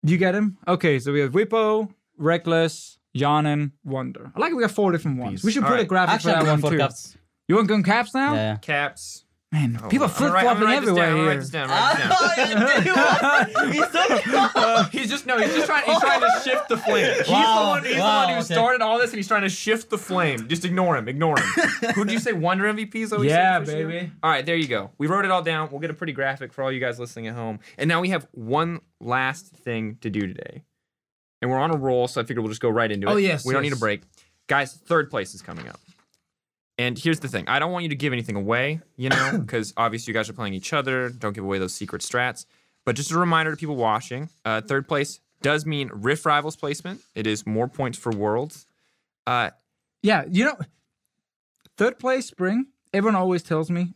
Do 0.04 0.12
you 0.12 0.18
get 0.18 0.34
him? 0.34 0.58
Okay, 0.66 0.98
so 0.98 1.12
we 1.12 1.20
have 1.20 1.32
Bwipo, 1.32 1.92
Rekkles, 2.20 2.98
Janin, 3.16 3.72
Wunder. 3.84 4.30
I 4.34 4.40
like 4.40 4.52
we 4.52 4.62
got 4.62 4.70
four 4.70 4.92
different 4.92 5.18
ones. 5.18 5.40
Peace. 5.40 5.44
We 5.44 5.52
should 5.52 5.64
All 5.64 5.70
put 5.70 5.74
a 5.76 5.78
right. 5.78 5.88
graphic 5.88 6.14
Actually, 6.14 6.34
for 6.34 6.44
that 6.44 6.50
one 6.50 6.60
for 6.60 6.70
too. 6.70 6.78
caps. 6.78 7.16
You 7.48 7.54
want 7.56 7.68
to 7.68 7.76
go 7.76 7.82
caps 7.82 8.14
now? 8.14 8.34
Yeah. 8.34 8.56
Caps. 8.58 9.24
Man, 9.50 9.80
oh, 9.82 9.88
people 9.88 10.04
I'm 10.04 10.10
flip 10.10 10.32
gonna 10.32 10.34
write- 10.34 10.46
I'm 10.46 10.56
flopping 10.58 10.62
gonna 10.62 10.74
write 10.74 10.80
this 10.80 10.88
everywhere 10.90 11.06
down, 11.06 11.10
I'm 11.10 11.16
here. 11.16 11.28
write 11.28 11.40
this 11.40 11.50
down, 11.50 11.70
write 11.70 13.72
this 13.72 13.92
down. 13.92 14.50
Uh, 14.58 14.84
he's 14.90 15.08
just 15.08 15.24
no, 15.26 15.38
he's 15.38 15.54
just 15.54 15.66
trying. 15.66 15.84
He's 15.84 15.98
trying 16.00 16.20
to 16.20 16.40
shift 16.44 16.68
the 16.68 16.76
flame. 16.76 17.14
He's 17.16 17.26
the 17.26 17.32
Wow, 17.32 17.68
one. 17.70 17.84
He's 17.84 17.94
the 17.94 18.00
wow, 18.00 18.18
one 18.24 18.28
who 18.28 18.34
okay. 18.40 18.54
started 18.54 18.82
all 18.82 18.98
this, 18.98 19.10
and 19.10 19.16
he's 19.16 19.28
trying 19.28 19.42
to 19.42 19.48
shift 19.48 19.88
the 19.88 19.96
flame. 19.98 20.48
Just 20.48 20.64
ignore 20.66 20.96
him. 20.96 21.08
Ignore 21.08 21.38
him. 21.38 21.46
Who 21.94 22.04
did 22.04 22.12
you 22.12 22.18
say? 22.18 22.32
Wunder 22.34 22.64
MVPs? 22.64 22.94
Is 22.94 23.10
that 23.10 23.18
what 23.18 23.22
you 23.24 23.30
said 23.30 23.36
Yeah, 23.38 23.60
for 23.60 23.70
sure? 23.70 23.88
baby. 23.88 24.12
All 24.22 24.30
right, 24.30 24.44
there 24.44 24.56
you 24.56 24.68
go. 24.68 24.90
We 24.98 25.06
wrote 25.06 25.24
it 25.24 25.30
all 25.30 25.42
down. 25.42 25.70
We'll 25.70 25.80
get 25.80 25.90
a 25.90 25.94
pretty 25.94 26.12
graphic 26.12 26.52
for 26.52 26.62
all 26.62 26.70
you 26.70 26.80
guys 26.80 27.00
listening 27.00 27.28
at 27.28 27.34
home. 27.34 27.60
And 27.78 27.88
now 27.88 28.00
we 28.00 28.10
have 28.10 28.26
one 28.32 28.80
last 29.00 29.46
thing 29.48 29.96
to 30.02 30.10
do 30.10 30.26
today, 30.26 30.62
and 31.40 31.50
we're 31.50 31.58
on 31.58 31.70
a 31.70 31.76
roll, 31.76 32.06
so 32.06 32.20
I 32.20 32.24
figured 32.24 32.42
we'll 32.42 32.50
just 32.52 32.62
go 32.62 32.70
right 32.70 32.90
into 32.90 33.06
oh, 33.06 33.12
it. 33.12 33.14
Oh, 33.14 33.16
yes, 33.16 33.46
We 33.46 33.54
don't 33.54 33.62
need 33.62 33.72
a 33.72 33.76
break, 33.76 34.02
guys. 34.46 34.74
Third 34.74 35.10
place 35.10 35.34
is 35.34 35.42
coming 35.42 35.68
up. 35.68 35.80
And 36.78 36.96
here's 36.96 37.18
the 37.20 37.28
thing 37.28 37.48
I 37.48 37.58
don't 37.58 37.72
want 37.72 37.82
you 37.82 37.88
to 37.88 37.96
give 37.96 38.12
anything 38.12 38.36
away, 38.36 38.80
you 38.96 39.08
know, 39.08 39.38
because 39.44 39.74
obviously 39.76 40.12
you 40.12 40.14
guys 40.14 40.28
are 40.28 40.32
playing 40.32 40.54
each 40.54 40.72
other. 40.72 41.10
Don't 41.10 41.32
give 41.34 41.44
away 41.44 41.58
those 41.58 41.74
secret 41.74 42.02
strats. 42.02 42.46
But 42.84 42.96
just 42.96 43.10
a 43.10 43.18
reminder 43.18 43.50
to 43.50 43.56
people 43.56 43.76
watching 43.76 44.30
uh, 44.44 44.60
third 44.62 44.88
place 44.88 45.20
does 45.42 45.66
mean 45.66 45.90
Rift 45.92 46.24
Rivals 46.24 46.56
placement. 46.56 47.00
It 47.14 47.26
is 47.26 47.46
more 47.46 47.68
points 47.68 47.98
for 47.98 48.10
Worlds. 48.12 48.66
Uh, 49.26 49.50
Yeah, 50.02 50.24
you 50.30 50.44
know, 50.46 50.56
third 51.76 51.98
place 51.98 52.26
spring. 52.26 52.66
Everyone 52.94 53.16
always 53.16 53.42
tells 53.42 53.70
me 53.70 53.92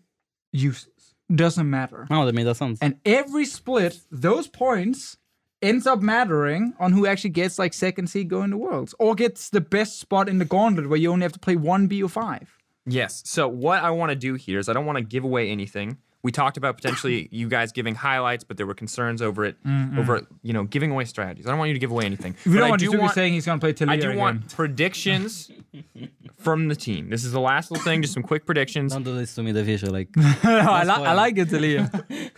useless. 0.52 1.14
Doesn't 1.34 1.70
matter. 1.70 2.06
Oh, 2.10 2.26
that 2.26 2.34
made 2.34 2.44
that 2.44 2.56
sense. 2.56 2.78
And 2.82 2.98
every 3.06 3.46
split, 3.46 4.00
those 4.10 4.48
points 4.48 5.16
ends 5.62 5.86
up 5.86 6.00
mattering 6.02 6.74
on 6.78 6.92
who 6.92 7.06
actually 7.06 7.30
gets 7.30 7.58
like 7.58 7.72
second 7.72 8.08
seed 8.08 8.28
going 8.28 8.50
to 8.50 8.58
worlds 8.58 8.94
or 8.98 9.14
gets 9.14 9.48
the 9.48 9.60
best 9.60 9.98
spot 10.00 10.28
in 10.28 10.38
the 10.38 10.44
gauntlet 10.44 10.88
where 10.88 10.98
you 10.98 11.10
only 11.10 11.22
have 11.22 11.32
to 11.32 11.38
play 11.38 11.56
one 11.56 11.88
BO5. 11.88 12.46
Yes. 12.86 13.22
So 13.24 13.48
what 13.48 13.82
I 13.82 13.90
want 13.90 14.10
to 14.10 14.16
do 14.16 14.34
here 14.34 14.58
is 14.58 14.68
I 14.68 14.72
don't 14.72 14.86
want 14.86 14.98
to 14.98 15.04
give 15.04 15.24
away 15.24 15.50
anything. 15.50 15.98
We 16.22 16.30
talked 16.30 16.56
about 16.56 16.76
potentially 16.76 17.28
you 17.32 17.48
guys 17.48 17.72
giving 17.72 17.94
highlights, 17.94 18.44
but 18.44 18.56
there 18.56 18.66
were 18.66 18.74
concerns 18.74 19.20
over 19.20 19.44
it, 19.44 19.62
mm-hmm. 19.64 19.98
over 19.98 20.26
you 20.42 20.52
know 20.52 20.64
giving 20.64 20.90
away 20.90 21.04
strategies. 21.04 21.46
I 21.46 21.50
don't 21.50 21.58
want 21.58 21.68
you 21.68 21.74
to 21.74 21.80
give 21.80 21.90
away 21.90 22.04
anything. 22.04 22.36
We 22.46 22.54
don't 22.54 22.64
I 22.64 22.68
want 22.70 22.80
do 22.80 22.86
you 22.86 22.92
to 22.92 22.96
be 22.96 23.02
want, 23.02 23.14
saying 23.14 23.32
he's 23.32 23.46
going 23.46 23.58
to 23.58 23.64
play 23.64 23.72
Taliyah 23.72 23.90
I 23.90 23.96
do 23.96 24.08
again. 24.08 24.18
want 24.18 24.54
predictions 24.54 25.50
from 26.38 26.68
the 26.68 26.76
team. 26.76 27.10
This 27.10 27.24
is 27.24 27.32
the 27.32 27.40
last 27.40 27.70
little 27.70 27.84
thing, 27.84 28.02
just 28.02 28.14
some 28.14 28.22
quick 28.22 28.46
predictions. 28.46 28.92
Don't 28.92 29.02
do 29.02 29.14
this 29.16 29.34
to 29.36 29.42
me, 29.42 29.52
the 29.52 29.64
visual. 29.64 29.92
Like, 29.92 30.08
I, 30.16 30.84
li- 30.84 30.90
I 30.90 31.14
like 31.14 31.38
it, 31.38 31.48
Taliyah. 31.48 32.30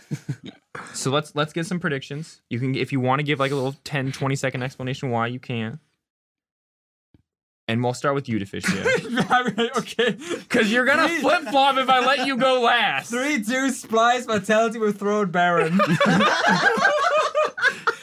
So 0.93 1.09
let's 1.09 1.33
let's 1.35 1.53
get 1.53 1.65
some 1.65 1.79
predictions. 1.79 2.41
You 2.49 2.59
can 2.59 2.75
if 2.75 2.91
you 2.91 2.99
want 2.99 3.19
to 3.19 3.23
give 3.23 3.39
like 3.39 3.51
a 3.51 3.55
little 3.55 3.75
10 3.85 4.11
20 4.11 4.35
second 4.35 4.61
explanation 4.61 5.09
why 5.09 5.27
you 5.27 5.39
can. 5.39 5.79
And 7.67 7.83
we'll 7.83 7.95
start 7.95 8.13
with 8.13 8.29
you, 8.29 8.37
Deficio. 8.39 8.79
okay. 9.77 10.11
Because 10.11 10.71
you're 10.71 10.85
gonna 10.85 11.09
flip 11.09 11.43
flop 11.49 11.77
if 11.77 11.89
I 11.89 11.99
let 12.05 12.27
you 12.27 12.37
go 12.37 12.61
last. 12.71 13.09
Three, 13.09 13.37
two, 13.43 13.71
Splyce, 13.71 14.25
vitality 14.27 14.77
with 14.79 14.99
throat 14.99 15.31
baron. 15.31 15.79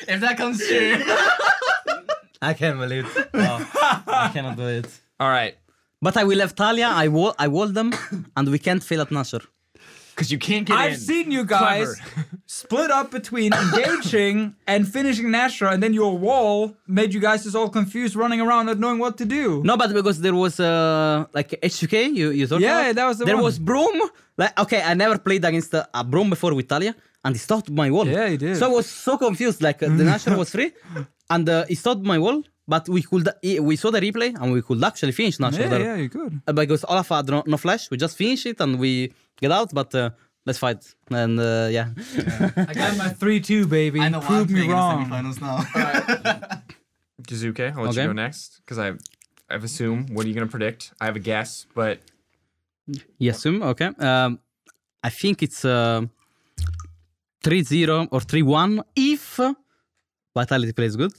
If 0.08 0.20
that 0.20 0.36
comes 0.36 0.58
true. 0.66 0.96
I 2.42 2.54
can't 2.54 2.78
believe 2.78 3.06
it. 3.16 3.30
Oh, 3.34 3.70
I 4.08 4.30
cannot 4.32 4.56
do 4.56 4.66
it. 4.66 4.86
All 5.20 5.28
right. 5.30 5.56
But 6.02 6.16
I 6.16 6.24
will 6.24 6.40
have 6.40 6.54
Taliyah. 6.56 6.90
I 6.90 7.06
wall, 7.08 7.34
I 7.38 7.46
wall 7.48 7.68
them, 7.68 7.92
and 8.36 8.48
we 8.50 8.58
can't 8.58 8.82
fail 8.82 9.00
at 9.02 9.10
Nashor. 9.10 9.46
Because 10.14 10.30
you 10.30 10.38
can't 10.38 10.66
get 10.66 10.76
I've 10.76 10.92
in. 10.94 10.98
seen 10.98 11.30
you 11.30 11.44
guys 11.44 11.88
split 12.46 12.90
up 12.90 13.10
between 13.10 13.52
engaging 13.54 14.54
and 14.66 14.86
finishing 14.86 15.26
Nashor, 15.26 15.72
and 15.72 15.82
then 15.82 15.92
your 15.94 16.16
wall 16.18 16.76
made 16.86 17.14
you 17.14 17.20
guys 17.20 17.44
just 17.44 17.56
all 17.56 17.68
confused, 17.68 18.14
running 18.14 18.40
around, 18.40 18.66
not 18.66 18.78
knowing 18.78 18.98
what 18.98 19.16
to 19.18 19.24
do. 19.24 19.62
No, 19.64 19.76
but 19.76 19.92
because 19.92 20.20
there 20.20 20.34
was 20.34 20.60
uh, 20.60 21.24
like 21.32 21.50
HQK, 21.62 22.14
you 22.14 22.30
you 22.30 22.46
thought 22.46 22.60
Yeah, 22.60 22.80
about? 22.80 22.94
that 22.96 23.06
was 23.06 23.18
the 23.18 23.24
There 23.24 23.36
one. 23.36 23.44
was 23.44 23.58
Broom. 23.58 23.96
Like 24.36 24.58
okay, 24.64 24.82
I 24.82 24.94
never 24.94 25.18
played 25.18 25.44
against 25.44 25.72
a, 25.74 25.88
a 25.94 26.02
Broom 26.04 26.28
before 26.30 26.54
with 26.54 26.68
Taliyah, 26.68 26.94
and 27.24 27.34
he 27.34 27.38
stopped 27.38 27.70
my 27.70 27.90
wall. 27.90 28.06
Yeah, 28.06 28.28
he 28.28 28.36
did. 28.36 28.56
So 28.58 28.66
I 28.66 28.72
was 28.80 28.86
so 29.06 29.16
confused. 29.16 29.62
Like 29.62 29.82
uh, 29.82 29.88
the 29.88 30.04
Nashor 30.04 30.36
was 30.36 30.50
free, 30.50 30.72
and 31.30 31.48
uh, 31.48 31.64
he 31.68 31.74
stopped 31.74 32.02
my 32.02 32.18
wall. 32.18 32.42
But 32.68 32.88
we 32.88 33.02
could 33.02 33.28
we 33.42 33.74
saw 33.76 33.90
the 33.90 34.00
replay 34.00 34.30
and 34.40 34.52
we 34.52 34.62
could 34.62 34.82
actually 34.84 35.12
finish 35.12 35.38
Nashor 35.38 35.58
Yeah, 35.64 35.68
there. 35.68 35.80
yeah, 35.88 35.96
you 35.96 36.08
could. 36.08 36.40
Uh, 36.46 36.52
because 36.52 36.84
Olaf 36.88 37.08
had 37.08 37.26
no, 37.28 37.42
no 37.44 37.56
flash. 37.56 37.90
We 37.90 37.96
just 37.96 38.16
finished 38.16 38.46
it 38.46 38.60
and 38.60 38.78
we 38.78 39.12
get 39.42 39.52
out. 39.58 39.68
But 39.74 39.90
uh, 39.94 40.10
let's 40.46 40.58
fight. 40.58 40.80
And 41.10 41.38
uh, 41.38 41.68
yeah. 41.70 41.88
I 42.70 42.72
got 42.82 42.96
my 42.96 43.08
3 43.10 43.40
2, 43.40 43.66
baby. 43.66 44.00
I 44.00 44.08
know 44.08 44.20
Prove 44.20 44.48
me 44.48 44.54
playing 44.66 44.70
in 44.70 44.70
the 44.70 44.74
wrong. 44.74 44.98
semifinals 45.10 45.38
now. 45.46 45.56
Jiizuke, 47.28 47.66
I'll 47.76 47.84
let 47.84 47.90
Okay. 47.92 48.02
you 48.02 48.08
go 48.08 48.12
next. 48.26 48.50
Because 48.64 48.78
I 48.86 48.88
I've 49.52 49.64
assumed 49.70 50.10
what 50.14 50.24
are 50.24 50.28
you 50.28 50.34
gonna 50.38 50.54
predict? 50.56 50.80
I 51.00 51.04
have 51.08 51.16
a 51.22 51.24
guess, 51.30 51.66
but 51.74 51.96
Yesum, 53.20 53.62
okay. 53.72 53.90
Um, 54.08 54.30
I 55.08 55.10
think 55.10 55.42
it's 55.42 55.64
uh, 55.64 56.00
3-0 57.44 58.08
or 58.10 58.20
3-1 58.20 58.82
if 58.96 59.38
Vitality 60.34 60.72
plays 60.72 60.96
good. 60.96 61.12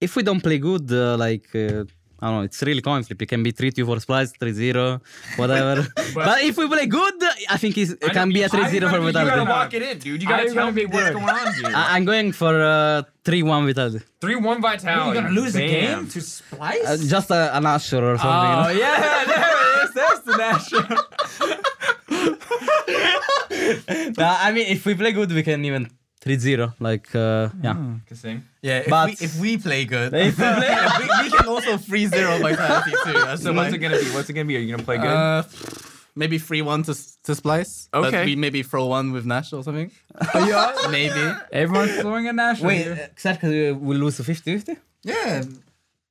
If 0.00 0.14
we 0.16 0.22
don't 0.22 0.40
play 0.48 0.58
good, 0.58 0.86
uh, 0.92 1.16
like, 1.18 1.48
uh, 1.54 1.84
I 2.20 2.26
don't 2.26 2.36
know, 2.36 2.42
it's 2.42 2.60
really 2.62 2.82
coin 2.82 3.02
flip. 3.04 3.22
It 3.22 3.26
can 3.26 3.42
be 3.42 3.52
3-2 3.52 3.86
for 3.86 3.96
Splyce, 3.96 4.32
3-0, 4.36 5.00
whatever. 5.36 5.86
but, 6.14 6.42
if 6.42 6.56
we 6.56 6.66
play 6.66 6.86
good, 6.86 7.14
I 7.48 7.56
think 7.58 7.78
it's, 7.78 7.92
it 7.92 8.12
can 8.12 8.30
be 8.30 8.42
a 8.42 8.48
3-0 8.48 8.70
for 8.70 8.76
You 8.76 8.80
gotta 8.80 9.12
Vitality. 9.12 9.50
lock 9.50 9.74
it 9.74 9.82
in, 9.82 9.98
dude. 9.98 10.22
You 10.22 10.28
gotta 10.28 10.44
you 10.44 10.54
tell 10.54 10.72
me 10.72 10.86
what's 10.86 11.10
going 11.10 11.28
on, 11.28 11.54
dude. 11.54 11.66
I- 11.66 11.96
I'm 11.96 12.04
going 12.04 12.32
for 12.32 12.60
uh, 12.60 13.02
3-1 13.24 13.66
Vitality. 13.66 14.04
Three 14.20 14.34
one 14.34 14.60
vitality. 14.60 15.14
You're 15.14 15.22
gonna 15.22 15.34
lose 15.34 15.54
a 15.54 15.60
game 15.60 16.08
to 16.08 16.18
Splyce? 16.18 16.84
Uh, 16.84 16.96
just 16.96 17.30
a, 17.30 17.56
an 17.56 17.66
Asher 17.66 18.04
or 18.04 18.18
something. 18.18 18.50
you 18.50 18.56
oh, 18.56 18.62
know? 18.64 18.70
yeah, 18.80 19.24
there 19.24 19.50
it 19.62 19.84
is. 19.84 19.94
There's 19.94 20.20
the 20.22 20.32
Nashor. 20.42 20.98
Uh, 24.18 24.38
I 24.40 24.52
mean, 24.52 24.66
if 24.68 24.86
we 24.86 24.94
play 24.94 25.12
good, 25.12 25.30
we 25.30 25.42
can 25.42 25.64
even 25.64 25.90
3-0. 26.24 26.74
Like, 26.80 27.14
uh, 27.14 27.48
yeah. 27.62 27.74
Kasing. 28.10 28.42
Yeah, 28.62 28.78
if, 28.80 28.88
But- 28.90 29.06
we, 29.08 29.12
if 29.26 29.40
we 29.40 29.56
play 29.58 29.84
good, 29.84 30.12
If 30.14 30.38
we 30.38 30.44
play- 30.44 30.76
we, 30.98 31.24
we 31.24 31.30
can 31.30 31.46
also 31.48 31.78
free 31.78 32.06
zero 32.06 32.38
vitality 32.38 32.92
too. 33.04 33.12
That's 33.26 33.42
So 33.42 33.52
what's 33.52 33.72
it 33.74 33.78
gonna 33.78 33.98
be? 33.98 34.06
What's 34.10 34.28
it 34.28 34.32
gonna 34.32 34.44
be? 34.46 34.56
Are 34.56 34.60
you 34.60 34.70
gonna 34.72 34.82
play 34.82 34.98
good? 34.98 35.06
Uh, 35.06 35.42
maybe 36.16 36.38
free 36.38 36.62
one 36.62 36.82
to 36.84 36.94
to 37.26 37.32
Splyce. 37.40 37.88
Okay. 37.94 38.10
But 38.10 38.26
we 38.26 38.34
maybe 38.36 38.62
throw 38.64 38.86
one 38.86 39.12
with 39.12 39.24
Nash 39.26 39.52
or 39.52 39.62
something. 39.62 39.90
yeah. 40.34 40.72
Maybe. 40.90 41.24
Everyone's 41.52 41.96
throwing 42.00 42.26
a 42.28 42.32
Nashor. 42.32 42.66
Wait, 42.66 42.82
here. 42.82 43.10
Xerxes 43.18 43.52
uh, 43.72 43.78
will 43.78 43.98
lose 43.98 44.16
to 44.16 44.22
50-50? 44.24 44.76
Yeah. 45.04 45.44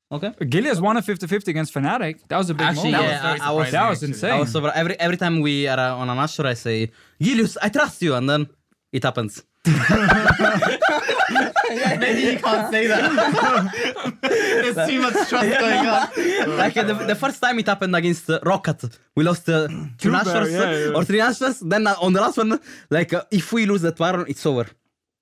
Okay. 0.10 0.32
Gilius 0.54 0.80
won 0.80 0.96
a 0.96 1.02
50 1.02 1.28
50 1.28 1.52
against 1.52 1.74
Fnatic. 1.74 2.20
That 2.30 2.38
was 2.38 2.50
a 2.50 2.54
big 2.54 2.68
Actually, 2.68 2.92
moment. 2.92 3.10
yeah, 3.12 3.22
very 3.28 3.40
I, 3.42 3.50
I 3.50 3.52
was, 3.52 3.72
that 3.72 3.90
was 3.90 3.98
actually. 3.98 4.08
insane. 4.14 4.32
I 4.32 4.40
was 4.40 4.52
so 4.54 4.66
every 4.66 4.98
every 5.02 5.18
time 5.18 5.42
we 5.42 5.68
are 5.68 5.78
uh, 5.78 5.96
on 6.02 6.10
an 6.10 6.18
Asher, 6.18 6.48
I 6.48 6.54
say, 6.54 6.92
Gilius, 7.20 7.58
I 7.62 7.68
trust 7.68 8.02
you, 8.02 8.16
and 8.16 8.30
then 8.30 8.48
it 8.94 9.04
happens. 9.04 9.44
Maybe 12.00 12.22
you 12.22 12.40
can't 12.40 12.72
say 12.72 12.88
that. 12.88 14.18
There's 14.22 14.90
too 14.90 15.02
much 15.02 15.30
trust 15.30 15.60
going 15.60 15.88
on. 15.88 16.58
like 16.58 16.78
uh, 16.78 16.84
the, 16.84 16.94
the 17.12 17.16
first 17.16 17.42
time 17.42 17.60
it 17.60 17.68
happened 17.68 17.96
against 17.96 18.30
uh, 18.30 18.40
Rocket, 18.44 18.84
we 19.16 19.24
lost 19.24 19.48
uh, 19.50 19.68
two 19.68 19.88
Two 19.98 20.12
bar- 20.12 20.24
Nashors 20.24 20.52
yeah, 20.52 20.72
yeah. 20.88 20.94
or 20.98 21.04
three 21.04 21.20
Nashors. 21.20 21.60
Then 21.68 21.88
uh, 21.88 21.96
on 22.02 22.14
the 22.14 22.22
last 22.22 22.38
one, 22.38 22.60
like 22.90 23.14
uh, 23.14 23.24
if 23.32 23.52
we 23.54 23.66
lose 23.66 23.82
that 23.82 24.00
one, 24.00 24.26
it's 24.28 24.46
over. 24.46 24.66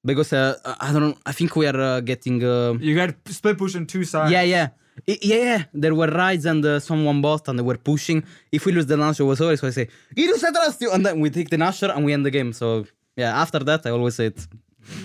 Because 0.04 0.34
uh, 0.34 0.56
I 0.80 0.92
don't 0.94 1.02
know, 1.02 1.16
I 1.26 1.32
think 1.32 1.56
we 1.56 1.66
are 1.68 1.80
uh, 1.80 2.00
getting. 2.02 2.44
Uh, 2.44 2.74
You 2.80 2.96
got 2.96 3.16
split 3.28 3.58
push 3.58 3.76
on 3.76 3.86
two 3.88 4.04
sides. 4.04 4.32
yeah, 4.32 4.44
yeah. 4.44 4.68
I- 5.10 5.20
yeah, 5.22 5.36
yeah, 5.44 5.64
there 5.74 5.94
were 5.94 6.08
rides 6.08 6.46
and 6.46 6.64
uh, 6.66 6.80
someone 6.80 7.22
bought 7.22 7.48
and 7.50 7.60
they 7.60 7.64
were 7.64 7.78
pushing. 7.78 8.24
If 8.52 8.66
we 8.66 8.72
lose 8.72 8.86
the 8.86 8.96
Nashor, 8.96 9.22
it 9.22 9.24
was 9.24 9.42
over. 9.42 9.58
So 9.58 9.68
I 9.68 9.72
say, 9.72 9.90
Gilius, 10.16 10.44
I 10.44 10.52
trust 10.52 10.80
you. 10.82 10.92
And 10.92 11.06
then 11.06 11.20
we 11.20 11.30
take 11.30 11.50
the 11.50 11.58
Nashor 11.58 11.94
and 11.94 12.06
we 12.06 12.14
end 12.14 12.26
the 12.26 12.32
game. 12.32 12.54
So 12.54 12.86
yeah, 13.16 13.42
after 13.42 13.60
that, 13.60 13.86
I 13.86 13.90
always 13.92 14.16
say 14.16 14.28
it. 14.28 14.48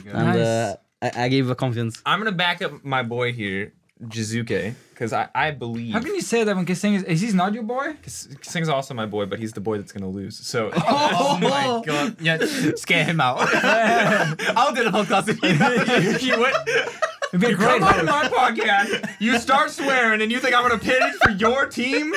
And 0.07 0.39
uh, 0.41 0.77
I, 1.03 1.25
I 1.25 1.29
give 1.29 1.49
a 1.51 1.55
confidence. 1.55 2.03
I'm 2.05 2.19
gonna 2.21 2.33
back 2.33 2.61
up 2.63 2.85
my 2.85 3.03
boy 3.03 3.33
here, 3.33 3.73
Jiizuke, 4.03 4.75
because 4.91 5.13
I, 5.13 5.29
I 5.35 5.51
believe. 5.53 5.93
How 5.95 6.01
can 6.01 6.15
you 6.15 6.21
say 6.21 6.45
that 6.45 6.55
when 6.55 6.67
Kasing 6.67 6.95
is, 6.97 7.03
is 7.05 7.21
he's 7.21 7.35
not 7.35 7.55
your 7.55 7.63
boy? 7.63 7.95
Kasing's 8.03 8.69
also 8.69 8.93
my 8.95 9.07
boy, 9.07 9.27
but 9.27 9.39
he's 9.39 9.53
the 9.53 9.61
boy 9.61 9.79
that's 9.79 9.93
gonna 9.93 10.09
lose. 10.09 10.37
So 10.39 10.71
Oh 10.77 11.39
my 11.43 11.83
god. 11.85 12.17
Yeah, 12.21 12.39
scare 12.77 13.05
him 13.05 13.21
out. 13.21 13.39
I'll 14.57 14.75
do 14.75 14.85
the 14.85 14.91
podcast 14.91 15.29
if 15.29 16.23
you 16.23 16.33
you 16.35 16.39
would. 16.41 16.55
It'd 17.33 17.41
be 17.41 17.49
You 17.49 17.57
great 17.57 17.81
come 17.81 17.99
on 17.99 18.07
my 18.07 18.29
podcast, 18.29 19.09
you 19.21 19.39
start 19.39 19.71
swearing, 19.71 20.21
and 20.21 20.33
you 20.33 20.41
think 20.41 20.55
I'm 20.55 20.63
gonna 20.63 20.79
pit 20.79 20.99
it 21.01 21.15
for 21.23 21.31
your 21.31 21.67
team, 21.67 22.13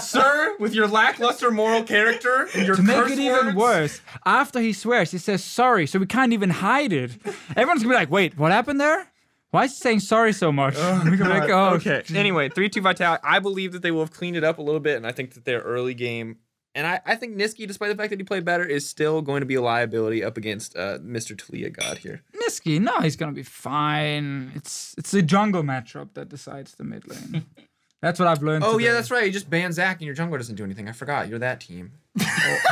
sir, 0.00 0.56
with 0.58 0.74
your 0.74 0.86
lackluster 0.86 1.50
moral 1.50 1.82
character 1.84 2.48
and 2.54 2.66
your 2.66 2.76
To 2.76 2.82
make 2.82 2.96
curse 2.96 3.12
it 3.12 3.18
even 3.18 3.46
words? 3.46 3.56
worse, 3.56 4.00
after 4.26 4.60
he 4.60 4.72
swears, 4.72 5.10
he 5.10 5.18
says 5.18 5.42
sorry, 5.42 5.86
so 5.86 5.98
we 5.98 6.06
can't 6.06 6.32
even 6.32 6.50
hide 6.50 6.92
it. 6.92 7.12
Everyone's 7.56 7.82
gonna 7.82 7.94
be 7.94 7.98
like, 7.98 8.10
wait, 8.10 8.36
what 8.36 8.52
happened 8.52 8.80
there? 8.80 9.08
Why 9.52 9.64
is 9.64 9.72
he 9.72 9.76
saying 9.76 10.00
sorry 10.00 10.32
so 10.32 10.50
much? 10.52 10.76
We're 10.76 11.16
gonna 11.16 11.16
be 11.16 11.40
like, 11.40 11.50
oh, 11.50 11.74
okay. 11.76 12.02
Anyway, 12.14 12.48
three 12.48 12.68
two 12.68 12.80
Vitality. 12.82 13.22
I 13.24 13.38
believe 13.38 13.72
that 13.72 13.82
they 13.82 13.90
will 13.90 14.00
have 14.00 14.12
cleaned 14.12 14.36
it 14.36 14.44
up 14.44 14.58
a 14.58 14.62
little 14.62 14.80
bit, 14.80 14.96
and 14.96 15.06
I 15.06 15.12
think 15.12 15.34
that 15.34 15.44
their 15.44 15.60
early 15.60 15.94
game, 15.94 16.38
and 16.74 16.86
I, 16.86 17.00
I 17.04 17.16
think 17.16 17.36
Nisqy, 17.36 17.66
despite 17.66 17.90
the 17.90 17.96
fact 17.96 18.10
that 18.10 18.18
he 18.18 18.24
played 18.24 18.44
better, 18.44 18.64
is 18.64 18.88
still 18.88 19.20
going 19.22 19.40
to 19.40 19.46
be 19.46 19.56
a 19.56 19.62
liability 19.62 20.24
up 20.24 20.36
against 20.36 20.76
uh, 20.76 20.98
Mr. 20.98 21.36
Talia 21.36 21.70
God 21.70 21.98
here. 21.98 22.22
Nisqy, 22.42 22.80
no, 22.80 23.00
he's 23.00 23.16
gonna 23.16 23.32
be 23.32 23.42
fine. 23.42 24.52
It's 24.54 24.94
it's 24.96 25.10
the 25.10 25.22
jungle 25.22 25.62
matchup 25.62 26.14
that 26.14 26.28
decides 26.28 26.74
the 26.74 26.84
mid 26.84 27.06
lane. 27.08 27.46
That's 28.00 28.18
what 28.18 28.26
I've 28.26 28.42
learned. 28.42 28.64
Oh 28.64 28.78
yeah, 28.78 28.94
that's 28.94 29.12
right. 29.12 29.24
You 29.24 29.30
just 29.30 29.48
ban 29.48 29.72
Zac, 29.72 29.98
and 30.00 30.06
your 30.06 30.14
jungle 30.14 30.36
doesn't 30.36 30.56
do 30.56 30.64
anything. 30.64 30.88
I 30.88 30.92
forgot. 30.92 31.28
You're 31.28 31.38
that 31.38 31.60
team. 31.60 31.92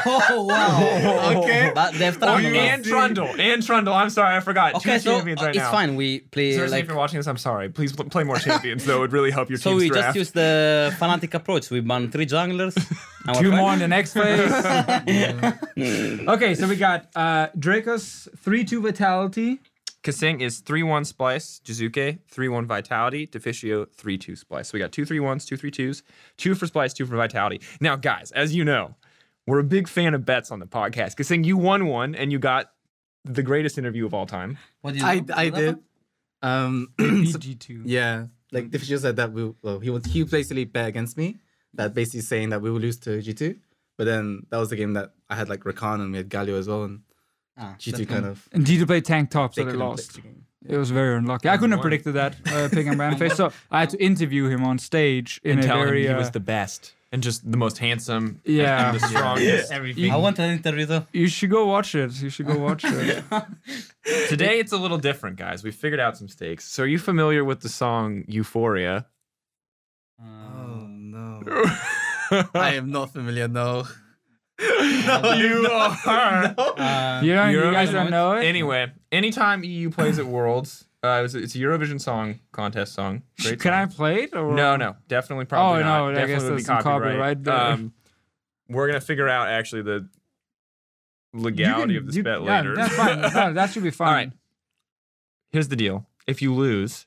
Oh 0.06 0.44
wow. 0.48 1.40
Okay. 1.40 1.70
But 1.74 1.94
they've 1.94 2.16
Oh, 2.22 2.36
and 2.36 2.84
Trundle. 2.84 3.28
And 3.38 3.62
Trundle. 3.64 3.94
I'm 3.94 4.10
sorry, 4.10 4.36
I 4.36 4.40
forgot. 4.40 4.74
Okay, 4.76 4.94
Two 4.98 5.00
so 5.04 5.16
champions 5.16 5.40
uh, 5.40 5.46
right 5.46 5.56
it's 5.56 5.64
now. 5.64 5.70
fine. 5.70 5.96
We 5.96 6.20
play 6.20 6.52
Seriously, 6.52 6.76
like 6.76 6.84
if 6.84 6.88
you're 6.88 6.98
watching 6.98 7.18
this, 7.18 7.26
I'm 7.26 7.38
sorry. 7.38 7.68
Please 7.70 7.92
pl- 7.92 8.06
play 8.10 8.24
more 8.24 8.36
champions, 8.36 8.84
though. 8.84 8.98
It 8.98 9.00
would 9.00 9.12
really 9.12 9.30
help 9.30 9.48
your 9.48 9.58
so 9.66 9.70
team's 9.70 9.82
we 9.82 9.88
draft. 9.88 10.08
just 10.08 10.16
use 10.16 10.30
the 10.32 10.94
Fnatic 10.98 11.32
approach. 11.34 11.70
We 11.70 11.80
ban 11.80 12.10
three 12.10 12.26
junglers. 12.26 12.74
Two 13.38 13.52
more 13.52 13.72
in 13.72 13.78
the 13.78 13.88
next 13.88 14.14
phase. 14.14 14.50
okay, 16.28 16.54
so 16.54 16.68
we 16.68 16.76
got 16.76 17.06
uh 17.14 17.48
Drakos 17.58 18.28
3-2 18.44 18.82
Vitality. 18.82 19.60
Kasing 20.02 20.40
is 20.40 20.60
3 20.60 20.82
1 20.82 21.02
Splyce, 21.02 21.60
Jiizuke 21.60 22.18
3 22.30 22.48
1 22.48 22.66
Vitality, 22.66 23.26
Deficio 23.26 23.84
3 23.94 24.16
2 24.16 24.32
Splyce. 24.32 24.66
So 24.66 24.70
we 24.74 24.78
got 24.80 24.92
two 24.92 25.04
3 25.04 25.18
1s, 25.18 25.46
two 25.46 25.58
3 25.58 25.70
2s, 25.70 26.02
two 26.38 26.54
for 26.54 26.66
Splice, 26.66 26.94
two 26.94 27.04
for 27.04 27.16
Vitality. 27.16 27.60
Now, 27.82 27.96
guys, 27.96 28.32
as 28.32 28.54
you 28.54 28.64
know, 28.64 28.94
we're 29.50 29.58
a 29.58 29.64
big 29.64 29.88
fan 29.88 30.14
of 30.14 30.24
bets 30.24 30.50
on 30.50 30.58
the 30.60 30.66
podcast. 30.66 31.16
Kasing, 31.16 31.44
you 31.44 31.56
won 31.56 31.86
one 31.86 32.14
and 32.14 32.30
you 32.32 32.38
got 32.38 32.70
the 33.24 33.42
greatest 33.42 33.76
interview 33.78 34.06
of 34.06 34.14
all 34.14 34.26
time. 34.26 34.56
What 34.82 34.92
did 34.94 35.00
you 35.02 35.06
I? 35.06 35.10
I 35.34 35.44
did. 35.50 35.54
happened? 35.54 35.82
Um, 36.42 36.88
so- 36.98 37.38
BG2. 37.38 37.82
yeah, 37.84 38.26
like 38.52 38.70
Diffusion 38.70 38.98
said 38.98 39.16
that 39.16 39.32
we 39.32 39.52
well 39.62 39.78
he 39.80 39.90
was 39.90 40.04
he 40.06 40.22
basically 40.24 40.64
bet 40.64 40.88
against 40.88 41.16
me, 41.18 41.38
that 41.74 41.92
basically 41.94 42.22
saying 42.22 42.48
that 42.50 42.62
we 42.62 42.70
will 42.70 42.80
lose 42.80 42.98
to 43.00 43.20
G 43.20 43.34
two, 43.34 43.56
but 43.98 44.04
then 44.04 44.46
that 44.50 44.56
was 44.58 44.70
the 44.70 44.76
game 44.76 44.94
that 44.94 45.12
I 45.28 45.34
had 45.36 45.48
like 45.50 45.60
Rakan 45.64 46.00
and 46.02 46.12
we 46.12 46.18
had 46.18 46.28
Galio 46.30 46.58
as 46.58 46.66
well, 46.68 46.84
and 46.84 47.00
Ah, 47.58 47.74
G 47.78 47.92
two 47.92 48.06
kind 48.06 48.22
fine. 48.22 48.30
of 48.30 48.48
And 48.52 48.64
G2 48.64 48.86
played 48.86 49.04
tank 49.04 49.30
top, 49.30 49.54
so 49.54 49.62
they 49.64 49.72
they 49.72 49.76
lost. 49.76 50.14
the. 50.14 50.22
It 50.74 50.78
was 50.78 50.90
very 50.90 51.16
unlucky. 51.18 51.48
I 51.48 51.56
couldn't 51.56 51.72
have 51.72 51.80
predicted 51.82 52.14
that, 52.14 52.36
uh, 52.46 52.68
picking 52.68 52.88
and 52.88 52.98
ban 52.98 53.16
face. 53.18 53.34
So 53.34 53.52
I 53.70 53.80
had 53.80 53.90
to 53.90 54.02
interview 54.02 54.46
him 54.48 54.62
on 54.64 54.78
stage 54.78 55.40
in 55.44 55.52
and 55.52 55.60
a 55.60 55.66
tell 55.66 55.78
very. 55.84 56.02
him 56.06 56.08
he 56.12 56.14
uh, 56.14 56.18
was 56.18 56.30
the 56.30 56.40
best 56.40 56.94
and 57.12 57.22
just 57.22 57.50
the 57.50 57.56
most 57.56 57.78
handsome 57.78 58.40
Yeah. 58.44 58.90
and 58.92 59.00
the 59.00 59.06
strongest. 59.08 59.72
Everything. 59.72 60.10
I 60.12 60.16
want 60.16 60.38
an 60.38 60.50
interview 60.50 60.86
though. 60.86 61.06
you 61.12 61.26
should 61.28 61.50
go 61.50 61.66
watch 61.66 61.94
it. 61.94 62.12
You 62.22 62.30
should 62.30 62.46
go 62.46 62.58
watch 62.58 62.84
it. 62.84 63.24
Today 64.28 64.58
it's 64.60 64.72
a 64.72 64.76
little 64.78 64.98
different, 64.98 65.36
guys. 65.36 65.62
We 65.64 65.70
figured 65.72 66.00
out 66.00 66.16
some 66.16 66.28
stakes. 66.28 66.64
So 66.64 66.82
are 66.84 66.86
you 66.86 66.98
familiar 66.98 67.44
with 67.44 67.60
the 67.60 67.68
song 67.68 68.24
Euphoria? 68.28 69.06
Oh 70.22 70.86
no, 70.88 71.42
I 72.54 72.74
am 72.74 72.90
not 72.90 73.12
familiar. 73.12 73.48
No, 73.48 73.84
no, 74.60 75.32
you 75.32 75.66
are. 75.70 76.54
Uh, 76.58 77.20
You 77.24 77.34
don't. 77.34 77.50
You 77.52 77.72
guys 77.72 77.90
don't 77.90 78.10
know 78.10 78.32
it. 78.34 78.44
Anyway, 78.44 78.92
anytime 79.10 79.64
EU 79.64 79.90
plays 79.90 80.18
at 80.18 80.26
Worlds, 80.26 80.84
uh, 81.02 81.22
it's, 81.24 81.34
it's 81.34 81.54
a 81.54 81.58
Eurovision 81.58 82.00
song 82.00 82.40
contest 82.52 82.94
song. 82.94 83.22
Great 83.42 83.60
Can 83.60 83.72
I 83.72 83.86
play 83.86 84.24
it? 84.24 84.34
Or? 84.36 84.52
No, 84.54 84.76
no, 84.76 84.96
definitely 85.08 85.46
probably 85.46 85.82
Oh, 85.82 85.84
not. 85.84 85.98
no, 85.98 86.08
I 86.10 86.14
Definitely 86.14 86.34
guess 86.34 86.68
would 86.68 86.76
be 86.78 86.82
copyright 86.82 87.44
there. 87.44 87.54
Um, 87.54 87.92
we're 88.68 88.86
gonna 88.86 89.00
figure 89.00 89.28
out 89.28 89.48
actually 89.48 89.82
the 89.82 90.08
legality 91.32 91.94
can- 91.94 92.02
of 92.02 92.06
this 92.06 92.16
you- 92.16 92.22
bet 92.22 92.42
yeah, 92.42 92.58
later. 92.58 92.76
That's 92.76 92.94
fine. 92.94 93.20
No, 93.34 93.52
that 93.54 93.70
should 93.72 93.82
be 93.82 93.90
fine. 93.90 94.08
All 94.08 94.14
right. 94.14 94.32
Here's 95.52 95.68
the 95.68 95.76
deal: 95.76 96.06
if 96.26 96.40
you 96.42 96.54
lose, 96.54 97.06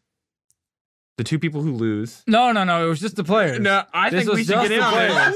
the 1.17 1.23
two 1.23 1.37
people 1.37 1.61
who 1.61 1.73
lose. 1.73 2.23
No, 2.27 2.51
no, 2.51 2.63
no. 2.63 2.85
It 2.85 2.89
was 2.89 2.99
just 2.99 3.15
the 3.15 3.23
players. 3.23 3.59
No, 3.59 3.83
I 3.93 4.09
This 4.09 4.23
think 4.25 4.35
we 4.35 4.43
should 4.43 4.55
just 4.55 4.69
get 4.69 4.71
in 4.71 4.79
the 4.79 4.85
on 4.85 4.93
players. 4.93 5.35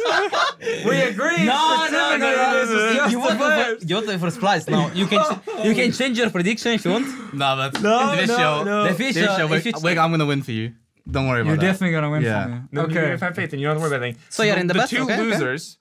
this. 0.59 0.85
we 0.89 1.01
agree. 1.01 1.45
No, 1.45 1.87
no, 1.91 2.17
no, 2.17 2.17
no, 2.17 2.59
This 2.65 2.69
was 2.71 2.95
just 2.95 3.11
You 3.11 3.17
the 3.19 3.25
want 3.25 3.37
players. 3.37 3.89
you 3.89 3.95
want 3.95 4.07
the 4.07 4.19
first 4.19 4.39
Splyce 4.39 4.67
now? 4.69 4.91
You 4.93 5.05
can 5.05 5.21
you 5.63 5.75
can 5.75 5.91
change 5.91 6.17
your 6.17 6.29
prediction 6.31 6.71
if 6.73 6.83
you 6.85 6.91
want. 6.91 7.05
no, 7.33 7.55
but 7.55 7.81
No, 7.81 8.11
in 8.13 8.17
this 8.17 8.27
no, 8.29 8.37
show, 8.37 8.63
no. 8.63 8.83
The 8.83 8.89
this 8.93 8.97
fish, 8.97 9.15
show, 9.23 9.45
we're- 9.47 9.57
if 9.57 9.65
it's- 9.67 9.83
we're- 9.83 9.97
I'm 9.99 10.09
gonna 10.11 10.25
win 10.25 10.41
for 10.41 10.51
you. 10.51 10.73
Don't 11.09 11.27
worry 11.27 11.41
about 11.41 11.49
it. 11.49 11.53
You're 11.53 11.57
that. 11.57 11.65
definitely 11.73 11.91
gonna 11.93 12.09
win 12.09 12.21
Yeah. 12.23 12.43
for 12.43 12.49
me. 12.49 12.61
No, 12.71 12.81
okay. 12.81 13.11
You 13.11 13.17
have 13.17 13.35
faith, 13.35 13.53
and 13.53 13.61
you 13.61 13.67
don't 13.67 13.75
have 13.75 13.77
to 13.77 13.81
worry 13.89 13.95
about 13.95 14.03
anything. 14.03 14.21
So 14.29 14.43
you're 14.43 14.57
in 14.57 14.67
the 14.67 14.73
best? 14.73 14.89
two 14.91 15.03
Okay, 15.03 15.13
okay. 15.13 15.21
losers. 15.21 15.77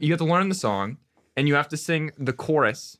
You 0.00 0.10
have 0.12 0.18
to 0.18 0.24
learn 0.24 0.48
the 0.48 0.54
song, 0.54 0.96
and 1.36 1.46
you 1.46 1.54
have 1.54 1.68
to 1.68 1.76
sing 1.76 2.10
the 2.18 2.32
chorus 2.32 2.96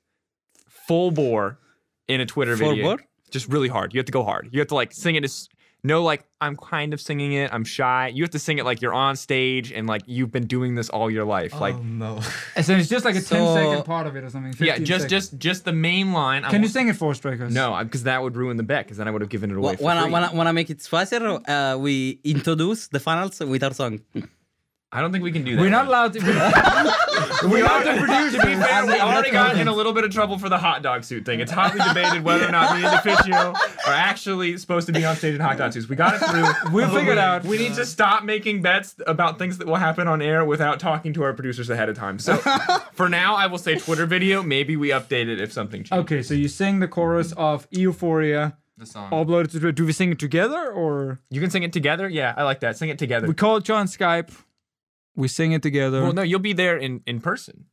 full 0.68 1.10
bore 1.10 1.58
in 2.06 2.20
a 2.20 2.26
Twitter 2.26 2.54
video. 2.54 2.66
Full 2.68 2.76
video. 2.76 2.96
bore? 2.96 3.04
Just 3.30 3.48
really 3.48 3.68
hard. 3.68 3.92
You 3.94 3.98
have 3.98 4.06
to 4.06 4.12
go 4.12 4.24
hard. 4.24 4.48
You 4.52 4.60
have 4.60 4.68
to 4.68 4.74
like 4.74 4.92
sing 4.92 5.16
it 5.16 5.24
as 5.24 5.48
no 5.84 6.02
like 6.02 6.24
I'm 6.40 6.56
kind 6.56 6.92
of 6.94 7.00
singing 7.00 7.32
it. 7.32 7.50
I'm 7.52 7.64
shy. 7.64 8.08
You 8.14 8.22
have 8.22 8.30
to 8.30 8.38
sing 8.38 8.58
it 8.58 8.64
like 8.64 8.80
you're 8.82 8.94
on 8.94 9.16
stage 9.16 9.72
and 9.72 9.86
like 9.86 10.02
you've 10.06 10.30
been 10.30 10.46
doing 10.46 10.74
this 10.76 10.88
all 10.88 11.10
your 11.10 11.24
life. 11.24 11.60
Like 11.60 11.74
oh 11.74 11.82
no. 11.82 12.20
And 12.56 12.64
so 12.64 12.74
it's 12.74 12.88
just 12.88 13.04
like 13.04 13.14
a 13.16 13.20
10 13.20 13.24
So- 13.24 13.54
second 13.54 13.84
part 13.84 14.06
of 14.06 14.16
it 14.16 14.22
or 14.24 14.30
something. 14.30 14.54
yeah, 14.64 14.78
just 14.78 15.02
seconds. 15.04 15.10
just 15.10 15.38
just 15.38 15.64
the 15.64 15.72
main 15.72 16.12
line. 16.12 16.44
I 16.44 16.50
Can 16.50 16.62
you 16.62 16.68
sing 16.68 16.88
it 16.88 16.96
for 16.96 17.10
us, 17.10 17.20
Drakos? 17.20 17.50
No, 17.50 17.78
because 17.82 18.02
that 18.04 18.22
would 18.22 18.36
ruin 18.36 18.56
the 18.56 18.62
bet. 18.62 18.84
Because 18.86 18.98
then 18.98 19.08
I 19.08 19.10
would 19.10 19.20
have 19.22 19.30
given 19.30 19.50
it 19.50 19.56
away. 19.56 19.74
Wh- 19.74 19.78
for 19.78 19.84
When 19.84 19.96
I, 19.98 20.04
when 20.08 20.24
I, 20.24 20.34
when 20.34 20.46
I 20.46 20.52
make 20.52 20.70
it 20.70 20.80
spicier, 20.82 21.40
uh, 21.48 21.76
we 21.78 22.20
introduce 22.24 22.88
the 22.88 23.00
finals 23.00 23.40
with 23.40 23.62
our 23.64 23.74
song. 23.74 24.00
I 24.90 25.02
don't 25.02 25.12
think 25.12 25.22
we 25.22 25.32
can 25.32 25.44
do 25.44 25.54
that. 25.56 25.60
We're 25.60 25.68
not 25.68 25.86
allowed 25.86 26.14
to. 26.14 26.20
We 27.48 27.62
are 27.62 27.84
the 27.84 28.00
producers. 28.00 28.40
To 28.40 28.46
be 28.46 28.54
fair, 28.54 28.84
we 28.86 28.98
already 28.98 29.30
got 29.30 29.56
in 29.56 29.68
a 29.68 29.72
little 29.72 29.92
bit 29.92 30.02
of 30.04 30.10
trouble 30.10 30.38
for 30.38 30.48
the 30.48 30.58
hot 30.58 30.82
dog 30.82 31.04
suit 31.04 31.24
thing. 31.24 31.40
It's 31.40 31.52
hotly 31.52 31.80
debated 31.86 32.24
whether 32.24 32.48
or 32.48 32.50
not 32.50 32.76
me 32.76 32.84
and 32.84 32.92
Deficio 32.92 33.52
are 33.86 33.92
actually 33.92 34.56
supposed 34.56 34.86
to 34.86 34.92
be 34.92 35.04
on 35.04 35.14
stage 35.14 35.34
in 35.34 35.40
hot 35.40 35.56
dog 35.58 35.72
suits. 35.72 35.88
We 35.88 35.94
got 35.94 36.14
it 36.14 36.18
through. 36.26 36.72
We'll 36.72 36.92
figure 36.92 37.12
it 37.12 37.18
out. 37.18 37.44
We 37.44 37.58
need 37.58 37.74
to 37.74 37.84
stop 37.86 38.24
making 38.24 38.62
bets 38.62 38.96
about 39.06 39.38
things 39.38 39.58
that 39.58 39.66
will 39.68 39.76
happen 39.76 40.08
on 40.08 40.20
air 40.22 40.44
without 40.44 40.80
talking 40.80 41.12
to 41.14 41.22
our 41.22 41.32
producers 41.32 41.70
ahead 41.70 41.88
of 41.88 41.96
time. 41.96 42.18
So 42.18 42.36
for 42.92 43.08
now, 43.08 43.34
I 43.36 43.46
will 43.46 43.58
say 43.58 43.76
Twitter 43.78 44.06
video. 44.06 44.42
Maybe 44.42 44.74
we 44.76 44.88
update 44.88 45.28
it 45.28 45.40
if 45.40 45.52
something 45.52 45.84
changes. 45.84 46.04
Okay, 46.04 46.22
so 46.22 46.34
you 46.34 46.48
sing 46.48 46.80
the 46.80 46.88
chorus 46.88 47.32
of 47.32 47.68
Euphoria, 47.70 48.56
The 48.78 48.86
song. 48.86 49.10
upload 49.10 49.44
it 49.44 49.50
to. 49.60 49.70
Do 49.72 49.84
we 49.86 49.92
sing 49.92 50.10
it 50.12 50.18
together 50.18 50.72
or 50.72 51.20
You 51.30 51.40
can 51.40 51.50
sing 51.50 51.62
it 51.62 51.72
together. 51.72 52.08
Yeah, 52.08 52.34
I 52.36 52.42
like 52.44 52.60
that. 52.60 52.76
Sing 52.78 52.88
it 52.88 52.98
together. 52.98 53.28
we 53.28 53.34
call 53.34 53.56
it 53.58 53.68
on 53.70 53.86
Skype? 53.86 54.30
We 55.18 55.26
sing 55.28 55.50
it 55.52 55.62
together. 55.62 56.02
Well, 56.02 56.12
no, 56.12 56.22
you'll 56.22 56.38
be 56.38 56.52
there 56.54 56.76
in 56.78 57.02
in 57.04 57.20
person. 57.20 57.64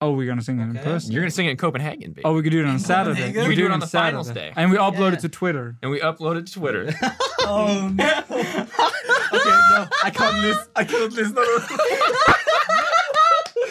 Oh, 0.00 0.12
we're 0.12 0.26
gonna 0.26 0.42
sing 0.42 0.58
it 0.60 0.64
in 0.64 0.70
Okay. 0.76 0.82
person. 0.84 1.12
You're 1.12 1.22
gonna 1.22 1.30
sing 1.30 1.46
it 1.46 1.50
in 1.52 1.56
Copenhagen, 1.56 2.10
baby. 2.12 2.22
Oh, 2.24 2.34
we 2.34 2.42
could 2.42 2.50
do 2.52 2.60
it 2.60 2.66
on 2.66 2.78
Saturday. 2.78 3.20
Copenhagen? 3.20 3.42
We 3.44 3.48
We 3.50 3.54
do 3.56 3.64
it 3.64 3.68
on 3.68 3.72
on 3.74 3.80
the 3.80 3.86
finals 3.86 4.26
Saturday. 4.28 4.48
day. 4.48 4.54
and 4.56 4.70
we 4.70 4.76
upload 4.78 5.10
Yeah. 5.12 5.18
it 5.18 5.20
to 5.20 5.28
Twitter. 5.28 5.76
and 5.82 5.90
we 5.90 6.00
upload 6.00 6.36
it 6.38 6.46
to 6.48 6.52
Twitter. 6.52 6.92
Oh, 7.50 7.66
oh 7.68 7.88
no. 7.88 8.04
okay, 8.04 9.56
no, 9.72 9.88
I 10.04 10.10
can't 10.10 10.36
listen. 10.42 10.64
I 10.76 10.84
can't 10.84 11.12
listen. 11.14 11.36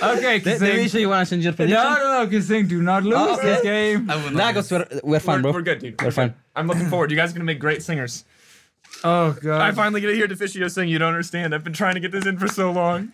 Okay, 0.01 0.39
The, 0.39 0.51
the 0.57 0.65
Kasing. 0.65 0.85
issue 0.85 0.99
you 0.99 1.09
want 1.09 1.27
to 1.27 1.33
change 1.35 1.43
your 1.43 1.53
No, 1.53 1.57
prediction? 1.57 1.83
no, 1.83 2.23
no, 2.23 2.27
Kasing, 2.29 2.67
do 2.69 2.81
not 2.83 3.03
lose 3.03 3.13
Oh, 3.17 3.33
okay. 3.37 3.47
this 3.47 3.61
game. 3.63 4.09
I 4.09 4.15
will 4.15 4.29
Nah, 4.31 4.37
not. 4.37 4.53
because 4.53 4.71
we're, 4.71 4.87
we're 5.03 5.19
fine, 5.19 5.37
we're, 5.37 5.41
bro. 5.41 5.51
we're 5.53 5.61
good, 5.63 5.79
dude. 5.79 5.99
We're 6.01 6.11
fine. 6.11 6.35
I'm 6.55 6.67
looking 6.67 6.85
forward. 6.87 7.09
You 7.09 7.17
guys 7.17 7.31
are 7.31 7.33
gonna 7.33 7.45
make 7.45 7.59
great 7.59 7.81
singers. 7.81 8.23
Oh 9.03 9.33
god. 9.41 9.61
I 9.61 9.71
finally 9.71 10.01
get 10.01 10.07
to 10.07 10.15
hear 10.15 10.27
Deficio 10.27 10.67
sing. 10.67 10.89
You 10.89 10.97
don't 10.99 11.09
understand. 11.09 11.53
I've 11.53 11.63
been 11.63 11.73
trying 11.73 11.93
to 11.95 11.99
get 11.99 12.11
this 12.11 12.25
in 12.25 12.37
for 12.39 12.47
so 12.47 12.71
long. 12.71 13.11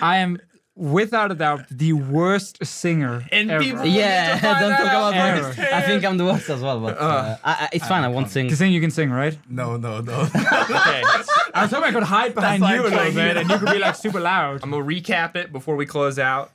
I 0.00 0.18
am 0.18 0.38
without 0.74 1.32
a 1.32 1.34
doubt 1.34 1.66
the 1.70 1.92
worst 1.92 2.64
singer 2.64 3.26
And 3.32 3.50
ever. 3.50 3.62
people- 3.64 3.84
Yeah, 3.84 4.34
need 4.34 4.40
to 4.40 4.46
find 4.46 4.60
don't 4.60 4.70
that 4.70 4.78
talk 4.92 5.12
about 5.14 5.38
first. 5.42 5.58
me. 5.58 5.64
I 5.72 5.82
think 5.82 6.04
I'm 6.04 6.16
the 6.18 6.24
worst 6.24 6.48
as 6.48 6.60
well, 6.60 6.78
but 6.80 6.96
uh, 6.98 7.36
I, 7.44 7.52
I, 7.52 7.68
it's 7.72 7.86
fine. 7.88 8.04
I 8.04 8.08
won't 8.08 8.30
sing. 8.30 8.46
Kasing, 8.48 8.70
you 8.72 8.80
can 8.80 8.90
sing, 8.92 9.10
right? 9.10 9.36
No, 9.50 9.76
no, 9.76 10.00
no. 10.00 10.20
Okay, 10.34 11.02
I 11.54 11.62
was 11.62 11.70
hoping 11.72 11.88
I 11.88 11.92
could 11.92 12.02
hide 12.04 12.34
behind 12.34 12.62
like 12.62 12.76
you 12.76 12.82
a 12.82 12.88
little 12.88 13.12
bit 13.12 13.36
and 13.38 13.50
you 13.50 13.58
could 13.58 13.70
be 13.72 13.78
like 13.78 13.96
super 13.96 14.20
loud. 14.20 14.60
I'm 14.62 14.70
gonna 14.70 14.84
recap 14.84 15.34
it 15.34 15.50
before 15.52 15.74
we 15.76 15.84
close 15.86 16.18
out. 16.18 16.52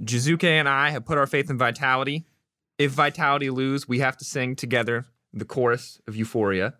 Jizuke 0.00 0.44
and 0.44 0.68
I 0.68 0.90
have 0.90 1.04
put 1.04 1.18
our 1.18 1.26
faith 1.26 1.50
in 1.50 1.58
Vitality. 1.58 2.24
If 2.78 2.92
Vitality 2.92 3.50
lose, 3.50 3.86
we 3.86 3.98
have 4.00 4.16
to 4.18 4.24
sing 4.24 4.56
together 4.56 5.04
the 5.32 5.44
chorus 5.44 6.00
of 6.08 6.16
Euphoria. 6.16 6.74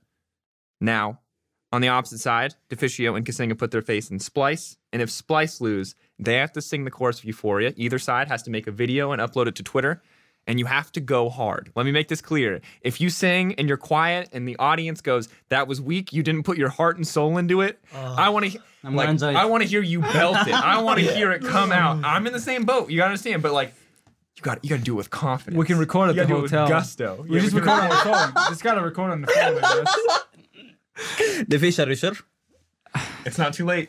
Now, 0.82 1.20
on 1.72 1.80
the 1.80 1.88
opposite 1.88 2.18
side, 2.18 2.54
Deficio 2.68 3.14
and 3.14 3.24
Kasinga 3.24 3.56
put 3.56 3.70
their 3.70 3.80
face 3.80 4.10
in 4.10 4.18
Splyce. 4.18 4.76
And 4.92 5.00
if 5.00 5.09
Splyce 5.09 5.60
lose, 5.60 5.94
they 6.18 6.34
have 6.34 6.52
to 6.52 6.60
sing 6.60 6.84
the 6.84 6.90
chorus 6.90 7.18
of 7.20 7.24
Euphoria. 7.24 7.72
Either 7.76 7.98
side 7.98 8.28
has 8.28 8.42
to 8.42 8.50
make 8.50 8.66
a 8.66 8.70
video 8.72 9.12
and 9.12 9.22
upload 9.22 9.46
it 9.46 9.54
to 9.54 9.62
Twitter. 9.62 10.02
And 10.46 10.59
you 10.59 10.66
have 10.66 10.90
to 10.92 11.00
go 11.00 11.30
hard. 11.30 11.70
Let 11.76 11.86
me 11.86 11.92
make 11.92 12.09
this 12.09 12.20
clear. 12.20 12.60
If 12.80 13.00
you 13.00 13.10
sing 13.10 13.54
and 13.54 13.68
you're 13.68 13.76
quiet 13.76 14.28
and 14.32 14.46
the 14.46 14.56
audience 14.59 15.00
goes, 15.00 15.28
that 15.50 15.68
was 15.68 15.80
weak, 15.80 16.12
you 16.12 16.24
didn't 16.24 16.42
put 16.42 16.59
your 16.59 16.68
heart 16.68 16.96
and 16.96 17.06
soul 17.06 17.38
into 17.38 17.60
it, 17.60 17.78
I 17.94 18.28
want 18.30 18.50
to 18.50 18.59
I'm 18.82 18.96
like, 18.96 19.04
gonna 19.06 19.12
enjoy 19.12 19.30
it. 19.30 19.36
I 19.36 19.44
want 19.44 19.62
to 19.62 19.68
hear 19.68 19.80
you 19.82 20.00
belt 20.00 20.48
it. 20.48 20.52
I 20.52 20.82
want 20.82 20.98
to 20.98 21.06
hear 21.14 21.30
it 21.30 21.42
come 21.44 21.70
out. 21.70 22.04
I'm 22.04 22.26
in 22.26 22.32
the 22.32 22.40
same 22.40 22.64
boat. 22.64 22.90
You 22.90 22.96
gotta 22.98 23.10
understand, 23.10 23.40
but 23.40 23.52
like, 23.52 23.72
you 24.36 24.42
got 24.42 24.64
you 24.64 24.70
got 24.70 24.78
to 24.78 24.82
do 24.82 24.94
it 24.94 24.96
with 24.96 25.10
confidence. 25.10 25.56
We 25.59 25.64
can 25.64 25.78
record 25.78 26.10
at 26.10 26.16
You 26.16 26.22
the 26.22 26.26
gotta 26.26 26.34
do 26.34 26.38
it 26.40 26.42
with 26.42 26.50
hotel. 26.50 26.68
gusto. 26.68 27.24
We 27.28 27.36
Yeah, 27.36 27.42
just 27.42 27.54
record 27.54 27.70
on 27.70 27.88
the 27.90 27.94
phone. 27.96 28.32
Just 28.48 28.64
gotta 28.64 28.82
record 28.82 29.10
on 29.12 29.20
the 29.20 29.28
phone, 29.28 30.18
I. 30.97 31.44
The 31.48 31.59
fish, 31.59 31.78
are 31.78 31.89
you 31.89 31.97
sure? 31.97 32.16
It's 33.24 33.39
not 33.39 33.55
too 33.55 33.64
late. 33.66 33.89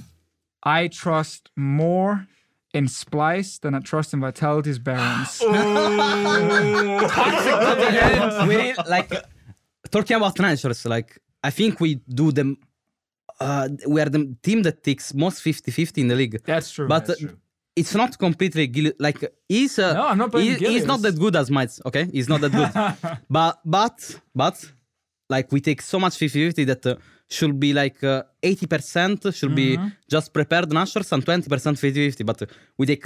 I 0.62 0.88
trust 0.88 1.50
more 1.56 2.26
in 2.72 2.86
Splyce 2.86 3.60
than 3.60 3.74
I 3.74 3.80
trust 3.80 4.14
in 4.14 4.20
Vitality's 4.20 4.78
Barons. 4.78 5.40
we 8.48 8.74
like 8.88 9.10
talking 9.90 10.16
about 10.16 10.36
transfers. 10.36 10.84
Like 10.86 11.18
I 11.42 11.50
think 11.50 11.80
we 11.80 11.96
do 12.08 12.32
them. 12.32 12.56
Uh, 13.38 13.68
we 13.88 14.00
are 14.02 14.08
the 14.08 14.36
team 14.42 14.62
that 14.62 14.82
takes 14.82 15.14
most 15.14 15.42
50-50 15.42 15.98
in 15.98 16.08
the 16.08 16.14
league. 16.14 16.42
That's 16.44 16.70
true. 16.72 16.86
but 16.86 17.08
uh, 17.08 17.14
it's 17.74 17.94
not 17.94 18.18
completely 18.18 18.66
Gil- 18.66 18.92
like 18.98 19.24
he's 19.48 19.78
uh, 19.78 19.94
No, 19.94 20.08
I'm 20.08 20.18
not 20.18 20.30
blaming 20.30 20.58
he- 20.58 20.66
he's 20.74 20.84
not 20.84 21.00
that 21.02 21.18
good 21.18 21.34
as 21.36 21.50
Mites. 21.50 21.80
Okay, 21.86 22.06
he's 22.12 22.28
not 22.28 22.42
that 22.42 22.52
good. 22.52 23.18
but 23.30 23.60
but 23.64 24.20
but 24.34 24.62
like 25.34 25.46
we 25.54 25.60
take 25.60 25.80
so 25.92 25.98
much 26.04 26.14
50-50 26.18 26.66
that 26.70 26.82
uh, 26.86 26.96
should 27.36 27.56
be 27.64 27.70
like 27.72 27.98
uh, 28.04 28.22
80% 28.42 29.34
should 29.38 29.54
be 29.54 29.68
Mm-hmm. 29.76 29.88
just 30.14 30.28
prepared 30.38 30.68
nashers 30.78 31.08
and 31.12 31.24
20% 31.24 31.46
50-50 31.48 32.26
but 32.30 32.38
we 32.78 32.84
take 32.92 33.04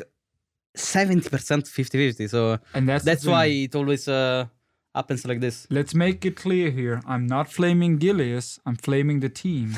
70% 0.76 1.22
50-50 1.28 2.28
so 2.30 2.59
And 2.74 2.88
that's 2.88 3.05
that's 3.05 3.24
why 3.26 3.46
it 3.46 3.74
always 3.74 4.09
uh, 4.09 4.46
happens 4.94 5.24
like 5.26 5.40
this 5.40 5.66
Let's 5.70 5.94
make 5.94 6.24
it 6.24 6.36
clear 6.36 6.70
here. 6.70 7.01
I'm 7.06 7.26
not 7.26 7.46
flaming 7.52 7.98
Gilius. 7.98 8.59
I'm 8.66 8.76
flaming 8.76 9.20
the 9.20 9.28
team. 9.28 9.68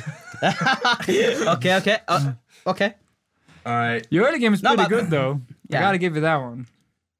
okay 1.05 1.77
okay 1.81 1.99
uh, 2.09 2.33
okay 2.67 2.95
All 3.67 3.73
right. 3.75 4.07
Your 4.11 4.27
early 4.27 4.39
game 4.39 4.55
is 4.55 4.63
No, 4.63 4.71
pretty 4.75 4.83
but- 4.85 4.91
good 4.97 5.11
though. 5.11 5.33
I 5.73 5.75
Yeah. 5.75 5.81
gotta 5.87 5.99
give 5.99 6.15
you 6.17 6.23
that 6.23 6.37
one. 6.51 6.67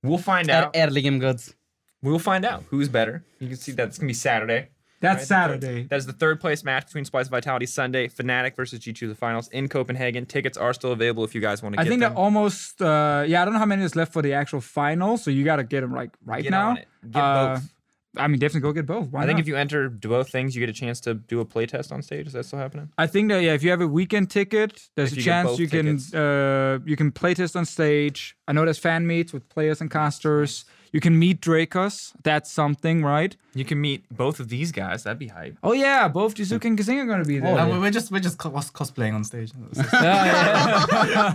We'll 0.03 0.19
find 0.33 0.49
out. 0.51 0.71
early 0.75 1.03
game 1.03 1.19
gods 1.19 1.55
We'll 2.03 2.21
find 2.31 2.45
out 2.45 2.61
who's 2.71 2.89
better. 2.89 3.25
You 3.41 3.49
can 3.49 3.57
see 3.57 3.73
that 3.73 3.89
it's 3.89 3.99
gonna 3.99 4.09
be 4.09 4.15
Saturday. 4.15 4.69
That's 5.01 5.19
right? 5.21 5.27
Saturday. 5.27 5.83
That 5.85 5.97
is 5.97 6.07
the 6.07 6.13
third 6.13 6.41
place 6.41 6.65
match 6.65 6.87
between 6.87 7.05
Splyce 7.05 7.29
Vitality 7.29 7.67
Sunday, 7.67 8.09
Fnatic 8.09 8.57
versus 8.57 8.81
G2 8.81 9.09
the 9.09 9.15
finals 9.15 9.49
in 9.49 9.69
Copenhagen. 9.69 10.25
Tickets 10.27 10.57
are 10.57 10.73
still 10.73 10.93
available 10.93 11.25
if 11.25 11.35
you 11.35 11.41
guys 11.41 11.63
want 11.63 11.75
to. 11.75 11.81
I 11.81 11.85
think 11.85 12.01
them. 12.01 12.15
that 12.15 12.19
almost. 12.19 12.81
Uh, 12.81 13.25
yeah, 13.27 13.43
I 13.43 13.45
don't 13.45 13.53
know 13.55 13.61
how 13.61 13.67
many 13.67 13.83
is 13.85 13.95
left 13.97 14.13
for 14.13 14.23
the 14.23 14.33
actual 14.33 14.61
final, 14.61 15.17
so 15.19 15.31
you 15.31 15.45
gotta 15.45 15.65
get 15.65 15.83
them 15.83 15.93
like 15.93 16.11
right 16.25 16.43
Get 16.43 16.51
now. 16.51 16.71
on 16.71 16.77
it. 16.79 16.89
Get 17.11 17.21
Uh, 17.23 17.55
both. 17.57 17.73
I 18.19 18.29
mean, 18.29 18.39
definitely 18.39 18.63
go 18.63 18.73
get 18.73 18.87
both. 18.87 19.09
Why 19.11 19.25
I 19.25 19.27
think 19.27 19.37
not? 19.37 19.41
if 19.43 19.47
you 19.49 19.57
enter 19.57 19.91
both 19.91 20.31
things, 20.31 20.57
you 20.57 20.61
get 20.61 20.71
a 20.71 20.73
chance 20.73 21.01
to 21.01 21.13
do 21.13 21.41
a 21.41 21.45
playtest 21.45 21.93
on 21.93 22.01
stage. 22.01 22.27
Is 22.29 22.33
that 22.33 22.47
still 22.47 22.59
happening? 22.59 22.91
I 22.97 23.07
think 23.07 23.29
that 23.29 23.43
yeah, 23.43 23.53
if 23.53 23.63
you 23.63 23.69
have 23.69 23.83
a 23.83 23.87
weekend 23.87 24.31
ticket, 24.31 24.89
there's 24.95 25.13
If 25.13 25.19
a 25.19 25.21
you 25.21 25.25
chance 25.25 25.59
you 25.59 25.69
can 25.69 25.99
uh, 26.19 26.79
you 26.87 26.97
can 26.97 27.13
playtest 27.13 27.57
on 27.57 27.67
stage. 27.67 28.35
I 28.49 28.55
know 28.55 28.65
there's 28.65 28.79
fan 28.79 29.07
meets 29.07 29.35
with 29.35 29.47
players 29.51 29.83
and 29.83 29.91
casters. 29.91 30.65
You 30.97 31.01
can 31.03 31.19
meet 31.19 31.43
Drakos. 31.43 32.15
That's 32.23 32.51
something, 32.51 33.05
right? 33.05 33.37
You 33.53 33.67
can 33.67 33.79
meet 33.79 34.05
both 34.11 34.41
of 34.41 34.49
these 34.49 34.73
guys. 34.73 35.03
That'd 35.03 35.19
be 35.19 35.27
hype. 35.27 35.59
Oh 35.63 35.73
yeah, 35.75 36.09
both 36.09 36.35
Jiizuke 36.37 36.65
and 36.65 36.79
Kasing 36.79 36.97
are 37.03 37.05
gonna 37.05 37.23
be 37.23 37.39
there. 37.39 37.55
Uh, 37.59 37.79
we're 37.79 37.91
just 37.91 38.11
we're 38.11 38.19
just 38.29 38.39
cos- 38.39 38.71
cosplaying 38.71 39.13
on 39.15 39.23
stage. 39.23 39.53
Yeah, 39.93 40.87
yeah. 41.07 41.35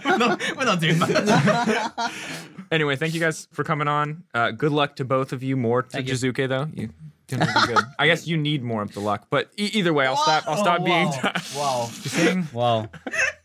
we're, 0.06 0.16
not, 0.16 0.56
we're 0.56 0.64
not 0.64 0.80
doing 0.80 0.98
that. 0.98 2.12
Anyway, 2.72 2.96
thank 2.96 3.12
you 3.12 3.20
guys 3.20 3.48
for 3.52 3.64
coming 3.64 3.86
on. 3.86 4.24
Uh, 4.32 4.50
good 4.50 4.72
luck 4.72 4.96
to 4.96 5.04
both 5.04 5.34
of 5.34 5.42
you. 5.42 5.58
More 5.58 5.82
to 5.82 5.88
Thank 5.90 6.08
you. 6.08 6.14
Jiizuke 6.14 6.48
though. 6.48 6.66
You 6.72 6.88
gonna 7.28 7.46
good. 7.66 7.84
I 7.98 8.06
guess 8.06 8.26
you 8.26 8.38
need 8.38 8.62
more 8.62 8.80
of 8.80 8.94
the 8.94 9.00
luck, 9.00 9.26
but 9.28 9.50
e- 9.58 9.70
either 9.74 9.92
way, 9.92 10.06
I'll 10.06 10.16
stop. 10.16 10.44
I'll 10.48 10.56
stop 10.56 10.82
being. 10.84 11.08
wow 11.54 11.88
Kasing, 12.02 12.50
wow 12.54 12.88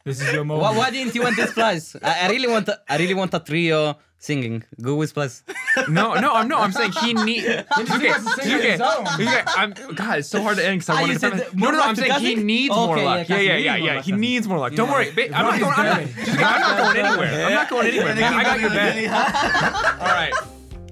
this 0.06 0.22
is 0.22 0.32
your 0.32 0.44
why, 0.44 0.48
moment. 0.48 0.78
why 0.78 0.90
didn't 0.92 1.14
you 1.14 1.22
want 1.24 1.36
this 1.36 1.54
place 1.54 1.96
I, 2.02 2.26
I 2.26 2.30
really 2.30 2.48
want 2.48 2.68
a, 2.70 2.80
I 2.90 2.98
really 2.98 3.14
want 3.14 3.34
a 3.34 3.40
trio 3.40 3.98
singing 4.22 4.64
go 4.82 4.96
with 4.96 5.14
place 5.14 5.44
no, 5.88 6.14
no, 6.16 6.34
I'm 6.34 6.48
no. 6.50 6.58
I'm 6.58 6.72
saying 6.74 6.92
he 6.92 7.14
need. 7.14 7.46
Okay, 7.46 7.64
wants 8.10 8.36
to 8.36 8.42
sing 8.44 8.54
on 8.54 8.60
Jiizuke, 8.60 8.72
his 8.72 8.82
own. 8.82 9.06
Jiizuke, 9.06 9.44
I'm. 9.56 9.74
God, 9.96 10.20
it's 10.20 10.28
so 10.28 10.42
hard 10.42 10.58
to 10.58 10.66
end 10.68 10.80
because 10.82 10.90
I 10.90 10.94
Ah, 10.98 11.00
want 11.02 11.08
you 11.14 11.14
to. 11.14 11.20
said 11.22 11.34
that 11.40 11.54
No, 11.56 11.60
more 11.60 11.72
no, 11.72 11.72
no. 11.72 11.78
luck 11.80 11.88
I'm 11.90 11.96
to 11.96 12.02
saying 12.02 12.14
he 12.20 12.34
Kazi? 12.36 12.44
needs 12.44 12.76
more 12.76 12.96
Okay, 12.98 13.06
luck. 13.06 13.30
yeah, 13.30 13.36
Yeah, 13.38 13.42
yeah, 13.42 13.54
Kazi 13.54 13.64
yeah, 13.64 13.72
more 13.78 13.88
yeah. 13.88 13.96
luck, 13.96 14.04
He 14.06 14.12
Kazi. 14.12 14.22
needs 14.22 14.48
more 14.50 14.58
luck. 14.60 14.74
Don't 14.76 14.90
worry. 14.90 15.12
Ba- 15.12 15.34
I'm 15.36 15.46
not 15.46 15.60
going. 15.60 15.74
I'm 15.74 15.86
not, 15.86 15.98
ready. 15.98 16.12
Jiizuke, 16.12 16.44
I'm 16.44 16.62
not 16.62 16.78
going 16.78 17.06
anywhere. 17.06 17.46
I'm 17.46 17.54
not 17.54 17.70
going 17.70 17.88
anywhere. 17.92 18.16
man. 18.16 18.34
I 18.34 18.44
got 18.44 18.60
your 18.60 18.70
back. 18.72 20.02
All 20.02 20.08
right. 20.08 20.34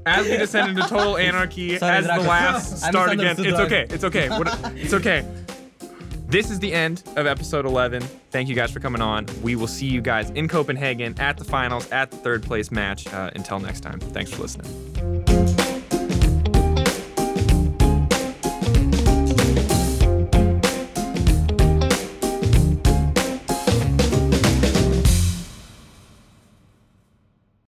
As 0.05 0.25
we 0.25 0.37
descend 0.37 0.69
into 0.69 0.83
total 0.87 1.17
anarchy, 1.17 1.77
Sorry, 1.77 1.97
as 1.97 2.05
the 2.07 2.13
Draco. 2.13 2.29
laughs 2.29 2.83
I 2.83 2.89
start 2.91 3.11
again, 3.11 3.35
misunderstood 3.35 3.45
it's 3.47 3.57
Draco. 3.57 3.75
okay. 3.75 3.93
It's 3.93 4.03
okay. 4.05 4.29
What, 4.29 4.77
it's 4.77 4.93
okay. 4.93 5.25
This 6.27 6.51
is 6.51 6.59
the 6.59 6.73
end 6.73 7.03
of 7.15 7.25
episode 7.25 7.65
11. 7.65 8.01
Thank 8.31 8.49
you 8.49 8.55
guys 8.55 8.69
for 8.69 8.81
coming 8.81 9.01
on. 9.01 9.25
We 9.41 9.55
will 9.55 9.67
see 9.67 9.87
you 9.87 10.01
guys 10.01 10.29
in 10.31 10.49
Copenhagen 10.49 11.17
at 11.19 11.37
the 11.37 11.45
finals, 11.45 11.89
at 11.89 12.11
the 12.11 12.17
third 12.17 12.43
place 12.43 12.69
match. 12.69 13.07
Uh, 13.07 13.31
until 13.33 13.59
next 13.59 13.79
time, 13.79 14.01
thanks 14.01 14.31
for 14.33 14.41
listening. 14.41 15.47